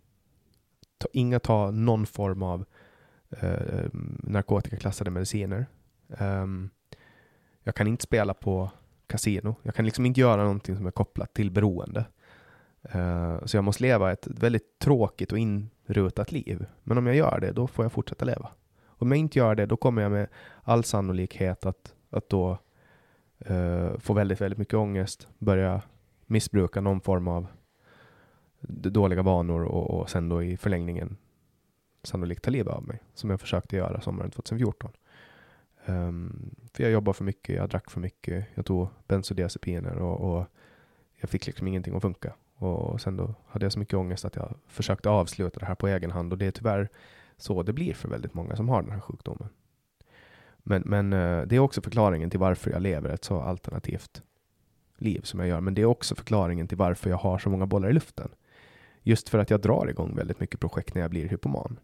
Ta, 0.98 1.08
inga 1.12 1.40
ta 1.40 1.70
någon 1.70 2.06
form 2.06 2.42
av 2.42 2.64
eh, 3.30 3.88
narkotikaklassade 4.22 5.10
mediciner. 5.10 5.66
Um, 6.08 6.70
jag 7.62 7.74
kan 7.74 7.86
inte 7.86 8.02
spela 8.02 8.34
på 8.34 8.70
kasino. 9.06 9.56
Jag 9.62 9.74
kan 9.74 9.84
liksom 9.84 10.06
inte 10.06 10.20
göra 10.20 10.42
någonting 10.42 10.76
som 10.76 10.86
är 10.86 10.90
kopplat 10.90 11.34
till 11.34 11.50
beroende. 11.50 12.04
Uh, 12.94 13.44
så 13.44 13.56
jag 13.56 13.64
måste 13.64 13.82
leva 13.82 14.12
ett 14.12 14.26
väldigt 14.26 14.78
tråkigt 14.78 15.32
och 15.32 15.38
inrutat 15.38 16.32
liv. 16.32 16.66
Men 16.82 16.98
om 16.98 17.06
jag 17.06 17.16
gör 17.16 17.40
det, 17.40 17.52
då 17.52 17.66
får 17.66 17.84
jag 17.84 17.92
fortsätta 17.92 18.24
leva. 18.24 18.48
Om 18.86 19.10
jag 19.10 19.18
inte 19.18 19.38
gör 19.38 19.54
det, 19.54 19.66
då 19.66 19.76
kommer 19.76 20.02
jag 20.02 20.12
med 20.12 20.28
all 20.62 20.84
sannolikhet 20.84 21.66
att, 21.66 21.94
att 22.10 22.28
då 22.28 22.58
uh, 23.50 23.98
få 23.98 24.12
väldigt, 24.12 24.40
väldigt 24.40 24.58
mycket 24.58 24.74
ångest, 24.74 25.28
börja 25.38 25.82
missbruka 26.26 26.80
någon 26.80 27.00
form 27.00 27.28
av 27.28 27.46
dåliga 28.68 29.22
vanor 29.22 29.64
och, 29.64 29.90
och 29.90 30.10
sen 30.10 30.28
då 30.28 30.42
i 30.42 30.56
förlängningen 30.56 31.16
sannolikt 32.02 32.44
ta 32.44 32.50
livet 32.50 32.74
av 32.74 32.86
mig, 32.86 33.02
som 33.14 33.30
jag 33.30 33.40
försökte 33.40 33.76
göra 33.76 34.00
sommaren 34.00 34.30
2014. 34.30 34.90
Um, 35.88 36.54
för 36.74 36.82
jag 36.82 36.92
jobbade 36.92 37.16
för 37.16 37.24
mycket, 37.24 37.56
jag 37.56 37.68
drack 37.68 37.90
för 37.90 38.00
mycket, 38.00 38.46
jag 38.54 38.66
tog 38.66 38.88
bensodiazepiner 39.08 39.98
och, 39.98 40.20
och 40.20 40.46
jag 41.16 41.30
fick 41.30 41.46
liksom 41.46 41.66
ingenting 41.68 41.96
att 41.96 42.02
funka. 42.02 42.34
Och 42.54 43.00
sen 43.00 43.16
då 43.16 43.34
hade 43.46 43.64
jag 43.64 43.72
så 43.72 43.78
mycket 43.78 43.94
ångest 43.94 44.24
att 44.24 44.36
jag 44.36 44.54
försökte 44.66 45.10
avsluta 45.10 45.60
det 45.60 45.66
här 45.66 45.74
på 45.74 45.88
egen 45.88 46.10
hand 46.10 46.32
och 46.32 46.38
det 46.38 46.46
är 46.46 46.50
tyvärr 46.50 46.88
så 47.36 47.62
det 47.62 47.72
blir 47.72 47.94
för 47.94 48.08
väldigt 48.08 48.34
många 48.34 48.56
som 48.56 48.68
har 48.68 48.82
den 48.82 48.92
här 48.92 49.00
sjukdomen. 49.00 49.48
Men, 50.58 50.82
men 50.86 51.12
uh, 51.12 51.46
det 51.46 51.56
är 51.56 51.60
också 51.60 51.82
förklaringen 51.82 52.30
till 52.30 52.40
varför 52.40 52.70
jag 52.70 52.82
lever 52.82 53.10
ett 53.10 53.24
så 53.24 53.40
alternativt 53.40 54.22
liv 54.98 55.20
som 55.20 55.40
jag 55.40 55.48
gör. 55.48 55.60
Men 55.60 55.74
det 55.74 55.82
är 55.82 55.86
också 55.86 56.14
förklaringen 56.14 56.68
till 56.68 56.78
varför 56.78 57.10
jag 57.10 57.16
har 57.16 57.38
så 57.38 57.50
många 57.50 57.66
bollar 57.66 57.90
i 57.90 57.92
luften. 57.92 58.28
Just 59.02 59.28
för 59.28 59.38
att 59.38 59.50
jag 59.50 59.60
drar 59.60 59.86
igång 59.90 60.16
väldigt 60.16 60.40
mycket 60.40 60.60
projekt 60.60 60.94
när 60.94 61.02
jag 61.02 61.10
blir 61.10 61.28
hypoman. 61.28 61.78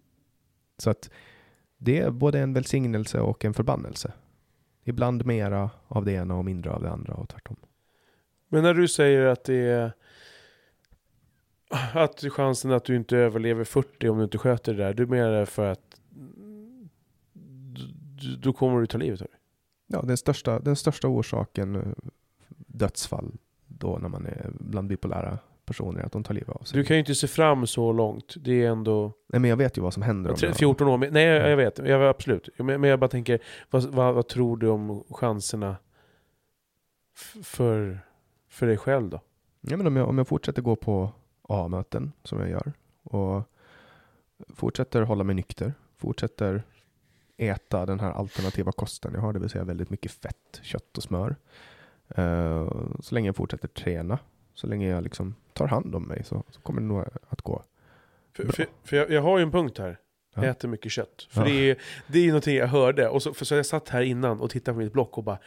Så 0.79 0.91
att 0.91 1.11
det 1.85 1.99
är 1.99 2.11
både 2.11 2.41
en 2.41 2.53
välsignelse 2.53 3.21
och 3.21 3.45
en 3.45 3.55
förbannelse. 3.55 4.13
Ibland 4.85 5.27
mera 5.27 5.71
av 5.89 6.05
det 6.05 6.13
ena 6.13 6.35
och 6.35 6.45
mindre 6.45 6.71
av 6.71 6.83
det 6.83 6.91
andra 6.91 7.15
och 7.15 7.29
tvärtom. 7.29 7.57
Men 8.49 8.63
när 8.63 8.75
du 8.75 8.89
säger 8.89 9.27
att 9.27 9.45
det 9.45 9.55
är 9.55 9.93
att 11.95 12.25
chansen 12.33 12.73
att 12.73 12.85
du 12.85 12.97
inte 12.97 13.17
överlever 13.17 13.65
40 13.65 14.09
om 14.09 14.19
du 14.19 14.25
inte 14.25 14.39
sköter 14.39 14.75
det 14.75 14.85
där, 14.85 14.95
du 14.95 15.07
menar 15.07 15.33
det 15.33 15.47
för 15.47 15.67
att 15.67 16.01
då 18.39 18.53
kommer 18.53 18.81
du 18.81 18.87
ta 18.87 18.99
livet 18.99 19.21
av 19.21 19.27
dig? 19.27 19.37
Ja, 19.87 20.03
den 20.03 20.17
största, 20.17 20.61
den 20.61 20.77
största 20.77 21.09
orsaken 21.09 21.77
eh, 21.77 21.83
dödsfall 22.49 23.37
då 23.67 23.99
när 23.99 24.09
man 24.09 24.27
är 24.27 24.51
bland 24.61 24.89
bipolära 24.89 25.39
personer 25.73 26.03
att 26.03 26.13
de 26.13 26.25
tar 26.25 26.35
livet 26.35 26.49
av 26.49 26.63
sig. 26.65 26.79
Du 26.79 26.85
kan 26.85 26.97
ju 26.97 27.01
inte 27.01 27.15
se 27.15 27.27
fram 27.27 27.67
så 27.67 27.93
långt. 27.93 28.35
Det 28.37 28.65
är 28.65 28.69
ändå... 28.69 29.13
Nej 29.27 29.41
men 29.41 29.51
jag 29.51 29.57
vet 29.57 29.79
ju 29.79 29.83
vad 29.83 29.95
som 29.95 30.03
händer. 30.03 30.31
Om 30.31 30.37
3, 30.37 30.55
14 30.55 30.89
år. 30.89 30.99
Nej 30.99 31.25
jag, 31.25 31.51
jag 31.51 31.57
vet, 31.57 31.79
jag, 31.79 32.03
absolut. 32.03 32.49
Men, 32.57 32.81
men 32.81 32.91
jag 32.91 32.99
bara 32.99 33.09
tänker, 33.09 33.43
vad, 33.71 33.85
vad, 33.85 34.15
vad 34.15 34.29
tror 34.29 34.57
du 34.57 34.69
om 34.69 35.05
chanserna 35.11 35.77
för, 37.43 38.01
för 38.49 38.67
dig 38.67 38.77
själv 38.77 39.09
då? 39.09 39.21
Ja, 39.61 39.77
men 39.77 39.87
om, 39.87 39.97
jag, 39.97 40.09
om 40.09 40.19
jag 40.19 40.29
fortsätter 40.29 40.63
gå 40.63 40.77
på 40.77 41.11
A-möten 41.49 42.13
som 42.25 42.41
jag 42.41 42.51
gör 42.51 42.73
och 43.03 43.43
fortsätter 44.55 45.03
hålla 45.03 45.25
mig 45.25 45.35
nykter, 45.35 45.75
fortsätter 45.97 46.63
äta 47.37 47.87
den 47.87 48.01
här 48.01 48.11
alternativa 48.11 48.73
kosten 48.73 49.13
jag 49.15 49.21
har, 49.21 49.33
det 49.33 49.39
vill 49.39 49.51
säga 49.51 49.65
väldigt 49.65 49.91
mycket 49.91 50.13
fett, 50.13 50.61
kött 50.63 50.97
och 50.97 51.03
smör. 51.03 51.37
Uh, 52.19 52.71
så 53.01 53.15
länge 53.15 53.29
jag 53.29 53.37
fortsätter 53.37 53.69
träna, 53.69 54.19
så 54.55 54.67
länge 54.67 54.89
jag 54.89 55.03
liksom 55.03 55.35
tar 55.53 55.67
hand 55.67 55.95
om 55.95 56.03
mig 56.03 56.25
så, 56.25 56.45
så 56.51 56.61
kommer 56.61 56.81
det 56.81 56.87
nog 56.87 57.05
att 57.29 57.43
gå 57.43 57.63
För, 58.37 58.53
för, 58.53 58.67
för 58.85 58.97
jag, 58.97 59.11
jag, 59.11 59.23
har 59.23 59.39
ju 59.39 59.43
en 59.43 59.51
punkt 59.51 59.79
här. 59.79 59.99
Jag 60.35 60.45
äter 60.45 60.69
mycket 60.69 60.93
kött. 60.93 61.27
För 61.31 61.41
ja. 61.41 61.47
det, 61.47 61.71
är, 61.71 61.77
det 62.07 62.19
är 62.19 62.27
någonting 62.27 62.57
jag 62.57 62.67
hörde. 62.67 63.09
Och 63.09 63.23
så, 63.23 63.35
för 63.35 63.45
så 63.45 63.55
jag 63.55 63.67
satt 63.67 63.89
här 63.89 64.03
innan 64.03 64.41
och 64.41 64.51
tittade 64.51 64.75
på 64.75 64.79
mitt 64.79 64.93
block 64.93 65.19
och 65.19 65.25
bara 65.25 65.39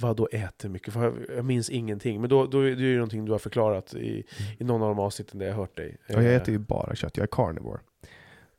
vad 0.00 0.16
då 0.16 0.28
äter 0.32 0.68
mycket? 0.68 0.94
För 0.94 1.04
jag, 1.04 1.14
jag 1.36 1.44
minns 1.44 1.70
ingenting. 1.70 2.20
Men 2.20 2.30
då, 2.30 2.46
då 2.46 2.60
är 2.60 2.76
det 2.76 2.82
ju 2.82 2.94
någonting 2.94 3.24
du 3.24 3.32
har 3.32 3.38
förklarat 3.38 3.94
i, 3.94 4.10
mm. 4.10 4.52
i 4.58 4.64
någon 4.64 4.82
av 4.82 4.88
de 4.88 4.98
avsnitten 4.98 5.38
där 5.38 5.46
jag 5.46 5.54
har 5.54 5.60
hört 5.60 5.76
dig. 5.76 5.96
Ja, 6.06 6.22
jag 6.22 6.34
äter 6.34 6.52
ju 6.52 6.58
bara 6.58 6.94
kött. 6.94 7.16
Jag 7.16 7.22
är 7.22 7.28
carnivore. 7.28 7.80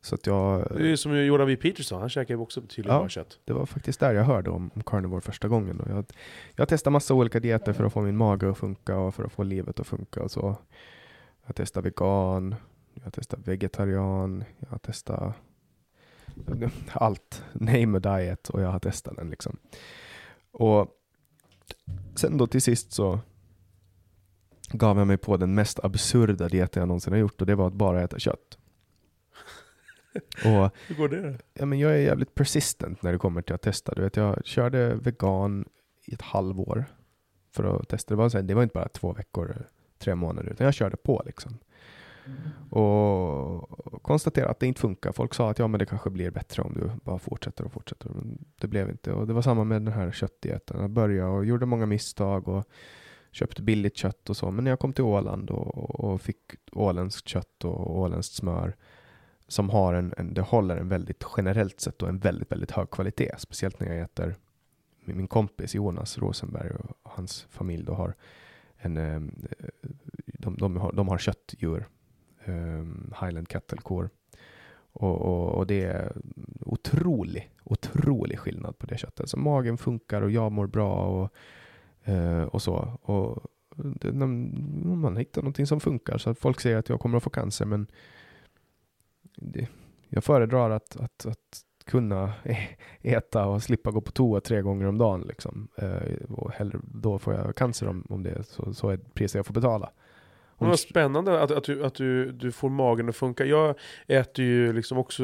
Så 0.04 0.16
att 0.16 0.28
jag... 0.28 0.68
Det 0.70 0.84
är 0.84 0.88
ju 0.88 0.98
som 0.98 1.26
Jordan 1.26 1.48
B. 1.48 1.56
Peterson, 1.56 2.00
han 2.00 2.10
käkar 2.10 2.34
ju 2.34 2.40
också 2.40 2.62
betydligt 2.62 2.92
ja, 2.92 3.00
bara 3.00 3.10
kött. 3.10 3.40
Det 3.46 3.54
var 3.54 3.66
faktiskt 3.66 4.00
där 4.00 4.14
jag 4.14 4.24
hörde 4.24 4.50
om, 4.50 4.72
om 4.76 4.84
carnivore 4.84 5.22
första 5.22 5.48
gången. 5.48 5.78
Då. 5.78 5.94
Jag, 5.94 6.06
jag 6.56 6.70
testat 6.70 6.94
massa 6.94 7.14
olika 7.14 7.40
dieter 7.40 7.74
för 7.74 7.84
att 7.84 7.94
få 7.94 8.02
min 8.02 8.18
mage 8.18 8.50
att 8.50 8.58
funka 8.58 8.98
och 8.98 9.16
för 9.16 9.24
att 9.24 9.32
få 9.32 9.44
livet 9.44 9.80
att 9.80 9.88
funka. 9.88 10.24
Och 10.24 10.32
så. 10.32 10.58
Jag 11.46 11.56
testar 11.56 11.82
vegan, 11.82 12.56
jag 13.04 13.14
testar 13.14 13.38
vegetarian, 13.44 14.44
jag 14.70 14.82
testat 14.82 15.36
allt. 16.92 17.44
Name 17.54 17.98
a 17.98 18.00
diet 18.00 18.50
och 18.50 18.62
jag 18.62 18.70
har 18.70 18.80
testat 18.80 19.16
den 19.16 19.30
liksom. 19.30 19.58
Och 20.52 20.88
sen 22.16 22.38
då 22.38 22.48
till 22.48 22.62
sist 22.62 22.92
så 22.92 23.20
gav 24.72 24.98
jag 24.98 25.08
mig 25.08 25.18
på 25.18 25.38
den 25.38 25.54
mest 25.54 25.80
absurda 25.84 26.48
dieten 26.48 26.82
jag 26.82 26.88
någonsin 26.88 27.14
har 27.14 27.20
gjort 27.20 27.42
och 27.42 27.48
det 27.48 27.56
var 27.56 27.68
att 27.68 27.74
bara 27.74 28.04
äta 28.04 28.20
kött. 28.20 28.58
Och, 30.16 30.72
Hur 30.88 30.96
går 30.96 31.10
det? 31.10 31.38
Ja, 31.54 31.66
men 31.66 31.80
jag 31.80 31.92
är 31.92 31.98
jävligt 31.98 32.36
persistent 32.36 33.02
när 33.02 33.12
det 33.12 33.18
kommer 33.18 33.42
till 33.42 33.56
att 33.56 33.62
testa. 33.62 33.94
Du 33.96 34.02
vet, 34.02 34.16
jag 34.16 34.46
körde 34.46 34.96
vegan 34.96 35.66
i 36.06 36.14
ett 36.14 36.22
halvår 36.22 36.86
för 37.52 37.64
att 37.64 37.90
testa. 37.90 38.14
Det 38.14 38.18
var, 38.18 38.30
så 38.30 38.38
här, 38.38 38.44
det 38.44 38.54
var 38.54 38.64
inte 38.64 38.74
bara 38.74 38.88
två 38.88 39.14
veckor, 39.14 39.68
tre 39.98 40.16
månader, 40.16 40.52
utan 40.52 40.66
jag 40.66 40.74
körde 40.74 40.98
på 40.98 41.24
liksom. 41.26 41.58
Och 42.70 44.04
konstaterade 44.04 44.52
att 44.52 44.60
det 44.60 44.68
inte 44.68 44.82
funkar. 44.82 45.12
Folk 45.12 45.34
sa 45.34 45.50
att 45.50 45.60
ja, 45.60 45.68
men 45.68 45.80
det 45.80 45.86
kanske 45.86 46.10
blir 46.10 46.32
bättre 46.32 46.64
om 46.64 46.74
du 46.74 46.92
bara 47.04 47.20
fortsätter 47.20 47.66
och 47.66 47.72
fortsätter. 47.72 48.10
Men 48.10 48.46
det 48.56 48.68
blev 48.68 48.90
inte. 48.90 49.12
Och 49.12 49.28
det 49.28 49.34
var 49.34 49.42
samma 49.42 49.64
med 49.64 49.82
den 49.82 49.94
här 49.94 50.12
köttdieten. 50.12 50.82
Jag 50.82 50.90
började 50.90 51.30
och 51.30 51.46
gjorde 51.46 51.66
många 51.66 51.86
misstag 51.86 52.48
och 52.48 52.66
köpte 53.32 53.62
billigt 53.62 53.98
kött 53.98 54.30
och 54.30 54.38
så. 54.38 54.52
Men 54.52 54.64
när 54.64 54.72
jag 54.72 54.80
kom 54.80 54.94
till 54.94 55.04
Åland 55.04 55.50
och, 55.50 56.00
och 56.00 56.22
fick 56.22 56.38
åländskt 56.72 57.28
kött 57.28 57.66
och 57.66 58.00
åländskt 58.00 58.36
smör 58.36 58.76
som 59.48 59.70
har 59.70 59.94
en, 59.94 60.14
en, 60.18 60.34
det 60.34 60.42
håller 60.42 60.78
en 60.78 60.90
väldigt 60.90 61.24
generellt 61.38 61.80
sett 61.80 62.02
och 62.02 62.10
en 62.10 62.20
väldigt, 62.20 62.52
väldigt 62.52 62.72
hög 62.72 62.90
kvalitet. 62.90 63.32
Speciellt 63.38 63.80
när 63.80 63.88
jag 63.88 64.00
äter 64.00 64.36
med 65.06 65.16
min 65.16 65.28
kompis 65.28 65.76
Jonas 65.76 66.18
Rosenberg 66.18 66.72
och 66.72 66.98
hans 67.04 67.48
familj 67.50 67.84
då 67.84 67.94
har 67.94 68.16
en, 68.78 68.98
ehm, 68.98 69.32
de, 70.26 70.58
de, 70.58 70.78
har, 70.78 70.92
de 70.92 71.08
har 71.08 71.18
köttdjur, 71.18 71.88
ehm, 72.46 73.14
Highland 73.22 73.48
Cattle 73.48 73.82
Core. 73.82 74.10
Och, 74.96 75.22
och, 75.22 75.58
och, 75.58 75.68
det 75.68 75.84
är 75.84 76.14
otrolig, 76.62 77.52
otrolig 77.64 78.40
skillnad 78.40 78.78
på 78.78 78.86
det 78.86 78.98
köttet. 78.98 79.30
Så 79.30 79.40
magen 79.40 79.78
funkar 79.78 80.22
och 80.22 80.32
jag 80.32 80.52
mår 80.52 80.68
bra 80.68 80.96
och, 80.96 81.34
eh, 82.10 82.44
och 82.44 82.62
så. 82.62 83.00
Och 83.02 83.44
det, 83.76 84.14
man 84.14 85.18
hittar 85.18 85.42
någonting 85.42 85.68
som 85.68 85.80
funkar 85.80 86.18
så 86.18 86.30
att 86.30 86.40
folk 86.40 86.60
säger 86.60 86.78
att 86.78 86.90
jag 86.90 87.00
kommer 87.00 87.18
att 87.18 87.24
få 87.24 87.30
cancer 87.30 87.66
men 87.66 87.88
det, 89.44 89.68
jag 90.10 90.24
föredrar 90.24 90.70
att, 90.70 90.96
att, 90.96 91.26
att 91.26 91.38
kunna 91.86 92.34
e-, 92.44 92.68
äta 93.02 93.46
och 93.46 93.64
slippa 93.64 93.92
gå 93.92 94.02
på 94.02 94.12
toa 94.12 94.42
tre 94.42 94.62
gånger 94.62 94.86
om 94.86 94.98
dagen. 94.98 95.22
Liksom. 95.22 95.68
Eh, 95.78 96.24
och 96.30 96.52
hellre, 96.52 96.80
då 96.84 97.20
får 97.20 97.34
jag 97.34 97.56
cancer 97.56 97.88
om, 97.88 98.06
om 98.10 98.24
det 98.24 98.44
så, 98.44 98.74
så 98.74 98.90
är 98.90 98.98
priset 98.98 99.36
jag 99.36 99.46
får 99.46 99.54
betala. 99.54 99.92
Men 100.64 100.70
vad 100.70 100.80
spännande 100.80 101.42
att, 101.42 101.52
att, 101.52 101.64
du, 101.64 101.86
att 101.86 101.96
du, 101.96 102.32
du 102.32 102.52
får 102.52 102.70
magen 102.70 103.10
att 103.10 103.16
funka. 103.16 103.46
Jag 103.46 103.76
äter 104.08 104.46
ju 104.46 104.74
liksom 104.74 104.98
också, 104.98 105.24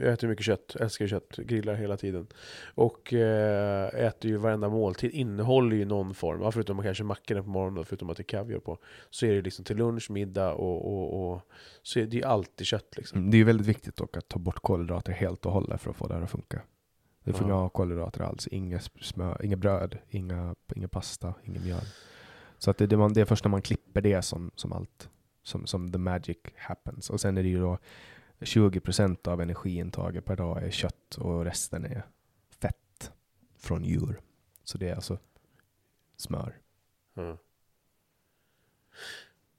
jag 0.00 0.12
äter 0.12 0.28
mycket 0.28 0.44
kött, 0.44 0.76
älskar 0.80 1.06
kött, 1.06 1.36
grillar 1.36 1.74
hela 1.74 1.96
tiden. 1.96 2.26
Och 2.74 3.12
äh, 3.12 3.88
äter 3.94 4.30
ju 4.30 4.36
varenda 4.36 4.68
måltid, 4.68 5.10
innehåller 5.10 5.76
ju 5.76 5.84
någon 5.84 6.14
form, 6.14 6.52
förutom 6.52 6.76
man 6.76 6.84
kanske 6.84 7.04
mackorna 7.04 7.42
på 7.42 7.48
morgonen, 7.48 7.84
förutom 7.84 8.10
att 8.10 8.16
det 8.16 8.20
är 8.20 8.24
kaviar 8.24 8.58
på. 8.58 8.78
Så 9.10 9.26
är 9.26 9.34
det 9.34 9.42
liksom 9.42 9.64
till 9.64 9.76
lunch, 9.76 10.10
middag 10.10 10.52
och, 10.52 10.92
och, 10.92 11.32
och 11.32 11.40
så 11.82 11.98
är 11.98 12.06
det 12.06 12.16
ju 12.16 12.24
alltid 12.24 12.66
kött 12.66 12.96
liksom. 12.96 13.18
Mm, 13.18 13.30
det 13.30 13.36
är 13.36 13.38
ju 13.38 13.44
väldigt 13.44 13.66
viktigt 13.66 13.96
dock 13.96 14.16
att 14.16 14.28
ta 14.28 14.38
bort 14.38 14.60
kolhydrater 14.60 15.12
helt 15.12 15.46
och 15.46 15.52
hållet 15.52 15.80
för 15.80 15.90
att 15.90 15.96
få 15.96 16.06
det 16.06 16.14
här 16.14 16.22
att 16.22 16.30
funka. 16.30 16.60
Det 17.24 17.32
får 17.32 17.48
ja. 17.48 17.60
inga 17.60 17.68
kolhydrater 17.68 18.20
alls, 18.20 18.46
inget 18.46 18.90
smör, 19.00 19.44
inget 19.44 19.58
bröd, 19.58 19.98
inga, 20.08 20.54
inga 20.74 20.88
pasta, 20.88 21.34
inget 21.44 21.64
mjöl. 21.64 21.84
Så 22.62 22.70
att 22.70 22.78
det, 22.78 22.86
det, 22.86 22.96
man, 22.96 23.12
det 23.12 23.20
är 23.20 23.24
först 23.24 23.44
när 23.44 23.50
man 23.50 23.62
klipper 23.62 24.00
det 24.00 24.22
som, 24.22 24.50
som 24.54 24.72
allt, 24.72 25.10
som, 25.42 25.66
som 25.66 25.92
the 25.92 25.98
magic 25.98 26.36
happens. 26.56 27.10
Och 27.10 27.20
sen 27.20 27.38
är 27.38 27.42
det 27.42 27.48
ju 27.48 27.60
då 27.60 27.78
20% 28.40 29.28
av 29.28 29.40
energiintaget 29.40 30.24
per 30.24 30.36
dag 30.36 30.62
är 30.62 30.70
kött 30.70 31.14
och 31.18 31.44
resten 31.44 31.84
är 31.84 32.06
fett 32.50 33.12
från 33.56 33.84
djur. 33.84 34.20
Så 34.64 34.78
det 34.78 34.88
är 34.88 34.94
alltså 34.94 35.18
smör. 36.16 36.58
Mm. 37.14 37.36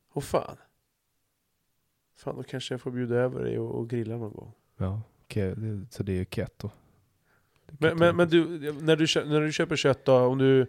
Och 0.09 0.23
fan. 0.23 0.57
Fan, 2.15 2.35
då 2.35 2.43
kanske 2.43 2.73
jag 2.73 2.81
får 2.81 2.91
bjuda 2.91 3.15
över 3.15 3.43
dig 3.43 3.59
och, 3.59 3.75
och 3.75 3.89
grilla 3.89 4.17
någon 4.17 4.33
gång. 4.33 4.51
Ja, 4.77 5.01
så 5.89 6.03
det 6.03 6.11
är 6.11 6.17
ju 6.17 6.25
keto. 6.25 6.69
Men, 7.67 7.97
men, 7.97 8.15
men, 8.15 8.29
du, 8.29 8.45
när 8.81 8.95
du, 8.95 9.29
när 9.29 9.41
du 9.41 9.51
köper 9.51 9.75
kött 9.75 10.05
då, 10.05 10.17
om 10.17 10.37
du 10.37 10.67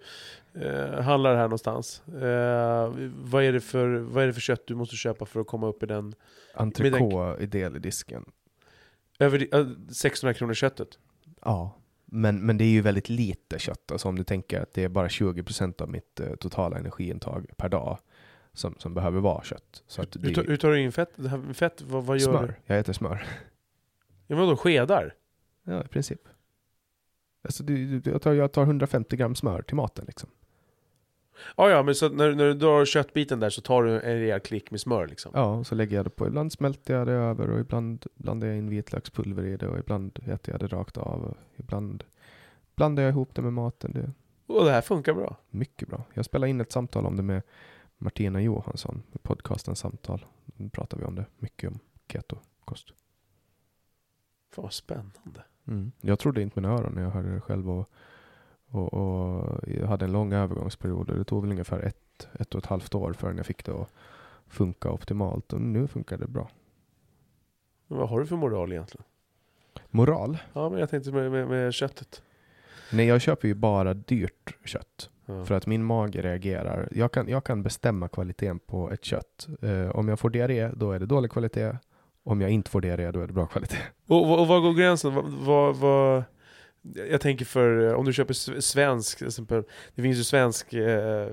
eh, 0.55 1.01
handlar 1.01 1.37
här 1.37 1.43
någonstans. 1.43 2.03
Eh, 2.09 2.93
vad, 3.15 3.45
är 3.45 3.53
det 3.53 3.61
för, 3.61 3.89
vad 3.89 4.23
är 4.23 4.27
det 4.27 4.33
för 4.33 4.41
kött 4.41 4.67
du 4.67 4.75
måste 4.75 4.97
köpa 4.97 5.27
för 5.27 5.41
att 5.41 5.47
komma 5.47 5.67
upp 5.67 5.83
i 5.83 5.87
den? 5.87 6.15
Entrecote 6.55 7.45
i 7.45 7.79
disken. 7.79 8.25
Över 9.19 9.49
600 9.93 10.35
kronor 10.35 10.55
köttet? 10.55 10.99
Ja, 11.41 11.77
men, 12.05 12.47
men 12.47 12.59
det 12.59 12.65
är 12.65 12.69
ju 12.69 12.81
väldigt 12.81 13.09
lite 13.09 13.59
kött. 13.59 13.93
Alltså 13.93 14.09
om 14.09 14.17
du 14.17 14.25
tänker 14.25 14.61
att 14.61 14.73
det 14.73 14.85
är 14.85 14.89
bara 14.89 15.09
20% 15.09 15.83
av 15.83 15.89
mitt 15.89 16.21
eh, 16.21 16.35
totala 16.35 16.79
energiintag 16.79 17.51
per 17.57 17.69
dag 17.69 17.99
som, 18.53 18.75
som 18.79 18.95
behöver 18.95 19.21
vara 19.21 19.45
kött. 19.45 19.83
Så 19.87 20.03
att 20.03 20.17
hur, 20.23 20.35
tar, 20.35 20.45
hur 20.45 20.57
tar 20.57 20.71
du 20.71 20.81
in 20.81 20.93
fett? 20.93 21.11
fett 21.55 21.83
vad, 21.83 22.05
vad 22.05 22.19
gör 22.19 22.25
smör. 22.25 22.47
du? 22.47 22.55
Jag 22.67 22.79
äter 22.79 22.93
smör. 22.93 23.27
Ja, 24.27 24.37
men 24.37 24.49
då 24.49 24.57
skedar? 24.57 25.15
Ja, 25.63 25.85
i 25.85 25.89
princip. 25.89 26.21
Alltså, 27.43 27.65
jag, 28.05 28.23
tar, 28.23 28.33
jag 28.33 28.53
tar 28.53 28.63
150 28.63 29.17
gram 29.17 29.35
smör 29.35 29.63
till 29.63 29.77
maten 29.77 30.05
liksom. 30.07 30.31
Ja, 31.57 31.71
ja, 31.71 31.83
men 31.83 31.95
så 31.95 32.09
när, 32.09 32.35
när 32.35 32.45
du 32.45 32.55
drar 32.55 32.85
köttbiten 32.85 33.41
där 33.41 33.51
så 33.51 33.61
tar 33.61 33.83
du 33.83 34.01
en 34.01 34.19
rejäl 34.19 34.41
klick 34.41 34.71
med 34.71 34.81
smör 34.81 35.07
liksom? 35.07 35.33
Ja, 35.35 35.55
och 35.57 35.67
så 35.67 35.75
lägger 35.75 35.97
jag 35.97 36.07
det 36.07 36.11
på. 36.11 36.27
Ibland 36.27 36.53
smälter 36.53 36.95
jag 36.95 37.07
det 37.07 37.13
över 37.13 37.51
och 37.51 37.61
ibland 37.61 38.07
blandar 38.15 38.49
jag 38.49 38.57
in 38.57 38.69
vitlökspulver 38.69 39.45
i 39.45 39.57
det 39.57 39.69
och 39.69 39.79
ibland 39.79 40.19
äter 40.27 40.55
jag 40.55 40.61
det 40.61 40.67
rakt 40.67 40.97
av. 40.97 41.25
Och 41.25 41.37
ibland 41.57 42.05
blandar 42.77 43.03
jag 43.03 43.11
ihop 43.11 43.35
det 43.35 43.43
med 43.43 43.53
maten. 43.53 43.93
Det... 43.93 44.11
Och 44.47 44.65
det 44.65 44.71
här 44.71 44.83
funkar 44.83 45.15
bra? 45.15 45.37
Mycket 45.51 45.89
bra. 45.89 46.05
Jag 46.15 46.25
spelade 46.25 46.51
in 46.51 46.61
ett 46.61 46.73
samtal 46.73 47.07
om 47.07 47.17
det 47.17 47.23
med 47.23 47.43
Martina 47.99 48.43
Johansson, 48.43 49.03
i 49.13 49.19
podcasten 49.19 49.77
Samtal. 49.77 50.25
Nu 50.45 50.69
pratar 50.69 50.99
vi 50.99 51.05
om 51.05 51.15
det, 51.15 51.25
mycket 51.39 51.71
om 51.71 51.79
keto-kost. 52.09 52.95
Fan 54.51 54.63
vad 54.63 54.73
spännande. 54.73 55.45
Mm. 55.67 55.93
Jag 56.01 56.19
trodde 56.19 56.43
inte 56.43 56.61
mina 56.61 56.75
öron 56.75 56.93
när 56.95 57.03
jag 57.03 57.11
hörde 57.11 57.35
det 57.35 57.41
själv 57.41 57.71
och, 57.71 57.91
och, 58.75 58.95
och, 58.95 59.61
jag 59.67 59.87
hade 59.87 60.05
en 60.05 60.13
lång 60.13 60.33
övergångsperiod 60.33 61.11
och 61.11 61.19
det 61.19 61.25
tog 61.25 61.43
väl 61.43 61.51
ungefär 61.51 61.81
ett, 61.81 62.29
ett 62.33 62.55
och 62.55 62.59
ett 62.59 62.67
halvt 62.67 62.95
år 62.95 63.13
förrän 63.13 63.37
jag 63.37 63.47
fick 63.47 63.65
det 63.65 63.73
att 63.73 63.93
funka 64.49 64.91
optimalt 64.91 65.53
och 65.53 65.61
nu 65.61 65.87
funkar 65.87 66.19
det 66.19 66.27
bra. 66.27 66.51
Men 67.87 67.99
vad 67.99 68.09
har 68.09 68.21
du 68.21 68.27
för 68.27 68.37
moral 68.37 68.73
egentligen? 68.73 69.05
Moral? 69.91 70.39
Ja, 70.53 70.69
men 70.69 70.81
jag 70.81 70.91
tänkte 70.91 71.13
med, 71.13 71.31
med, 71.31 71.49
med 71.49 71.75
köttet. 71.75 72.23
Nej, 72.93 73.07
jag 73.07 73.21
köper 73.21 73.49
ju 73.49 73.55
bara 73.55 73.95
dyrt 73.95 74.57
kött. 74.65 75.11
Ja. 75.27 75.45
För 75.45 75.55
att 75.55 75.67
min 75.67 75.85
mage 75.85 76.23
reagerar. 76.23 76.89
Jag 76.93 77.13
kan, 77.13 77.29
jag 77.29 77.45
kan 77.45 77.63
bestämma 77.63 78.09
kvaliteten 78.09 78.59
på 78.59 78.91
ett 78.91 79.05
kött. 79.05 79.49
Eh, 79.63 79.91
om 79.91 80.09
jag 80.09 80.19
får 80.19 80.31
diarré, 80.31 80.69
då 80.69 80.93
är 80.93 81.01
det 81.01 81.07
dålig 81.07 81.31
kvalitet. 81.31 81.79
Om 82.23 82.41
jag 82.41 82.51
inte 82.51 82.71
får 82.71 82.81
diarré, 82.81 83.11
då 83.11 83.21
är 83.21 83.27
det 83.27 83.33
bra 83.33 83.47
kvalitet. 83.47 83.79
Och, 84.09 84.31
och, 84.31 84.41
och 84.41 84.47
var 84.47 84.61
går 84.61 84.75
gränsen? 84.75 85.15
Vad, 85.45 85.77
vad, 85.77 86.25
jag 87.11 87.21
tänker 87.21 87.45
för, 87.45 87.89
eh, 87.89 87.95
om 87.95 88.05
du 88.05 88.13
köper 88.13 88.61
svensk, 88.61 89.19
till 89.19 89.27
exempel, 89.27 89.65
det 89.95 90.03
finns 90.03 90.19
ju 90.19 90.25
svensk 90.25 90.73
eh, 90.73 91.29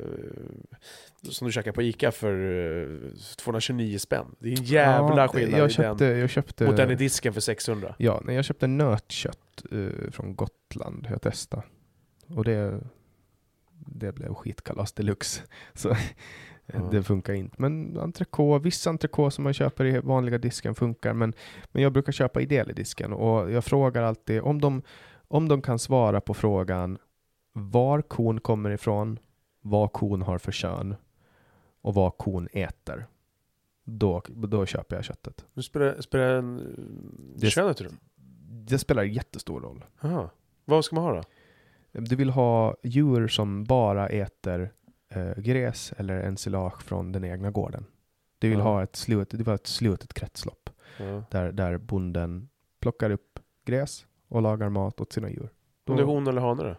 som 1.29 1.47
du 1.47 1.51
käkar 1.51 1.71
på 1.71 1.81
Ica 1.81 2.11
för 2.11 2.33
eh, 2.81 3.35
229 3.37 3.97
spänn. 3.97 4.35
Det 4.39 4.53
är 4.53 4.57
en 4.57 4.63
jävla 4.63 5.21
ja, 5.21 5.27
skillnad 5.27 5.59
jag 5.59 5.71
köpte, 5.71 6.05
jag 6.05 6.29
köpte, 6.29 6.65
mot 6.65 6.77
den 6.77 6.91
i 6.91 6.95
disken 6.95 7.33
för 7.33 7.41
600. 7.41 7.95
Ja, 7.97 8.21
när 8.25 8.33
jag 8.33 8.45
köpte 8.45 8.67
nötkött 8.67 9.63
eh, 9.71 10.11
från 10.11 10.35
Gotland, 10.35 11.07
jag 11.09 11.21
testade. 11.21 11.63
Och 12.27 12.43
det, 12.43 12.79
det 13.73 14.11
blev 14.11 14.33
skitkalas 14.33 14.93
deluxe. 14.93 15.41
Så 15.73 15.95
mm. 16.67 16.89
det 16.91 17.03
funkar 17.03 17.33
inte. 17.33 17.55
Men 17.59 17.99
entrecote, 17.99 18.63
viss 18.63 18.87
entrecote 18.87 19.35
som 19.35 19.43
man 19.43 19.53
köper 19.53 19.85
i 19.85 19.99
vanliga 19.99 20.37
disken 20.37 20.75
funkar, 20.75 21.13
men, 21.13 21.33
men 21.71 21.83
jag 21.83 21.93
brukar 21.93 22.11
köpa 22.11 22.41
i 22.41 22.45
del 22.45 22.69
i 22.69 22.73
disken 22.73 23.13
och 23.13 23.51
jag 23.51 23.65
frågar 23.65 24.03
alltid 24.03 24.41
om 24.41 24.61
de 24.61 24.81
om 25.31 25.47
de 25.47 25.61
kan 25.61 25.79
svara 25.79 26.21
på 26.21 26.33
frågan 26.33 26.97
var 27.53 28.01
kon 28.01 28.39
kommer 28.39 28.69
ifrån, 28.69 29.19
vad 29.61 29.93
kon 29.93 30.21
har 30.21 30.37
för 30.37 30.51
kön 30.51 30.95
och 31.81 31.93
vad 31.93 32.17
kon 32.17 32.47
äter, 32.53 33.07
då, 33.83 34.23
då 34.27 34.65
köper 34.65 34.95
jag 34.95 35.05
köttet. 35.05 35.45
Du 35.53 35.63
spelar, 35.63 36.01
spelar 36.01 36.25
en, 36.25 37.35
det, 37.35 37.49
könet 37.49 37.81
roll? 37.81 37.93
Det 38.67 38.79
spelar 38.79 39.03
jättestor 39.03 39.61
roll. 39.61 39.85
Aha. 40.01 40.29
Vad 40.65 40.85
ska 40.85 40.95
man 40.95 41.05
ha 41.05 41.13
då? 41.13 41.23
Du 41.91 42.15
vill 42.15 42.29
ha 42.29 42.75
djur 42.83 43.27
som 43.27 43.63
bara 43.63 44.09
äter 44.09 44.73
eh, 45.09 45.37
gräs 45.37 45.93
eller 45.97 46.19
ensilage 46.19 46.83
från 46.83 47.11
den 47.11 47.23
egna 47.23 47.51
gården. 47.51 47.85
Du 48.39 48.49
vill, 48.49 48.59
ha, 48.59 48.83
ett 48.83 48.95
slut, 48.95 49.29
du 49.29 49.37
vill 49.37 49.47
ha 49.47 49.55
ett 49.55 49.67
slutet 49.67 50.13
kretslopp 50.13 50.69
där, 51.29 51.51
där 51.51 51.77
bonden 51.77 52.49
plockar 52.79 53.09
upp 53.09 53.39
gräs 53.65 54.05
och 54.31 54.41
lagar 54.41 54.69
mat 54.69 55.01
åt 55.01 55.13
sina 55.13 55.29
djur. 55.29 55.49
Då, 55.83 55.93
Om 55.93 55.97
det 55.97 56.03
är 56.03 56.07
hon 56.07 56.27
eller 56.27 56.41
hane 56.41 56.63
då? 56.63 56.75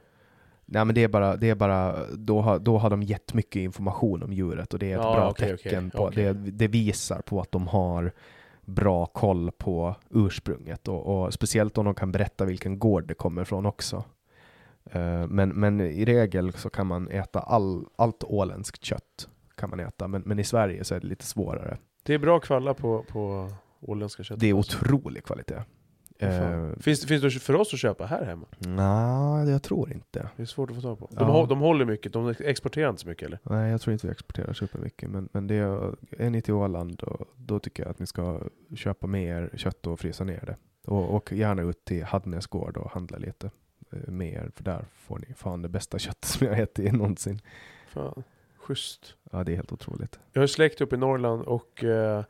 Nej 0.65 0.85
men 0.85 0.95
det 0.95 1.05
är 1.05 1.09
bara, 1.09 1.37
det 1.37 1.51
är 1.51 1.55
bara 1.55 2.07
då, 2.13 2.41
har, 2.41 2.59
då 2.59 2.79
har 2.79 2.91
de 2.91 3.03
gett 3.03 3.35
mycket 3.35 3.61
information 3.61 4.23
om 4.23 4.33
djuret 4.33 4.73
och 4.73 4.79
det 4.79 4.93
är 4.93 4.99
ett 4.99 5.05
ja, 5.05 5.15
bra 5.15 5.31
okay, 5.31 5.57
tecken. 5.57 5.87
Okay, 5.87 5.99
på, 5.99 6.07
okay. 6.07 6.25
Det, 6.25 6.51
det 6.51 6.69
visar 6.69 7.21
på 7.23 7.41
att 7.41 7.53
de 7.53 7.67
har 7.67 8.13
bra 8.65 9.07
koll 9.07 9.51
på 9.59 9.95
ursprunget 10.11 10.89
och, 10.89 11.07
och, 11.07 11.35
speciellt 11.35 11.79
om 11.79 11.85
de 11.85 11.95
kan 11.95 12.13
berätta 12.13 12.45
vilken 12.45 12.79
gård 12.79 13.07
det 13.07 13.15
kommer 13.15 13.43
ifrån 13.43 13.67
också. 13.67 14.05
Uh, 14.97 15.27
men, 15.27 15.49
men 15.49 15.81
i 15.81 16.05
regel 16.05 16.53
så 16.53 16.71
kan 16.71 16.87
man 16.87 17.09
äta 17.09 17.41
all, 17.41 17.85
allt 17.97 18.25
åländskt 18.25 18.85
kött 18.85 19.29
kan 19.55 19.71
man 19.71 19.81
äta, 19.81 20.09
men, 20.09 20.23
men 20.23 20.39
i 20.39 20.45
Sverige 20.45 20.85
så 20.85 20.95
är 20.95 21.01
det 21.01 21.07
lite 21.07 21.25
svårare. 21.25 21.79
Det 22.03 22.15
är 22.15 22.19
bra 22.19 22.41
kvalla 22.41 22.75
på, 22.75 23.05
på 23.09 23.51
åländska 23.81 24.23
kött. 24.23 24.41
Det 24.41 24.47
är 24.47 24.53
otrolig 24.53 25.25
kvalitet. 25.25 25.63
Uh, 26.23 26.79
finns, 26.81 27.07
finns 27.07 27.23
det 27.23 27.31
för 27.31 27.55
oss 27.55 27.75
att 27.75 27.81
köpa 27.81 28.07
här 28.07 28.25
hemma? 28.25 28.47
Nej, 28.59 29.51
jag 29.51 29.63
tror 29.63 29.93
inte. 29.93 30.29
Det 30.37 30.43
är 30.43 30.47
svårt 30.47 30.71
att 30.71 30.77
få 30.77 30.83
tag 30.83 30.99
på. 30.99 31.09
De, 31.11 31.29
ja. 31.29 31.47
de 31.49 31.59
håller 31.59 31.85
mycket, 31.85 32.13
de 32.13 32.35
exporterar 32.39 32.91
inte 32.91 33.03
så 33.03 33.09
mycket 33.09 33.27
eller? 33.27 33.39
Nej, 33.43 33.71
jag 33.71 33.81
tror 33.81 33.93
inte 33.93 34.07
vi 34.07 34.13
exporterar 34.13 34.53
så 34.53 34.67
mycket. 34.73 35.11
Men, 35.11 35.29
men 35.33 35.47
det 35.47 35.55
är, 35.55 35.95
är 36.11 36.31
ni 36.31 36.43
till 36.43 36.55
Åland, 36.55 37.03
och 37.03 37.27
då 37.37 37.59
tycker 37.59 37.83
jag 37.83 37.91
att 37.91 37.99
ni 37.99 38.07
ska 38.07 38.41
köpa 38.77 39.07
mer 39.07 39.51
kött 39.55 39.87
och 39.87 40.01
frysa 40.01 40.25
ner 40.25 40.45
det. 40.47 40.57
Och, 40.91 41.15
och 41.15 41.33
gärna 41.33 41.63
ut 41.63 41.85
till 41.85 42.05
Hadnäs 42.05 42.47
gård 42.47 42.77
och 42.77 42.91
handla 42.91 43.19
lite 43.19 43.51
eh, 43.93 44.11
mer, 44.11 44.51
för 44.55 44.65
där 44.65 44.85
får 44.95 45.19
ni 45.19 45.35
fan 45.35 45.63
det 45.63 45.69
bästa 45.69 45.99
köttet 45.99 46.25
som 46.25 46.47
jag 46.47 46.59
ätit 46.59 46.93
någonsin. 46.93 47.41
Fan. 47.89 48.23
Schysst. 48.63 49.15
Ja, 49.33 49.45
det 49.45 49.53
är 49.53 49.57
helt 49.57 49.73
otroligt. 49.73 50.19
Jag 50.33 50.43
har 50.43 50.47
släkt 50.47 50.81
uppe 50.81 50.95
i 50.95 50.99
Norrland 50.99 51.43
och 51.43 51.85
eh, 51.85 52.25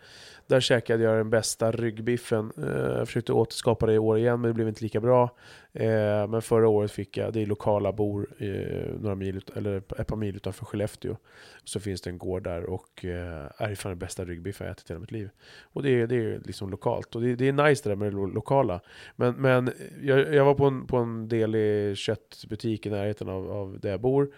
där 0.47 0.61
käkade 0.61 1.03
jag 1.03 1.17
den 1.17 1.31
bästa 1.31 1.73
ryggbiffen. 1.73 2.53
Eh, 2.59 2.99
jag 2.99 3.07
försökte 3.07 3.33
återskapa 3.33 3.87
det 3.87 3.93
i 3.93 3.99
år 3.99 4.19
igen, 4.19 4.41
men 4.41 4.49
det 4.49 4.55
blev 4.55 4.69
inte 4.69 4.85
lika 4.85 5.01
bra. 5.01 5.37
Eh, 5.73 6.29
men 6.29 6.43
förra 6.43 6.69
året 6.69 6.91
fick 6.91 7.17
jag, 7.17 7.33
det 7.33 7.43
är 7.43 7.47
lokala 7.47 7.93
bor 7.93 8.29
eh, 8.39 8.95
några 9.01 9.15
mil, 9.15 9.45
eller 9.55 9.77
ett 9.99 10.07
par 10.07 10.17
mil 10.17 10.37
utanför 10.37 10.65
Skellefteå. 10.65 11.17
Så 11.65 11.81
finns 11.81 12.01
det 12.01 12.11
en 12.11 12.19
gård 12.19 12.43
där 12.43 12.65
och 12.65 13.05
eh, 13.05 13.51
är 13.57 13.75
fan 13.75 13.91
den 13.91 13.99
bästa 13.99 14.25
ryggbiffen 14.25 14.67
jag 14.67 14.73
ätit 14.73 14.91
i 14.91 14.93
hela 14.93 15.01
mitt 15.01 15.13
liv. 15.13 15.31
Och 15.63 15.83
det 15.83 15.91
är, 15.91 16.07
det 16.07 16.17
är 16.17 16.41
liksom 16.45 16.71
lokalt. 16.71 17.15
Och 17.15 17.23
det, 17.23 17.35
det 17.35 17.49
är 17.49 17.53
nice 17.53 17.83
det 17.85 17.91
där 17.91 17.97
med 17.97 18.13
det 18.13 18.35
lokala. 18.35 18.81
Men, 19.17 19.35
men 19.35 19.73
jag, 20.03 20.35
jag 20.35 20.45
var 20.45 20.55
på 20.55 20.65
en, 20.65 20.87
på 20.87 20.97
en 20.97 21.29
del 21.29 21.55
i 21.55 21.95
köttbutik 21.97 22.87
i 22.87 22.91
närheten 22.91 23.29
av, 23.29 23.51
av 23.51 23.81
där 23.81 23.91
jag 23.91 24.01
bor. 24.01 24.29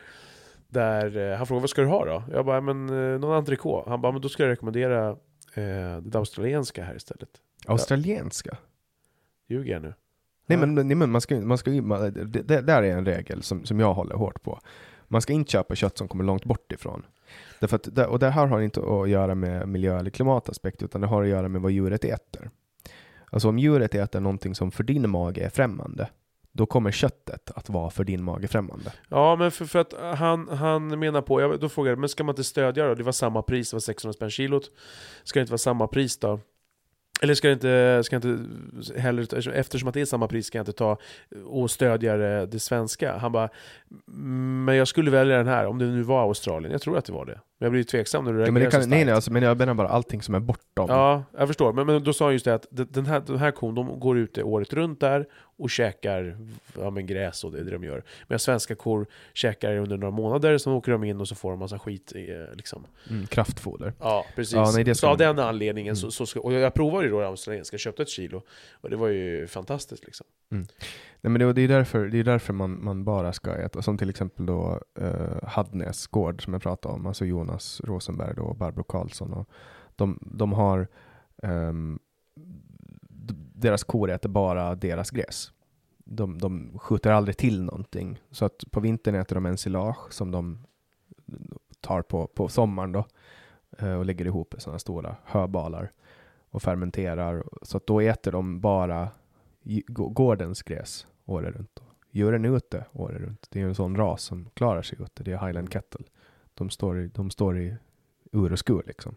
Där 0.75 1.17
eh, 1.17 1.37
han 1.37 1.47
frågade 1.47 1.61
vad 1.61 1.71
ska 1.71 1.83
du 1.83 1.89
ha 1.89 2.05
då? 2.05 2.23
Jag 2.33 2.47
bara, 2.47 2.61
men 2.61 2.89
eh, 2.89 3.21
någon 3.21 3.37
entrecote. 3.37 3.91
Han 3.91 4.01
bara, 4.01 4.13
men 4.13 4.21
då 4.21 4.29
ska 4.29 4.43
jag 4.43 4.51
rekommendera 4.51 5.09
eh, 5.55 5.97
det 6.03 6.19
australienska 6.19 6.85
här 6.85 6.97
istället. 6.97 7.29
Australienska? 7.67 8.57
Ljuger 9.49 9.73
jag 9.73 9.83
nu? 9.83 9.95
Nej 10.47 10.59
men, 10.59 10.75
nej, 10.75 10.97
men 10.97 11.11
man 11.11 11.21
ska, 11.21 11.41
man 11.41 11.59
ska, 11.59 11.71
man, 11.71 12.13
det, 12.13 12.43
det 12.43 12.61
där 12.61 12.83
är 12.83 12.97
en 12.97 13.07
regel 13.07 13.43
som, 13.43 13.65
som 13.65 13.81
jag 13.81 13.95
håller 13.95 14.15
hårt 14.15 14.43
på. 14.43 14.61
Man 15.09 15.23
ska 15.23 15.33
inte 15.33 15.51
köpa 15.51 15.75
kött 15.75 15.99
som 15.99 16.09
kommer 16.09 16.25
långt 16.25 16.45
bort 16.45 16.73
ifrån. 16.73 17.07
Därför 17.61 17.77
att, 17.77 17.99
och 18.09 18.19
det 18.19 18.31
här 18.31 18.47
har 18.47 18.61
inte 18.61 18.81
att 18.81 19.09
göra 19.09 19.35
med 19.35 19.69
miljö 19.69 19.99
eller 19.99 20.11
klimataspekt, 20.11 20.83
utan 20.83 21.01
det 21.01 21.07
har 21.07 21.23
att 21.23 21.29
göra 21.29 21.49
med 21.49 21.61
vad 21.61 21.73
djuret 21.73 22.05
äter. 22.05 22.51
Alltså 23.31 23.49
om 23.49 23.59
djuret 23.59 23.95
äter 23.95 24.21
någonting 24.21 24.55
som 24.55 24.71
för 24.71 24.85
din 24.85 25.11
mage 25.11 25.45
är 25.45 25.51
främmande, 25.51 26.09
då 26.57 26.67
kommer 26.67 26.91
köttet 26.91 27.51
att 27.55 27.69
vara 27.69 27.91
för 27.91 28.05
din 28.05 28.25
mage 28.25 28.49
främmande. 28.49 28.93
Ja, 29.09 29.37
men 29.37 29.51
för, 29.51 29.65
för 29.65 29.79
att 29.79 29.95
han, 30.19 30.49
han 30.49 30.99
menar 30.99 31.23
på, 31.23 31.41
jag, 31.41 31.61
då 31.61 31.69
frågade 31.69 31.91
jag, 31.91 31.99
men 31.99 32.09
ska 32.09 32.25
man 32.25 32.33
inte 32.33 32.45
stödja 32.45 32.87
då? 32.87 32.95
Det 32.95 33.03
var 33.03 33.13
samma 33.13 33.43
pris, 33.43 33.71
det 33.71 33.75
var 33.75 33.81
600 33.81 34.13
spänn 34.13 34.31
kilot. 34.31 34.71
Ska 35.25 35.39
det 35.39 35.43
inte 35.43 35.53
vara 35.53 35.59
samma 35.59 35.87
pris 35.87 36.19
då? 36.19 36.41
Eller 37.23 37.35
ska 37.35 37.49
jag 37.49 37.57
inte, 37.57 38.03
ska 38.05 38.17
jag 38.17 38.25
inte 38.25 39.01
heller, 39.01 39.49
eftersom 39.49 39.89
att 39.89 39.95
det 39.95 40.01
är 40.01 40.05
samma 40.05 40.29
pris 40.29 40.47
ska 40.47 40.59
jag 40.59 40.63
inte 40.63 40.73
ta 40.73 40.99
och 41.45 41.71
stödja 41.71 42.17
det, 42.17 42.47
det 42.47 42.61
svenska? 42.61 43.19
Han 43.19 43.33
bara, 43.33 43.49
men 44.07 44.77
jag 44.77 44.89
skulle 44.89 45.11
välja 45.11 45.37
den 45.37 45.47
här, 45.47 45.67
om 45.67 45.79
det 45.79 45.85
nu 45.85 46.03
var 46.03 46.23
Australien. 46.23 46.73
Jag 46.73 46.83
tror 46.83 46.99
att 46.99 47.05
det 47.05 47.13
var 47.13 47.27
det. 47.27 47.41
Men 47.65 47.67
jag 47.67 47.73
blir 47.73 47.85
tveksam 47.85 48.25
när 48.25 48.33
du 48.33 48.39
reagerar 48.39 48.49
ja, 48.49 48.53
men 48.53 48.63
det 48.63 48.71
kan, 48.71 48.83
så 48.83 48.89
Nej, 48.89 49.05
nej 49.05 49.15
alltså, 49.15 49.33
men 49.33 49.43
jag 49.43 49.59
menar 49.59 49.75
bara 49.75 49.89
allting 49.89 50.23
som 50.23 50.35
är 50.35 50.41
bortom. 50.41 50.87
Ja, 50.89 51.25
jag 51.39 51.49
förstår. 51.49 51.73
Men, 51.73 51.87
men 51.87 52.05
då 52.05 52.13
sa 52.13 52.25
han 52.25 52.33
just 52.33 52.45
det 52.45 52.55
att 52.55 52.67
den 52.71 53.07
här, 53.07 53.23
den 53.27 53.39
här 53.39 53.51
kon, 53.51 53.75
de 53.75 54.01
går 54.01 54.19
ute 54.19 54.43
året 54.43 54.73
runt 54.73 55.01
där 55.01 55.27
och 55.57 55.71
käkar 55.71 56.37
ja, 56.79 56.91
men 56.91 57.07
gräs 57.07 57.45
och 57.45 57.53
det 57.53 57.59
är 57.59 57.65
det 57.65 57.71
de 57.71 57.85
gör. 57.85 58.05
Medan 58.29 58.39
svenska 58.39 58.75
kor 58.75 59.07
käkar 59.35 59.77
under 59.77 59.97
några 59.97 60.11
månader, 60.11 60.59
så 60.59 60.73
åker 60.73 60.93
de 60.93 61.05
in 61.05 61.21
och 61.21 61.29
så 61.29 61.35
får 61.35 61.51
de 61.51 61.59
massa 61.59 61.79
skit. 61.79 62.13
Eh, 62.15 62.57
liksom. 62.57 62.87
Mm, 63.11 63.27
kraftfoder. 63.27 63.93
Ja, 64.01 64.27
precis. 64.37 64.55
Ja, 64.55 64.73
nej, 64.75 64.95
så 64.95 65.09
av 65.09 65.17
den 65.17 65.39
anledningen, 65.39 65.91
mm. 65.91 65.97
så, 65.97 66.11
så 66.11 66.27
ska, 66.27 66.41
och 66.41 66.53
jag 66.53 66.75
provade 66.75 67.05
ju 67.05 67.11
då 67.11 67.21
det 67.21 67.27
australienska, 67.27 67.79
köpte 67.79 68.03
ett 68.03 68.09
kilo. 68.09 68.43
Och 68.73 68.91
det 68.91 68.97
var 68.97 69.09
ju 69.09 69.47
fantastiskt 69.47 70.05
liksom. 70.05 70.27
Mm. 70.53 70.67
Nej, 71.25 71.31
men 71.31 71.41
det, 71.41 71.53
det, 71.53 71.63
är 71.63 71.69
därför, 71.69 72.09
det 72.09 72.19
är 72.19 72.25
därför 72.25 72.53
man, 72.53 72.85
man 72.85 73.05
bara 73.05 73.33
ska 73.33 73.57
äta, 73.57 73.83
som 73.83 73.99
till 73.99 74.11
exempel 74.11 74.47
då 74.47 74.81
eh, 75.01 75.43
Hadnäs 75.43 76.07
gård 76.07 76.45
som 76.45 76.53
jag 76.53 76.63
pratade 76.63 76.95
om, 76.95 77.07
alltså 77.07 77.25
Jonas 77.25 77.81
Rosenberg 77.85 78.41
och 78.41 78.57
Barbro 78.57 78.83
Karlsson. 78.83 79.33
Och 79.33 79.49
de, 79.97 80.19
de 80.21 80.53
har 80.53 80.89
eh, 81.43 81.73
deras 83.55 83.85
kor 83.85 84.11
äter 84.11 84.29
bara 84.29 84.75
deras 84.75 85.11
gräs. 85.11 85.53
De, 85.99 86.39
de 86.39 86.79
skjuter 86.79 87.11
aldrig 87.11 87.37
till 87.37 87.63
någonting. 87.63 88.21
Så 88.31 88.45
att 88.45 88.65
på 88.71 88.81
vintern 88.81 89.15
äter 89.15 89.35
de 89.35 89.47
ensilage 89.47 90.13
som 90.13 90.31
de 90.31 90.67
tar 91.81 92.03
på, 92.03 92.27
på 92.27 92.49
sommaren 92.49 92.93
då 92.93 93.05
eh, 93.79 93.95
och 93.95 94.05
lägger 94.05 94.25
ihop 94.25 94.55
i 94.55 94.61
sådana 94.61 94.79
stora 94.79 95.17
höbalar 95.25 95.91
och 96.51 96.63
fermenterar. 96.63 97.45
Så 97.63 97.77
att 97.77 97.87
då 97.87 98.01
äter 98.01 98.33
de 98.33 98.61
bara 98.61 99.09
gårdens 99.89 100.63
gräs 100.63 101.07
året 101.25 101.57
runt. 101.57 101.81
Djuren 102.11 102.45
är 102.45 102.57
ute 102.57 102.85
året 102.93 103.21
runt. 103.21 103.47
Det 103.51 103.61
är 103.61 103.65
en 103.65 103.75
sån 103.75 103.97
ras 103.97 104.23
som 104.23 104.51
klarar 104.55 104.83
sig 104.83 104.99
ute. 105.03 105.23
Det 105.23 105.33
är 105.33 105.47
Highland 105.47 105.73
Kettle. 105.73 106.05
De 106.55 106.71
står 106.71 107.01
i, 107.01 107.09
de 107.09 107.31
står 107.31 107.59
i 107.59 107.77
ur 108.33 108.53
och 108.53 108.59
skur 108.59 108.83
liksom. 108.87 109.17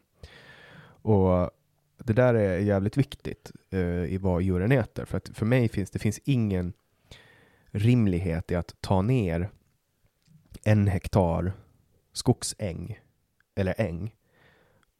Och 1.01 1.51
det 1.97 2.13
där 2.13 2.33
är 2.33 2.59
jävligt 2.59 2.97
viktigt 2.97 3.51
uh, 3.73 4.05
i 4.05 4.17
vad 4.17 4.41
djuren 4.41 4.71
äter. 4.71 5.05
För 5.05 5.17
att 5.17 5.29
för 5.33 5.45
mig 5.45 5.69
finns 5.69 5.91
det 5.91 5.99
finns 5.99 6.19
ingen 6.23 6.73
rimlighet 7.67 8.51
i 8.51 8.55
att 8.55 8.75
ta 8.81 9.01
ner 9.01 9.49
en 10.63 10.87
hektar 10.87 11.51
skogsäng 12.13 12.99
eller 13.55 13.81
äng, 13.81 14.15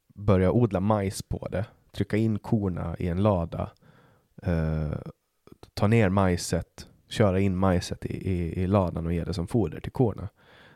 börja 0.08 0.52
odla 0.52 0.80
majs 0.80 1.22
på 1.22 1.48
det, 1.52 1.66
trycka 1.92 2.18
in 2.18 2.40
korna 2.40 2.96
i 3.00 3.08
en 3.08 3.24
lada, 3.24 3.72
uh, 4.48 4.96
ta 5.74 5.88
ner 5.88 6.10
majset, 6.10 6.88
köra 7.08 7.40
in 7.40 7.58
majset 7.58 8.06
i, 8.06 8.32
i, 8.32 8.64
i 8.64 8.68
ladan 8.68 9.06
och 9.06 9.14
ge 9.14 9.24
det 9.24 9.34
som 9.34 9.48
foder 9.48 9.80
till 9.80 9.92
korna. 9.92 10.30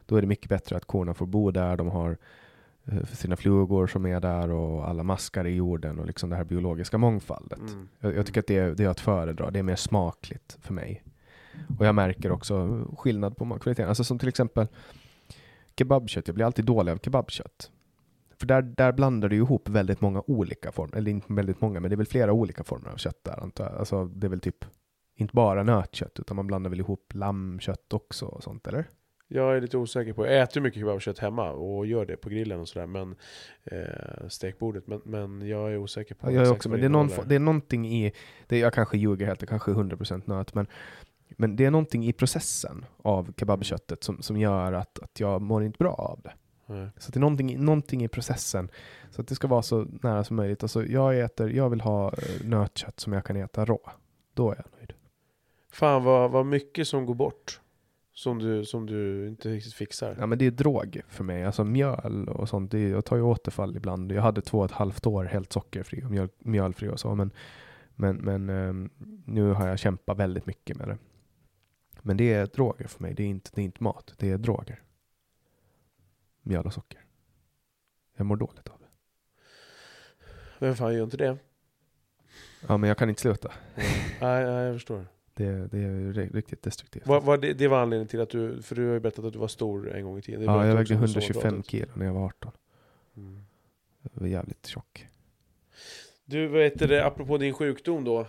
Då 0.06 0.16
är 0.16 0.22
det 0.22 0.28
mycket 0.28 0.50
bättre 0.50 0.78
att 0.78 0.86
korna 0.86 1.14
får 1.14 1.26
bo 1.26 1.52
där, 1.52 1.78
de 1.78 1.88
har 1.88 2.18
eh, 2.86 3.06
sina 3.06 3.36
flugor 3.36 3.88
som 3.88 4.06
är 4.06 4.20
där 4.20 4.50
och 4.52 4.90
alla 4.90 5.04
maskar 5.04 5.48
i 5.48 5.56
jorden 5.56 6.00
och 6.00 6.06
liksom 6.06 6.30
det 6.30 6.36
här 6.36 6.44
biologiska 6.44 6.98
mångfaldet. 6.98 7.60
Mm. 7.60 7.90
Jag, 8.00 8.16
jag, 8.16 8.26
tycker 8.26 8.40
att 8.40 8.48
det 8.48 8.58
är, 8.58 8.72
det 8.72 8.84
är 8.84 8.90
att 8.90 9.00
föredra, 9.00 9.52
det 9.52 9.60
är 9.60 9.64
mer 9.64 9.76
smakligt 9.76 10.58
för 10.62 10.74
mig. 10.74 11.04
Och 11.80 11.86
jag 11.86 11.96
märker 11.96 12.32
också 12.32 12.86
skillnad 12.98 13.38
på 13.38 13.60
kvaliteten. 13.60 13.90
Alltså 13.90 14.04
som 14.04 14.20
till 14.20 14.30
exempel 14.30 14.68
kebabkött, 15.78 16.28
jag 16.28 16.36
blir 16.36 16.46
alltid 16.46 16.66
dålig 16.66 16.92
av 16.92 16.98
kebabkött. 16.98 17.72
För 18.38 18.48
där, 18.48 18.62
där 18.62 18.92
blandar 18.92 19.30
du 19.30 19.36
ihop 19.36 19.70
väldigt 19.70 20.02
många 20.02 20.24
olika 20.28 20.72
former, 20.72 20.98
eller 20.98 21.12
inte 21.12 21.34
väldigt 21.34 21.62
många, 21.62 21.80
men 21.80 21.90
det 21.90 21.96
är 21.96 21.98
väl 21.98 22.06
flera 22.06 22.34
olika 22.34 22.64
former 22.64 22.90
av 22.90 22.98
kött 22.98 23.24
där 23.24 23.44
antar 23.44 23.64
jag. 23.64 23.80
Alltså 23.80 24.06
det 24.06 24.28
är 24.28 24.30
väl 24.30 24.40
typ 24.40 24.66
inte 25.22 25.36
bara 25.36 25.64
nötkött, 25.64 26.20
utan 26.20 26.36
man 26.36 26.48
blandar 26.48 26.70
väl 26.70 26.80
ihop 26.80 27.12
lammkött 27.14 27.94
också 27.94 28.26
och 28.26 28.44
sånt, 28.44 28.68
eller? 28.68 28.86
Jag 29.34 29.58
är 29.58 29.62
lite 29.62 29.78
osäker 29.78 30.14
på, 30.14 30.26
jag 30.26 30.42
äter 30.42 30.62
mycket 30.62 30.80
kebabkött 30.80 31.20
hemma 31.20 31.52
och 31.52 31.86
gör 31.86 32.06
det 32.06 32.18
på 32.18 32.30
grillen 32.30 32.60
och 32.60 32.68
sådär, 32.68 32.88
men 32.88 33.16
eh, 33.64 34.28
stekbordet, 34.28 34.88
men, 34.88 35.02
men 35.06 35.48
jag 35.48 35.72
är 35.72 35.78
osäker 35.78 36.16
på 36.16 36.28
ja, 36.28 36.32
Jag 36.32 36.48
är 36.48 36.52
också, 36.52 36.70
men 36.70 36.80
det 36.80 36.86
är, 36.86 36.90
någon, 36.90 37.10
det 37.26 37.36
är 37.36 37.40
någonting 37.40 37.88
i, 37.88 38.12
det, 38.48 38.60
jag 38.60 38.74
kanske 38.74 38.98
ljuger 38.98 39.26
helt, 39.26 39.40
det 39.40 39.46
kanske 39.46 39.72
är 39.72 39.76
100% 39.76 40.22
nöt, 40.26 40.54
men, 40.54 40.68
men 41.30 41.56
det 41.56 41.66
är 41.66 41.72
någonting 41.72 42.06
i 42.06 42.14
processen 42.14 42.86
av 42.98 43.34
kebabköttet 43.38 44.04
som, 44.04 44.22
som 44.22 44.38
gör 44.38 44.74
att, 44.74 45.00
att 45.00 45.20
jag 45.20 45.42
mår 45.42 45.64
inte 45.64 45.78
bra 45.78 45.94
av 45.94 46.20
det. 46.24 46.34
Mm. 46.74 46.90
Så 46.98 47.12
det 47.12 47.18
är 47.18 47.22
någonting, 47.22 47.66
någonting 47.66 48.04
i 48.04 48.08
processen, 48.08 48.70
så 49.12 49.22
att 49.22 49.28
det 49.28 49.36
ska 49.36 49.48
vara 49.48 49.62
så 49.62 49.88
nära 50.02 50.24
som 50.24 50.36
möjligt. 50.36 50.64
Alltså 50.64 50.86
jag 50.86 51.20
äter, 51.20 51.50
jag 51.50 51.70
vill 51.70 51.82
ha 51.82 52.08
eh, 52.08 52.46
nötkött 52.46 53.00
som 53.00 53.14
jag 53.14 53.26
kan 53.26 53.36
äta 53.36 53.66
rå. 53.66 53.92
Då 54.34 54.52
är 54.52 54.56
jag 54.56 54.66
nöjd. 54.78 54.94
Fan 55.72 56.04
vad, 56.04 56.32
vad 56.32 56.46
mycket 56.46 56.88
som 56.88 57.06
går 57.06 57.16
bort. 57.16 57.62
Som 58.14 58.40
du, 58.40 58.66
som 58.66 58.86
du 58.86 59.28
inte 59.28 59.50
riktigt 59.50 59.74
fixar? 59.74 60.16
Ja 60.20 60.26
men 60.26 60.38
det 60.38 60.46
är 60.46 60.52
drog 60.52 61.02
för 61.08 61.24
mig, 61.24 61.46
alltså 61.46 61.64
mjöl 61.64 62.30
och 62.30 62.50
sånt. 62.50 62.72
Det 62.72 62.80
är, 62.80 62.90
jag 62.90 63.06
tar 63.06 63.16
ju 63.16 63.22
återfall 63.22 63.76
ibland. 63.76 64.12
Jag 64.12 64.22
hade 64.22 64.42
två 64.42 64.60
och 64.60 64.66
ett 64.66 64.72
halvt 64.72 65.08
år 65.08 65.26
helt 65.26 65.54
sockerfri 65.54 66.04
och 66.04 66.12
mjöl, 66.12 66.30
mjölfri 66.40 66.90
och 66.90 67.00
så. 67.00 67.16
Men, 67.16 67.32
men, 67.96 68.16
men 68.18 68.50
um, 68.50 68.90
nu 69.26 69.52
har 69.52 69.68
jag 69.68 69.80
kämpat 69.80 70.18
väldigt 70.18 70.46
mycket 70.46 70.78
med 70.78 70.88
det. 70.88 70.98
Men 72.02 72.18
det 72.18 72.34
är 72.34 72.46
droger 72.46 72.88
för 72.88 73.02
mig. 73.02 73.14
Det 73.14 73.24
är 73.24 73.28
inte, 73.28 73.52
det 73.54 73.62
är 73.62 73.66
inte 73.66 73.84
mat, 73.84 74.14
det 74.18 74.30
är 74.30 74.38
droger. 74.38 74.82
Mjöl 76.42 76.66
och 76.66 76.74
socker. 76.74 77.06
Jag 78.18 78.26
mår 78.26 78.36
dåligt 78.36 78.70
av 78.70 78.80
det. 78.80 78.88
Vem 80.60 80.76
fan 80.76 80.94
gör 80.94 81.04
inte 81.04 81.18
det? 81.18 81.38
Ja 82.68 82.78
men 82.78 82.88
jag 82.88 82.98
kan 82.98 83.10
inte 83.10 83.22
sluta. 83.22 83.52
nej, 83.76 84.46
nej, 84.46 84.66
jag 84.66 84.76
förstår. 84.76 85.06
Det, 85.34 85.68
det 85.68 85.78
är 85.78 86.14
riktigt 86.34 86.62
destruktivt. 86.64 87.08
Var, 87.08 87.22
var 87.22 87.38
det, 87.38 87.54
det, 87.54 87.68
var 87.68 87.82
anledningen 87.82 88.08
till 88.08 88.22
att 88.22 88.30
du, 88.30 88.62
för 88.62 88.76
du 88.76 88.86
har 88.86 88.94
ju 88.94 89.00
berättat 89.00 89.26
att 89.26 89.34
du 89.34 89.40
var 89.40 89.48
stor 89.48 89.96
en 89.96 90.04
gång 90.04 90.18
i 90.18 90.22
tiden. 90.22 90.42
Ja, 90.42 90.68
jag 90.68 90.76
vägde 90.76 90.94
125 90.94 91.64
kilo 91.64 91.88
när 91.96 92.06
jag 92.06 92.14
var 92.14 92.26
18. 92.26 92.52
Mm. 93.18 93.42
Jag 94.02 94.22
var 94.22 94.28
jävligt 94.28 94.66
tjock. 94.66 95.08
Du, 96.26 96.48
vad 96.48 96.62
heter 96.62 96.88
det, 96.88 97.06
apropå 97.06 97.38
din 97.38 97.54
sjukdom 97.54 98.04
då. 98.04 98.28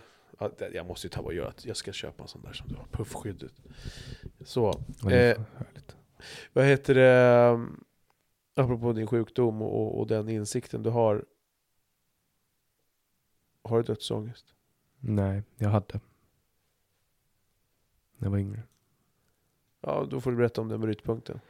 Jag 0.73 0.87
måste 0.87 1.07
ju 1.07 1.09
ta 1.09 1.21
och 1.21 1.35
göra 1.35 1.53
jag 1.63 1.77
ska 1.77 1.93
köpa 1.93 2.23
en 2.23 2.29
sån 2.29 2.43
där 2.43 2.53
som 2.53 2.69
du 2.69 2.75
har, 2.75 2.87
puffskyddet. 2.91 3.53
Så. 4.45 4.69
Eh, 5.11 5.41
vad 6.53 6.65
heter 6.65 6.95
det, 6.95 7.67
apropå 8.55 8.93
din 8.93 9.07
sjukdom 9.07 9.63
och, 9.63 10.01
och 10.01 10.07
den 10.07 10.29
insikten 10.29 10.83
du 10.83 10.91
har. 10.91 11.25
Har 13.63 13.77
du 13.77 13.83
dödsångest? 13.83 14.47
Nej, 15.01 15.43
jag 15.57 15.69
hade 15.69 16.01
när 18.23 18.27
jag 18.27 18.31
var 18.31 18.39
yngre. 18.39 18.63
Ja, 19.81 20.07
då 20.11 20.21
får 20.21 20.31
du 20.31 20.37
berätta 20.37 20.61
om 20.61 20.69
den 20.69 20.81
brytpunkten. 20.81 21.41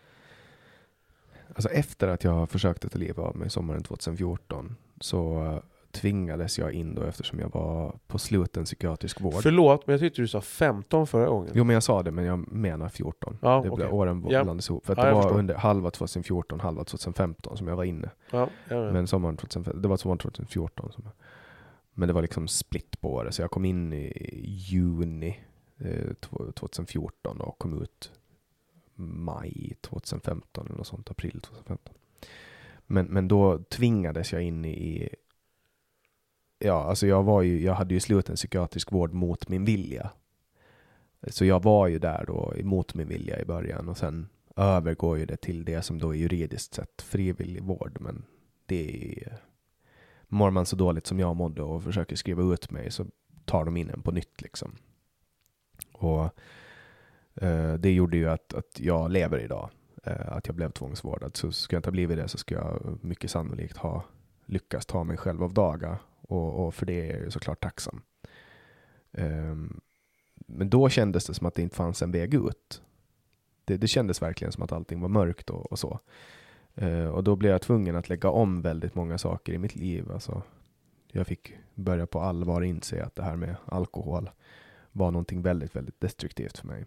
Alltså 1.48 1.68
efter 1.68 2.08
att 2.08 2.24
jag 2.24 2.50
försökte 2.50 2.88
ta 2.88 2.98
livet 2.98 3.18
av 3.18 3.36
mig 3.36 3.50
sommaren 3.50 3.82
2014 3.82 4.76
så 5.00 5.62
tvingades 5.90 6.58
jag 6.58 6.72
in 6.72 6.94
då 6.94 7.02
eftersom 7.02 7.38
jag 7.38 7.52
var 7.52 7.98
på 8.06 8.18
sluten 8.18 8.64
psykiatrisk 8.64 9.20
vård. 9.20 9.42
Förlåt, 9.42 9.86
men 9.86 9.92
jag 9.92 10.00
tyckte 10.00 10.22
du 10.22 10.28
sa 10.28 10.40
15 10.40 11.06
förra 11.06 11.26
gången. 11.26 11.50
Jo, 11.54 11.64
men 11.64 11.74
jag 11.74 11.82
sa 11.82 12.02
det, 12.02 12.10
men 12.10 12.24
jag 12.24 12.52
menar 12.52 12.88
14. 12.88 13.38
Ja, 13.42 13.60
det 13.64 13.70
okay. 13.70 13.88
åren 13.88 14.22
blandades 14.22 14.70
ihop. 14.70 14.86
För 14.86 14.96
ja, 14.96 15.04
det 15.04 15.12
var 15.12 15.22
förstår. 15.22 15.38
under 15.38 15.54
halva 15.54 15.90
2014, 15.90 16.60
halva 16.60 16.84
2015 16.84 17.56
som 17.56 17.68
jag 17.68 17.76
var 17.76 17.84
inne. 17.84 18.10
Ja, 18.30 18.48
men 18.68 19.06
sommaren 19.06 19.36
2015, 19.36 19.82
det 19.82 19.88
var 19.88 19.96
sommaren 19.96 20.18
2014. 20.18 20.92
Som, 20.92 21.04
men 21.94 22.08
det 22.08 22.12
var 22.12 22.22
liksom 22.22 22.48
split 22.48 23.00
på 23.00 23.12
året, 23.12 23.34
så 23.34 23.42
jag 23.42 23.50
kom 23.50 23.64
in 23.64 23.92
i 23.92 24.40
juni 24.44 25.40
Eh, 25.84 26.14
2014 26.54 27.40
och 27.40 27.58
kom 27.58 27.82
ut 27.82 28.12
maj 28.94 29.76
2015 29.80 30.66
eller 30.66 30.76
något 30.76 30.86
sånt, 30.86 31.10
april 31.10 31.40
2015. 31.40 31.94
Men, 32.86 33.06
men 33.06 33.28
då 33.28 33.58
tvingades 33.58 34.32
jag 34.32 34.42
in 34.42 34.64
i 34.64 35.08
Ja, 36.64 36.84
alltså 36.84 37.06
jag 37.06 37.22
var 37.22 37.42
ju, 37.42 37.62
jag 37.62 37.74
hade 37.74 37.94
ju 37.94 38.00
sluten 38.00 38.36
psykiatrisk 38.36 38.92
vård 38.92 39.12
mot 39.12 39.48
min 39.48 39.64
vilja. 39.64 40.10
Så 41.26 41.44
jag 41.44 41.62
var 41.62 41.86
ju 41.86 41.98
där 41.98 42.24
då 42.26 42.54
mot 42.62 42.94
min 42.94 43.08
vilja 43.08 43.40
i 43.40 43.44
början 43.44 43.88
och 43.88 43.98
sen 43.98 44.28
övergår 44.56 45.18
ju 45.18 45.26
det 45.26 45.36
till 45.36 45.64
det 45.64 45.82
som 45.82 45.98
då 45.98 46.14
är 46.14 46.18
juridiskt 46.18 46.74
sett 46.74 47.02
frivillig 47.02 47.62
vård. 47.62 47.96
Men 48.00 48.24
det 48.66 49.16
är, 49.22 49.38
mår 50.28 50.50
man 50.50 50.66
så 50.66 50.76
dåligt 50.76 51.06
som 51.06 51.20
jag 51.20 51.36
mådde 51.36 51.62
och 51.62 51.82
försöker 51.82 52.16
skriva 52.16 52.54
ut 52.54 52.70
mig 52.70 52.90
så 52.90 53.06
tar 53.44 53.64
de 53.64 53.76
in 53.76 53.90
en 53.90 54.02
på 54.02 54.10
nytt 54.10 54.40
liksom. 54.42 54.76
Och 56.02 56.24
eh, 57.34 57.74
det 57.74 57.92
gjorde 57.92 58.16
ju 58.16 58.28
att, 58.28 58.54
att 58.54 58.80
jag 58.80 59.10
lever 59.10 59.38
idag. 59.38 59.70
Eh, 60.04 60.32
att 60.32 60.46
jag 60.46 60.56
blev 60.56 60.70
tvångsvårdad. 60.70 61.36
Så 61.36 61.52
skulle 61.52 61.76
jag 61.76 61.78
inte 61.78 61.88
ha 61.88 61.92
blivit 61.92 62.16
det 62.16 62.28
så 62.28 62.38
skulle 62.38 62.60
jag 62.60 62.98
mycket 63.00 63.30
sannolikt 63.30 63.76
ha 63.76 64.04
lyckats 64.46 64.86
ta 64.86 65.04
mig 65.04 65.16
själv 65.16 65.42
av 65.42 65.54
daga. 65.54 65.98
Och, 66.20 66.66
och 66.66 66.74
för 66.74 66.86
det 66.86 67.10
är 67.10 67.14
jag 67.14 67.24
ju 67.24 67.30
såklart 67.30 67.62
tacksam. 67.62 68.02
Eh, 69.12 69.56
men 70.36 70.70
då 70.70 70.88
kändes 70.88 71.26
det 71.26 71.34
som 71.34 71.46
att 71.46 71.54
det 71.54 71.62
inte 71.62 71.76
fanns 71.76 72.02
en 72.02 72.10
väg 72.10 72.34
ut. 72.34 72.82
Det, 73.64 73.76
det 73.76 73.88
kändes 73.88 74.22
verkligen 74.22 74.52
som 74.52 74.62
att 74.62 74.72
allting 74.72 75.00
var 75.00 75.08
mörkt 75.08 75.50
och, 75.50 75.72
och 75.72 75.78
så. 75.78 75.98
Uh, 76.82 77.06
och 77.06 77.24
då 77.24 77.36
blev 77.36 77.52
jag 77.52 77.62
tvungen 77.62 77.96
att 77.96 78.08
lägga 78.08 78.30
om 78.30 78.62
väldigt 78.62 78.94
många 78.94 79.18
saker 79.18 79.52
i 79.52 79.58
mitt 79.58 79.76
liv. 79.76 80.12
Alltså, 80.12 80.42
jag 81.12 81.26
fick 81.26 81.54
börja 81.74 82.06
på 82.06 82.20
allvar 82.20 82.62
inse 82.62 83.04
att 83.04 83.14
det 83.14 83.22
här 83.22 83.36
med 83.36 83.56
alkohol 83.64 84.30
var 84.92 85.10
någonting 85.10 85.42
väldigt, 85.42 85.76
väldigt 85.76 86.00
destruktivt 86.00 86.58
för 86.58 86.66
mig. 86.66 86.84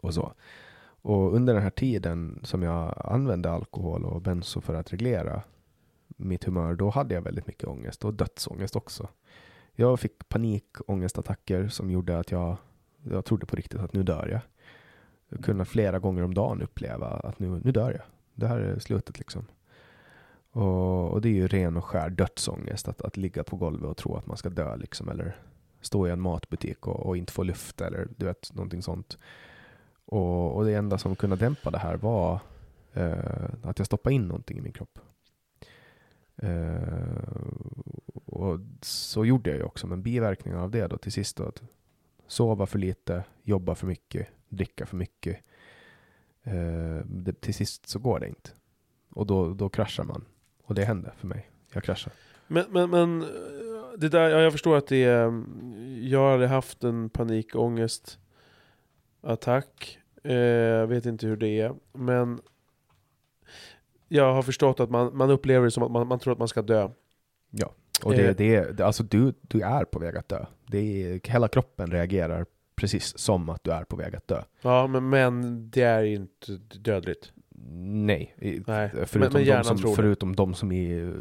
Och 0.00 0.14
så. 0.14 0.32
Och 1.02 1.34
under 1.34 1.54
den 1.54 1.62
här 1.62 1.70
tiden 1.70 2.40
som 2.42 2.62
jag 2.62 3.02
använde 3.04 3.50
alkohol 3.50 4.04
och 4.04 4.22
benzo 4.22 4.60
för 4.60 4.74
att 4.74 4.92
reglera 4.92 5.42
mitt 6.16 6.44
humör, 6.44 6.74
då 6.74 6.90
hade 6.90 7.14
jag 7.14 7.22
väldigt 7.22 7.46
mycket 7.46 7.68
ångest 7.68 8.04
och 8.04 8.14
dödsångest 8.14 8.76
också. 8.76 9.08
Jag 9.74 10.00
fick 10.00 10.28
panikångestattacker 10.28 11.68
som 11.68 11.90
gjorde 11.90 12.18
att 12.18 12.30
jag, 12.30 12.56
jag 13.02 13.24
trodde 13.24 13.46
på 13.46 13.56
riktigt 13.56 13.80
att 13.80 13.92
nu 13.92 14.02
dör 14.02 14.28
jag. 14.28 14.40
Jag 15.28 15.44
kunde 15.44 15.64
flera 15.64 15.98
gånger 15.98 16.22
om 16.22 16.34
dagen 16.34 16.62
uppleva 16.62 17.06
att 17.06 17.38
nu, 17.38 17.60
nu 17.64 17.72
dör 17.72 17.90
jag. 17.90 18.02
Det 18.34 18.46
här 18.46 18.58
är 18.58 18.78
slutet 18.78 19.18
liksom. 19.18 19.46
Och, 20.50 21.10
och 21.10 21.20
det 21.20 21.28
är 21.28 21.32
ju 21.32 21.48
ren 21.48 21.76
och 21.76 21.84
skär 21.84 22.10
dödsångest 22.10 22.88
att, 22.88 23.02
att 23.02 23.16
ligga 23.16 23.44
på 23.44 23.56
golvet 23.56 23.90
och 23.90 23.96
tro 23.96 24.16
att 24.16 24.26
man 24.26 24.36
ska 24.36 24.48
dö 24.48 24.76
liksom, 24.76 25.08
eller 25.08 25.36
stå 25.82 26.08
i 26.08 26.10
en 26.10 26.20
matbutik 26.20 26.86
och, 26.86 27.06
och, 27.06 27.16
inte 27.16 27.32
få 27.32 27.42
luft 27.42 27.80
eller 27.80 28.08
du 28.16 28.26
vet, 28.26 28.54
någonting 28.54 28.82
sånt. 28.82 29.18
Och, 30.04 30.56
och 30.56 30.64
det 30.64 30.74
enda 30.74 30.98
som 30.98 31.16
kunde 31.16 31.36
dämpa 31.36 31.70
det 31.70 31.78
här 31.78 31.96
var 31.96 32.40
eh, 32.92 33.50
att 33.62 33.78
jag 33.78 33.86
stoppade 33.86 34.14
in 34.14 34.28
någonting 34.28 34.58
i 34.58 34.60
min 34.60 34.72
kropp. 34.72 34.98
Eh, 36.36 37.32
och 38.26 38.60
så 38.80 39.24
gjorde 39.24 39.50
jag 39.50 39.58
ju 39.58 39.64
också, 39.64 39.86
men 39.86 40.02
biverkningar 40.02 40.58
av 40.58 40.70
det 40.70 40.86
då 40.86 40.96
till 40.96 41.12
sist 41.12 41.36
då, 41.36 41.44
att 41.44 41.62
sova 42.26 42.66
för 42.66 42.78
lite, 42.78 43.24
jobba 43.42 43.74
för 43.74 43.86
mycket, 43.86 44.28
dricka 44.48 44.86
för 44.86 44.96
mycket. 44.96 45.40
Eh, 46.42 47.00
det, 47.04 47.40
till 47.40 47.54
sist 47.54 47.88
så 47.88 47.98
går 47.98 48.20
det 48.20 48.28
inte. 48.28 48.50
Och 49.10 49.26
då, 49.26 49.54
då 49.54 49.68
kraschar 49.68 50.04
man. 50.04 50.24
Och 50.64 50.74
det 50.74 50.84
hände 50.84 51.12
för 51.16 51.26
mig. 51.26 51.50
Jag 51.72 51.84
kraschade. 51.84 52.16
Men, 52.46 52.64
men, 52.70 52.90
men 52.90 53.20
det 53.96 54.08
där, 54.08 54.30
ja, 54.30 54.40
jag 54.40 54.52
förstår 54.52 54.76
att 54.76 54.86
det 54.86 55.04
är... 55.04 55.42
Jag 56.00 56.18
har 56.18 56.32
aldrig 56.32 56.50
haft 56.50 56.84
en 56.84 57.10
panikångestattack. 57.10 59.98
Eh, 60.24 60.86
vet 60.86 61.06
inte 61.06 61.26
hur 61.26 61.36
det 61.36 61.60
är. 61.60 61.74
Men 61.92 62.40
jag 64.08 64.34
har 64.34 64.42
förstått 64.42 64.80
att 64.80 64.90
man, 64.90 65.16
man 65.16 65.30
upplever 65.30 65.64
det 65.64 65.70
som 65.70 65.82
att 65.82 65.90
man, 65.90 66.06
man 66.06 66.18
tror 66.18 66.32
att 66.32 66.38
man 66.38 66.48
ska 66.48 66.62
dö. 66.62 66.88
Ja, 67.50 67.72
och 68.04 68.12
det, 68.12 68.28
eh. 68.28 68.36
det, 68.36 68.76
det, 68.76 68.86
alltså 68.86 69.02
du, 69.02 69.34
du 69.40 69.60
är 69.60 69.84
på 69.84 69.98
väg 69.98 70.16
att 70.16 70.28
dö. 70.28 70.44
Det 70.66 70.78
är, 70.78 71.20
hela 71.24 71.48
kroppen 71.48 71.90
reagerar 71.90 72.46
precis 72.74 73.18
som 73.18 73.48
att 73.48 73.64
du 73.64 73.70
är 73.70 73.84
på 73.84 73.96
väg 73.96 74.16
att 74.16 74.28
dö. 74.28 74.42
Ja, 74.62 74.86
men, 74.86 75.08
men 75.08 75.70
det 75.70 75.82
är 75.82 76.02
inte 76.02 76.52
dödligt. 76.78 77.32
Nej, 77.74 78.34
Nej. 78.66 78.90
Förutom, 79.06 79.20
men, 79.20 79.32
men 79.32 79.44
de 79.44 79.64
som, 79.64 79.94
förutom 79.94 80.36
de 80.36 80.54
som 80.54 80.72
är 80.72 81.14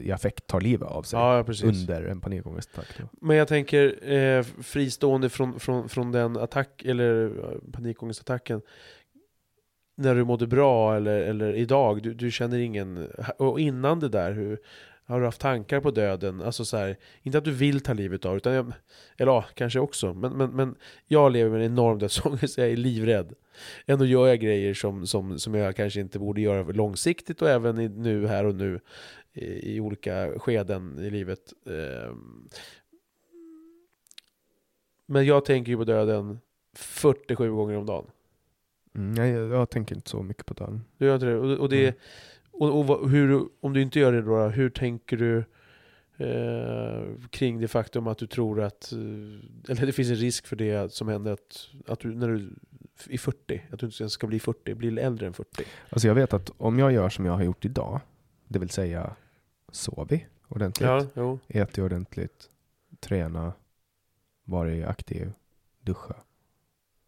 i 0.00 0.12
affekt 0.12 0.46
tar 0.46 0.60
livet 0.60 0.88
av 0.88 1.02
sig 1.02 1.18
ja, 1.18 1.44
under 1.64 2.04
en 2.04 2.20
panikångestattack. 2.20 3.00
Men 3.20 3.36
jag 3.36 3.48
tänker 3.48 4.12
eh, 4.12 4.42
fristående 4.42 5.28
från, 5.28 5.60
från, 5.60 5.88
från 5.88 6.12
den 6.12 6.36
attack, 6.36 6.82
eller 6.84 7.32
panikångestattacken, 7.72 8.60
när 9.96 10.14
du 10.14 10.24
mådde 10.24 10.46
bra 10.46 10.96
eller, 10.96 11.20
eller 11.20 11.52
idag, 11.52 12.02
du, 12.02 12.14
du 12.14 12.30
känner 12.30 12.58
ingen... 12.58 13.08
Och 13.38 13.60
innan 13.60 14.00
det 14.00 14.08
där, 14.08 14.32
hur, 14.32 14.58
har 15.06 15.20
du 15.20 15.26
haft 15.26 15.40
tankar 15.40 15.80
på 15.80 15.90
döden? 15.90 16.42
Alltså 16.42 16.64
så 16.64 16.76
här, 16.76 16.96
inte 17.22 17.38
att 17.38 17.44
du 17.44 17.52
vill 17.52 17.80
ta 17.80 17.92
livet 17.92 18.24
av 18.24 18.36
utan 18.36 18.52
jag, 18.52 18.72
eller 19.16 19.32
ja, 19.32 19.44
kanske 19.54 19.80
också. 19.80 20.14
Men, 20.14 20.32
men, 20.32 20.50
men 20.50 20.74
jag 21.06 21.32
lever 21.32 21.50
med 21.50 21.60
en 21.60 21.72
enorm 21.72 21.98
dödsångest, 21.98 22.58
jag 22.58 22.68
är 22.68 22.76
livrädd. 22.76 23.34
Ändå 23.86 24.04
gör 24.04 24.26
jag 24.26 24.40
grejer 24.40 24.74
som, 24.74 25.06
som, 25.06 25.38
som 25.38 25.54
jag 25.54 25.76
kanske 25.76 26.00
inte 26.00 26.18
borde 26.18 26.40
göra 26.40 26.62
långsiktigt 26.62 27.42
och 27.42 27.50
även 27.50 27.78
i, 27.80 27.88
nu, 27.88 28.26
här 28.26 28.44
och 28.44 28.54
nu 28.54 28.80
i, 29.32 29.74
i 29.74 29.80
olika 29.80 30.38
skeden 30.38 30.98
i 30.98 31.10
livet. 31.10 31.52
Eh, 31.66 32.14
Men 35.06 35.26
jag 35.26 35.44
tänker 35.44 35.72
ju 35.72 35.78
på 35.78 35.84
döden 35.84 36.38
47 36.74 37.50
gånger 37.50 37.76
om 37.76 37.86
dagen. 37.86 38.06
Mm, 38.94 39.14
nej, 39.14 39.30
jag, 39.30 39.50
jag 39.50 39.70
tänker 39.70 39.94
inte 39.94 40.10
så 40.10 40.22
mycket 40.22 40.46
på 40.46 40.54
döden. 40.54 40.84
Du 40.98 41.06
gör 41.06 41.14
inte 41.14 41.26
det? 41.26 41.36
Och, 41.36 41.58
och, 41.58 41.68
det, 41.68 41.82
Mm. 41.82 41.94
Och, 42.60 42.90
och 43.02 43.10
hur, 43.10 43.48
om 43.60 43.72
du 43.72 43.82
inte 43.82 43.98
gör 44.00 44.12
det 44.12 44.22
då, 44.22 44.48
hur 44.48 44.70
tänker 44.70 45.16
du 45.16 45.44
eh, 46.24 47.28
kring 47.30 47.60
det 47.60 47.68
faktum 47.68 48.06
att 48.06 48.18
du 48.18 48.26
tror 48.26 48.60
att, 48.60 48.92
eh, 48.92 48.98
eller 49.68 49.86
det 49.86 49.92
finns 49.92 50.08
en 50.10 50.16
risk 50.16 50.46
för 50.46 50.56
det 50.56 50.92
som 50.92 51.08
händer 51.08 51.32
att, 51.32 51.68
att 51.86 52.00
du, 52.00 52.14
när 52.14 52.28
du 52.28 52.54
är 53.10 53.18
40, 53.18 53.62
att 53.72 53.78
du 53.78 53.86
inte 53.86 54.02
ens 54.02 54.12
ska 54.12 54.26
bli 54.26 54.40
40, 54.40 54.74
bli 54.74 55.00
äldre 55.00 55.26
än 55.26 55.32
40. 55.32 55.64
Alltså 55.90 56.08
jag 56.08 56.14
vet 56.14 56.32
att 56.32 56.50
om 56.58 56.78
jag 56.78 56.92
gör 56.92 57.08
som 57.08 57.24
jag 57.26 57.32
har 57.32 57.42
gjort 57.44 57.64
idag, 57.64 58.00
det 58.48 58.58
vill 58.58 58.70
säga 58.70 59.16
sover 59.72 60.28
ordentligt, 60.48 60.86
Ja, 60.88 61.06
jo. 61.14 61.38
äter 61.48 61.84
ordentligt, 61.84 62.50
träna, 63.00 63.52
vara 64.44 64.88
aktiv, 64.88 65.32
duscha, 65.80 66.14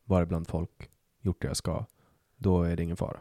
vara 0.04 0.26
bland 0.26 0.48
folk, 0.48 0.90
gjort 1.20 1.42
det 1.42 1.48
jag 1.48 1.56
ska, 1.56 1.84
då 2.36 2.62
är 2.62 2.76
det 2.76 2.82
ingen 2.82 2.96
fara. 2.96 3.20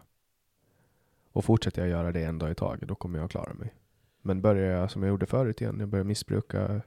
Och 1.38 1.45
fortsätter 1.45 1.81
jag 1.81 1.89
göra 1.89 2.11
det 2.11 2.23
en 2.23 2.39
dag 2.39 2.51
i 2.51 2.55
taget, 2.55 2.88
då 2.88 2.95
kommer 2.95 3.19
jag 3.19 3.31
klara 3.31 3.53
mig. 3.53 3.73
Men 4.22 4.41
börjar 4.41 4.80
jag 4.80 4.91
som 4.91 5.03
jag 5.03 5.09
gjorde 5.09 5.26
förut 5.26 5.61
igen, 5.61 5.80
jag 5.80 5.89
börjar 5.89 6.05
missbruka, 6.05 6.81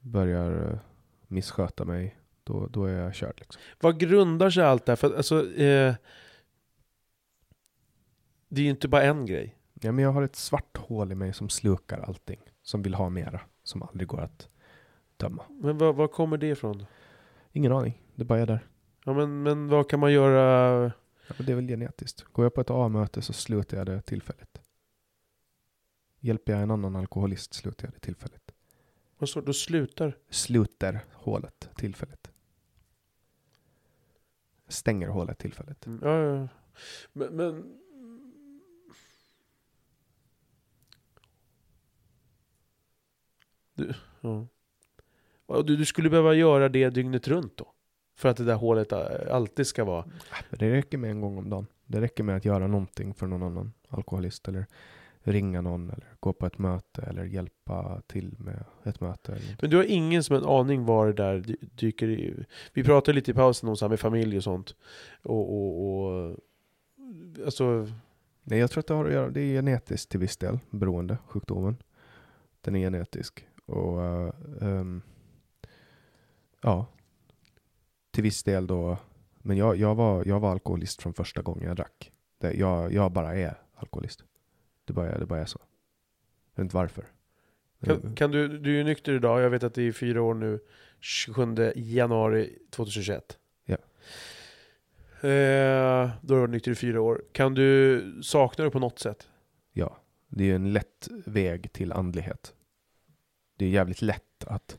börjar 0.00 0.72
eh, 0.72 0.78
missköta 1.26 1.84
mig, 1.84 2.18
då, 2.44 2.66
då 2.66 2.84
är 2.84 2.92
jag 2.92 3.14
körd. 3.14 3.34
Liksom. 3.40 3.62
Vad 3.80 3.98
grundar 3.98 4.50
sig 4.50 4.64
allt 4.64 4.86
det 4.86 4.92
här? 4.92 4.96
För 4.96 5.16
alltså, 5.16 5.52
eh, 5.52 5.94
det 8.48 8.60
är 8.60 8.64
ju 8.64 8.70
inte 8.70 8.88
bara 8.88 9.02
en 9.02 9.26
grej. 9.26 9.56
Ja, 9.80 9.92
men 9.92 10.04
jag 10.04 10.12
har 10.12 10.22
ett 10.22 10.36
svart 10.36 10.76
hål 10.76 11.12
i 11.12 11.14
mig 11.14 11.32
som 11.32 11.48
slukar 11.48 11.98
allting, 11.98 12.40
som 12.62 12.82
vill 12.82 12.94
ha 12.94 13.08
mera, 13.08 13.40
som 13.62 13.82
aldrig 13.82 14.08
går 14.08 14.20
att 14.20 14.48
tömma. 15.16 15.44
Men 15.48 15.78
vad, 15.78 15.94
vad 15.94 16.12
kommer 16.12 16.38
det 16.38 16.48
ifrån? 16.48 16.86
Ingen 17.52 17.72
aning, 17.72 18.02
det 18.14 18.24
bara 18.24 18.38
är 18.38 18.46
där. 18.46 18.66
Ja, 19.04 19.12
men, 19.12 19.42
men 19.42 19.68
vad 19.68 19.90
kan 19.90 20.00
man 20.00 20.12
göra? 20.12 20.92
Ja, 21.38 21.44
det 21.44 21.52
är 21.52 21.56
väl 21.56 21.66
genetiskt. 21.68 22.24
Går 22.24 22.44
jag 22.44 22.54
på 22.54 22.60
ett 22.60 22.70
A-möte 22.70 23.22
så 23.22 23.32
slutar 23.32 23.76
jag 23.76 23.86
det 23.86 24.02
tillfälligt. 24.02 24.60
Hjälper 26.20 26.52
jag 26.52 26.62
en 26.62 26.70
annan 26.70 26.96
alkoholist 26.96 27.54
slutar 27.54 27.86
jag 27.86 27.94
det 27.94 28.00
tillfälligt. 28.00 28.52
Vad 29.18 29.28
så, 29.28 29.40
då 29.40 29.52
slutar? 29.52 30.18
Sluter 30.30 31.04
hålet 31.12 31.70
tillfälligt. 31.76 32.30
Stänger 34.68 35.08
hålet 35.08 35.38
tillfälligt. 35.38 35.86
Mm, 35.86 36.00
Ja, 36.02 36.18
ja. 36.18 36.48
Men, 37.12 37.36
men... 37.36 37.76
Du, 43.74 43.94
ja. 44.20 44.46
Du, 45.64 45.76
du 45.76 45.86
skulle 45.86 46.10
behöva 46.10 46.34
göra 46.34 46.68
det 46.68 46.90
dygnet 46.90 47.28
runt 47.28 47.56
då? 47.56 47.74
För 48.20 48.28
att 48.28 48.36
det 48.36 48.44
där 48.44 48.54
hålet 48.54 48.92
äh, 48.92 49.00
alltid 49.30 49.66
ska 49.66 49.84
vara... 49.84 50.04
Men 50.50 50.58
det 50.58 50.72
räcker 50.72 50.98
med 50.98 51.10
en 51.10 51.20
gång 51.20 51.38
om 51.38 51.50
dagen. 51.50 51.66
Det 51.86 52.00
räcker 52.00 52.24
med 52.24 52.36
att 52.36 52.44
göra 52.44 52.66
någonting 52.66 53.14
för 53.14 53.26
någon 53.26 53.42
annan 53.42 53.72
alkoholist 53.88 54.48
eller 54.48 54.66
ringa 55.22 55.60
någon 55.60 55.90
eller 55.90 56.06
gå 56.20 56.32
på 56.32 56.46
ett 56.46 56.58
möte 56.58 57.02
eller 57.02 57.24
hjälpa 57.24 58.02
till 58.06 58.34
med 58.38 58.64
ett 58.84 59.00
möte. 59.00 59.38
Men 59.60 59.70
du 59.70 59.76
har 59.76 59.84
ingen 59.84 60.24
som 60.24 60.36
en 60.36 60.44
aning 60.44 60.84
var 60.84 61.06
det 61.06 61.12
där 61.12 61.40
dy- 61.40 61.56
dyker 61.60 62.08
i? 62.08 62.44
Vi 62.72 62.84
pratade 62.84 63.14
lite 63.14 63.30
i 63.30 63.34
pausen 63.34 63.68
om 63.68 63.76
så 63.76 63.84
här 63.84 63.90
med 63.90 64.00
familj 64.00 64.36
och 64.36 64.44
sånt. 64.44 64.74
Och, 65.22 65.54
och, 65.54 65.86
och 65.86 66.36
alltså, 67.44 67.88
Nej, 68.42 68.58
jag 68.58 68.70
tror 68.70 68.80
att 68.80 68.86
det 68.86 68.94
har 68.94 69.04
att 69.04 69.12
göra, 69.12 69.30
det 69.30 69.40
är 69.40 69.54
genetiskt 69.54 70.10
till 70.10 70.20
viss 70.20 70.36
del, 70.36 70.58
beroende, 70.70 71.18
sjukdomen. 71.26 71.76
Den 72.60 72.76
är 72.76 72.80
genetisk. 72.80 73.46
Och 73.66 74.02
eh, 74.02 74.32
ehm, 74.60 75.02
ja, 76.60 76.86
till 78.10 78.22
viss 78.22 78.42
del 78.42 78.66
då, 78.66 78.98
men 79.38 79.56
jag, 79.56 79.76
jag, 79.76 79.94
var, 79.94 80.24
jag 80.26 80.40
var 80.40 80.50
alkoholist 80.50 81.02
från 81.02 81.14
första 81.14 81.42
gången 81.42 81.68
jag 81.68 81.76
drack. 81.76 82.12
Det, 82.38 82.52
jag, 82.52 82.92
jag 82.92 83.12
bara 83.12 83.34
är 83.34 83.54
alkoholist. 83.74 84.24
Det 84.84 84.92
bara, 84.92 85.18
det 85.18 85.26
bara 85.26 85.40
är 85.40 85.46
så. 85.46 85.60
Jag 86.54 86.62
vet 86.62 86.64
inte 86.64 86.76
varför. 86.76 87.04
kan, 87.84 88.14
kan 88.14 88.30
du, 88.30 88.58
du 88.58 88.70
är 88.70 88.78
ju 88.78 88.84
nykter 88.84 89.12
idag, 89.12 89.40
jag 89.40 89.50
vet 89.50 89.62
att 89.62 89.74
det 89.74 89.82
är 89.82 89.92
fyra 89.92 90.22
år 90.22 90.34
nu, 90.34 90.60
27 91.00 91.72
januari 91.76 92.58
2021. 92.70 93.38
Ja. 93.64 93.76
Eh, 95.28 96.10
då 96.20 96.34
har 96.34 96.36
du 96.36 96.40
varit 96.40 96.50
nykter 96.50 96.70
i 96.70 96.74
fyra 96.74 97.00
år. 97.00 97.24
Kan 97.32 97.54
du, 97.54 98.20
sakna 98.22 98.64
det 98.64 98.70
på 98.70 98.78
något 98.78 98.98
sätt? 98.98 99.28
Ja, 99.72 100.00
det 100.28 100.44
är 100.44 100.48
ju 100.48 100.54
en 100.54 100.72
lätt 100.72 101.08
väg 101.26 101.72
till 101.72 101.92
andlighet. 101.92 102.54
Det 103.56 103.64
är 103.64 103.68
jävligt 103.68 104.02
lätt 104.02 104.44
att 104.46 104.78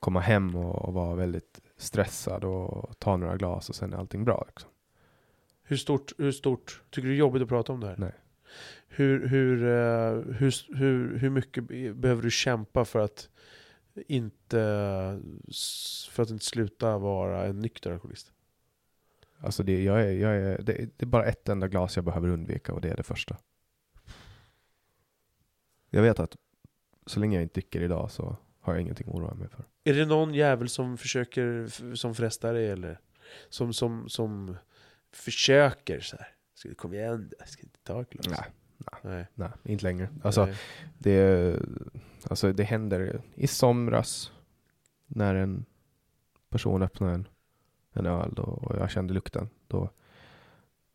komma 0.00 0.20
hem 0.20 0.56
och, 0.56 0.84
och 0.84 0.94
vara 0.94 1.14
väldigt 1.14 1.60
stressad 1.82 2.44
och 2.44 2.98
ta 2.98 3.16
några 3.16 3.36
glas 3.36 3.68
och 3.68 3.74
sen 3.74 3.92
är 3.92 3.96
allting 3.96 4.24
bra. 4.24 4.44
Liksom. 4.46 4.70
Hur 5.62 5.76
stort, 5.76 6.12
hur 6.18 6.32
stort, 6.32 6.82
tycker 6.90 7.08
du 7.08 7.14
det 7.14 7.16
är 7.16 7.18
jobbigt 7.18 7.42
att 7.42 7.48
prata 7.48 7.72
om 7.72 7.80
det 7.80 7.86
här? 7.86 7.96
Nej. 7.98 8.12
Hur, 8.88 9.28
hur, 9.28 9.64
eh, 9.64 10.34
hur, 10.34 10.76
hur, 10.76 11.18
hur 11.18 11.30
mycket 11.30 11.64
be- 11.64 11.94
behöver 11.94 12.22
du 12.22 12.30
kämpa 12.30 12.84
för 12.84 12.98
att 12.98 13.28
inte, 13.94 14.58
för 16.10 16.22
att 16.22 16.30
inte 16.30 16.44
sluta 16.44 16.98
vara 16.98 17.46
en 17.46 17.60
nykter 17.60 17.90
alkoholist? 17.90 18.32
Alltså 19.38 19.62
det, 19.62 19.82
jag 19.82 20.02
är, 20.02 20.12
jag 20.12 20.36
är, 20.36 20.62
det, 20.62 20.72
det 20.96 21.04
är 21.04 21.06
bara 21.06 21.24
ett 21.24 21.48
enda 21.48 21.68
glas 21.68 21.96
jag 21.96 22.04
behöver 22.04 22.28
undvika 22.28 22.72
och 22.72 22.80
det 22.80 22.90
är 22.90 22.96
det 22.96 23.02
första. 23.02 23.36
Jag 25.90 26.02
vet 26.02 26.20
att 26.20 26.36
så 27.06 27.20
länge 27.20 27.36
jag 27.36 27.42
inte 27.42 27.60
dricker 27.60 27.82
idag 27.82 28.10
så 28.10 28.36
har 28.62 28.72
jag 28.72 28.80
ingenting 28.82 29.08
att 29.08 29.14
oroa 29.14 29.34
mig 29.34 29.48
för. 29.48 29.64
Är 29.84 29.94
det 29.94 30.06
någon 30.06 30.34
jävel 30.34 30.68
som 30.68 30.98
försöker, 30.98 31.66
som 31.96 32.14
frestar 32.14 32.54
dig 32.54 32.70
eller? 32.70 32.98
Som, 33.48 33.72
som, 33.72 34.08
som 34.08 34.56
försöker 35.12 36.00
så 36.00 36.16
här. 36.16 36.28
Ska 36.54 36.68
du 36.68 36.74
komma 36.74 36.94
igen, 36.94 37.30
ska 37.46 37.62
inte 37.62 37.78
ta 37.82 38.00
ett 38.00 38.10
glas. 38.10 38.26
Nej, 38.28 38.52
Nej. 39.02 39.26
nej, 39.34 39.50
inte 39.64 39.84
längre. 39.84 40.08
Alltså, 40.22 40.46
Nej. 40.46 40.56
det, 40.98 41.56
alltså 42.24 42.52
det 42.52 42.64
händer 42.64 43.22
i 43.34 43.46
somras 43.46 44.32
när 45.06 45.34
en 45.34 45.64
person 46.50 46.82
öppnade 46.82 47.14
en, 47.14 47.28
en 47.92 48.06
öl 48.06 48.32
då, 48.34 48.42
och 48.42 48.76
jag 48.76 48.90
kände 48.90 49.14
lukten. 49.14 49.48
Då, 49.66 49.90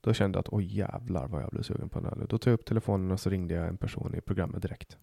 då 0.01 0.13
kände 0.13 0.37
jag 0.37 0.41
att 0.41 0.53
oj 0.53 0.77
jävlar 0.77 1.27
vad 1.27 1.43
jag 1.43 1.49
blev 1.49 1.61
sugen 1.61 1.89
på 1.89 1.99
en 1.99 2.05
öl. 2.05 2.25
Då 2.29 2.37
tog 2.37 2.51
jag 2.51 2.59
upp 2.59 2.65
telefonen 2.65 3.11
och 3.11 3.19
så 3.19 3.29
ringde 3.29 3.53
jag 3.53 3.67
en 3.67 3.77
person 3.77 4.15
i 4.15 4.21
programmet 4.21 4.61
direkt. 4.61 4.97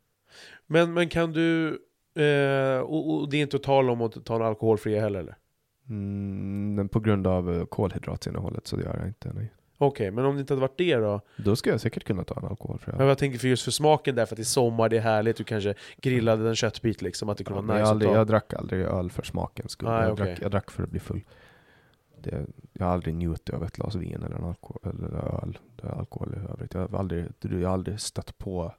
Men, 0.67 0.95
men 0.95 1.09
kan 1.09 1.33
du, 1.33 1.79
eh, 2.15 2.79
och, 2.81 3.15
och 3.15 3.29
det 3.29 3.37
är 3.37 3.43
inte 3.43 3.57
att 3.57 3.63
tala 3.63 3.93
om 3.93 4.03
att 4.03 4.25
ta 4.25 4.37
en 4.37 4.43
alkoholfria 4.43 5.01
heller 5.01 5.21
eller? 5.21 5.37
Mm, 5.89 6.75
men 6.75 6.89
på 6.89 7.01
grund 7.01 7.27
av 7.27 7.55
eh, 7.55 7.65
kolhydratsinnehållet 7.65 8.67
så 8.67 8.81
gör 8.81 8.97
jag 8.99 9.07
inte. 9.07 9.33
Nej. 9.35 9.53
Okej, 9.79 10.11
men 10.11 10.25
om 10.25 10.35
det 10.35 10.41
inte 10.41 10.53
hade 10.53 10.61
varit 10.61 10.79
det 10.79 10.97
då? 10.97 11.21
Då 11.37 11.57
ska 11.57 11.71
jag 11.71 11.81
säkert 11.81 12.05
kunna 12.05 12.25
ta 12.25 12.35
en 12.41 12.45
alkoholfri 12.45 12.93
öl. 12.93 12.99
Men 12.99 13.07
jag 13.09 13.19
tänker 13.19 13.39
för 13.39 13.49
just 13.49 13.65
för 13.65 13.71
smaken 13.71 14.15
där, 14.15 14.27
för 14.27 14.35
att 14.35 14.37
det 14.37 14.43
är 14.43 14.45
sommar, 14.45 14.89
det 14.89 14.97
är 14.97 15.01
härligt, 15.01 15.37
du 15.37 15.45
kanske 15.45 15.75
grillade 16.01 16.49
en 16.49 16.55
köttbit 16.57 17.03
liksom, 17.03 17.29
att 17.29 17.39
det 17.39 17.45
kunde 17.45 17.63
Ja, 17.63 17.67
vara 17.67 17.77
nice 17.77 17.83
jag, 17.85 17.91
aldrig, 17.91 18.09
att 18.09 18.15
ta. 18.15 18.19
jag 18.19 18.27
drack 18.27 18.55
aldrig 18.55 18.81
öl 18.85 19.11
för 19.11 19.23
smakens 19.23 19.73
skull. 19.73 19.89
Nej, 19.89 20.03
jag, 20.03 20.13
okej. 20.13 20.27
drack, 20.27 20.39
jag 20.43 20.51
drack 20.51 20.71
för 20.71 20.83
att 20.83 20.91
bli 20.91 21.01
full. 21.01 21.21
Det, 22.23 22.47
jag 22.73 22.87
har 22.87 22.93
aldrig 22.93 23.15
njutit 23.15 23.51
av 23.51 23.65
ett 23.65 23.73
glas 23.73 23.95
vin 23.95 24.23
eller 24.23 24.37
en 24.37 24.45
alkohol, 24.45 24.83
eller 24.83 25.43
öl. 25.43 25.59
Det 25.77 25.87
är 25.87 25.93
alkohol 25.99 26.35
i 26.35 26.53
övrigt. 26.53 26.75
Jag 26.75 26.89
har 26.89 26.99
aldrig, 26.99 27.27
jag 27.41 27.69
har 27.69 27.75
aldrig 27.75 28.01
stött 28.01 28.39
på 28.39 28.73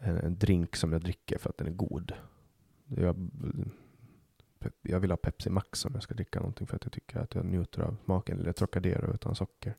en, 0.00 0.38
drink 0.38 0.76
som 0.76 0.92
jag 0.92 1.00
dricker 1.02 1.38
för 1.38 1.50
att 1.50 1.56
den 1.58 1.66
är 1.66 1.70
god. 1.72 2.12
Jag, 2.86 3.30
jag 4.82 5.00
vill 5.00 5.10
ha 5.10 5.16
Pepsi 5.16 5.50
Max 5.50 5.84
om 5.84 5.90
jag 5.94 6.02
ska 6.02 6.14
dricka 6.14 6.38
någonting 6.40 6.66
för 6.66 6.76
att 6.76 6.84
jag 6.84 6.92
tycker 6.92 7.18
att 7.18 7.34
jag 7.34 7.44
njuter 7.44 7.82
av 7.82 7.96
smaken. 8.04 8.40
Eller 8.40 8.52
Trocadero 8.52 9.14
utan 9.14 9.34
socker. 9.34 9.74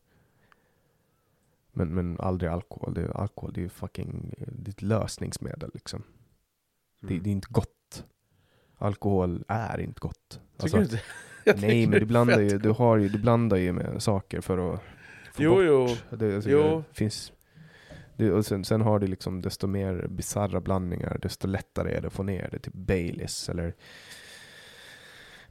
Men, 1.73 1.87
men 1.93 2.19
aldrig 2.19 2.51
alkohol. 2.51 2.93
Det 2.93 3.11
alkohol 3.11 3.53
det 3.53 3.59
är 3.59 3.63
ju 3.63 3.69
fucking 3.69 4.33
det 4.47 4.71
ett 4.71 4.81
lösningsmedel 4.81 5.71
liksom. 5.73 6.03
Det, 6.99 7.07
Mm. 7.13 7.23
det 7.23 7.29
är 7.29 7.31
inte 7.31 7.47
gott. 7.51 8.05
Alkohol 8.77 9.43
är 9.47 9.79
inte 9.79 9.99
gott. 9.99 10.29
Tycker 10.57 10.63
Alltså, 10.63 10.77
du 10.77 10.83
inte? 10.83 11.01
Nej, 11.67 11.81
men 11.87 11.91
det 11.91 11.99
du 11.99 12.05
blandar, 12.05 12.39
ju, 12.39 12.57
du, 12.57 12.69
har 12.69 12.97
ju, 12.97 13.09
du 13.09 13.19
blandar 13.19 13.57
ju 13.57 13.73
med 13.73 14.03
saker 14.03 14.41
för 14.41 14.73
att 14.73 14.81
få 15.33 15.43
Jo, 15.43 15.51
bort. 15.55 15.63
jo. 16.11 16.17
Det, 16.17 16.35
alltså, 16.35 16.49
Jo. 16.49 16.83
det 16.89 16.95
finns, 16.97 17.33
det, 18.21 18.31
och 18.31 18.45
sen, 18.45 18.65
sen 18.65 18.81
har 18.81 18.99
du 18.99 19.07
liksom 19.07 19.41
desto 19.41 19.67
mer 19.67 20.07
bisarra 20.09 20.61
blandningar, 20.61 21.17
desto 21.21 21.47
lättare 21.47 21.91
är 21.91 22.01
det 22.01 22.07
att 22.07 22.13
få 22.13 22.23
ner 22.23 22.49
det. 22.51 22.59
Typ 22.59 22.73
Baileys 22.73 23.49
eller 23.49 23.75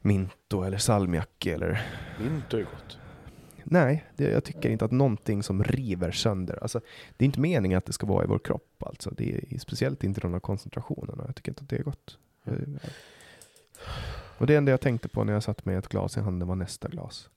Minto 0.01 0.63
eller 0.63 0.77
salmiak 0.77 1.45
eller 1.45 1.87
Minto 2.19 2.57
är 2.57 2.61
gott. 2.61 2.97
Nej, 3.63 4.05
det, 4.15 4.31
jag 4.31 4.43
tycker 4.43 4.69
inte 4.69 4.85
att 4.85 4.91
någonting 4.91 5.43
som 5.43 5.63
river 5.63 6.11
sönder, 6.11 6.59
alltså 6.61 6.81
det 7.17 7.23
är 7.23 7.25
inte 7.25 7.39
meningen 7.39 7.77
att 7.77 7.85
det 7.85 7.93
ska 7.93 8.07
vara 8.07 8.23
i 8.23 8.27
vår 8.27 8.39
kropp 8.39 8.83
alltså. 8.83 9.09
Det 9.09 9.53
är 9.53 9.59
speciellt 9.59 10.03
inte 10.03 10.21
de 10.21 10.33
här 10.33 10.39
koncentrationerna. 10.39 11.23
Jag 11.25 11.35
tycker 11.35 11.51
inte 11.51 11.63
att 11.63 11.69
det 11.69 11.77
är 11.77 11.83
gott. 11.83 12.17
Mm. 12.45 12.79
Och 14.37 14.47
det 14.47 14.55
enda 14.55 14.71
jag 14.71 14.81
tänkte 14.81 15.09
på 15.09 15.23
när 15.23 15.33
jag 15.33 15.43
satt 15.43 15.65
med 15.65 15.77
ett 15.77 15.87
glas 15.87 16.17
i 16.17 16.19
handen 16.19 16.47
var 16.47 16.55
nästa 16.55 16.87
glas. 16.87 17.29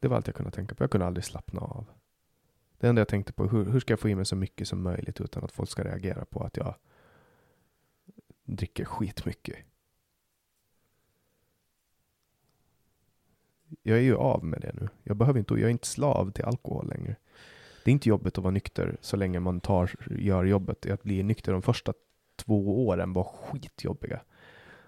Det 0.00 0.08
var 0.08 0.16
allt 0.16 0.26
jag 0.26 0.36
kunde 0.36 0.50
tänka 0.50 0.74
på. 0.74 0.82
Jag 0.82 0.90
kunde 0.90 1.06
aldrig 1.06 1.24
slappna 1.24 1.60
av. 1.60 1.86
Det 2.78 2.88
enda 2.88 3.00
jag 3.00 3.08
tänkte 3.08 3.32
på 3.32 3.48
hur, 3.48 3.64
hur 3.64 3.80
ska 3.80 3.92
jag 3.92 4.00
få 4.00 4.08
i 4.08 4.14
mig 4.14 4.26
så 4.26 4.36
mycket 4.36 4.68
som 4.68 4.82
möjligt 4.82 5.20
utan 5.20 5.44
att 5.44 5.52
folk 5.52 5.70
ska 5.70 5.84
reagera 5.84 6.24
på 6.24 6.40
att 6.40 6.56
jag 6.56 6.74
dricker 8.44 8.84
skitmycket. 8.84 9.56
jag 13.82 13.98
är 13.98 14.02
ju 14.02 14.16
av 14.16 14.44
med 14.44 14.60
det 14.60 14.72
nu. 14.74 14.88
Jag 15.02 15.16
behöver 15.16 15.38
inte, 15.38 15.54
jag 15.54 15.62
är 15.62 15.68
inte 15.68 15.86
slav 15.86 16.30
till 16.30 16.44
alkohol 16.44 16.88
längre. 16.88 17.16
Det 17.84 17.90
är 17.90 17.92
inte 17.92 18.08
jobbigt 18.08 18.38
att 18.38 18.44
vara 18.44 18.50
nykter 18.50 18.96
så 19.00 19.16
länge 19.16 19.40
man 19.40 19.60
tar, 19.60 19.94
gör 20.10 20.44
jobbet. 20.44 20.90
Att 20.90 21.02
bli 21.02 21.22
nykter 21.22 21.52
de 21.52 21.62
första 21.62 21.92
två 22.36 22.86
åren 22.86 23.12
var 23.12 23.24
skitjobbiga. 23.24 24.20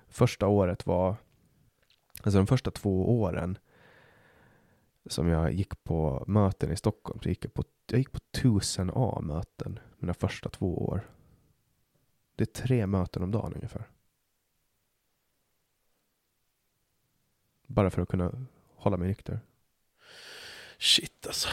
Första 0.09 0.47
året 0.47 0.87
var, 0.87 1.17
alltså 2.23 2.39
de 2.39 2.47
första 2.47 2.71
två 2.71 3.21
åren 3.21 3.59
som 5.07 5.29
jag 5.29 5.53
gick 5.53 5.85
på 5.85 6.25
möten 6.27 6.73
i 6.73 6.77
Stockholm, 6.77 7.21
så 7.23 7.29
gick 7.29 7.45
jag 7.45 7.55
på, 7.55 7.65
jag 7.93 7.99
gick 7.99 8.13
på 8.13 8.19
tusen 8.19 8.91
A-möten 8.95 9.79
mina 9.99 10.15
första 10.15 10.49
två 10.49 10.85
år. 10.85 11.11
Det 12.37 12.45
är 12.45 12.63
tre 12.63 12.87
möten 12.87 13.23
om 13.23 13.31
dagen 13.31 13.55
ungefär. 13.55 13.89
Bara 17.67 17.91
för 17.91 18.03
att 18.03 18.09
kunna 18.09 18.47
hålla 18.75 18.97
mig 18.97 19.09
nykter. 19.09 19.41
Shit 20.79 21.27
alltså. 21.27 21.49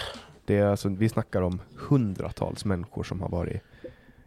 Det 0.45 0.57
är 0.57 0.65
alltså, 0.65 0.89
vi 0.89 1.09
snackar 1.09 1.41
om 1.41 1.61
hundratals 1.75 2.65
människor 2.65 3.03
som 3.03 3.21
har 3.21 3.29
varit 3.29 3.61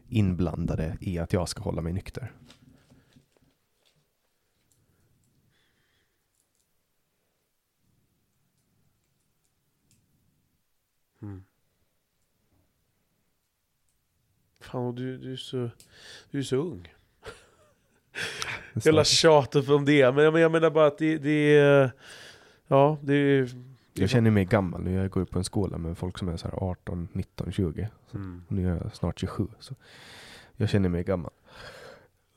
inblandade 0.08 0.98
i 1.00 1.18
att 1.18 1.32
jag 1.32 1.48
ska 1.48 1.62
hålla 1.62 1.82
mig 1.82 1.92
nykter. 1.92 2.32
Fan, 14.72 14.94
du, 14.94 15.18
du, 15.18 15.32
är 15.32 15.36
så, 15.36 15.70
du 16.30 16.38
är 16.38 16.42
så 16.42 16.56
ung. 16.56 16.88
Hela 18.84 19.04
tjatet 19.04 19.68
om 19.68 19.84
det, 19.84 20.14
men 20.14 20.24
jag 20.24 20.52
menar 20.52 20.70
bara 20.70 20.86
att 20.86 20.98
det, 20.98 21.18
det 21.18 21.56
är... 21.56 21.90
Ja, 22.68 22.98
det 23.02 23.14
är... 23.14 23.48
Jag 23.94 24.10
känner 24.10 24.30
mig 24.30 24.44
gammal 24.44 24.82
nu. 24.82 24.92
Jag 24.92 25.10
går 25.10 25.24
på 25.24 25.38
en 25.38 25.44
skola 25.44 25.78
med 25.78 25.98
folk 25.98 26.18
som 26.18 26.28
är 26.28 26.36
så 26.36 26.48
här 26.48 26.54
18, 26.54 27.08
19, 27.12 27.52
20. 27.52 27.88
Mm. 28.14 28.42
Nu 28.48 28.70
är 28.70 28.76
jag 28.82 28.94
snart 28.94 29.20
27. 29.20 29.46
Så 29.58 29.74
jag 30.56 30.68
känner 30.68 30.88
mig 30.88 31.04
gammal. 31.04 31.30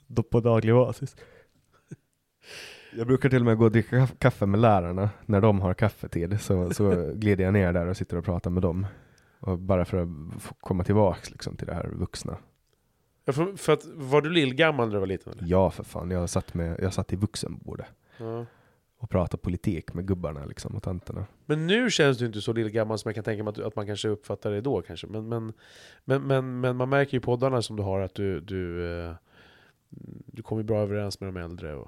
Då 0.07 0.23
på 0.23 0.39
daglig 0.39 0.73
basis. 0.73 1.15
Jag 2.95 3.07
brukar 3.07 3.30
till 3.30 3.39
och 3.39 3.45
med 3.45 3.57
gå 3.57 3.65
och 3.65 3.72
dricka 3.72 4.07
kaffe 4.07 4.45
med 4.45 4.60
lärarna 4.60 5.10
när 5.26 5.41
de 5.41 5.61
har 5.61 5.73
kaffetid. 5.73 6.41
Så, 6.41 6.73
så 6.73 7.11
glider 7.15 7.43
jag 7.43 7.53
ner 7.53 7.73
där 7.73 7.88
och 7.88 7.97
sitter 7.97 8.18
och 8.18 8.26
pratar 8.26 8.49
med 8.49 8.64
dem. 8.64 8.85
Och 9.45 9.60
bara 9.60 9.86
för 9.86 9.98
att 9.98 10.10
komma 10.60 10.84
tillbaks 10.84 11.32
liksom, 11.32 11.56
till 11.56 11.68
det 11.68 11.74
här 11.74 11.88
vuxna. 11.88 12.38
Ja, 13.26 13.34
för, 13.34 13.56
för 13.56 13.74
att, 13.74 13.86
var 13.86 14.22
du 14.22 14.30
lillgammal 14.30 14.88
när 14.88 14.94
du 14.94 14.99
var 14.99 15.07
liten? 15.07 15.34
Eller? 15.34 15.48
Ja, 15.48 15.72
för 15.72 15.84
fan. 15.84 16.11
Jag 16.11 16.30
satt, 16.30 16.53
med, 16.53 16.80
jag 16.82 16.94
satt 16.94 17.14
i 17.14 17.15
vuxenbordet. 17.15 17.88
Ja. 18.18 18.45
Och 18.98 19.10
pratade 19.10 19.41
politik 19.41 19.94
med 19.94 20.07
gubbarna 20.07 20.45
liksom, 20.45 20.76
och 20.76 20.84
tanterna. 20.84 21.26
Men 21.45 21.68
nu 21.68 21.90
känns 21.90 22.18
du 22.18 22.26
inte 22.26 22.41
så 22.41 22.53
lillgammal 22.53 22.98
som 22.99 23.10
jag 23.10 23.15
kan 23.15 23.24
tänka 23.24 23.44
mig 23.44 23.52
att, 23.52 23.60
att 23.60 23.76
man 23.76 23.86
kanske 23.86 24.07
uppfattar 24.07 24.52
det 24.52 24.61
då 24.61 24.82
kanske. 24.82 25.07
Men, 25.07 25.30
men, 25.30 25.53
men, 26.06 26.22
men, 26.28 26.60
men 26.60 26.76
man 26.76 26.90
märker 26.90 27.14
ju 27.14 27.22
poddarna 27.22 27.61
som 27.61 27.76
du 27.76 27.84
har 27.84 27.99
att 27.99 28.15
du, 28.15 28.40
du, 28.40 28.88
eh, 28.90 29.15
du 30.26 30.41
kommer 30.41 30.64
bra 30.64 30.80
överens 30.80 31.20
med 31.20 31.34
de 31.34 31.40
äldre. 31.40 31.76
Och, 31.76 31.88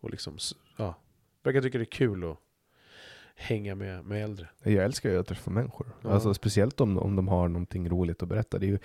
och 0.00 0.10
liksom, 0.10 0.36
ja, 0.76 0.94
verkar 1.42 1.60
tycka 1.60 1.78
det 1.78 1.84
är 1.84 1.86
kul 1.86 2.30
att 2.30 2.38
hänga 3.36 3.74
med, 3.74 4.04
med 4.04 4.24
äldre. 4.24 4.48
Jag 4.62 4.84
älskar 4.84 5.10
ju 5.10 5.18
att 5.18 5.26
träffa 5.26 5.50
människor. 5.50 5.86
Ja. 6.02 6.10
Alltså, 6.10 6.34
speciellt 6.34 6.80
om, 6.80 6.98
om 6.98 7.16
de 7.16 7.28
har 7.28 7.48
någonting 7.48 7.88
roligt 7.88 8.22
att 8.22 8.28
berätta. 8.28 8.58
Det 8.58 8.66
är 8.66 8.68
ju, 8.68 8.78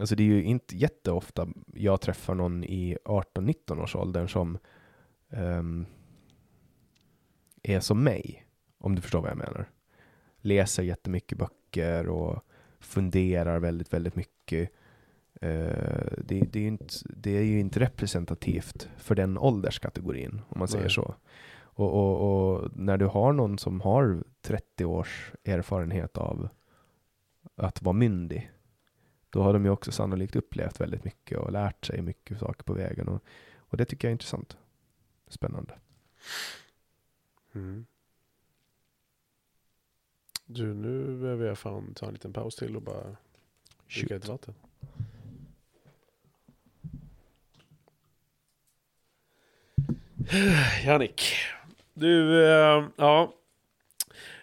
alltså, 0.00 0.14
det 0.14 0.22
är 0.22 0.26
ju 0.26 0.44
inte 0.44 0.76
jätteofta 0.76 1.48
jag 1.74 2.00
träffar 2.00 2.34
någon 2.34 2.64
i 2.64 2.96
18-19 3.04 3.82
års 3.82 3.96
åldern 3.96 4.28
som 4.28 4.58
ehm, 5.30 5.86
är 7.62 7.80
som 7.80 8.04
mig. 8.04 8.46
Om 8.78 8.94
du 8.94 9.02
förstår 9.02 9.20
vad 9.20 9.30
jag 9.30 9.38
menar. 9.38 9.68
Läser 10.40 10.82
jättemycket 10.82 11.38
böcker 11.38 12.08
och 12.08 12.44
funderar 12.80 13.58
väldigt, 13.58 13.92
väldigt 13.92 14.16
mycket. 14.16 14.70
Eh, 15.40 16.12
det, 16.18 16.40
det, 16.52 16.56
är 16.56 16.62
ju 16.62 16.68
inte, 16.68 16.94
det 17.04 17.30
är 17.30 17.42
ju 17.42 17.60
inte 17.60 17.80
representativt 17.80 18.88
för 18.96 19.14
den 19.14 19.38
ålderskategorin, 19.38 20.40
om 20.48 20.58
man 20.58 20.68
säger 20.68 20.84
Nej. 20.84 20.90
så. 20.94 21.14
Och, 21.74 21.94
och, 21.94 22.54
och 22.54 22.70
när 22.76 22.96
du 22.96 23.06
har 23.06 23.32
någon 23.32 23.58
som 23.58 23.80
har 23.80 24.24
30 24.42 24.84
års 24.84 25.32
erfarenhet 25.44 26.16
av 26.16 26.48
att 27.56 27.82
vara 27.82 27.92
myndig, 27.92 28.50
då 29.30 29.42
har 29.42 29.52
de 29.52 29.64
ju 29.64 29.70
också 29.70 29.92
sannolikt 29.92 30.36
upplevt 30.36 30.80
väldigt 30.80 31.04
mycket 31.04 31.38
och 31.38 31.52
lärt 31.52 31.84
sig 31.84 32.02
mycket 32.02 32.38
saker 32.38 32.64
på 32.64 32.72
vägen. 32.72 33.08
Och, 33.08 33.22
och 33.56 33.76
det 33.76 33.84
tycker 33.84 34.08
jag 34.08 34.10
är 34.10 34.14
intressant. 34.14 34.56
Spännande. 35.28 35.78
Mm. 37.52 37.86
Du, 40.46 40.74
nu 40.74 41.18
behöver 41.20 41.46
jag 41.46 41.58
fan 41.58 41.94
ta 41.94 42.06
en 42.06 42.12
liten 42.12 42.32
paus 42.32 42.56
till 42.56 42.76
och 42.76 42.82
bara 42.82 43.16
dricka 43.94 44.16
ett 44.16 44.28
vatten. 44.28 44.54
Jannik, 50.84 51.22
du, 51.94 52.44
eh, 52.44 52.84
ja. 52.96 53.34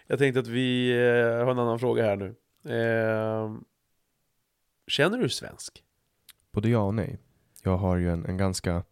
Jag 0.06 0.18
tänkte 0.18 0.40
att 0.40 0.46
vi 0.46 0.92
eh, 0.92 1.44
har 1.44 1.50
en 1.50 1.58
annan 1.58 1.78
fråga 1.78 2.04
här 2.04 2.16
nu. 2.16 2.34
Eh, 2.64 3.54
känner 4.86 5.16
du 5.16 5.22
dig 5.22 5.30
svensk? 5.30 5.84
Både 6.52 6.68
ja 6.68 6.82
och 6.82 6.94
nej. 6.94 7.18
Jag 7.62 7.76
har 7.76 7.96
ju 7.96 8.10
en, 8.10 8.26
en 8.26 8.36
ganska 8.36 8.82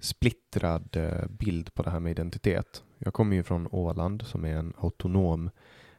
splittrad 0.00 0.96
bild 1.28 1.74
på 1.74 1.82
det 1.82 1.90
här 1.90 2.00
med 2.00 2.10
identitet. 2.10 2.82
Jag 2.98 3.14
kommer 3.14 3.36
ju 3.36 3.42
från 3.42 3.68
Åland 3.70 4.22
som 4.26 4.44
är 4.44 4.56
en 4.56 4.74
autonom 4.78 5.50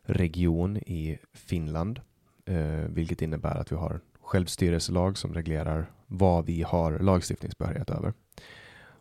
region 0.02 0.78
i 0.78 1.20
Finland, 1.34 2.02
eh, 2.46 2.90
vilket 2.90 3.22
innebär 3.22 3.56
att 3.56 3.72
vi 3.72 3.76
har 3.76 4.00
självstyrelselag 4.22 5.18
som 5.18 5.34
reglerar 5.34 5.92
vad 6.08 6.46
vi 6.46 6.62
har 6.62 7.00
lagstiftningsbehörighet 7.00 7.90
över. 7.90 8.14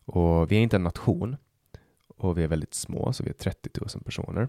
Och 0.04 0.52
vi 0.52 0.56
är 0.56 0.60
inte 0.60 0.76
en 0.76 0.82
nation 0.82 1.36
och 2.18 2.38
vi 2.38 2.42
är 2.44 2.48
väldigt 2.48 2.74
små, 2.74 3.12
så 3.12 3.22
vi 3.24 3.30
är 3.30 3.34
30 3.34 3.70
000 3.94 4.04
personer. 4.04 4.48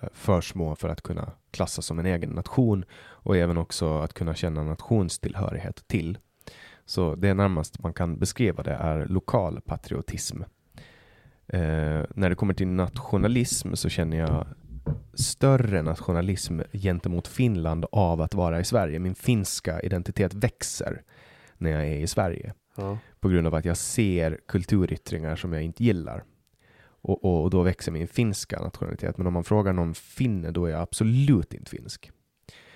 Eh, 0.00 0.08
För 0.12 0.40
små 0.40 0.76
för 0.76 0.88
att 0.88 1.02
kunna 1.02 1.32
klassas 1.50 1.86
som 1.86 1.98
en 1.98 2.06
egen 2.06 2.30
nation 2.30 2.84
och 3.02 3.36
även 3.36 3.56
också 3.58 3.98
att 3.98 4.14
kunna 4.14 4.34
känna 4.34 4.62
nationstillhörighet 4.64 5.84
till. 5.88 6.18
Så 6.84 7.14
det 7.14 7.34
närmast 7.34 7.78
man 7.82 7.92
kan 7.92 8.18
beskriva 8.18 8.62
det 8.62 8.72
är 8.74 9.06
lokal 9.06 9.60
patriotism. 9.60 10.42
Eh, 11.46 12.02
när 12.14 12.28
det 12.28 12.34
kommer 12.34 12.54
till 12.54 12.68
nationalism 12.68 13.74
så 13.74 13.88
känner 13.88 14.16
jag 14.16 14.46
större 15.14 15.82
nationalism 15.82 16.60
gentemot 16.72 17.28
Finland 17.28 17.86
av 17.92 18.20
att 18.20 18.34
vara 18.34 18.60
i 18.60 18.64
Sverige. 18.64 18.98
Min 18.98 19.14
finska 19.14 19.80
identitet 19.80 20.34
växer 20.34 21.02
när 21.58 21.70
jag 21.70 21.86
är 21.86 21.96
i 21.96 22.06
Sverige 22.06 22.54
Ja. 22.76 22.98
på 23.20 23.28
grund 23.28 23.46
av 23.46 23.54
att 23.54 23.64
jag 23.64 23.76
ser 23.76 24.38
kulturyttringar 24.48 25.36
som 25.36 25.52
jag 25.52 25.62
inte 25.62 25.84
gillar. 25.84 26.24
Och, 27.02 27.24
och, 27.24 27.42
och 27.42 27.50
då 27.50 27.62
växer 27.62 27.92
min 27.92 28.08
finska 28.08 28.60
nationalitet. 28.60 29.18
Men 29.18 29.26
om 29.26 29.32
man 29.32 29.44
frågar 29.44 29.72
någon 29.72 29.94
finne, 29.94 30.50
då 30.50 30.66
är 30.66 30.70
jag 30.70 30.80
absolut 30.80 31.54
inte 31.54 31.70
finsk. 31.70 32.10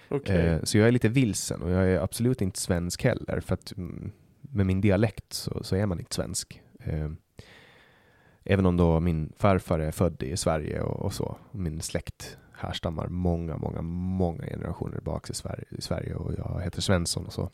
Okej. 0.09 0.47
Eh, 0.47 0.63
så 0.63 0.79
jag 0.79 0.89
är 0.89 0.93
lite 0.93 1.09
vilsen 1.09 1.63
och 1.63 1.71
jag 1.71 1.91
är 1.91 2.01
absolut 2.01 2.43
inte 2.43 2.61
svensk 2.61 3.05
heller. 3.05 3.41
För 3.41 3.55
att 3.55 3.77
mm, 3.77 4.13
med 4.41 4.67
min 4.67 4.81
dialekt 4.81 5.33
så, 5.33 5.65
så 5.65 5.77
är 5.77 5.87
man 5.87 5.99
inte 5.99 6.15
svensk. 6.15 6.63
Eh, 6.81 7.11
även 8.45 8.67
om 8.67 8.77
då 8.77 9.01
min 9.01 9.33
farfar 9.37 9.79
är 9.79 9.91
född 9.91 10.23
i 10.23 10.37
Sverige 10.37 10.81
och, 10.81 11.05
och 11.05 11.13
så. 11.13 11.39
Min 11.53 11.81
släkt 11.81 12.39
härstammar 12.53 13.09
många, 13.09 13.57
många, 13.57 13.83
många 13.83 14.47
generationer 14.47 15.01
bak 15.01 15.31
i 15.31 15.35
Sverige, 15.35 15.65
i 15.71 15.81
Sverige 15.81 16.15
och 16.15 16.33
jag 16.39 16.61
heter 16.65 16.81
Svensson 16.81 17.27
och 17.27 17.33
så. 17.33 17.51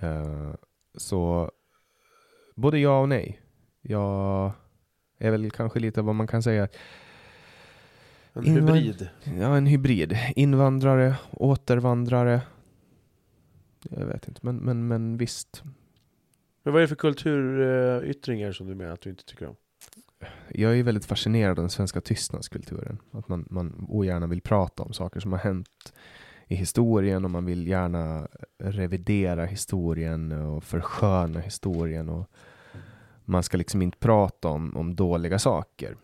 Eh, 0.00 0.54
så 0.94 1.50
både 2.56 2.78
ja 2.78 3.00
och 3.00 3.08
nej. 3.08 3.40
Jag 3.80 4.52
är 5.18 5.30
väl 5.30 5.50
kanske 5.50 5.80
lite 5.80 6.02
vad 6.02 6.14
man 6.14 6.26
kan 6.26 6.42
säga 6.42 6.68
en 8.32 8.44
invan- 8.44 8.74
hybrid. 8.74 9.08
Ja, 9.24 9.56
en 9.56 9.66
hybrid. 9.66 10.18
Invandrare, 10.36 11.14
återvandrare. 11.30 12.40
Jag 13.90 14.06
vet 14.06 14.28
inte, 14.28 14.40
men, 14.42 14.56
men, 14.56 14.88
men 14.88 15.16
visst. 15.16 15.62
Men 16.62 16.72
vad 16.72 16.82
är 16.82 16.84
det 16.84 16.88
för 16.88 16.96
kulturyttringar 16.96 18.52
som 18.52 18.66
du 18.66 18.74
menar 18.74 18.92
att 18.92 19.00
du 19.00 19.10
inte 19.10 19.24
tycker 19.24 19.46
om? 19.46 19.56
Jag 20.48 20.78
är 20.78 20.82
väldigt 20.82 21.04
fascinerad 21.04 21.50
av 21.50 21.62
den 21.62 21.70
svenska 21.70 22.00
tystnadskulturen. 22.00 22.98
Att 23.10 23.28
man, 23.28 23.46
man 23.50 23.86
ogärna 23.88 24.26
vill 24.26 24.40
prata 24.40 24.82
om 24.82 24.92
saker 24.92 25.20
som 25.20 25.32
har 25.32 25.38
hänt 25.38 25.92
i 26.46 26.54
historien 26.54 27.24
och 27.24 27.30
man 27.30 27.44
vill 27.44 27.66
gärna 27.66 28.28
revidera 28.58 29.44
historien 29.44 30.32
och 30.32 30.64
försköna 30.64 31.40
historien. 31.40 32.08
Och 32.08 32.30
man 33.28 33.42
ska 33.42 33.56
liksom 33.56 33.82
inte 33.82 33.98
prata 33.98 34.48
om, 34.48 34.76
om 34.76 34.94
dåliga 34.94 35.38
saker. 35.38 35.96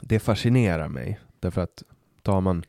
Det 0.00 0.18
fascinerar 0.18 0.88
mig. 0.88 1.20
Därför 1.40 1.60
att 1.60 1.82
tar 2.22 2.40
man 2.40 2.64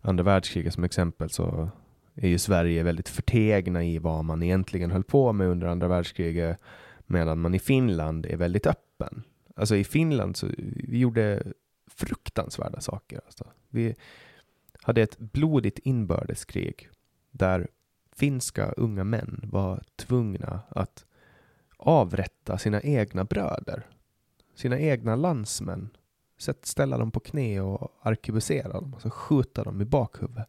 andra 0.00 0.24
världskriget 0.24 0.74
som 0.74 0.84
exempel 0.84 1.30
så 1.30 1.70
är 2.14 2.28
ju 2.28 2.38
Sverige 2.38 2.82
väldigt 2.82 3.08
förtegna 3.08 3.84
i 3.84 3.98
vad 3.98 4.24
man 4.24 4.42
egentligen 4.42 4.90
höll 4.90 5.04
på 5.04 5.32
med 5.32 5.46
under 5.46 5.66
andra 5.66 5.88
världskriget. 5.88 6.58
Medan 7.06 7.40
man 7.40 7.54
i 7.54 7.58
Finland 7.58 8.26
är 8.26 8.36
väldigt 8.36 8.66
öppen. 8.66 9.22
Alltså 9.56 9.76
i 9.76 9.84
Finland 9.84 10.36
så 10.36 10.46
vi 10.76 10.98
gjorde 10.98 11.42
fruktansvärda 11.86 12.80
saker. 12.80 13.20
Alltså. 13.24 13.44
Vi 13.68 13.94
hade 14.82 15.02
ett 15.02 15.18
blodigt 15.18 15.78
inbördeskrig 15.78 16.88
där 17.30 17.68
finska 18.16 18.72
unga 18.72 19.04
män 19.04 19.40
var 19.52 19.82
tvungna 19.96 20.60
att 20.68 21.04
avrätta 21.82 22.58
sina 22.58 22.80
egna 22.80 23.24
bröder, 23.24 23.86
sina 24.54 24.78
egna 24.78 25.16
landsmän, 25.16 25.88
ställa 26.62 26.98
dem 26.98 27.10
på 27.10 27.20
knä 27.20 27.60
och 27.60 27.92
arkebusera 28.02 28.72
dem, 28.72 28.94
alltså 28.94 29.10
skjuta 29.10 29.64
dem 29.64 29.80
i 29.80 29.84
bakhuvudet. 29.84 30.48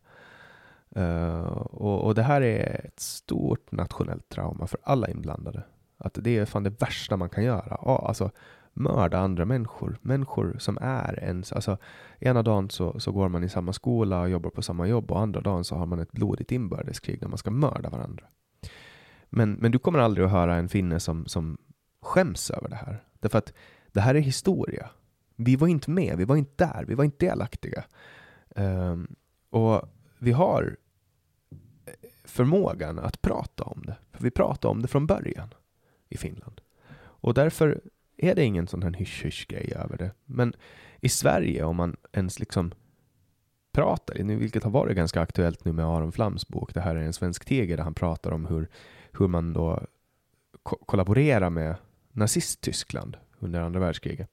Uh, 0.97 1.57
och, 1.57 2.05
och, 2.05 2.15
det 2.15 2.23
här 2.23 2.41
är 2.41 2.85
ett 2.85 2.99
stort 2.99 3.71
nationellt 3.71 4.29
trauma 4.29 4.67
för 4.67 4.79
alla 4.83 5.09
inblandade. 5.09 5.63
Att 5.97 6.17
det 6.21 6.37
är 6.37 6.45
fan 6.45 6.63
det 6.63 6.81
värsta 6.81 7.17
man 7.17 7.29
kan 7.29 7.43
göra. 7.43 7.77
Ja, 7.81 8.05
alltså 8.07 8.31
mörda 8.73 9.19
andra 9.19 9.45
människor. 9.45 9.97
Människor 10.01 10.55
som 10.59 10.77
är 10.81 11.23
ens. 11.23 11.53
Alltså, 11.53 11.77
ena 12.19 12.43
dagen 12.43 12.69
så, 12.69 12.99
så 12.99 13.11
går 13.11 13.29
man 13.29 13.43
i 13.43 13.49
samma 13.49 13.73
skola 13.73 14.21
och 14.21 14.29
jobbar 14.29 14.49
på 14.49 14.61
samma 14.61 14.87
jobb 14.87 15.11
och 15.11 15.19
andra 15.19 15.41
dagen 15.41 15.63
så 15.63 15.75
har 15.75 15.85
man 15.85 15.99
ett 15.99 16.11
blodigt 16.11 16.51
inbördeskrig 16.51 17.19
där 17.19 17.27
man 17.27 17.37
ska 17.37 17.51
mörda 17.51 17.89
varandra. 17.89 18.25
Men, 19.35 19.51
men 19.51 19.71
du 19.71 19.79
kommer 19.79 19.99
aldrig 19.99 20.25
att 20.25 20.31
höra 20.31 20.55
en 20.55 20.69
finne 20.69 20.99
som, 20.99 21.25
som 21.25 21.57
skäms 22.01 22.51
över 22.51 22.69
det 22.69 22.75
här. 22.75 23.03
Därför 23.19 23.37
att 23.37 23.53
det 23.91 24.01
här 24.01 24.15
är 24.15 24.19
historia. 24.19 24.89
Vi 25.35 25.55
var 25.55 25.67
inte 25.67 25.91
med, 25.91 26.17
vi 26.17 26.25
var 26.25 26.35
inte 26.35 26.65
där, 26.65 26.85
vi 26.87 26.95
var 26.95 27.03
inte 27.03 27.25
delaktiga. 27.25 27.83
Um, 28.55 29.15
och 29.49 29.81
vi 30.19 30.31
har 30.31 30.77
eh, 31.85 31.93
förmågan 32.23 32.99
att 32.99 33.21
prata 33.21 33.63
om 33.63 33.83
det. 33.85 33.95
För 34.11 34.23
vi 34.23 34.31
pratade 34.31 34.71
om 34.71 34.81
det 34.81 34.87
från 34.87 35.07
början 35.07 35.53
i 36.09 36.17
Finland. 36.17 36.61
Och 36.95 37.33
därför 37.33 37.81
är 38.17 38.35
det 38.35 38.43
ingen 38.43 38.67
sån 38.67 38.83
här 38.83 38.91
hysch-hysch 38.91 39.47
grej 39.47 39.73
över 39.75 39.97
det. 39.97 40.11
Men 40.25 40.53
i 41.01 41.09
Sverige, 41.09 41.63
om 41.63 41.75
man 41.75 41.95
ens 42.11 42.39
liksom 42.39 42.73
pratar, 43.71 44.23
vilket 44.23 44.63
har 44.63 44.71
varit 44.71 44.95
ganska 44.95 45.21
aktuellt 45.21 45.65
nu 45.65 45.71
med 45.73 45.85
Aron 45.85 46.11
Flams 46.11 46.47
bok, 46.47 46.73
det 46.73 46.81
här 46.81 46.95
är 46.95 47.01
en 47.01 47.13
svensk 47.13 47.45
tiger, 47.45 47.77
där 47.77 47.83
han 47.83 47.93
pratar 47.93 48.31
om 48.31 48.45
hur, 48.45 48.69
hur 49.19 49.27
man 49.27 49.53
då 49.53 49.79
ko 50.63 50.77
kollaborerar 50.85 51.49
med 51.49 51.75
nazist-Tyskland 52.11 53.17
under 53.39 53.61
andra 53.61 53.79
världskriget. 53.79 54.29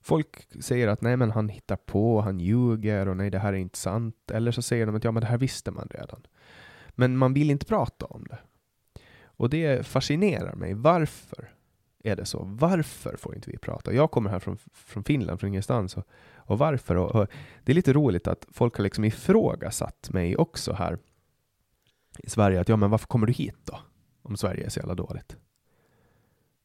Folk 0.00 0.48
säger 0.60 0.88
att 0.88 1.00
nej, 1.00 1.16
men 1.16 1.30
han 1.30 1.48
hittar 1.48 1.76
på, 1.76 2.20
han 2.20 2.40
ljuger 2.40 3.08
och 3.08 3.16
nej, 3.16 3.30
det 3.30 3.38
här 3.38 3.52
är 3.52 3.56
inte 3.56 3.78
sant. 3.78 4.30
Eller 4.30 4.52
så 4.52 4.62
säger 4.62 4.86
de 4.86 4.94
att 4.96 5.04
ja, 5.04 5.12
men 5.12 5.20
det 5.20 5.26
här 5.26 5.38
visste 5.38 5.70
man 5.70 5.88
redan. 5.90 6.26
Men 6.90 7.16
man 7.16 7.34
vill 7.34 7.50
inte 7.50 7.66
prata 7.66 8.06
om 8.06 8.24
det. 8.30 8.38
Och 9.24 9.50
det 9.50 9.86
fascinerar 9.86 10.54
mig. 10.54 10.74
Varför 10.74 11.54
är 12.04 12.16
det 12.16 12.24
så? 12.24 12.44
Varför 12.44 13.16
får 13.16 13.34
inte 13.34 13.50
vi 13.50 13.58
prata? 13.58 13.92
Jag 13.92 14.10
kommer 14.10 14.30
här 14.30 14.38
från, 14.38 14.58
från 14.72 15.04
Finland, 15.04 15.40
från 15.40 15.48
ingenstans. 15.48 15.96
Och, 15.96 16.06
och 16.36 16.58
varför? 16.58 16.96
Och, 16.96 17.14
och, 17.14 17.28
det 17.64 17.72
är 17.72 17.74
lite 17.74 17.92
roligt 17.92 18.26
att 18.26 18.46
folk 18.52 18.76
har 18.76 18.84
liksom 18.84 19.04
ifrågasatt 19.04 20.10
mig 20.10 20.36
också 20.36 20.72
här 20.72 20.98
i 22.18 22.30
Sverige. 22.30 22.60
Att 22.60 22.68
ja, 22.68 22.76
men 22.76 22.90
varför 22.90 23.06
kommer 23.06 23.26
du 23.26 23.32
hit 23.32 23.58
då? 23.64 23.78
Om 24.24 24.36
Sverige 24.36 24.66
är 24.66 24.70
så 24.70 24.80
jävla 24.80 24.94
dåligt. 24.94 25.36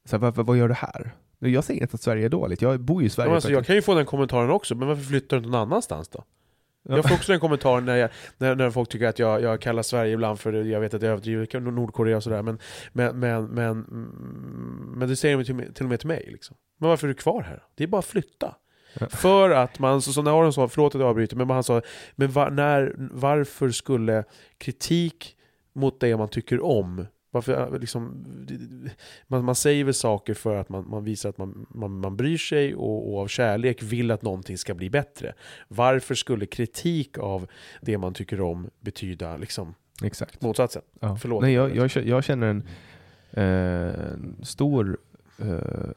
Så 0.05 0.17
här, 0.17 0.31
vad, 0.31 0.45
vad 0.45 0.57
gör 0.57 0.67
du 0.67 0.73
här? 0.73 1.15
Jag 1.39 1.63
säger 1.63 1.81
inte 1.81 1.95
att 1.95 2.01
Sverige 2.01 2.25
är 2.25 2.29
dåligt. 2.29 2.61
Jag 2.61 2.79
bor 2.79 3.01
ju 3.01 3.07
i 3.07 3.09
Sverige. 3.09 3.29
Ja, 3.29 3.35
alltså, 3.35 3.51
jag 3.51 3.65
kan 3.65 3.75
ju 3.75 3.81
få 3.81 3.93
den 3.93 4.05
kommentaren 4.05 4.49
också, 4.49 4.75
men 4.75 4.87
varför 4.87 5.03
flyttar 5.03 5.37
du 5.39 5.43
någon 5.43 5.61
annanstans 5.61 6.09
då? 6.09 6.23
Jag 6.83 7.07
får 7.07 7.15
också 7.15 7.31
den 7.31 7.39
kommentaren 7.39 7.85
när, 7.85 7.95
jag, 7.95 8.09
när, 8.37 8.55
när 8.55 8.71
folk 8.71 8.89
tycker 8.89 9.07
att 9.07 9.19
jag, 9.19 9.41
jag 9.41 9.61
kallar 9.61 9.83
Sverige 9.83 10.13
ibland 10.13 10.39
för, 10.39 10.53
jag 10.53 10.79
vet 10.79 10.93
att 10.93 11.01
jag 11.01 11.11
överdriver 11.11 11.59
Nordkorea 11.59 12.17
och 12.17 12.23
sådär, 12.23 12.41
men, 12.41 12.59
men, 12.91 13.19
men, 13.19 13.45
men, 13.45 13.79
men 14.97 15.09
det 15.09 15.15
säger 15.15 15.37
de 15.37 15.43
till, 15.43 15.73
till 15.73 15.85
och 15.85 15.89
med 15.89 15.99
till 15.99 16.07
mig. 16.07 16.29
Liksom. 16.31 16.57
Men 16.77 16.89
varför 16.89 17.07
är 17.07 17.09
du 17.09 17.13
kvar 17.13 17.41
här? 17.41 17.63
Det 17.75 17.83
är 17.83 17.87
bara 17.87 17.99
att 17.99 18.05
flytta. 18.05 18.55
För 19.09 19.49
att 19.49 19.79
man, 19.79 20.01
så, 20.01 20.13
så 20.13 20.21
när 20.21 20.39
Aron 20.39 20.53
sa, 20.53 20.67
förlåt 20.67 20.95
att 20.95 21.01
jag 21.01 21.09
avbryter, 21.09 21.35
men 21.35 21.49
han 21.49 21.63
sa, 21.63 21.81
men 22.15 22.31
var, 22.31 22.49
när, 22.49 22.95
varför 22.97 23.69
skulle 23.69 24.23
kritik 24.57 25.35
mot 25.73 25.99
det 25.99 26.17
man 26.17 26.29
tycker 26.29 26.65
om 26.65 27.05
varför, 27.31 27.79
liksom, 27.79 28.25
man, 29.27 29.45
man 29.45 29.55
säger 29.55 29.83
väl 29.83 29.93
saker 29.93 30.33
för 30.33 30.55
att 30.55 30.69
man, 30.69 30.89
man 30.89 31.03
visar 31.03 31.29
att 31.29 31.37
man, 31.37 31.65
man, 31.69 31.99
man 31.99 32.17
bryr 32.17 32.37
sig 32.37 32.75
och, 32.75 33.13
och, 33.13 33.21
av 33.21 33.27
kärlek 33.27 33.83
vill 33.83 34.11
att 34.11 34.21
någonting 34.21 34.57
ska 34.57 34.73
bli 34.73 34.89
bättre. 34.89 35.33
Varför 35.67 36.15
skulle 36.15 36.45
kritik 36.45 37.17
av 37.17 37.47
det 37.81 37.97
man 37.97 38.13
tycker 38.13 38.41
om 38.41 38.69
betyda 38.79 39.37
liksom, 39.37 39.73
Exakt. 40.03 40.41
motsatsen? 40.41 40.81
Ja. 40.99 41.17
Förlåt. 41.21 41.41
Nej, 41.41 41.53
jag, 41.53 41.75
jag, 41.75 41.91
jag 42.05 42.23
känner 42.23 42.47
en 42.47 42.63
eh, 43.31 44.43
stor 44.43 44.97
eh, 45.37 45.89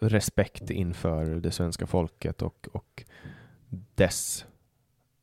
respekt 0.00 0.70
inför 0.70 1.24
det 1.24 1.50
svenska 1.50 1.86
folket 1.86 2.42
och, 2.42 2.68
och 2.72 3.04
dess 3.94 4.44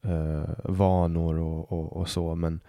eh, 0.04 0.50
vanor 0.64 1.40
och, 1.40 1.72
och, 1.72 1.94
och 1.98 2.10
så. 2.10 2.36
Men 2.36 2.60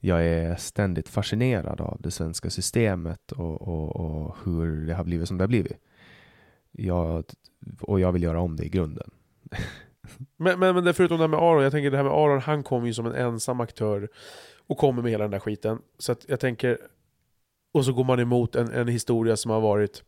jag 0.00 0.26
är 0.26 0.56
ständigt 0.56 1.08
fascinerad 1.08 1.80
av 1.80 1.96
det 2.00 2.10
svenska 2.10 2.50
systemet 2.50 3.32
och, 3.32 3.62
och, 3.62 3.96
och 3.96 4.36
hur 4.44 4.86
det 4.86 4.94
har 4.94 5.04
blivit 5.04 5.28
som 5.28 5.38
det 5.38 5.42
har 5.42 5.48
blivit. 5.48 5.78
Jag, 6.70 7.24
och 7.80 8.00
jag 8.00 8.12
vill 8.12 8.22
göra 8.22 8.40
om 8.40 8.56
det 8.56 8.64
i 8.64 8.68
grunden. 8.68 9.10
men, 10.36 10.58
men, 10.58 10.84
men 10.84 10.94
förutom 10.94 11.16
det 11.16 11.22
här 11.22 11.28
med 11.28 11.40
Aron, 11.40 11.62
jag 11.62 11.72
tänker 11.72 11.90
det 11.90 11.96
här 11.96 12.04
med 12.04 12.12
Aron, 12.12 12.40
han 12.40 12.62
kom 12.62 12.86
ju 12.86 12.94
som 12.94 13.06
en 13.06 13.14
ensam 13.14 13.60
aktör 13.60 14.08
och 14.66 14.78
kommer 14.78 15.02
med 15.02 15.10
hela 15.10 15.24
den 15.24 15.30
där 15.30 15.38
skiten. 15.38 15.78
Så 15.98 16.12
att 16.12 16.24
jag 16.28 16.40
tänker, 16.40 16.78
och 17.72 17.84
så 17.84 17.92
går 17.92 18.04
man 18.04 18.20
emot 18.20 18.56
en, 18.56 18.72
en 18.72 18.88
historia 18.88 19.36
som 19.36 19.50
har 19.50 19.60
varit 19.60 20.02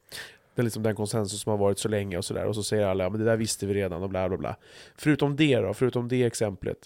den, 0.54 0.64
liksom 0.64 0.82
den 0.82 0.94
konsensus 0.94 1.40
som 1.40 1.50
har 1.50 1.58
varit 1.58 1.78
så 1.78 1.88
länge 1.88 2.18
och 2.18 2.24
sådär. 2.24 2.46
Och 2.46 2.54
så 2.54 2.62
säger 2.62 2.86
alla, 2.86 3.04
ja, 3.04 3.10
men 3.10 3.20
det 3.20 3.26
där 3.26 3.36
visste 3.36 3.66
vi 3.66 3.74
redan 3.74 4.02
och 4.02 4.10
bla 4.10 4.28
bla 4.28 4.38
bla. 4.38 4.56
Förutom 4.96 5.36
det 5.36 5.56
då, 5.56 5.74
förutom 5.74 6.08
det 6.08 6.24
exemplet. 6.24 6.78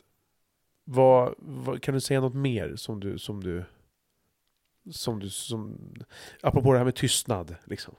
Vad, 0.85 1.35
vad, 1.39 1.83
kan 1.83 1.95
du 1.95 2.01
säga 2.01 2.21
något 2.21 2.35
mer 2.35 2.77
som 2.77 3.01
du, 3.01 3.19
som 3.19 3.43
du, 3.43 3.65
som 4.91 5.21
du, 5.21 5.31
som, 5.31 5.79
apropå 6.43 6.73
det 6.73 6.79
här 6.79 6.85
med 6.85 6.95
tystnad 6.95 7.57
liksom? 7.65 7.95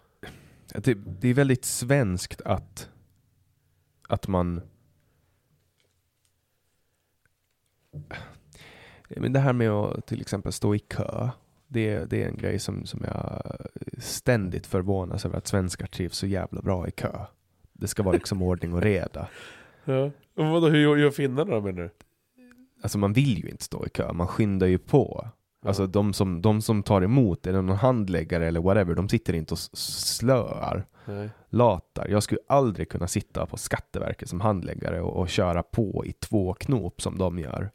Det, 0.68 0.94
det 0.94 1.28
är 1.28 1.34
väldigt 1.34 1.66
svenskt 1.66 2.42
att, 2.42 2.90
att 4.08 4.28
man 4.28 4.62
men 9.10 9.34
det 9.34 9.40
här 9.40 9.54
med 9.54 9.70
att 9.70 10.06
till 10.06 10.22
exempel 10.22 10.52
stå 10.52 10.76
i 10.76 10.80
kö, 10.80 11.30
det, 11.68 12.06
det 12.10 12.24
är 12.24 12.28
en 12.28 12.38
grej 12.38 12.60
som, 12.60 12.86
som 12.86 13.02
jag 13.04 13.42
ständigt 13.98 14.68
förvånas 14.68 15.26
över 15.26 15.38
att 15.38 15.48
svenskar 15.48 15.88
trivs 15.88 16.18
så 16.18 16.28
jävla 16.28 16.62
bra 16.62 16.88
i 16.88 16.92
kö. 16.92 17.26
Det 17.74 17.88
ska 17.88 18.04
vara 18.04 18.14
liksom 18.14 18.42
ordning 18.42 18.74
och 18.74 18.82
reda. 18.82 19.28
Ja. 19.88 20.12
Och 20.36 20.46
vadå, 20.46 20.68
hur 20.70 20.98
gör 20.98 21.12
finnarna 21.12 21.52
då 21.56 21.62
menar 21.62 21.82
du? 21.82 21.90
Alltså 22.86 22.98
man 22.98 23.14
vill 23.14 23.44
ju 23.44 23.50
inte 23.50 23.64
stå 23.64 23.86
i 23.86 23.90
kö, 23.90 24.14
man 24.14 24.28
skyndar 24.28 24.68
ju 24.68 24.78
på. 24.78 25.28
Alltså 25.66 25.88
de 25.88 26.14
som, 26.14 26.42
de 26.42 26.62
som 26.62 26.84
tar 26.84 27.02
emot, 27.02 27.48
eller 27.48 27.62
någon 27.62 27.78
handläggare 27.78 28.48
eller 28.48 28.62
whatever, 28.62 28.96
de 28.96 29.10
sitter 29.10 29.34
inte 29.34 29.54
och 29.54 29.60
slöar, 29.60 30.86
Nej. 31.06 31.30
latar. 31.50 32.08
Jag 32.08 32.24
skulle 32.24 32.40
aldrig 32.48 32.90
kunna 32.90 33.08
sitta 33.08 33.46
på 33.46 33.58
Skatteverket 33.58 34.30
som 34.30 34.42
handläggare 34.42 35.02
och, 35.02 35.22
och 35.22 35.30
köra 35.30 35.64
på 35.64 36.04
i 36.06 36.14
två 36.14 36.54
knop 36.54 37.02
som 37.02 37.18
de 37.18 37.40
gör. 37.40 37.72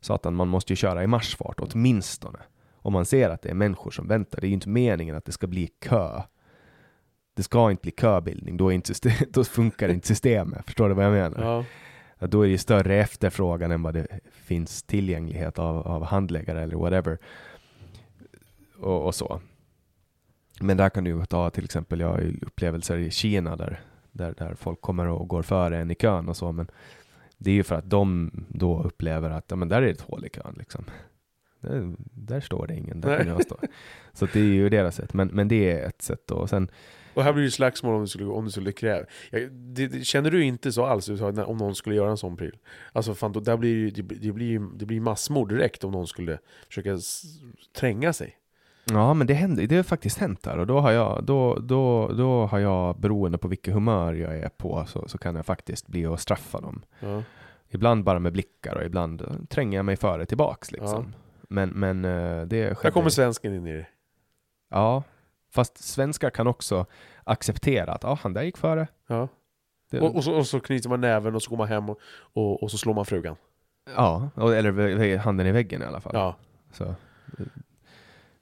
Så 0.00 0.14
att 0.14 0.24
man 0.24 0.48
måste 0.48 0.72
ju 0.72 0.76
köra 0.76 1.04
i 1.04 1.06
marschfart 1.06 1.60
åtminstone. 1.60 2.38
Om 2.76 2.92
man 2.92 3.06
ser 3.06 3.30
att 3.30 3.42
det 3.42 3.50
är 3.50 3.54
människor 3.54 3.90
som 3.90 4.08
väntar, 4.08 4.40
det 4.40 4.46
är 4.46 4.48
ju 4.48 4.54
inte 4.54 4.68
meningen 4.68 5.16
att 5.16 5.24
det 5.24 5.32
ska 5.32 5.46
bli 5.46 5.66
kö. 5.66 6.22
Det 7.36 7.42
ska 7.42 7.70
inte 7.70 7.82
bli 7.82 7.92
köbildning, 8.00 8.56
då, 8.56 8.72
inte, 8.72 8.92
då 9.30 9.44
funkar 9.44 9.88
inte 9.88 10.06
systemet. 10.06 10.64
Förstår 10.66 10.88
du 10.88 10.94
vad 10.94 11.04
jag 11.04 11.12
menar? 11.12 11.42
Ja 11.42 11.64
då 12.18 12.42
är 12.42 12.48
det 12.48 12.58
större 12.58 12.96
efterfrågan 12.96 13.70
än 13.70 13.82
vad 13.82 13.94
det 13.94 14.06
finns 14.32 14.82
tillgänglighet 14.82 15.58
av, 15.58 15.86
av 15.86 16.04
handläggare 16.04 16.62
eller 16.62 16.76
whatever. 16.76 17.18
Och, 18.78 19.06
och, 19.06 19.14
så. 19.14 19.40
Men 20.60 20.76
där 20.76 20.88
kan 20.88 21.04
du 21.04 21.24
ta 21.24 21.50
till 21.50 21.64
exempel, 21.64 22.00
jag 22.00 22.08
har 22.08 22.34
upplevelser 22.42 22.96
i 22.96 23.10
Kina 23.10 23.56
där, 23.56 23.80
där, 24.12 24.34
där 24.38 24.54
folk 24.54 24.80
kommer 24.80 25.06
och 25.06 25.28
går 25.28 25.42
före 25.42 25.78
en 25.78 25.90
i 25.90 25.94
kön 25.94 26.28
och 26.28 26.36
så, 26.36 26.52
men 26.52 26.70
det 27.38 27.50
är 27.50 27.54
ju 27.54 27.62
för 27.62 27.74
att 27.74 27.90
de 27.90 28.30
då 28.48 28.82
upplever 28.82 29.30
att 29.30 29.44
ja, 29.48 29.56
men 29.56 29.68
där 29.68 29.82
är 29.82 29.90
ett 29.90 30.00
hål 30.00 30.24
i 30.24 30.28
kön. 30.28 30.54
Liksom. 30.58 30.84
Där, 31.60 31.94
där 31.98 32.40
står 32.40 32.66
det 32.66 32.74
ingen, 32.74 33.00
där 33.00 33.18
kan 33.18 33.28
jag 33.28 33.42
stå. 33.42 33.56
Så 34.12 34.26
det 34.26 34.40
är 34.40 34.44
ju 34.44 34.68
deras 34.68 34.94
sätt, 34.94 35.14
men, 35.14 35.28
men 35.28 35.48
det 35.48 35.72
är 35.72 35.88
ett 35.88 36.02
sätt. 36.02 36.22
Då. 36.26 36.34
Och 36.34 36.50
sen, 36.50 36.70
och 37.16 37.24
här 37.24 37.32
blir 37.32 37.44
det 37.44 37.50
slagsmål 37.50 37.94
om 37.94 38.00
du 38.00 38.06
skulle, 38.06 38.26
om 38.26 38.44
du 38.44 38.50
skulle 38.50 38.72
kräva. 38.72 39.06
Ja, 39.30 39.38
det, 39.50 39.86
det, 39.86 40.04
känner 40.04 40.30
du 40.30 40.44
inte 40.44 40.72
så 40.72 40.86
alls 40.86 41.08
om 41.08 41.56
någon 41.56 41.74
skulle 41.74 41.96
göra 41.96 42.10
en 42.10 42.16
sån 42.16 42.36
pryl? 42.36 42.56
Alltså 42.92 43.14
fan, 43.14 43.32
då, 43.32 43.40
där 43.40 43.56
blir, 43.56 43.90
det, 43.90 44.02
det, 44.02 44.32
blir, 44.32 44.78
det 44.78 44.86
blir 44.86 45.00
massmord 45.00 45.48
direkt 45.48 45.84
om 45.84 45.92
någon 45.92 46.06
skulle 46.06 46.38
försöka 46.68 46.98
tränga 47.76 48.12
sig. 48.12 48.36
Ja, 48.90 49.14
men 49.14 49.26
det, 49.26 49.34
händer, 49.34 49.66
det 49.66 49.76
har 49.76 49.82
faktiskt 49.82 50.18
hänt 50.18 50.42
där 50.42 50.58
och 50.58 50.66
då 50.66 50.80
har 50.80 50.92
jag, 50.92 51.24
då, 51.24 51.58
då, 51.58 52.12
då 52.12 52.46
har 52.46 52.58
jag 52.58 53.00
beroende 53.00 53.38
på 53.38 53.48
vilket 53.48 53.74
humör 53.74 54.12
jag 54.12 54.38
är 54.38 54.48
på 54.48 54.86
så, 54.86 55.08
så 55.08 55.18
kan 55.18 55.36
jag 55.36 55.46
faktiskt 55.46 55.86
bli 55.86 56.06
och 56.06 56.20
straffa 56.20 56.60
dem. 56.60 56.84
Ja. 57.00 57.22
Ibland 57.68 58.04
bara 58.04 58.18
med 58.18 58.32
blickar 58.32 58.76
och 58.76 58.84
ibland 58.84 59.46
tränger 59.48 59.78
jag 59.78 59.84
mig 59.84 59.96
före 59.96 60.26
tillbaks 60.26 60.72
liksom. 60.72 61.12
Ja. 61.12 61.18
Men, 61.48 61.68
men 61.68 62.04
eh, 62.04 62.42
det 62.46 62.74
skedde. 62.74 62.88
Där 62.88 62.90
kommer 62.90 63.10
svensken 63.10 63.54
in 63.54 63.66
i 63.66 63.72
det. 63.72 63.86
Ja, 64.70 65.02
Fast 65.50 65.78
svenskar 65.78 66.30
kan 66.30 66.46
också 66.46 66.86
acceptera 67.24 67.92
att 67.92 68.04
ah, 68.04 68.18
han 68.22 68.32
där 68.32 68.42
gick 68.42 68.56
före. 68.56 68.88
Ja. 69.06 69.28
Det... 69.90 70.00
Och, 70.00 70.16
och, 70.16 70.24
så, 70.24 70.34
och, 70.34 70.46
så, 70.46 70.60
knyter 70.60 70.88
man 70.88 71.00
näven 71.00 71.34
och 71.34 71.42
så 71.42 71.50
går 71.50 71.56
man 71.56 71.68
hem 71.68 71.90
och, 71.90 71.98
och, 72.32 72.62
och 72.62 72.70
så 72.70 72.78
slår 72.78 72.94
man 72.94 73.06
frugan. 73.06 73.36
Ja, 73.94 74.30
eller 74.36 75.18
handen 75.18 75.46
i 75.46 75.52
väggen 75.52 75.82
i 75.82 75.84
alla 75.84 76.00
fall. 76.00 76.12
Ja. 76.14 76.36
Så. 76.72 76.94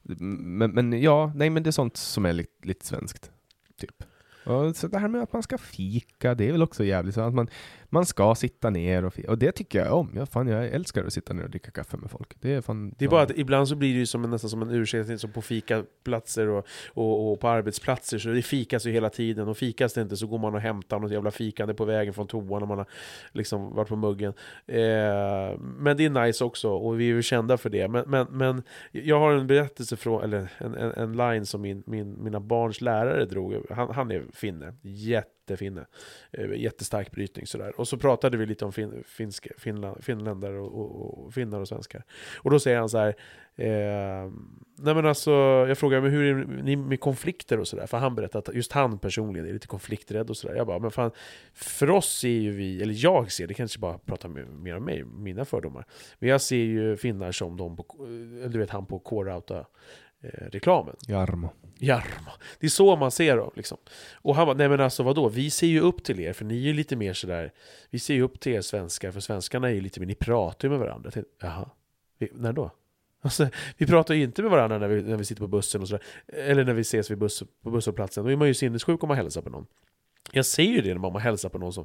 Men, 0.02 0.70
men 0.70 1.02
ja, 1.02 1.32
nej 1.34 1.50
men 1.50 1.62
det 1.62 1.70
är 1.70 1.72
sånt 1.72 1.96
som 1.96 2.26
är 2.26 2.32
lite, 2.32 2.66
lite 2.66 2.86
svenskt. 2.86 3.30
Typ. 3.76 4.02
Och 4.44 4.76
så 4.76 4.88
det 4.88 4.98
här 4.98 5.08
med 5.08 5.22
att 5.22 5.32
man 5.32 5.42
ska 5.42 5.58
fika, 5.58 6.34
det 6.34 6.48
är 6.48 6.52
väl 6.52 6.62
också 6.62 6.84
jävligt 6.84 7.14
så 7.14 7.20
att 7.20 7.34
man, 7.34 7.48
man 7.94 8.06
ska 8.06 8.34
sitta 8.34 8.70
ner 8.70 9.04
och 9.04 9.14
fika. 9.14 9.30
Och 9.30 9.38
det 9.38 9.52
tycker 9.52 9.78
jag 9.78 9.92
om. 9.92 10.10
Jag, 10.14 10.28
fan, 10.28 10.48
jag 10.48 10.66
älskar 10.66 11.04
att 11.04 11.12
sitta 11.12 11.32
ner 11.32 11.44
och 11.44 11.50
dricka 11.50 11.70
kaffe 11.70 11.96
med 11.96 12.10
folk. 12.10 12.34
Det 12.40 12.54
är, 12.54 12.60
fan, 12.60 12.94
det 12.98 13.04
är 13.04 13.08
bara 13.08 13.22
att 13.22 13.38
ibland 13.38 13.68
så 13.68 13.76
blir 13.76 13.92
det 13.92 13.98
ju 13.98 14.06
som, 14.06 14.22
nästan 14.22 14.50
som 14.50 14.62
en 14.62 14.70
ursäkt, 14.70 15.20
som 15.20 15.32
på 15.32 15.42
fikaplatser 15.42 16.48
och, 16.48 16.66
och, 16.88 17.32
och, 17.32 17.40
på 17.40 17.48
arbetsplatser, 17.48 18.18
så 18.18 18.28
det 18.28 18.42
fikas 18.42 18.86
ju 18.86 18.90
hela 18.90 19.10
tiden. 19.10 19.48
Och 19.48 19.56
fikas 19.56 19.92
det 19.92 20.02
inte 20.02 20.16
så 20.16 20.26
går 20.26 20.38
man 20.38 20.54
och 20.54 20.60
hämtar 20.60 20.98
något 20.98 21.12
jävla 21.12 21.30
fikande 21.30 21.74
på 21.74 21.84
vägen 21.84 22.14
från 22.14 22.26
toan 22.26 22.60
när 22.60 22.66
man 22.66 22.78
har 22.78 22.86
liksom 23.32 23.74
varit 23.74 23.88
på 23.88 23.96
muggen. 23.96 24.32
Eh, 24.66 25.58
men 25.58 25.96
det 25.96 26.04
är 26.04 26.24
nice 26.24 26.44
också, 26.44 26.70
och 26.70 27.00
vi 27.00 27.04
är 27.04 27.14
ju 27.14 27.22
kända 27.22 27.56
för 27.56 27.70
det. 27.70 27.88
Men, 27.88 28.04
men, 28.10 28.26
men 28.30 28.62
jag 28.92 29.20
har 29.20 29.32
en 29.32 29.46
berättelse 29.46 29.96
från, 29.96 30.22
eller 30.22 30.52
en, 30.58 30.74
en, 30.74 30.92
en 30.92 31.16
line 31.16 31.46
som 31.46 31.60
min, 31.60 31.82
min, 31.86 32.24
mina 32.24 32.40
barns 32.40 32.80
lärare 32.80 33.24
drog. 33.24 33.54
Han, 33.70 33.90
han 33.90 34.10
är 34.10 34.24
finne, 34.34 34.74
jättefinne. 34.82 35.86
Eh, 36.32 36.52
jättestark 36.52 37.10
brytning 37.10 37.46
sådär. 37.46 37.80
Och 37.80 37.88
så 37.88 37.96
pratade 37.96 38.36
vi 38.36 38.46
lite 38.46 38.64
om 38.64 38.72
fin, 38.72 39.04
finska, 39.06 39.50
Finland, 39.58 40.04
finländare 40.04 40.58
och, 40.58 40.80
och, 40.80 41.24
och, 41.24 41.34
finnar 41.34 41.60
och 41.60 41.68
svenskar. 41.68 42.04
Och 42.36 42.50
då 42.50 42.60
säger 42.60 42.78
han 42.78 42.88
så 42.88 42.98
här, 42.98 43.08
eh, 43.56 44.30
nej 44.78 44.94
men 44.94 45.06
alltså, 45.06 45.30
jag 45.68 45.78
frågar 45.78 46.00
men 46.00 46.10
hur 46.10 46.24
är 46.24 46.62
ni 46.62 46.76
med 46.76 47.00
konflikter 47.00 47.60
och 47.60 47.68
sådär? 47.68 47.86
För 47.86 47.98
han 47.98 48.14
berättade 48.14 48.50
att 48.50 48.56
just 48.56 48.72
han 48.72 48.98
personligen 48.98 49.48
är 49.48 49.52
lite 49.52 49.66
konflikträdd 49.66 50.30
och 50.30 50.36
sådär. 50.36 50.54
Jag 50.54 50.66
bara, 50.66 50.78
men 50.78 50.90
fan, 50.90 51.10
för 51.54 51.90
oss 51.90 52.18
ser 52.18 52.28
ju 52.28 52.50
vi, 52.50 52.82
eller 52.82 52.94
jag 52.96 53.32
ser, 53.32 53.46
det 53.46 53.54
kanske 53.54 53.78
bara 53.78 53.98
pratar 53.98 54.28
mer 54.28 54.76
om 54.76 54.84
mig, 54.84 55.04
mina 55.04 55.44
fördomar. 55.44 55.84
Men 56.18 56.28
jag 56.28 56.40
ser 56.40 56.56
ju 56.56 56.96
finnar 56.96 57.32
som 57.32 57.56
de 57.56 57.76
på, 57.76 57.84
eh, 58.42 58.50
du 58.50 58.58
vet 58.58 58.70
han 58.70 58.86
på 58.86 58.98
K-Rauta 58.98 59.66
eh, 60.24 60.46
reklamen. 60.52 60.96
Jarmo. 61.08 61.50
Jarmo. 61.78 62.30
Det 62.60 62.66
är 62.66 62.70
så 62.70 62.96
man 62.96 63.10
ser 63.10 63.36
dem. 63.36 63.50
Liksom. 63.56 63.78
Och 64.14 64.36
han 64.36 64.46
bara, 64.46 64.56
nej 64.56 64.68
men 64.68 64.80
alltså 64.80 65.02
vadå, 65.02 65.28
vi 65.28 65.50
ser 65.50 65.66
ju 65.66 65.80
upp 65.80 66.04
till 66.04 66.20
er, 66.20 66.32
för 66.32 66.44
ni 66.44 66.54
är 66.54 66.60
ju 66.60 66.72
lite 66.72 66.96
mer 66.96 67.12
sådär, 67.12 67.52
vi 67.90 67.98
ser 67.98 68.14
ju 68.14 68.22
upp 68.22 68.40
till 68.40 68.52
er 68.52 68.60
svenskar, 68.60 69.10
för 69.10 69.20
svenskarna 69.20 69.68
är 69.68 69.72
ju 69.72 69.80
lite 69.80 70.00
mer, 70.00 70.06
ni 70.06 70.14
pratar 70.14 70.68
ju 70.68 70.70
med 70.70 70.78
varandra. 70.78 71.10
tänkte, 71.10 71.32
Jaha, 71.40 71.70
vi, 72.18 72.28
när 72.34 72.52
då? 72.52 72.70
Alltså, 73.20 73.48
vi 73.76 73.86
pratar 73.86 74.14
ju 74.14 74.22
inte 74.22 74.42
med 74.42 74.50
varandra 74.50 74.78
när 74.78 74.88
vi, 74.88 75.02
när 75.02 75.16
vi 75.16 75.24
sitter 75.24 75.42
på 75.42 75.48
bussen 75.48 75.82
och 75.82 75.88
sådär, 75.88 76.04
eller 76.26 76.64
när 76.64 76.74
vi 76.74 76.80
ses 76.80 77.10
vid 77.10 77.18
buss, 77.18 77.42
på 77.62 77.70
busshållplatsen, 77.70 78.24
då 78.24 78.30
är 78.30 78.36
man 78.36 78.48
ju 78.48 78.54
sinnessjuk 78.54 79.02
om 79.02 79.08
man 79.08 79.16
hälsar 79.16 79.42
på 79.42 79.50
någon. 79.50 79.66
Jag 80.32 80.46
ser 80.46 80.62
ju 80.62 80.80
det 80.80 80.94
när 80.94 81.10
man 81.10 81.16
hälsar 81.16 81.48
på 81.48 81.58
någon 81.58 81.72
som, 81.72 81.84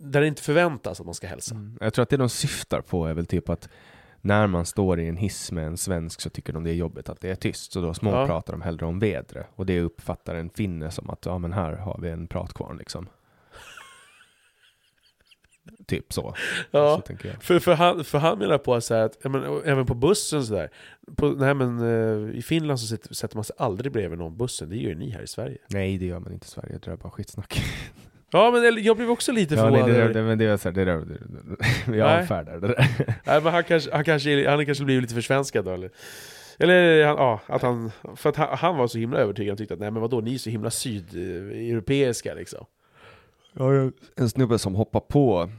där 0.00 0.20
det 0.20 0.26
inte 0.26 0.42
förväntas 0.42 1.00
att 1.00 1.06
man 1.06 1.14
ska 1.14 1.26
hälsa. 1.26 1.54
Mm. 1.54 1.78
Jag 1.80 1.94
tror 1.94 2.02
att 2.02 2.08
det 2.08 2.16
de 2.16 2.28
syftar 2.28 2.80
på 2.80 3.06
är 3.06 3.14
väl 3.14 3.26
typ 3.26 3.48
att 3.48 3.68
när 4.20 4.46
man 4.46 4.66
står 4.66 5.00
i 5.00 5.08
en 5.08 5.16
hiss 5.16 5.52
med 5.52 5.66
en 5.66 5.76
svensk 5.76 6.20
så 6.20 6.30
tycker 6.30 6.52
de 6.52 6.64
det 6.64 6.70
är 6.70 6.74
jobbigt 6.74 7.08
att 7.08 7.20
det 7.20 7.30
är 7.30 7.34
tyst, 7.34 7.72
så 7.72 7.80
då 7.80 7.94
småpratar 7.94 8.52
ja. 8.52 8.58
de 8.58 8.62
hellre 8.62 8.86
om 8.86 8.98
vädret. 8.98 9.46
Och 9.54 9.66
det 9.66 9.80
uppfattar 9.80 10.34
en 10.34 10.50
finne 10.50 10.90
som 10.90 11.10
att, 11.10 11.26
ja 11.26 11.38
men 11.38 11.52
här 11.52 11.72
har 11.72 11.98
vi 12.02 12.10
en 12.10 12.26
pratkvarn 12.26 12.76
liksom. 12.78 13.08
typ 15.86 16.12
så. 16.12 16.34
Ja, 16.70 17.02
så 17.06 17.16
för, 17.40 17.58
för, 17.58 17.74
han, 17.74 18.04
för 18.04 18.18
han 18.18 18.38
menar 18.38 18.58
på 18.58 18.80
så 18.80 18.94
att, 18.94 19.24
men, 19.24 19.60
även 19.64 19.86
på 19.86 19.94
bussen 19.94 20.46
sådär, 20.46 20.70
nej, 21.36 21.54
men, 21.54 21.80
uh, 21.80 22.36
i 22.36 22.42
Finland 22.42 22.80
så 22.80 22.86
sätter, 22.86 23.14
sätter 23.14 23.36
man 23.36 23.44
sig 23.44 23.56
aldrig 23.58 23.92
bredvid 23.92 24.18
någon 24.18 24.36
bussen, 24.36 24.68
det 24.68 24.76
gör 24.76 24.88
ju 24.88 24.94
ni 24.94 25.10
här 25.10 25.22
i 25.22 25.26
Sverige. 25.26 25.58
Nej, 25.68 25.98
det 25.98 26.06
gör 26.06 26.18
man 26.18 26.32
inte 26.32 26.44
i 26.44 26.48
Sverige, 26.48 26.78
det 26.82 26.90
är 26.90 26.96
bara 26.96 27.10
skitsnack. 27.10 27.62
Ja, 28.32 28.50
men 28.50 28.84
jag 28.84 28.96
blev 28.96 29.10
också 29.10 29.32
lite 29.32 29.56
förvånad. 29.56 29.90
Ja, 29.90 29.94
det, 29.94 30.12
det, 30.12 30.22
men 30.22 30.38
det 30.38 30.44
är 30.44 30.56
så 30.56 30.68
här, 30.68 30.74
det 30.74 30.84
där, 30.84 31.04
vi 31.86 32.00
avfärdar 32.00 32.60
det 32.60 32.68
där. 32.68 32.88
Nej, 33.24 33.42
men 33.42 33.52
han 33.52 33.64
kanske, 33.64 33.92
han 33.92 34.04
kanske, 34.04 34.50
han 34.50 34.66
kanske 34.66 34.84
blivit 34.84 35.02
lite 35.02 35.14
försvenskad 35.14 35.64
då, 35.64 35.70
eller? 35.70 35.90
Eller 36.58 36.96
ja, 36.96 37.40
att 37.46 37.62
han, 37.62 37.90
för 38.16 38.28
att 38.28 38.36
han, 38.36 38.58
han 38.58 38.76
var 38.76 38.86
så 38.86 38.98
himla 38.98 39.18
övertygad 39.18 39.52
och 39.52 39.58
tyckte 39.58 39.74
att 39.74 39.80
nej 39.80 39.90
men 39.90 40.02
vadå, 40.02 40.20
ni 40.20 40.34
är 40.34 40.38
så 40.38 40.50
himla 40.50 40.70
sydeuropeiska 40.70 42.34
liksom. 42.34 42.66
Ja, 43.52 43.90
en 44.16 44.30
snubbe 44.30 44.58
som 44.58 44.74
hoppade 44.74 45.04
på, 45.08 45.50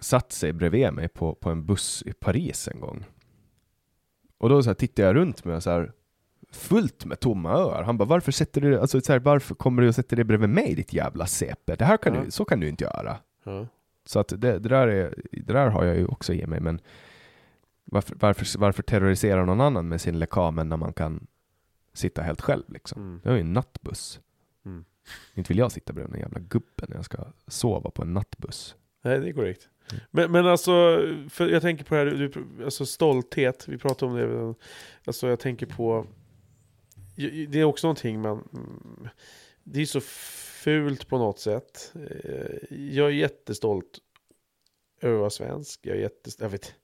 satt 0.00 0.32
sig 0.32 0.52
bredvid 0.52 0.92
mig 0.92 1.08
på, 1.08 1.34
på 1.34 1.50
en 1.50 1.66
buss 1.66 2.02
i 2.06 2.12
Paris 2.12 2.68
en 2.68 2.80
gång. 2.80 3.04
Och 4.38 4.48
då 4.48 4.62
så 4.62 4.70
här, 4.70 4.74
tittade 4.74 5.08
jag 5.08 5.16
runt 5.16 5.44
mig 5.44 5.56
och 5.56 5.62
så 5.62 5.70
här, 5.70 5.92
fullt 6.54 7.04
med 7.04 7.20
tomma 7.20 7.52
öar. 7.52 7.82
Han 7.82 7.98
bara, 7.98 8.04
varför 8.04 8.32
sätter 8.32 8.60
du, 8.60 8.80
alltså, 8.80 9.00
så 9.00 9.12
här, 9.12 9.18
varför 9.18 9.54
kommer 9.54 9.82
du 9.82 9.88
och 9.88 9.94
sätter 9.94 10.16
dig 10.16 10.24
bredvid 10.24 10.48
mig 10.48 10.74
ditt 10.74 10.92
jävla 10.92 11.26
CP? 11.26 11.74
Det 11.74 11.84
här 11.84 11.96
kan 11.96 12.14
ja. 12.14 12.20
du, 12.24 12.30
så 12.30 12.44
kan 12.44 12.60
du 12.60 12.68
inte 12.68 12.84
göra. 12.84 13.16
Ja. 13.44 13.66
Så 14.06 14.20
att 14.20 14.28
det, 14.28 14.36
det, 14.36 14.58
där 14.58 14.88
är, 14.88 15.14
det 15.32 15.52
där 15.52 15.68
har 15.68 15.84
jag 15.84 15.96
ju 15.96 16.06
också 16.06 16.32
i 16.32 16.46
mig, 16.46 16.60
men 16.60 16.80
varför, 17.84 18.16
varför, 18.20 18.58
varför 18.58 18.82
terrorisera 18.82 19.44
någon 19.44 19.60
annan 19.60 19.88
med 19.88 20.00
sin 20.00 20.18
lekamen 20.18 20.68
när 20.68 20.76
man 20.76 20.92
kan 20.92 21.26
sitta 21.92 22.22
helt 22.22 22.40
själv 22.40 22.64
liksom? 22.68 23.02
Mm. 23.02 23.20
Det 23.22 23.28
är 23.28 23.34
ju 23.34 23.40
en 23.40 23.52
nattbuss. 23.52 24.20
Mm. 24.64 24.84
Inte 25.34 25.48
vill 25.48 25.58
jag 25.58 25.72
sitta 25.72 25.92
bredvid 25.92 26.14
en 26.14 26.20
jävla 26.20 26.40
gubbe 26.40 26.84
när 26.88 26.96
jag 26.96 27.04
ska 27.04 27.24
sova 27.46 27.90
på 27.90 28.02
en 28.02 28.14
nattbuss. 28.14 28.76
Nej, 29.02 29.20
det 29.20 29.28
är 29.28 29.32
korrekt. 29.32 29.68
Mm. 29.92 30.04
Men, 30.10 30.32
men 30.32 30.46
alltså, 30.46 30.72
för 31.28 31.48
jag 31.48 31.62
tänker 31.62 31.84
på 31.84 31.94
det 31.94 32.00
här, 32.00 32.06
du, 32.06 32.64
alltså 32.64 32.86
stolthet, 32.86 33.68
vi 33.68 33.78
pratade 33.78 34.12
om 34.12 34.18
det, 34.18 34.54
alltså 35.04 35.28
jag 35.28 35.40
tänker 35.40 35.66
på 35.66 36.06
det 37.48 37.60
är 37.60 37.64
också 37.64 37.86
någonting 37.86 38.20
man... 38.20 38.48
Det 39.64 39.80
är 39.80 39.86
så 39.86 40.00
fult 40.64 41.08
på 41.08 41.18
något 41.18 41.38
sätt. 41.38 41.92
Eh, 41.94 42.76
jag 42.76 43.06
är 43.06 43.12
jättestolt 43.12 43.98
över 45.00 45.14
att 45.14 45.20
vara 45.20 45.30
svensk. 45.30 45.80
Jag 45.82 45.96
är 45.96 46.00
jättestolt, 46.00 46.42
jag 46.42 46.50
vet, 46.50 46.74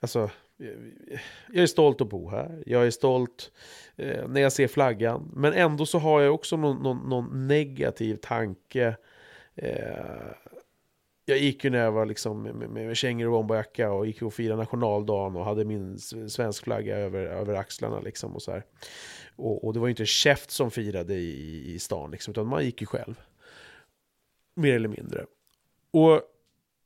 alltså, 0.00 0.30
eh, 0.60 1.18
jag 1.52 1.62
är 1.62 1.66
stolt 1.66 2.00
att 2.00 2.08
bo 2.08 2.30
här. 2.30 2.62
Jag 2.66 2.86
är 2.86 2.90
stolt 2.90 3.52
eh, 3.96 4.28
när 4.28 4.40
jag 4.40 4.52
ser 4.52 4.68
flaggan. 4.68 5.30
Men 5.34 5.52
ändå 5.52 5.86
så 5.86 5.98
har 5.98 6.20
jag 6.20 6.34
också 6.34 6.56
någon, 6.56 6.82
någon, 6.82 7.08
någon 7.08 7.48
negativ 7.48 8.16
tanke. 8.16 8.96
Eh, 9.54 10.32
jag 11.28 11.38
gick 11.38 11.64
ju 11.64 11.70
när 11.70 11.78
jag 11.78 11.92
var 11.92 12.06
liksom 12.06 12.42
med, 12.42 12.70
med 12.70 12.96
kängor 12.96 13.26
och 13.26 13.32
bomberjacka 13.32 13.92
och 13.92 14.06
gick 14.06 14.22
och 14.22 14.34
firade 14.34 14.60
nationaldagen 14.60 15.36
och 15.36 15.44
hade 15.44 15.64
min 15.64 15.98
svensk 15.98 16.64
flagga 16.64 16.96
över, 16.96 17.26
över 17.26 17.54
axlarna 17.54 18.00
liksom 18.00 18.34
och 18.34 18.42
så 18.42 18.52
här. 18.52 18.64
Och, 19.36 19.64
och, 19.64 19.72
det 19.72 19.80
var 19.80 19.86
ju 19.86 19.90
inte 19.90 20.06
käft 20.06 20.50
som 20.50 20.70
firade 20.70 21.14
i, 21.14 21.74
i 21.74 21.78
stan, 21.78 22.10
liksom, 22.10 22.30
utan 22.30 22.46
man 22.46 22.64
gick 22.64 22.80
ju 22.80 22.86
själv. 22.86 23.20
Mer 24.54 24.74
eller 24.74 24.88
mindre. 24.88 25.26
Och, 25.90 26.22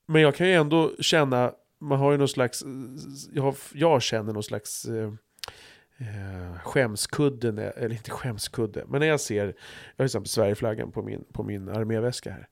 men 0.06 0.22
jag 0.22 0.34
kan 0.34 0.48
ju 0.48 0.54
ändå 0.54 0.92
känna, 1.00 1.54
man 1.78 1.98
har 1.98 2.12
ju 2.12 2.18
någon 2.18 2.28
slags, 2.28 2.64
jag, 3.32 3.54
jag 3.72 4.02
känner 4.02 4.32
någon 4.32 4.42
slags 4.42 4.84
eh, 4.84 5.12
eh, 5.98 6.58
skämskudde, 6.64 7.70
eller 7.70 7.94
inte 7.94 8.10
skämskudde, 8.10 8.84
men 8.88 9.00
när 9.00 9.06
jag 9.06 9.20
ser, 9.20 9.44
jag 9.44 9.46
har 9.46 9.52
till 9.96 10.04
exempel 10.04 10.28
Sverigeflaggan 10.28 10.92
på 10.92 11.02
min, 11.02 11.24
på 11.32 11.42
min 11.42 11.68
arméväska 11.68 12.30
här. 12.30 12.48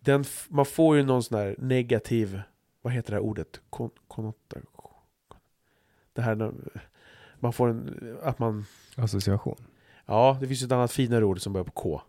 Den, 0.00 0.24
man 0.48 0.66
får 0.66 0.96
ju 0.96 1.02
någon 1.02 1.22
sån 1.22 1.38
här 1.38 1.54
negativ, 1.58 2.40
vad 2.82 2.92
heter 2.92 3.10
det 3.10 3.16
här 3.16 3.22
ordet? 3.22 3.60
Kon, 3.70 3.90
konnotation. 4.08 4.66
Det 6.12 6.22
här, 6.22 6.52
man 7.38 7.52
får 7.52 7.68
en, 7.68 8.18
att 8.22 8.38
man 8.38 8.64
Association? 8.96 9.56
Ja, 10.06 10.38
det 10.40 10.46
finns 10.46 10.62
ett 10.62 10.72
annat 10.72 10.92
finare 10.92 11.24
ord 11.24 11.40
som 11.40 11.52
börjar 11.52 11.64
på 11.64 11.70
K. 11.70 12.00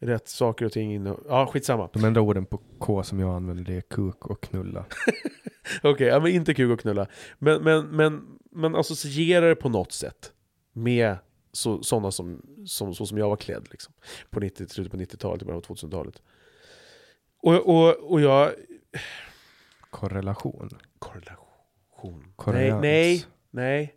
Rätt 0.00 0.28
saker 0.28 0.66
och 0.66 0.72
ting 0.72 0.94
inne. 0.94 1.16
Ja, 1.28 1.46
skitsamma. 1.46 1.88
De 1.92 2.04
enda 2.04 2.20
orden 2.20 2.46
på 2.46 2.60
K 2.78 3.02
som 3.02 3.20
jag 3.20 3.34
använder 3.34 3.64
det 3.64 3.76
är 3.76 3.80
kuk 3.80 4.26
och 4.26 4.42
knulla. 4.42 4.84
Okej, 5.78 5.90
okay, 5.90 6.06
ja 6.06 6.20
men 6.20 6.32
inte 6.32 6.54
kuk 6.54 6.72
och 6.72 6.80
knulla. 6.80 7.06
Men, 7.38 7.62
men, 7.62 7.86
men 7.86 8.38
man 8.50 8.74
associerar 8.74 9.48
det 9.48 9.54
på 9.54 9.68
något 9.68 9.92
sätt 9.92 10.32
med 10.72 11.16
så, 11.52 11.82
sådana 11.82 12.10
som, 12.10 12.42
som, 12.66 12.94
så 12.94 13.06
som 13.06 13.18
jag 13.18 13.28
var 13.28 13.36
klädd 13.36 13.68
liksom. 13.70 13.94
På 14.30 14.40
90, 14.40 14.66
slutet 14.68 14.92
på 14.92 14.98
90-talet, 14.98 15.42
i 15.42 15.44
början 15.44 15.62
på 15.62 15.74
2000-talet. 15.74 16.22
Och, 17.44 17.66
och, 17.66 18.12
och 18.12 18.20
jag... 18.20 18.54
Korrelation? 19.90 20.70
Korrelation. 20.98 22.34
Nej, 22.46 22.72
nej, 22.72 23.26
nej. 23.50 23.94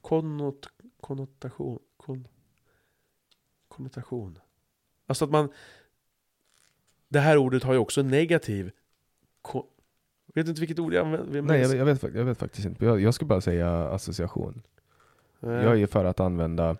Konnot, 0.00 0.68
konnotation. 1.00 1.78
Kon, 1.96 2.28
konnotation. 3.68 4.38
Alltså 5.06 5.24
att 5.24 5.30
man... 5.30 5.52
Det 7.08 7.20
här 7.20 7.36
ordet 7.36 7.62
har 7.62 7.72
ju 7.72 7.78
också 7.78 8.00
en 8.00 8.08
negativ... 8.08 8.70
Kon, 9.42 9.66
vet 10.34 10.48
inte 10.48 10.60
vilket 10.60 10.78
ord 10.78 10.94
jag 10.94 11.06
använder. 11.06 11.42
Nej, 11.42 11.60
jag, 11.60 11.76
jag, 11.76 11.84
vet, 11.84 12.02
jag 12.02 12.24
vet 12.24 12.38
faktiskt 12.38 12.66
inte. 12.66 12.84
Jag, 12.84 13.00
jag 13.00 13.14
skulle 13.14 13.28
bara 13.28 13.40
säga 13.40 13.88
association. 13.88 14.62
Nej. 15.40 15.64
Jag 15.64 15.80
är 15.80 15.86
för 15.86 16.04
att 16.04 16.20
använda 16.20 16.76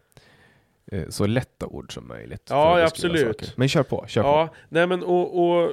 så 1.09 1.27
lätta 1.27 1.67
ord 1.67 1.95
som 1.95 2.09
möjligt. 2.09 2.47
Ja, 2.51 2.85
absolut. 2.85 3.57
Men 3.57 3.69
kör 3.69 3.83
på, 3.83 4.05
kör 4.07 4.23
ja, 4.23 4.47
på. 4.47 4.55
Nej, 4.69 4.87
men 4.87 5.03
och, 5.03 5.49
och... 5.49 5.73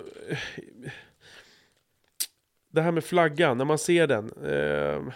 Det 2.71 2.81
här 2.81 2.91
med 2.91 3.03
flaggan, 3.03 3.57
när 3.57 3.65
man 3.65 3.77
ser 3.77 4.07
den. 4.07 4.31
Eh, 4.43 5.13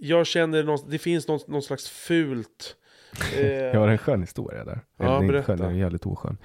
jag 0.00 0.26
känner 0.26 0.64
någon, 0.64 0.78
det 0.88 0.98
finns 0.98 1.28
någon, 1.28 1.40
någon 1.46 1.62
slags 1.62 1.88
fult... 1.88 2.76
Eh... 3.36 3.46
jag 3.46 3.80
har 3.80 3.88
en 3.88 3.98
skön 3.98 4.20
historia 4.20 4.64
där. 4.64 4.80
Ja, 4.96 5.04
Eller 5.04 5.24
inte 5.24 5.42
skön, 5.42 5.58
den 5.58 5.70
är 5.70 5.78
jävligt 5.78 6.06
oskön. 6.06 6.38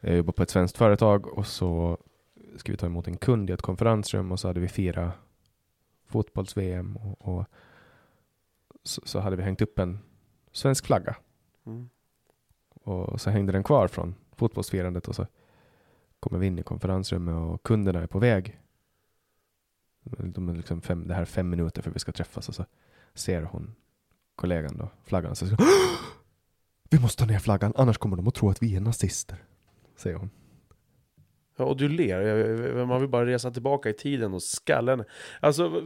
Jag 0.00 0.16
jobbade 0.16 0.36
på 0.36 0.42
ett 0.42 0.50
svenskt 0.50 0.76
företag 0.76 1.38
och 1.38 1.46
så 1.46 1.98
skulle 2.56 2.72
vi 2.72 2.78
ta 2.78 2.86
emot 2.86 3.08
en 3.08 3.16
kund 3.16 3.50
i 3.50 3.52
ett 3.52 3.62
konferensrum 3.62 4.32
och 4.32 4.40
så 4.40 4.48
hade 4.48 4.60
vi 4.60 4.68
fyra 4.68 5.12
fotbolls-VM 6.08 6.96
och, 6.96 7.28
och 7.28 7.44
så, 8.82 9.02
så, 9.04 9.20
hade 9.20 9.36
vi 9.36 9.42
hängt 9.42 9.62
upp 9.62 9.78
en 9.78 9.98
svensk 10.52 10.86
flagga. 10.86 11.16
Mm. 11.66 11.88
Och 12.74 13.20
så 13.20 13.30
hängde 13.30 13.52
den 13.52 13.62
kvar 13.62 13.88
från 13.88 14.14
fotbollsfirandet 14.36 15.08
och 15.08 15.14
så 15.14 15.26
kommer 16.20 16.38
vi 16.38 16.46
in 16.46 16.58
i 16.58 16.62
konferensrummet 16.62 17.34
och 17.34 17.62
kunderna 17.62 18.02
är 18.02 18.06
på 18.06 18.18
väg. 18.18 18.60
De 20.04 20.48
är 20.48 20.54
liksom 20.54 20.80
fem, 20.80 21.08
det 21.08 21.14
här 21.14 21.20
är 21.20 21.26
fem 21.26 21.50
minuter 21.50 21.82
för 21.82 21.90
vi 21.90 21.98
ska 21.98 22.12
träffas 22.12 22.48
och 22.48 22.54
så 22.54 22.64
ser 23.14 23.42
hon 23.42 23.74
kollegan 24.34 24.76
då, 24.76 24.88
flaggan, 25.04 25.36
så 25.36 25.46
säger 25.46 25.58
Vi 26.90 27.00
måste 27.00 27.22
ta 27.22 27.32
ner 27.32 27.38
flaggan, 27.38 27.72
annars 27.76 27.98
kommer 27.98 28.16
de 28.16 28.28
att 28.28 28.34
tro 28.34 28.50
att 28.50 28.62
vi 28.62 28.76
är 28.76 28.80
nazister. 28.80 29.44
Säger 29.96 30.16
hon. 30.16 30.30
Ja, 31.56 31.64
och 31.64 31.76
du 31.76 31.88
ler. 31.88 32.84
Man 32.84 33.00
vill 33.00 33.08
bara 33.08 33.26
resa 33.26 33.50
tillbaka 33.50 33.90
i 33.90 33.92
tiden 33.92 34.34
och 34.34 34.42
skallen. 34.42 35.04
Alltså, 35.40 35.82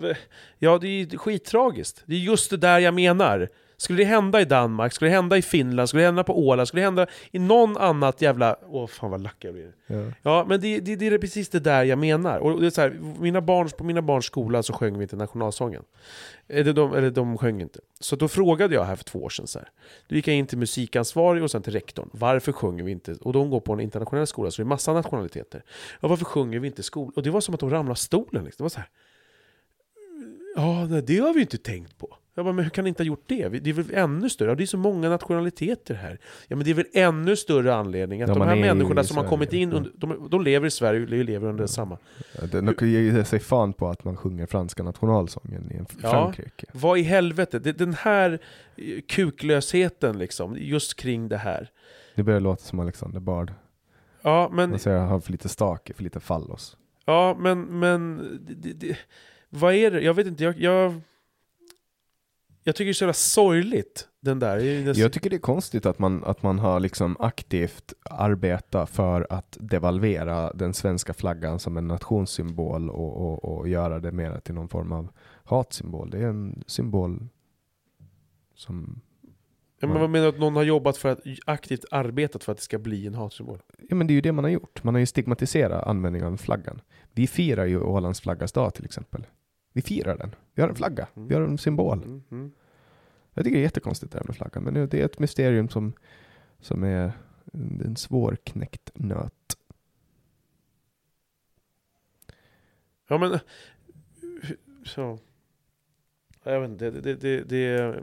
ja 0.58 0.78
det 0.78 0.88
är 0.88 1.18
skittragiskt. 1.18 2.02
Det 2.06 2.14
är 2.14 2.18
just 2.18 2.50
det 2.50 2.56
där 2.56 2.78
jag 2.78 2.94
menar. 2.94 3.48
Skulle 3.76 3.98
det 3.98 4.04
hända 4.04 4.40
i 4.40 4.44
Danmark, 4.44 4.92
skulle 4.92 5.10
det 5.10 5.14
hända 5.14 5.36
i 5.36 5.42
Finland, 5.42 5.88
skulle 5.88 6.02
det 6.02 6.06
hända 6.06 6.24
på 6.24 6.38
Åland, 6.46 6.68
skulle 6.68 6.82
det 6.82 6.86
hända 6.86 7.06
i 7.30 7.38
någon 7.38 7.76
annat 7.76 8.22
jävla... 8.22 8.56
Åh 8.68 8.86
fan 8.86 9.10
vad 9.10 9.22
lack 9.22 9.36
jag 9.38 9.54
blir. 9.54 9.72
Ja, 9.86 10.12
ja 10.22 10.44
men 10.48 10.60
det, 10.60 10.80
det, 10.80 10.96
det, 10.96 11.06
är 11.06 11.18
precis 11.18 11.48
det 11.48 11.60
där 11.60 11.84
jag 11.84 11.98
menar. 11.98 12.38
Och 12.38 12.60
det 12.60 12.66
är 12.66 12.70
så 12.70 12.80
här, 12.80 12.98
mina 13.20 13.40
barn, 13.40 13.68
på 13.78 13.84
mina 13.84 14.02
barns 14.02 14.24
skola 14.24 14.62
så 14.62 14.72
sjöng 14.72 14.98
vi 14.98 15.02
inte 15.02 15.16
nationalsången. 15.16 15.82
Eller 16.48 16.72
de, 16.72 16.94
eller 16.94 17.10
de 17.10 17.38
sjöng 17.38 17.60
inte. 17.60 17.80
Så 18.00 18.16
då 18.16 18.28
frågade 18.28 18.74
jag 18.74 18.84
här 18.84 18.96
för 18.96 19.04
två 19.04 19.24
år 19.24 19.28
sedan 19.28 19.46
så 19.46 19.58
här. 19.58 19.68
Då 20.08 20.16
gick 20.16 20.28
jag 20.28 20.36
in 20.36 20.46
till 20.46 20.58
musikansvarig 20.58 21.42
och 21.42 21.50
sen 21.50 21.62
till 21.62 21.72
rektorn. 21.72 22.10
Varför 22.12 22.52
sjunger 22.52 22.84
vi 22.84 22.92
inte? 22.92 23.14
Och 23.20 23.32
de 23.32 23.50
går 23.50 23.60
på 23.60 23.72
en 23.72 23.80
internationell 23.80 24.26
skola 24.26 24.50
så 24.50 24.62
det 24.62 24.66
är 24.66 24.68
massa 24.68 24.92
nationaliteter. 24.92 25.62
Ja, 26.00 26.08
varför 26.08 26.24
sjunger 26.24 26.58
vi 26.58 26.66
inte 26.66 26.82
skol? 26.82 27.12
Och 27.16 27.22
det 27.22 27.30
var 27.30 27.40
som 27.40 27.54
att 27.54 27.60
de 27.60 27.70
ramlade 27.70 28.00
stolen. 28.00 28.44
Liksom. 28.44 28.56
Det 28.56 28.62
var 28.62 28.68
så 28.68 28.78
här. 28.78 28.90
Ja, 30.56 31.00
det 31.00 31.18
har 31.18 31.34
vi 31.34 31.40
inte 31.40 31.58
tänkt 31.58 31.98
på. 31.98 32.16
Jag 32.36 32.44
bara, 32.44 32.52
men 32.52 32.64
hur 32.64 32.70
kan 32.70 32.84
ni 32.84 32.88
inte 32.88 33.02
ha 33.02 33.06
gjort 33.06 33.24
det? 33.26 33.48
Det 33.48 33.70
är 33.70 33.74
väl 33.74 33.94
ännu 33.94 34.30
större? 34.30 34.54
Det 34.54 34.64
är 34.64 34.66
så 34.66 34.78
många 34.78 35.08
nationaliteter 35.08 35.94
här. 35.94 36.18
Ja, 36.48 36.56
men 36.56 36.64
det 36.64 36.70
är 36.70 36.74
väl 36.74 36.86
ännu 36.92 37.36
större 37.36 37.74
anledning 37.74 38.22
att 38.22 38.28
ja, 38.28 38.34
de 38.34 38.48
här 38.48 38.56
människorna 38.56 39.04
som 39.04 39.16
har 39.16 39.24
kommit 39.24 39.52
in, 39.52 39.72
under, 39.72 39.92
de, 39.94 40.28
de, 40.30 40.42
lever 40.42 40.66
i 40.66 40.70
Sverige 40.70 41.02
och 41.02 41.08
lever 41.08 41.48
under 41.48 41.66
samma. 41.66 41.98
De 42.52 42.74
kan 42.74 42.88
ge 42.88 43.24
sig 43.24 43.40
fan 43.40 43.72
på 43.72 43.88
att 43.88 44.04
man 44.04 44.16
sjunger 44.16 44.46
franska 44.46 44.82
nationalsången 44.82 45.72
i 45.72 46.00
Frankrike. 46.00 46.66
Ja, 46.72 46.72
vad 46.72 46.98
i 46.98 47.02
helvete? 47.02 47.58
Det, 47.58 47.72
den 47.72 47.94
här 47.94 48.38
eh, 48.76 49.00
kuklösheten 49.08 50.18
liksom, 50.18 50.56
just 50.58 50.94
kring 50.94 51.28
det 51.28 51.38
här. 51.38 51.70
Det 52.14 52.22
börjar 52.22 52.40
låta 52.40 52.62
som 52.62 52.80
Alexander 52.80 53.20
Bard. 53.20 53.52
Ja, 54.22 54.50
men... 54.52 54.70
Man 54.70 54.78
säger 54.78 54.96
att 54.96 55.02
han 55.02 55.10
har 55.10 55.20
för 55.20 55.32
lite 55.32 55.48
stake, 55.48 55.94
för 55.94 56.02
lite 56.02 56.20
fallos. 56.20 56.76
Ja, 57.04 57.36
men, 57.38 57.78
men 57.78 58.16
det, 58.48 58.72
det, 58.72 58.96
vad 59.48 59.74
är 59.74 59.90
det? 59.90 60.00
Jag 60.00 60.14
vet 60.14 60.26
inte, 60.26 60.44
jag, 60.44 60.60
jag 60.60 61.00
jag 62.66 62.76
tycker 62.76 62.84
det 62.84 62.90
är 62.90 62.94
så 62.94 63.04
jävla 63.04 63.12
sorgligt, 63.12 64.08
den 64.20 64.38
där. 64.38 64.58
Jag 64.98 65.12
tycker 65.12 65.30
det 65.30 65.36
är 65.36 65.40
konstigt 65.40 65.86
att 65.86 65.98
man, 65.98 66.24
att 66.24 66.42
man 66.42 66.58
har 66.58 66.80
liksom 66.80 67.16
aktivt 67.20 67.92
arbetat 68.02 68.90
för 68.90 69.26
att 69.30 69.56
devalvera 69.60 70.52
den 70.52 70.74
svenska 70.74 71.14
flaggan 71.14 71.58
som 71.58 71.76
en 71.76 71.88
nationssymbol 71.88 72.90
och, 72.90 73.16
och, 73.16 73.44
och 73.44 73.68
göra 73.68 74.00
det 74.00 74.12
mer 74.12 74.40
till 74.40 74.54
någon 74.54 74.68
form 74.68 74.92
av 74.92 75.08
hatsymbol. 75.44 76.10
Det 76.10 76.18
är 76.18 76.26
en 76.26 76.64
symbol 76.66 77.28
som... 78.54 79.00
Ja, 79.80 79.88
men 79.88 80.00
vad 80.00 80.10
menar 80.10 80.26
du 80.26 80.32
att 80.32 80.40
någon 80.40 80.56
har 80.56 80.62
jobbat 80.62 80.96
för 80.96 81.08
att 81.08 81.20
aktivt 81.46 81.84
arbetat 81.90 82.44
för 82.44 82.52
att 82.52 82.58
det 82.58 82.64
ska 82.64 82.78
bli 82.78 83.06
en 83.06 83.14
hatsymbol? 83.14 83.62
Ja 83.88 83.96
men 83.96 84.06
det 84.06 84.12
är 84.12 84.14
ju 84.14 84.20
det 84.20 84.32
man 84.32 84.44
har 84.44 84.50
gjort. 84.50 84.84
Man 84.84 84.94
har 84.94 85.00
ju 85.00 85.06
stigmatiserat 85.06 85.86
användningen 85.86 86.32
av 86.32 86.36
flaggan. 86.36 86.80
Vi 87.12 87.26
firar 87.26 87.64
ju 87.64 87.80
Ålands 87.80 88.20
flaggas 88.20 88.52
dag 88.52 88.74
till 88.74 88.84
exempel. 88.84 89.26
Vi 89.72 89.82
firar 89.82 90.16
den. 90.18 90.34
Vi 90.56 90.62
har 90.62 90.68
en 90.68 90.74
flagga. 90.74 91.08
Vi 91.14 91.34
har 91.34 91.42
en 91.42 91.58
symbol. 91.58 92.02
Mm, 92.02 92.22
mm. 92.30 92.52
Jag 93.34 93.44
tycker 93.44 93.56
det 93.56 93.60
är 93.60 93.62
jättekonstigt 93.62 94.12
det 94.12 94.18
här 94.18 94.24
med 94.24 94.36
flaggan, 94.36 94.64
men 94.64 94.74
det 94.74 95.00
är 95.00 95.04
ett 95.04 95.18
mysterium 95.18 95.68
som, 95.68 95.92
som 96.60 96.84
är 96.84 97.12
en 97.84 97.96
svårknäckt 97.96 98.90
nöt. 98.94 99.56
Ja 103.08 103.18
men, 103.18 103.38
så. 104.84 105.18
Jag 106.42 106.60
vet 106.60 106.70
inte, 106.70 106.90
det, 106.90 107.00
det, 107.00 107.14
det, 107.14 107.42
det 107.42 107.66
är 107.66 108.02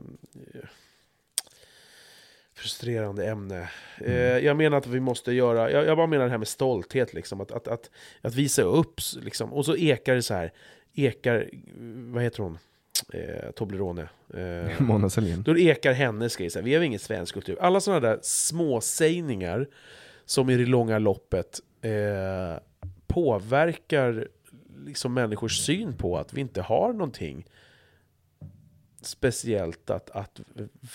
frustrerande 2.53 3.27
ämne. 3.27 3.69
Mm. 3.97 4.11
Eh, 4.11 4.45
jag 4.45 4.57
menar 4.57 4.77
att 4.77 4.87
vi 4.87 4.99
måste 4.99 5.31
göra, 5.31 5.71
jag, 5.71 5.85
jag, 5.85 5.97
bara 5.97 6.07
menar 6.07 6.25
det 6.25 6.31
här 6.31 6.37
med 6.37 6.47
stolthet, 6.47 7.13
liksom, 7.13 7.41
att, 7.41 7.51
att, 7.51 7.67
att, 7.67 7.89
att 8.21 8.35
visa 8.35 8.61
upp, 8.61 8.99
liksom. 9.21 9.53
och 9.53 9.65
så 9.65 9.75
ekar 9.75 10.15
det 10.15 10.21
så 10.21 10.33
här, 10.33 10.53
ekar, 10.93 11.49
vad 12.13 12.23
heter 12.23 12.43
hon? 12.43 12.57
Eh, 13.13 13.51
Toblerone. 13.51 14.09
Eh, 14.33 14.81
Mona 14.81 15.09
Sahlin. 15.09 15.43
Då 15.43 15.57
ekar 15.57 15.93
hennes 15.93 16.35
grej, 16.35 16.49
vi 16.63 16.75
har 16.75 16.81
ingen 16.81 16.99
svensk 16.99 17.33
kultur. 17.33 17.57
Alla 17.61 17.79
sådana 17.79 17.99
där 17.99 18.19
småsägningar 18.21 19.67
som 20.25 20.49
i 20.49 20.57
det 20.57 20.65
långa 20.65 20.99
loppet 20.99 21.59
eh, 21.81 22.59
påverkar 23.07 24.27
liksom 24.85 25.13
människors 25.13 25.65
syn 25.65 25.97
på 25.97 26.17
att 26.17 26.33
vi 26.33 26.41
inte 26.41 26.61
har 26.61 26.93
någonting 26.93 27.45
speciellt 29.01 29.89
att, 29.89 30.09
att 30.09 30.41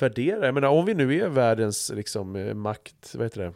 värdera. 0.01 0.45
Jag 0.45 0.55
menar, 0.55 0.69
om 0.69 0.87
vi 0.87 0.95
nu 0.95 1.21
är 1.21 1.29
världens 1.29 1.93
liksom, 1.95 2.37
eh, 2.37 2.55
makt, 2.55 3.15
vad 3.15 3.27
heter 3.27 3.43
det? 3.43 3.53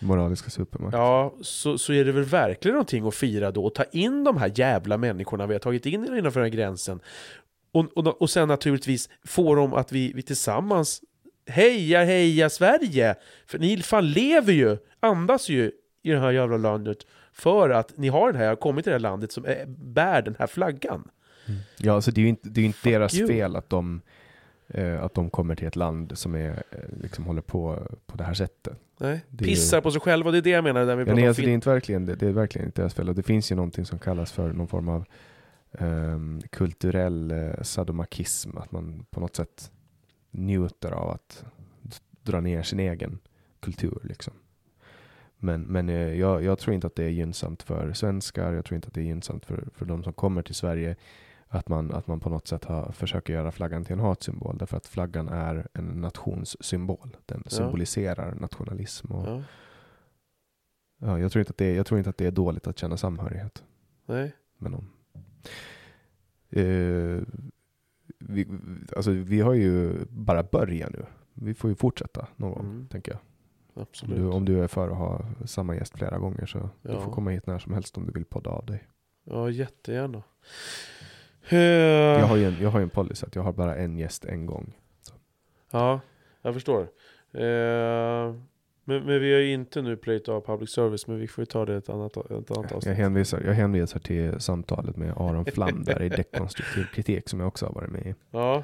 Moraliska 0.00 0.50
supermakt. 0.50 0.94
Ja, 0.96 1.34
så, 1.40 1.78
så 1.78 1.92
är 1.92 2.04
det 2.04 2.12
väl 2.12 2.24
verkligen 2.24 2.72
någonting 2.72 3.06
att 3.06 3.14
fira 3.14 3.50
då 3.50 3.64
och 3.64 3.74
ta 3.74 3.84
in 3.84 4.24
de 4.24 4.36
här 4.36 4.52
jävla 4.54 4.96
människorna 4.96 5.46
vi 5.46 5.54
har 5.54 5.58
tagit 5.58 5.86
in 5.86 6.04
innanför 6.04 6.40
den 6.40 6.50
här 6.50 6.56
gränsen. 6.56 7.00
Och, 7.72 7.86
och, 7.96 8.22
och 8.22 8.30
sen 8.30 8.48
naturligtvis 8.48 9.08
få 9.24 9.54
dem 9.54 9.74
att 9.74 9.92
vi, 9.92 10.12
vi 10.12 10.22
tillsammans 10.22 11.02
Heja, 11.46 12.04
heja 12.04 12.50
Sverige! 12.50 13.14
För 13.46 13.58
ni 13.58 13.82
fan 13.82 14.10
lever 14.10 14.52
ju, 14.52 14.76
andas 15.00 15.48
ju 15.48 15.72
i 16.02 16.10
det 16.10 16.18
här 16.18 16.30
jävla 16.30 16.56
landet 16.56 16.98
för 17.32 17.70
att 17.70 17.96
ni 17.96 18.08
har 18.08 18.32
den 18.32 18.42
här, 18.42 18.56
kommit 18.56 18.84
till 18.84 18.90
det 18.90 18.94
här 18.94 19.00
landet 19.00 19.32
som 19.32 19.44
är, 19.44 19.66
bär 19.66 20.22
den 20.22 20.36
här 20.38 20.46
flaggan. 20.46 21.10
Mm. 21.46 21.60
Ja, 21.78 21.94
alltså 21.94 22.10
det 22.10 22.20
är 22.20 22.22
ju 22.22 22.28
inte, 22.28 22.48
det 22.48 22.60
är 22.60 22.64
inte 22.64 22.90
deras 22.90 23.14
you. 23.14 23.28
fel 23.28 23.56
att 23.56 23.70
de, 23.70 24.00
att 24.78 25.14
de 25.14 25.30
kommer 25.30 25.54
till 25.54 25.66
ett 25.66 25.76
land 25.76 26.18
som 26.18 26.34
är, 26.34 26.62
eh, 26.70 26.78
liksom 27.02 27.24
håller 27.24 27.42
på 27.42 27.78
på 28.06 28.16
det 28.16 28.24
här 28.24 28.34
sättet. 28.34 28.78
Nej, 28.98 29.24
det 29.28 29.44
pissar 29.44 29.76
är, 29.76 29.80
på 29.80 29.90
sig 29.90 30.00
själva, 30.00 30.30
det 30.30 30.38
är 30.38 30.42
det 30.42 30.50
jag 30.50 30.64
menar. 30.64 30.86
Där 30.86 30.96
vi 30.96 31.04
ja, 31.04 31.14
nej, 31.14 31.26
alltså 31.26 31.42
det, 31.42 31.50
är 31.50 31.52
inte 31.52 31.68
verkligen, 31.68 32.06
det, 32.06 32.14
det 32.14 32.28
är 32.28 32.32
verkligen 32.32 32.66
inte 32.66 32.82
deras 32.82 32.94
fel. 32.94 33.08
Och 33.08 33.14
det 33.14 33.22
finns 33.22 33.52
ju 33.52 33.56
någonting 33.56 33.84
som 33.84 33.98
kallas 33.98 34.32
för 34.32 34.52
någon 34.52 34.68
form 34.68 34.88
av 34.88 35.04
um, 35.70 36.42
kulturell 36.50 37.32
uh, 37.32 37.62
sadomakism, 37.62 38.58
att 38.58 38.72
man 38.72 39.04
på 39.10 39.20
något 39.20 39.36
sätt 39.36 39.70
njuter 40.30 40.90
av 40.90 41.10
att 41.10 41.44
dra 42.22 42.40
ner 42.40 42.62
sin 42.62 42.80
egen 42.80 43.18
kultur. 43.60 43.98
Liksom. 44.02 44.32
Men, 45.36 45.62
men 45.62 45.88
uh, 45.88 46.18
jag, 46.18 46.44
jag, 46.44 46.58
tror 46.58 46.74
inte 46.74 46.86
att 46.86 46.94
det 46.94 47.04
är 47.04 47.08
gynnsamt 47.08 47.62
för 47.62 47.92
svenskar, 47.92 48.52
jag 48.52 48.64
tror 48.64 48.76
inte 48.76 48.88
att 48.88 48.94
det 48.94 49.00
är 49.00 49.04
gynnsamt 49.04 49.46
för, 49.46 49.64
för 49.74 49.84
de 49.84 50.02
som 50.02 50.12
kommer 50.12 50.42
till 50.42 50.54
Sverige 50.54 50.96
att 51.52 51.68
man, 51.68 51.92
att 51.92 52.06
man 52.06 52.20
på 52.20 52.30
något 52.30 52.48
sätt 52.48 52.64
har, 52.64 52.92
försöker 52.92 53.32
göra 53.32 53.50
flaggan 53.52 53.84
till 53.84 53.92
en 53.92 54.00
hatsymbol. 54.00 54.58
Därför 54.58 54.76
att 54.76 54.86
flaggan 54.86 55.28
är 55.28 55.68
en 55.72 56.00
nationssymbol. 56.00 57.16
Den 57.26 57.42
ja. 57.44 57.50
symboliserar 57.50 58.34
nationalism. 58.34 59.12
Och, 59.12 59.28
ja. 59.28 59.42
ja. 60.98 61.18
jag, 61.18 61.32
tror 61.32 61.40
inte 61.40 61.50
att 61.50 61.56
det, 61.56 61.74
jag 61.74 61.86
tror 61.86 61.98
inte 61.98 62.10
att 62.10 62.16
det 62.16 62.26
är 62.26 62.30
dåligt 62.30 62.66
att 62.66 62.78
känna 62.78 62.96
samhörighet 62.96 63.64
Nej. 64.06 64.32
med 64.58 64.70
någon. 64.70 64.90
Eh, 66.50 67.22
vi, 68.18 68.46
alltså, 68.96 69.10
vi 69.10 69.40
har 69.40 69.54
ju 69.54 70.04
bara 70.08 70.42
börjat 70.42 70.92
nu. 70.92 71.04
Vi 71.34 71.54
får 71.54 71.70
ju 71.70 71.76
fortsätta 71.76 72.28
någon 72.36 72.52
gång, 72.52 72.66
mm. 72.66 72.88
tänker 72.88 73.12
jag. 73.12 73.20
Absolut. 73.82 74.18
Om 74.18 74.22
du, 74.22 74.30
om 74.30 74.44
du 74.44 74.62
är 74.62 74.68
för 74.68 74.88
att 74.88 74.96
ha 74.96 75.24
samma 75.44 75.74
gäst 75.74 75.98
flera 75.98 76.18
gånger 76.18 76.46
så 76.46 76.58
ja. 76.58 76.92
du 76.92 77.00
får 77.00 77.12
komma 77.12 77.30
hit 77.30 77.46
när 77.46 77.58
som 77.58 77.74
helst 77.74 77.96
om 77.96 78.06
du 78.06 78.12
vill 78.12 78.24
podda 78.24 78.50
av 78.50 78.66
dig. 78.66 78.88
Ja, 79.24 79.50
jättegärna. 79.50 80.22
Jag 81.48 82.26
har 82.26 82.36
ju 82.36 82.44
en, 82.44 82.56
jag 82.60 82.70
har 82.70 82.80
en 82.80 82.90
policy 82.90 83.26
att 83.26 83.34
jag 83.34 83.42
har 83.42 83.52
bara 83.52 83.76
en 83.76 83.98
gäst 83.98 84.24
en 84.24 84.46
gång. 84.46 84.72
Så. 85.02 85.14
Ja, 85.70 86.00
jag 86.42 86.54
förstår. 86.54 86.80
Uh, 87.34 88.34
men, 88.84 89.04
men, 89.04 89.20
vi 89.20 89.32
har 89.32 89.40
ju 89.40 89.52
inte 89.52 89.82
nu 89.82 89.96
plöjt 89.96 90.28
av 90.28 90.40
public 90.40 90.70
service, 90.70 91.06
men 91.06 91.18
vi 91.18 91.28
får 91.28 91.42
ju 91.42 91.46
ta 91.46 91.64
det 91.64 91.76
ett 91.76 91.88
annat, 91.88 92.16
ett 92.16 92.30
annat 92.30 92.72
avsnitt. 92.72 92.86
Jag 92.86 92.94
hänvisar, 92.94 93.40
jag 93.40 93.52
hänvisar 93.52 94.00
till 94.00 94.40
samtalet 94.40 94.96
med 94.96 95.12
Aron 95.16 95.44
Flam 95.44 95.84
där 95.84 96.02
i 96.02 96.08
dekonstruktiv 96.08 96.84
kritik 96.94 97.28
som 97.28 97.40
jag 97.40 97.48
också 97.48 97.66
har 97.66 97.72
varit 97.72 97.90
med 97.90 98.06
i. 98.06 98.14
Ja. 98.30 98.62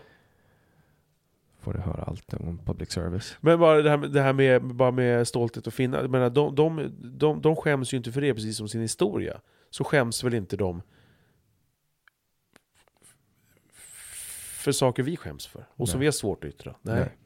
Får 1.60 1.72
du 1.72 1.78
höra 1.78 2.02
allt 2.02 2.34
om 2.34 2.58
public 2.64 2.90
service. 2.90 3.36
Men 3.40 3.60
bara 3.60 3.82
det 3.82 3.90
här 3.90 3.96
med, 3.96 4.10
det 4.10 4.20
här 4.20 4.32
med, 4.32 4.62
bara 4.62 4.90
med 4.90 5.28
stolthet 5.28 5.66
och 5.66 5.74
finna, 5.74 6.00
jag 6.00 6.10
menar, 6.10 6.30
de, 6.30 6.54
de, 6.54 6.90
de, 6.98 7.40
de 7.40 7.56
skäms 7.56 7.92
ju 7.92 7.96
inte 7.96 8.12
för 8.12 8.20
det 8.20 8.34
precis 8.34 8.56
som 8.56 8.68
sin 8.68 8.80
historia. 8.80 9.40
Så 9.70 9.84
skäms 9.84 10.24
väl 10.24 10.34
inte 10.34 10.56
de 10.56 10.82
för 14.66 14.72
saker 14.72 15.02
vi 15.02 15.16
skäms 15.16 15.46
för. 15.46 15.66
Och 15.70 15.88
som 15.88 16.00
vi 16.00 16.06
har 16.06 16.12
svårt 16.12 16.44
att 16.44 16.48
yttra. 16.48 16.74
Nej. 16.82 17.00
Nej. 17.00 17.16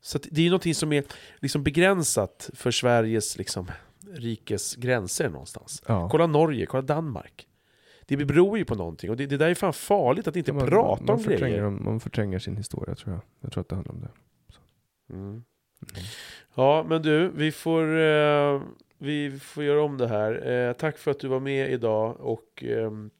Så 0.00 0.18
det 0.18 0.40
är 0.40 0.44
ju 0.44 0.50
någonting 0.50 0.74
som 0.74 0.92
är 0.92 1.04
liksom 1.38 1.62
begränsat 1.62 2.50
för 2.54 2.70
Sveriges 2.70 3.38
liksom, 3.38 3.70
rikes 4.12 4.76
gränser 4.76 5.28
någonstans. 5.28 5.82
Ja. 5.86 6.08
Kolla 6.08 6.26
Norge, 6.26 6.66
kolla 6.66 6.82
Danmark. 6.82 7.46
Det 8.06 8.16
beror 8.16 8.58
ju 8.58 8.64
på 8.64 8.74
någonting 8.74 9.10
och 9.10 9.16
det, 9.16 9.26
det 9.26 9.36
där 9.36 9.48
är 9.48 9.54
fan 9.54 9.72
farligt 9.72 10.28
att 10.28 10.36
inte 10.36 10.52
man, 10.52 10.66
prata 10.66 11.04
man 11.04 11.16
om 11.16 11.22
grejer. 11.22 11.70
Man 11.70 12.00
förtränger 12.00 12.38
sin 12.38 12.56
historia 12.56 12.94
tror 12.94 13.14
jag. 13.14 13.22
Jag 13.40 13.52
tror 13.52 13.60
att 13.60 13.68
det 13.68 13.74
handlar 13.74 13.94
om 13.94 14.00
det. 14.00 14.10
Mm. 15.14 15.44
Ja, 16.54 16.86
men 16.88 17.02
du, 17.02 17.28
vi 17.28 17.52
får, 17.52 17.98
eh, 17.98 18.62
vi 18.98 19.38
får 19.40 19.64
göra 19.64 19.82
om 19.82 19.98
det 19.98 20.08
här. 20.08 20.50
Eh, 20.50 20.72
tack 20.72 20.98
för 20.98 21.10
att 21.10 21.20
du 21.20 21.28
var 21.28 21.40
med 21.40 21.72
idag 21.72 22.20
och 22.20 22.64
ehm, 22.64 23.10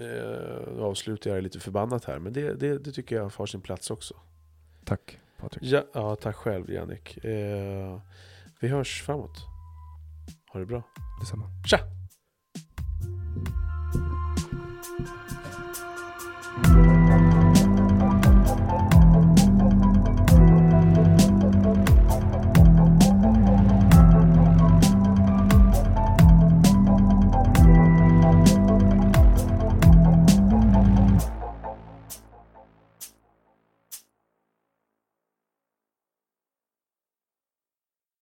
eh, 0.00 0.74
nu 0.74 0.82
avslutar 0.82 1.30
jag 1.30 1.38
det 1.38 1.42
lite 1.42 1.60
förbannat 1.60 2.04
här, 2.04 2.18
men 2.18 2.32
det, 2.32 2.54
det, 2.54 2.78
det 2.78 2.92
tycker 2.92 3.16
jag 3.16 3.30
har 3.30 3.46
sin 3.46 3.60
plats 3.60 3.90
också. 3.90 4.14
Tack 4.84 5.18
Patrik. 5.38 5.62
Ja, 5.64 5.84
ja 5.92 6.16
tack 6.16 6.36
själv 6.36 6.70
Jannik. 6.70 7.24
Eh, 7.24 8.00
vi 8.60 8.68
hörs 8.68 9.02
framåt. 9.02 9.46
Ha 10.52 10.60
det 10.60 10.66
bra. 10.66 10.82
Detsamma. 11.20 11.44
Tja! 11.66 11.99